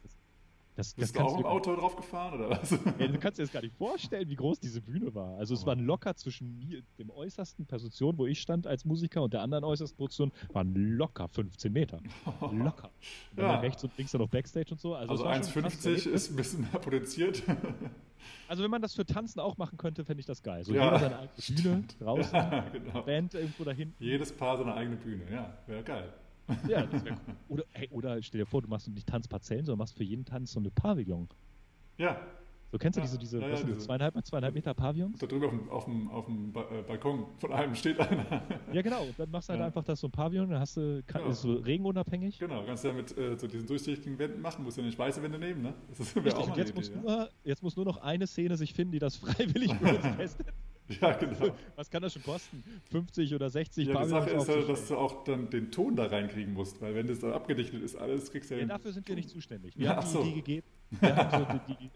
Das, 0.76 0.88
das 0.88 0.96
Bist 0.96 1.16
du 1.16 1.20
kannst 1.20 1.34
auch 1.34 1.38
du, 1.38 1.42
im 1.44 1.48
Auto 1.48 1.76
drauf 1.76 1.96
gefahren 1.96 2.34
oder 2.34 2.50
was? 2.50 2.72
Ja, 3.00 3.08
du 3.08 3.20
kannst 3.20 3.38
dir 3.38 3.44
das 3.44 3.52
gar 3.52 3.62
nicht 3.62 3.76
vorstellen, 3.76 4.28
wie 4.28 4.36
groß 4.36 4.60
diese 4.60 4.82
Bühne 4.82 5.14
war. 5.14 5.38
Also 5.38 5.54
es 5.54 5.66
waren 5.66 5.80
locker 5.80 6.16
zwischen 6.16 6.58
mir, 6.58 6.82
dem 6.98 7.10
äußersten 7.12 7.66
Position, 7.68 8.18
wo 8.18 8.26
ich 8.26 8.40
stand 8.42 8.66
als 8.66 8.84
Musiker, 8.84 9.22
und 9.22 9.34
der 9.34 9.42
anderen 9.42 9.64
äußersten 9.64 9.98
Position, 9.98 10.32
waren 10.52 10.74
locker 10.74 11.28
15 11.28 11.72
Meter. 11.72 12.00
Locker. 12.52 12.90
Und 13.36 13.44
Ja. 13.44 13.60
rechts 13.60 13.84
und 13.84 13.96
links 13.98 14.12
dann 14.14 14.22
noch 14.22 14.30
Backstage 14.30 14.72
und 14.72 14.80
so. 14.82 14.96
Also, 14.96 15.12
Also 15.12 15.24
es 15.24 15.28
war 15.30 15.44
schon 15.52 15.66
ein 15.66 15.70
krasses 15.70 15.86
1,50 15.86 15.90
Erlebnis. 15.90 16.06
ist 16.14 16.30
ein 16.32 16.36
bisschen 16.36 16.62
mehr 16.62 16.80
potenziert. 16.80 17.44
Also 18.48 18.64
wenn 18.64 18.72
man 18.72 18.82
das 18.82 18.94
für 18.94 19.06
Tanzen 19.06 19.40
auch 19.42 19.58
machen 19.58 19.78
könnte, 19.78 20.06
fände 20.06 20.22
ich 20.22 20.26
das 20.26 20.42
geil. 20.44 20.64
So 20.64 20.74
Ja, 20.74 20.86
jeder 20.86 21.00
seine 21.00 21.20
eigene 21.20 21.62
Bühne 21.62 21.84
draußen, 22.00 22.34
ja, 22.36 22.70
genau. 22.70 23.02
Band 23.02 23.34
irgendwo 23.34 23.64
da 23.66 23.72
hinten. 23.72 24.02
Jedes 24.02 24.32
Paar 24.32 24.58
seine 24.58 24.74
eigene 24.76 24.96
Bühne, 24.96 25.24
ja, 25.32 25.58
wäre 25.68 25.84
geil. 25.84 26.14
Ja, 26.68 26.86
das 26.86 27.04
wäre 27.06 27.16
cool. 27.28 27.36
Oder, 27.50 27.64
hey, 27.72 27.88
oder 27.92 28.22
stell 28.22 28.40
dir 28.42 28.46
vor, 28.46 28.62
du 28.62 28.68
machst 28.68 28.88
nicht 28.90 29.08
Tanzparzellen, 29.08 29.66
sondern 29.66 29.80
machst 29.80 29.96
für 29.96 30.04
jeden 30.04 30.26
Tanz 30.26 30.52
so 30.52 30.60
eine 30.60 30.72
Pavillon. 30.72 31.28
Ja, 31.98 32.18
So 32.72 32.80
kennst 32.80 32.98
du 32.98 33.02
Ja, 33.02 33.06
diese, 33.06 33.20
diese, 33.20 33.40
ja, 33.40 33.50
ja, 33.50 33.56
diese- 33.64 33.78
zweieinhalb 33.78 34.16
mal 34.16 34.24
zweieinhalb 34.24 34.56
Meter 34.56 34.74
Pavillons? 34.74 35.20
da 35.20 35.28
drüber 35.28 35.46
auf 35.46 35.52
dem, 35.54 35.70
auf 35.70 35.86
dem, 35.86 36.10
auf 36.10 36.26
dem 36.26 36.52
ba 36.52 36.62
äh, 36.72 36.82
Balkon 36.82 37.28
von 37.38 37.54
einem 37.54 37.76
steht 37.76 38.00
einer. 38.00 38.42
Ja, 38.74 38.82
genau. 38.82 39.04
Und 39.04 39.18
dann 39.20 39.30
machst 39.30 39.48
du 39.50 39.54
halt 39.54 39.62
einfach 39.62 39.84
das 39.84 40.00
so 40.00 40.08
ein 40.08 40.12
Pavillon, 40.12 40.50
dann 40.50 40.60
hast 40.60 40.78
du, 40.78 41.04
kann, 41.06 41.22
Ja. 41.22 41.30
ist 41.30 41.42
so 41.44 41.54
regenunabhängig. 41.54 42.40
genau, 42.40 42.64
kannst 42.66 42.84
du 42.84 42.88
ja 42.88 42.94
mit 42.96 43.16
äh, 43.16 43.38
so 43.38 43.46
diesen 43.48 43.68
durchsichtigen 43.68 44.18
Wänden 44.18 44.42
machen, 44.42 44.64
musst 44.64 44.78
du 44.78 44.82
ja 44.82 44.88
nicht 44.88 44.98
weiße 44.98 45.22
Wände 45.22 45.38
nehmen, 45.38 45.62
ne? 45.62 45.74
Das 45.90 46.00
ist- 46.00 46.16
Richtig, 46.16 46.34
auch 46.34 46.48
und 46.48 46.58
jetzt 46.58 46.70
eine 46.72 46.80
muss, 46.80 46.90
Idee, 46.90 47.00
nur, 47.00 47.30
jetzt 47.44 47.62
muss 47.64 47.76
nur 47.76 47.86
noch 47.86 47.98
eine 47.98 48.26
Szene 48.26 48.58
sich 48.58 48.74
finden, 48.74 48.92
die 48.94 49.00
das 49.00 49.16
freiwillig 49.24 49.72
für 49.76 49.96
uns 49.96 50.18
testet. 50.18 50.48
ja. 51.02 51.14
genau. 51.14 51.56
Was 51.76 51.90
kann 51.90 52.02
das 52.02 52.14
schon 52.14 52.24
kosten? 52.24 52.64
50 52.92 53.34
oder 53.36 53.50
60 53.50 53.88
Ja, 53.88 54.02
die 54.04 54.10
Sache 54.10 54.30
ist 54.32 54.48
ja, 54.48 54.62
dass 54.62 54.88
du 54.88 54.98
auch 54.98 55.24
dann 55.24 55.50
den 55.50 55.72
Ton 55.72 55.96
da 55.96 56.06
reinkriegen 56.06 56.54
musst, 56.54 56.82
weil 56.82 56.96
wenn 56.96 57.08
das 57.08 57.20
da 57.20 57.32
abgedichtet 57.34 57.82
ist, 57.84 57.96
alles 57.96 58.32
kriegst 58.32 58.50
du 58.52 58.56
ja, 58.56 58.62
Ja, 58.62 58.68
dafür 58.68 58.92
sind 58.94 59.08
wir 59.08 59.16
nicht 59.16 59.30
zuständig. 59.30 59.78
Wir 59.78 59.86
Ja, 59.86 59.96
haben 59.98 60.06
die 60.06 60.12
so. 60.12 60.22
Idee 60.22 60.34
gegeben. 60.36 60.68
Wir 61.00 61.16
haben 61.16 61.46
so 61.68 61.74
die, 61.74 61.90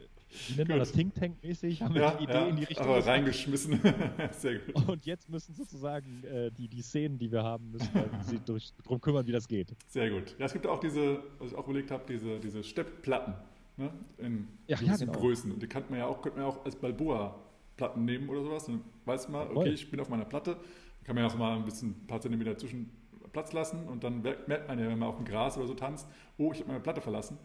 die, 0.50 0.56
nennt 0.58 0.70
man 0.70 0.80
das, 0.80 0.92
Think 0.92 1.14
Tank-mäßig, 1.16 1.82
haben 1.82 1.94
wir 1.94 2.02
Ja, 2.02 2.12
die 2.16 2.24
Idee 2.24 2.34
ja, 2.34 2.48
in 2.48 2.56
die 2.56 2.64
Richtung. 2.64 2.88
aber 2.88 3.06
reingeschmissen. 3.06 3.80
Sehr 4.32 4.60
gut. 4.60 4.88
Und 4.88 5.06
jetzt 5.06 5.30
müssen 5.30 5.54
sozusagen 5.54 6.24
äh, 6.24 6.50
die, 6.52 6.68
die 6.68 6.82
Szenen, 6.82 7.18
die 7.20 7.32
wir 7.32 7.44
haben, 7.44 7.72
müssen 7.72 7.90
wir 7.94 8.10
sie 8.24 8.40
durch, 8.40 8.72
drum 8.84 9.00
kümmern, 9.00 9.26
wie 9.28 9.32
das 9.32 9.48
geht. 9.48 9.76
Sehr 9.88 10.10
gut. 10.10 10.36
Ja, 10.40 10.46
es 10.48 10.54
gibt 10.54 10.66
auch 10.66 10.80
diese, 10.80 11.22
was 11.40 11.52
ich 11.52 11.58
auch 11.58 11.66
überlegt 11.68 11.92
habe, 11.92 12.04
diese, 12.08 12.40
diese 12.40 12.64
Steppplatten 12.64 13.36
ne? 13.78 13.92
in 14.18 14.48
Ja, 14.68 14.80
ja, 14.82 14.96
genau. 14.98 15.12
Größen. 15.14 15.52
Und 15.52 15.62
die 15.62 15.68
kann 15.68 15.84
man 15.90 16.00
ja 16.00 16.08
auch, 16.08 16.22
könnte 16.22 16.40
man 16.40 16.48
ja 16.48 16.54
auch 16.54 16.66
als 16.66 16.76
Balboa-Platten 17.78 18.06
nehmen 18.06 18.30
oder 18.30 18.44
sowas. 18.44 18.66
Dann 18.66 18.82
weiß 19.06 19.30
man, 19.30 19.50
okay, 19.56 19.70
ich 19.70 19.90
bin 19.90 20.00
auf 20.00 20.10
meiner 20.10 20.26
Platte. 20.26 20.54
Dann 20.56 21.04
kann 21.06 21.16
man 21.16 21.24
ja 21.24 21.30
auch 21.30 21.38
mal 21.38 21.56
ein 21.56 21.66
bisschen 21.66 21.90
ein 21.92 22.08
paar 22.08 22.20
Zentimeter 22.20 22.58
zwischen 22.58 22.90
Platz 23.32 23.54
lassen 23.54 23.88
und 23.88 24.04
dann 24.04 24.22
merkt 24.22 24.68
man 24.68 24.80
ja, 24.80 24.88
wenn 24.88 24.98
man 25.00 25.10
auf 25.10 25.18
dem 25.18 25.26
Gras 25.26 25.58
oder 25.58 25.68
so 25.68 25.74
tanzt, 25.74 26.08
oh, 26.38 26.52
ich 26.54 26.60
habe 26.60 26.70
meine 26.70 26.80
Platte 26.82 27.02
verlassen. 27.02 27.38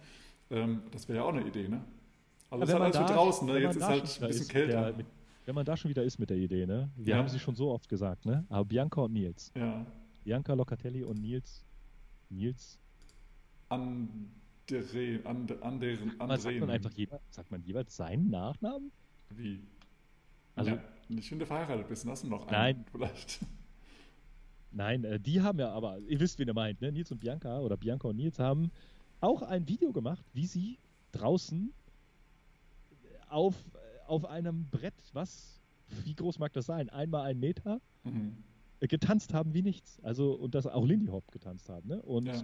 Ähm, 0.51 0.83
das 0.91 1.09
wäre 1.09 1.18
ja 1.18 1.24
auch 1.24 1.33
eine 1.35 1.47
Idee, 1.47 1.68
ne? 1.68 1.85
Also 2.51 2.61
das 2.61 2.68
ist 2.70 2.74
halt 2.80 2.97
alles 2.97 3.11
für 3.11 3.14
draußen, 3.14 3.47
ne? 3.49 3.59
Jetzt 3.59 3.76
ist 3.76 3.83
halt 3.87 4.01
ein 4.01 4.03
bisschen 4.03 4.28
ist, 4.28 4.49
kälter. 4.51 4.85
der- 4.87 4.97
mit, 4.97 5.07
wenn 5.45 5.55
man 5.55 5.64
da 5.64 5.76
schon 5.76 5.89
wieder 5.91 6.03
ist 6.05 6.18
mit 6.18 6.30
der 6.30 6.37
Idee, 6.37 6.66
ne? 6.66 6.89
Wir 6.97 7.14
Ja. 7.14 7.18
haben 7.18 7.28
sie 7.28 7.39
schon 7.39 7.55
so 7.55 7.70
oft 7.70 7.89
gesagt, 7.89 8.24
ne? 8.26 8.45
Aber 8.49 8.64
Bianca 8.64 9.03
und 9.03 9.12
Nils. 9.12 9.53
ja. 9.55 9.85
Bianca 10.24 10.55
Locatelli 10.55 11.03
und 11.03 11.20
Nils. 11.20 11.64
Nils. 12.30 12.78
Andre, 13.68 15.20
and, 15.24 15.62
anderen, 15.62 16.12
sagt 16.39 16.61
man 16.61 16.70
einfach 16.70 16.93
jeder, 16.93 17.20
sagt 17.30 17.51
man 17.51 17.61
jeweils 17.64 17.97
seinen 17.97 18.30
Nachnamen? 18.30 18.93
Wie? 19.30 19.61
Also- 20.55 20.70
ja, 20.72 20.82
ich 21.09 21.28
finde 21.28 21.46
verheiratet 21.46 21.88
bist, 21.88 22.07
hast 22.07 22.24
du 22.24 22.28
noch 22.28 22.42
einen 22.46 22.53
Nein. 22.53 22.84
vielleicht. 22.90 23.40
Nein, 24.72 25.05
äh, 25.05 25.20
die 25.20 25.40
haben 25.42 25.59
ja 25.59 25.70
aber, 25.70 25.98
ihr 25.98 26.18
wisst, 26.20 26.38
wen 26.38 26.48
ihr 26.48 26.55
meint, 26.55 26.80
ne? 26.80 26.90
Nils 26.92 27.12
und 27.12 27.18
Bianca 27.20 27.61
oder 27.61 27.76
Bianca 27.76 28.09
und 28.09 28.16
Nils 28.16 28.38
haben 28.38 28.70
auch 29.20 29.42
ein 29.42 29.68
Video 29.68 29.92
gemacht, 29.92 30.24
wie 30.32 30.46
sie 30.46 30.78
draußen 31.12 31.72
auf, 33.28 33.55
auf 34.07 34.24
einem 34.24 34.66
Brett, 34.70 34.94
was, 35.12 35.61
wie 36.05 36.14
groß 36.14 36.38
mag 36.38 36.53
das 36.55 36.66
sein? 36.66 36.88
Einmal 36.90 37.22
ein 37.26 37.38
Meter, 37.38 37.80
Mhm. 38.05 38.36
getanzt 38.80 39.32
haben 39.34 39.53
wie 39.55 39.62
nichts. 39.62 40.00
Also, 40.03 40.32
und 40.32 40.55
das 40.55 40.66
auch 40.66 40.84
Lindy 40.86 41.07
Hop 41.07 41.30
getanzt 41.30 41.68
haben, 41.68 41.88
ne? 41.88 42.03
Und 42.03 42.26
Ja. 42.26 42.42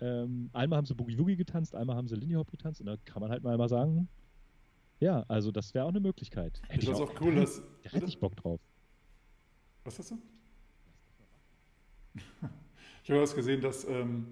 ähm, 0.00 0.50
einmal 0.52 0.76
haben 0.78 0.86
sie 0.86 0.94
Boogie 0.94 1.18
Woogie 1.18 1.36
getanzt, 1.36 1.74
einmal 1.74 1.96
haben 1.96 2.08
sie 2.08 2.16
Lindy 2.16 2.34
Hop 2.34 2.50
getanzt 2.50 2.80
und 2.80 2.86
da 2.86 2.96
kann 3.04 3.20
man 3.22 3.30
halt 3.30 3.42
mal 3.44 3.56
mal 3.56 3.68
sagen, 3.68 4.08
ja, 5.02 5.24
also 5.28 5.50
das 5.50 5.74
wäre 5.74 5.84
auch 5.84 5.88
eine 5.90 6.00
Möglichkeit. 6.00 6.60
Ich 6.70 6.80
finde 6.80 6.92
es 6.92 7.00
auch 7.00 7.20
cool, 7.20 7.34
dass. 7.34 7.60
Da 7.82 7.90
hätte 7.90 8.06
ich 8.06 8.18
Bock 8.18 8.36
drauf. 8.36 8.60
Was 9.84 9.98
hast 9.98 10.12
du? 10.12 10.18
Ich 13.04 13.10
habe 13.10 13.20
was 13.20 13.34
gesehen, 13.34 13.60
dass, 13.60 13.84
ähm, 13.84 14.26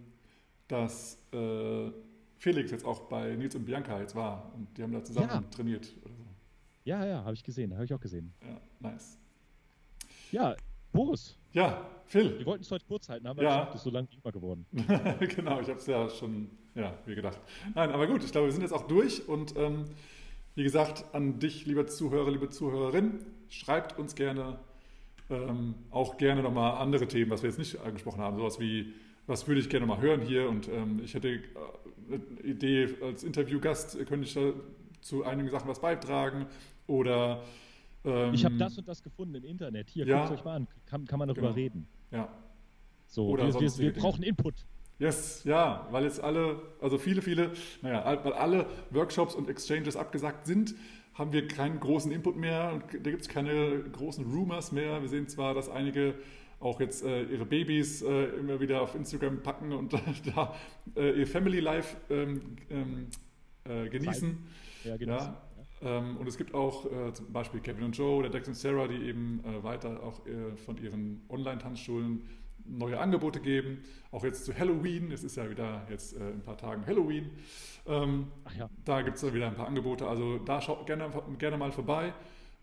dass 0.68 1.18
äh, 1.32 1.90
Felix 2.38 2.70
jetzt 2.70 2.84
auch 2.84 3.00
bei 3.08 3.34
Nils 3.34 3.54
und 3.56 3.64
Bianca 3.64 3.98
jetzt 4.00 4.14
war 4.14 4.52
und 4.54 4.68
die 4.76 4.82
haben 4.82 4.92
da 4.92 5.02
zusammen 5.02 5.28
Ja. 5.28 5.40
trainiert. 5.50 5.92
Oder 6.04 6.14
so. 6.14 6.24
Ja, 6.84 7.04
ja, 7.04 7.24
habe 7.24 7.34
ich 7.34 7.42
gesehen, 7.42 7.74
habe 7.74 7.84
ich 7.84 7.92
auch 7.92 8.00
gesehen. 8.00 8.32
Ja, 8.46 8.60
nice. 8.90 9.18
Ja, 10.30 10.54
Boris, 10.92 11.36
Ja, 11.52 11.84
wir 12.10 12.22
Phil. 12.22 12.46
wollten 12.46 12.62
es 12.62 12.70
heute 12.70 12.84
kurz 12.86 13.08
halten, 13.08 13.26
aber 13.26 13.42
Ja. 13.42 13.64
ja. 13.64 13.72
ist 13.72 13.82
so 13.82 13.90
lang 13.90 14.06
wie 14.10 14.16
immer 14.22 14.32
geworden. 14.32 14.64
genau, 14.72 15.60
ich 15.60 15.68
habe 15.68 15.78
es 15.80 15.86
ja 15.86 16.08
schon, 16.08 16.50
ja, 16.76 16.96
wie 17.06 17.14
gedacht. 17.16 17.40
Nein, 17.74 17.90
aber 17.90 18.06
gut, 18.06 18.22
ich 18.24 18.30
glaube, 18.30 18.46
wir 18.46 18.52
sind 18.52 18.62
jetzt 18.62 18.72
auch 18.72 18.86
durch 18.86 19.26
und 19.28 19.56
ähm, 19.56 19.84
wie 20.54 20.62
gesagt, 20.62 21.04
an 21.14 21.38
dich, 21.38 21.66
lieber 21.66 21.86
Zuhörer, 21.86 22.30
liebe 22.30 22.48
Zuhörerin, 22.50 23.20
schreibt 23.48 23.98
uns 23.98 24.14
gerne 24.14 24.58
ähm, 25.30 25.74
auch 25.90 26.16
gerne 26.18 26.42
nochmal 26.42 26.78
andere 26.78 27.06
Themen, 27.06 27.30
was 27.30 27.42
wir 27.42 27.50
jetzt 27.50 27.58
nicht 27.58 27.80
angesprochen 27.80 28.20
haben, 28.20 28.36
sowas 28.36 28.58
wie, 28.58 28.92
was 29.28 29.46
würde 29.46 29.60
ich 29.60 29.68
gerne 29.68 29.86
mal 29.86 30.00
hören 30.00 30.20
hier 30.22 30.48
und 30.48 30.68
ähm, 30.68 31.00
ich 31.04 31.14
hätte 31.14 31.28
äh, 31.28 31.40
eine 32.08 32.20
Idee 32.42 32.88
als 33.00 33.22
Interviewgast, 33.22 33.94
äh, 33.98 34.04
könnte 34.04 34.26
ich 34.26 34.34
da 34.34 34.52
zu 35.00 35.24
einigen 35.24 35.48
Sachen 35.48 35.68
was 35.68 35.80
beitragen 35.80 36.46
oder 36.88 37.44
ähm, 38.04 38.34
Ich 38.34 38.44
habe 38.44 38.56
das 38.56 38.76
und 38.76 38.88
das 38.88 39.02
gefunden 39.04 39.36
im 39.36 39.44
Internet. 39.44 39.88
Hier, 39.90 40.04
Ja. 40.04 40.26
guckt 40.26 40.40
euch 40.40 40.44
mal 40.44 40.56
an, 40.56 40.66
kann, 40.86 41.06
kann 41.06 41.18
man 41.20 41.28
darüber 41.28 41.42
Genau. 41.48 41.54
reden. 41.54 41.86
ja, 42.10 42.28
So, 43.06 43.28
Oder 43.28 43.46
wir, 43.54 43.60
wir, 43.60 43.78
wir 43.78 43.92
brauchen 43.92 44.24
Input. 44.24 44.54
Yes, 45.00 45.44
ja, 45.44 45.88
weil 45.90 46.04
jetzt 46.04 46.22
alle, 46.22 46.60
also 46.78 46.98
viele, 46.98 47.22
viele, 47.22 47.52
naja, 47.80 48.22
weil 48.22 48.34
alle 48.34 48.66
Workshops 48.90 49.34
und 49.34 49.48
Exchanges 49.48 49.96
abgesagt 49.96 50.46
sind, 50.46 50.74
haben 51.14 51.32
wir 51.32 51.48
keinen 51.48 51.80
großen 51.80 52.12
Input 52.12 52.36
mehr 52.36 52.72
und 52.74 52.84
da 53.04 53.10
gibt 53.10 53.22
es 53.22 53.28
keine 53.28 53.80
großen 53.92 54.30
Rumors 54.30 54.72
mehr. 54.72 55.00
Wir 55.00 55.08
sehen 55.08 55.26
zwar, 55.26 55.54
dass 55.54 55.70
einige 55.70 56.14
auch 56.60 56.80
jetzt 56.80 57.02
äh, 57.02 57.22
ihre 57.22 57.46
Babys 57.46 58.02
äh, 58.02 58.24
immer 58.38 58.60
wieder 58.60 58.82
auf 58.82 58.94
Instagram 58.94 59.42
packen 59.42 59.72
und 59.72 59.94
da 60.34 60.54
äh, 60.94 61.18
ihr 61.18 61.26
Family 61.26 61.60
Life 61.60 61.96
ähm, 62.10 62.56
ähm, 62.68 63.06
äh, 63.64 63.88
genießen. 63.88 64.36
Ja, 64.84 64.98
genau. 64.98 65.16
Ja. 65.16 65.42
Ähm, 65.80 66.18
und 66.18 66.28
es 66.28 66.36
gibt 66.36 66.52
auch 66.52 66.84
äh, 66.84 67.14
zum 67.14 67.32
Beispiel 67.32 67.60
Kevin 67.60 67.84
und 67.84 67.96
Joe 67.96 68.18
oder 68.18 68.28
Dex 68.28 68.48
und 68.48 68.54
Sarah, 68.54 68.86
die 68.86 69.02
eben 69.02 69.42
äh, 69.46 69.64
weiter 69.64 70.02
auch 70.02 70.20
von 70.66 70.76
ihren 70.76 71.22
Online-Tanzschulen 71.30 72.20
neue 72.66 72.98
Angebote 72.98 73.40
geben. 73.40 73.82
Auch 74.10 74.24
jetzt 74.24 74.44
zu 74.44 74.56
Halloween, 74.56 75.12
es 75.12 75.24
ist 75.24 75.36
ja 75.36 75.48
wieder 75.48 75.86
jetzt 75.90 76.16
äh, 76.16 76.18
in 76.18 76.34
ein 76.36 76.42
paar 76.42 76.56
Tagen 76.56 76.86
Halloween. 76.86 77.30
Ähm, 77.86 78.28
ja, 78.58 78.68
da 78.84 79.02
gibt 79.02 79.16
es 79.16 79.34
wieder 79.34 79.46
ein 79.46 79.54
paar 79.54 79.66
Angebote. 79.66 80.06
Also 80.06 80.38
da 80.38 80.60
schaut 80.60 80.86
gerne, 80.86 81.10
gerne 81.38 81.56
mal 81.56 81.72
vorbei. 81.72 82.12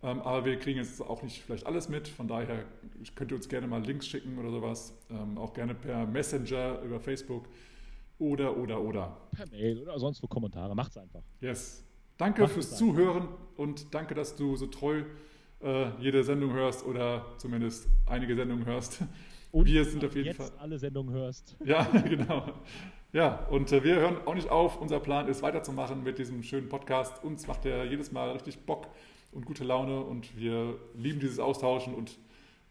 Ähm, 0.03 0.21
aber 0.21 0.45
wir 0.45 0.59
kriegen 0.59 0.77
jetzt 0.77 1.01
auch 1.01 1.23
nicht 1.23 1.41
vielleicht 1.41 1.65
alles 1.65 1.89
mit. 1.89 2.07
Von 2.07 2.27
daher 2.27 2.65
könnt 3.15 3.31
ihr 3.31 3.37
uns 3.37 3.49
gerne 3.49 3.67
mal 3.67 3.83
Links 3.83 4.07
schicken 4.07 4.37
oder 4.37 4.51
sowas. 4.51 4.93
Ähm, 5.09 5.37
auch 5.37 5.53
gerne 5.53 5.73
per 5.73 6.05
Messenger 6.05 6.81
über 6.81 6.99
Facebook 6.99 7.47
oder, 8.19 8.55
oder, 8.57 8.81
oder. 8.81 9.17
per 9.31 9.47
Mail 9.49 9.81
oder 9.81 9.99
sonst 9.99 10.21
wo 10.21 10.27
Kommentare. 10.27 10.75
Macht's 10.75 10.97
einfach. 10.97 11.21
Yes. 11.41 11.83
Danke 12.17 12.43
Macht 12.43 12.53
fürs 12.53 12.75
Zuhören 12.77 13.27
und 13.57 13.93
danke, 13.93 14.15
dass 14.15 14.35
du 14.35 14.55
so 14.55 14.65
treu 14.67 15.03
äh, 15.61 15.89
jede 15.99 16.23
Sendung 16.23 16.53
hörst 16.53 16.85
oder 16.85 17.25
zumindest 17.37 17.87
einige 18.05 18.35
Sendungen 18.35 18.65
hörst. 18.65 19.03
Und 19.51 19.65
Wir 19.65 19.85
sind 19.85 20.03
auf 20.03 20.15
jeden 20.15 20.27
jetzt 20.27 20.37
Fall. 20.37 20.51
alle 20.59 20.77
Sendungen 20.77 21.13
hörst. 21.13 21.55
Ja, 21.65 21.83
genau. 21.83 22.53
Ja, 23.13 23.47
und 23.47 23.71
äh, 23.71 23.83
wir 23.83 23.95
hören 23.95 24.17
auch 24.25 24.35
nicht 24.35 24.49
auf. 24.49 24.79
Unser 24.81 24.99
Plan 24.99 25.27
ist 25.27 25.41
weiterzumachen 25.41 26.03
mit 26.03 26.17
diesem 26.19 26.43
schönen 26.43 26.67
Podcast. 26.69 27.23
Uns 27.23 27.47
macht 27.47 27.63
der 27.63 27.85
jedes 27.85 28.11
Mal 28.11 28.31
richtig 28.31 28.59
Bock 28.65 28.87
und 29.31 29.45
gute 29.45 29.63
Laune 29.63 30.01
und 30.01 30.37
wir 30.37 30.77
lieben 30.95 31.19
dieses 31.19 31.39
Austauschen 31.39 31.93
und 31.93 32.17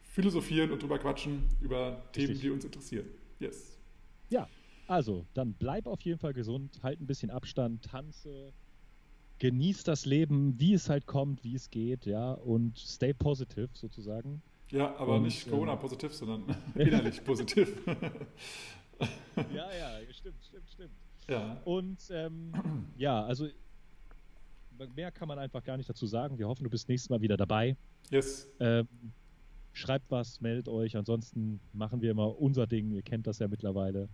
philosophieren 0.00 0.70
und 0.70 0.82
drüber 0.82 0.98
quatschen 0.98 1.44
über 1.60 2.02
Themen, 2.12 2.26
Richtig. 2.28 2.40
die 2.40 2.50
uns 2.50 2.64
interessieren. 2.64 3.06
Yes. 3.38 3.78
Ja, 4.28 4.48
also, 4.86 5.26
dann 5.34 5.54
bleib 5.54 5.86
auf 5.86 6.00
jeden 6.02 6.18
Fall 6.18 6.32
gesund, 6.32 6.80
halt 6.82 7.00
ein 7.00 7.06
bisschen 7.06 7.30
Abstand, 7.30 7.84
tanze, 7.84 8.52
genieß 9.38 9.84
das 9.84 10.06
Leben, 10.06 10.58
wie 10.58 10.74
es 10.74 10.88
halt 10.88 11.06
kommt, 11.06 11.44
wie 11.44 11.54
es 11.54 11.70
geht, 11.70 12.06
ja, 12.06 12.32
und 12.32 12.78
stay 12.78 13.12
positive 13.12 13.68
sozusagen. 13.72 14.42
Ja, 14.70 14.96
aber 14.96 15.16
Und, 15.16 15.22
nicht 15.22 15.46
ähm, 15.46 15.52
Corona-positiv, 15.52 16.12
sondern 16.12 16.56
innerlich 16.74 17.22
positiv. 17.24 17.76
Ja, 19.54 19.68
ja, 19.72 20.12
stimmt, 20.12 20.42
stimmt, 20.44 20.70
stimmt. 20.70 20.92
ja. 21.28 21.60
Und 21.64 21.98
ähm, 22.10 22.52
ja, 22.96 23.24
also 23.24 23.48
mehr 24.94 25.10
kann 25.10 25.28
man 25.28 25.38
einfach 25.38 25.62
gar 25.62 25.76
nicht 25.76 25.88
dazu 25.88 26.06
sagen. 26.06 26.38
Wir 26.38 26.48
hoffen, 26.48 26.64
du 26.64 26.70
bist 26.70 26.88
nächstes 26.88 27.10
Mal 27.10 27.20
wieder 27.20 27.36
dabei. 27.36 27.76
Yes. 28.10 28.48
Ähm, 28.60 28.88
schreibt 29.72 30.10
was, 30.10 30.40
meldet 30.40 30.68
euch. 30.68 30.96
Ansonsten 30.96 31.60
machen 31.72 32.00
wir 32.00 32.10
immer 32.10 32.38
unser 32.40 32.66
Ding. 32.66 32.90
Ihr 32.90 33.02
kennt 33.02 33.26
das 33.26 33.38
ja 33.38 33.48
mittlerweile. 33.48 34.08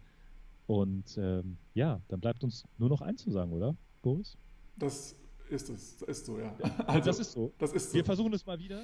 Und 0.67 1.17
ähm, 1.19 1.57
ja, 1.75 2.01
dann 2.09 2.21
bleibt 2.21 2.43
uns 2.45 2.65
nur 2.79 2.89
noch 2.89 3.01
eins 3.01 3.23
zu 3.23 3.31
sagen, 3.31 3.53
oder, 3.53 3.77
Boris? 4.01 4.37
Das 4.77 5.17
ist 5.51 5.69
es. 5.69 5.99
Das 5.99 6.09
ist 6.09 6.27
so, 6.27 6.39
ja. 6.39 6.55
Also, 6.87 7.01
das 7.07 7.19
ist 7.19 7.33
so. 7.33 7.53
Das 7.59 7.73
ist 7.73 7.91
so. 7.91 7.95
Wir 7.95 8.05
versuchen 8.05 8.33
es 8.33 8.47
mal 8.47 8.59
wieder. 8.59 8.81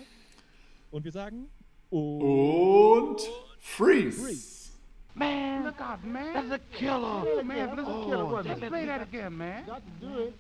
Und 0.91 1.05
wir 1.05 1.13
sagen. 1.13 1.47
Und 1.91 3.21
freeze. 3.61 4.21
Freeze. 4.21 4.71
Man, 5.15 5.65
look 5.65 5.81
out, 5.81 6.05
man. 6.05 6.35
That's 6.35 6.53
a 6.53 6.77
killer. 6.77 7.25
Oh, 7.27 7.43
man, 7.43 7.77
that's 7.77 7.89
a 7.89 8.05
killer. 8.07 8.43
Let's 8.43 8.61
play 8.61 8.87
that 8.87 9.03
again, 9.03 9.37
man. 9.37 9.67
Got 9.67 9.83
to 10.01 10.07
do 10.07 10.19
it. 10.19 10.35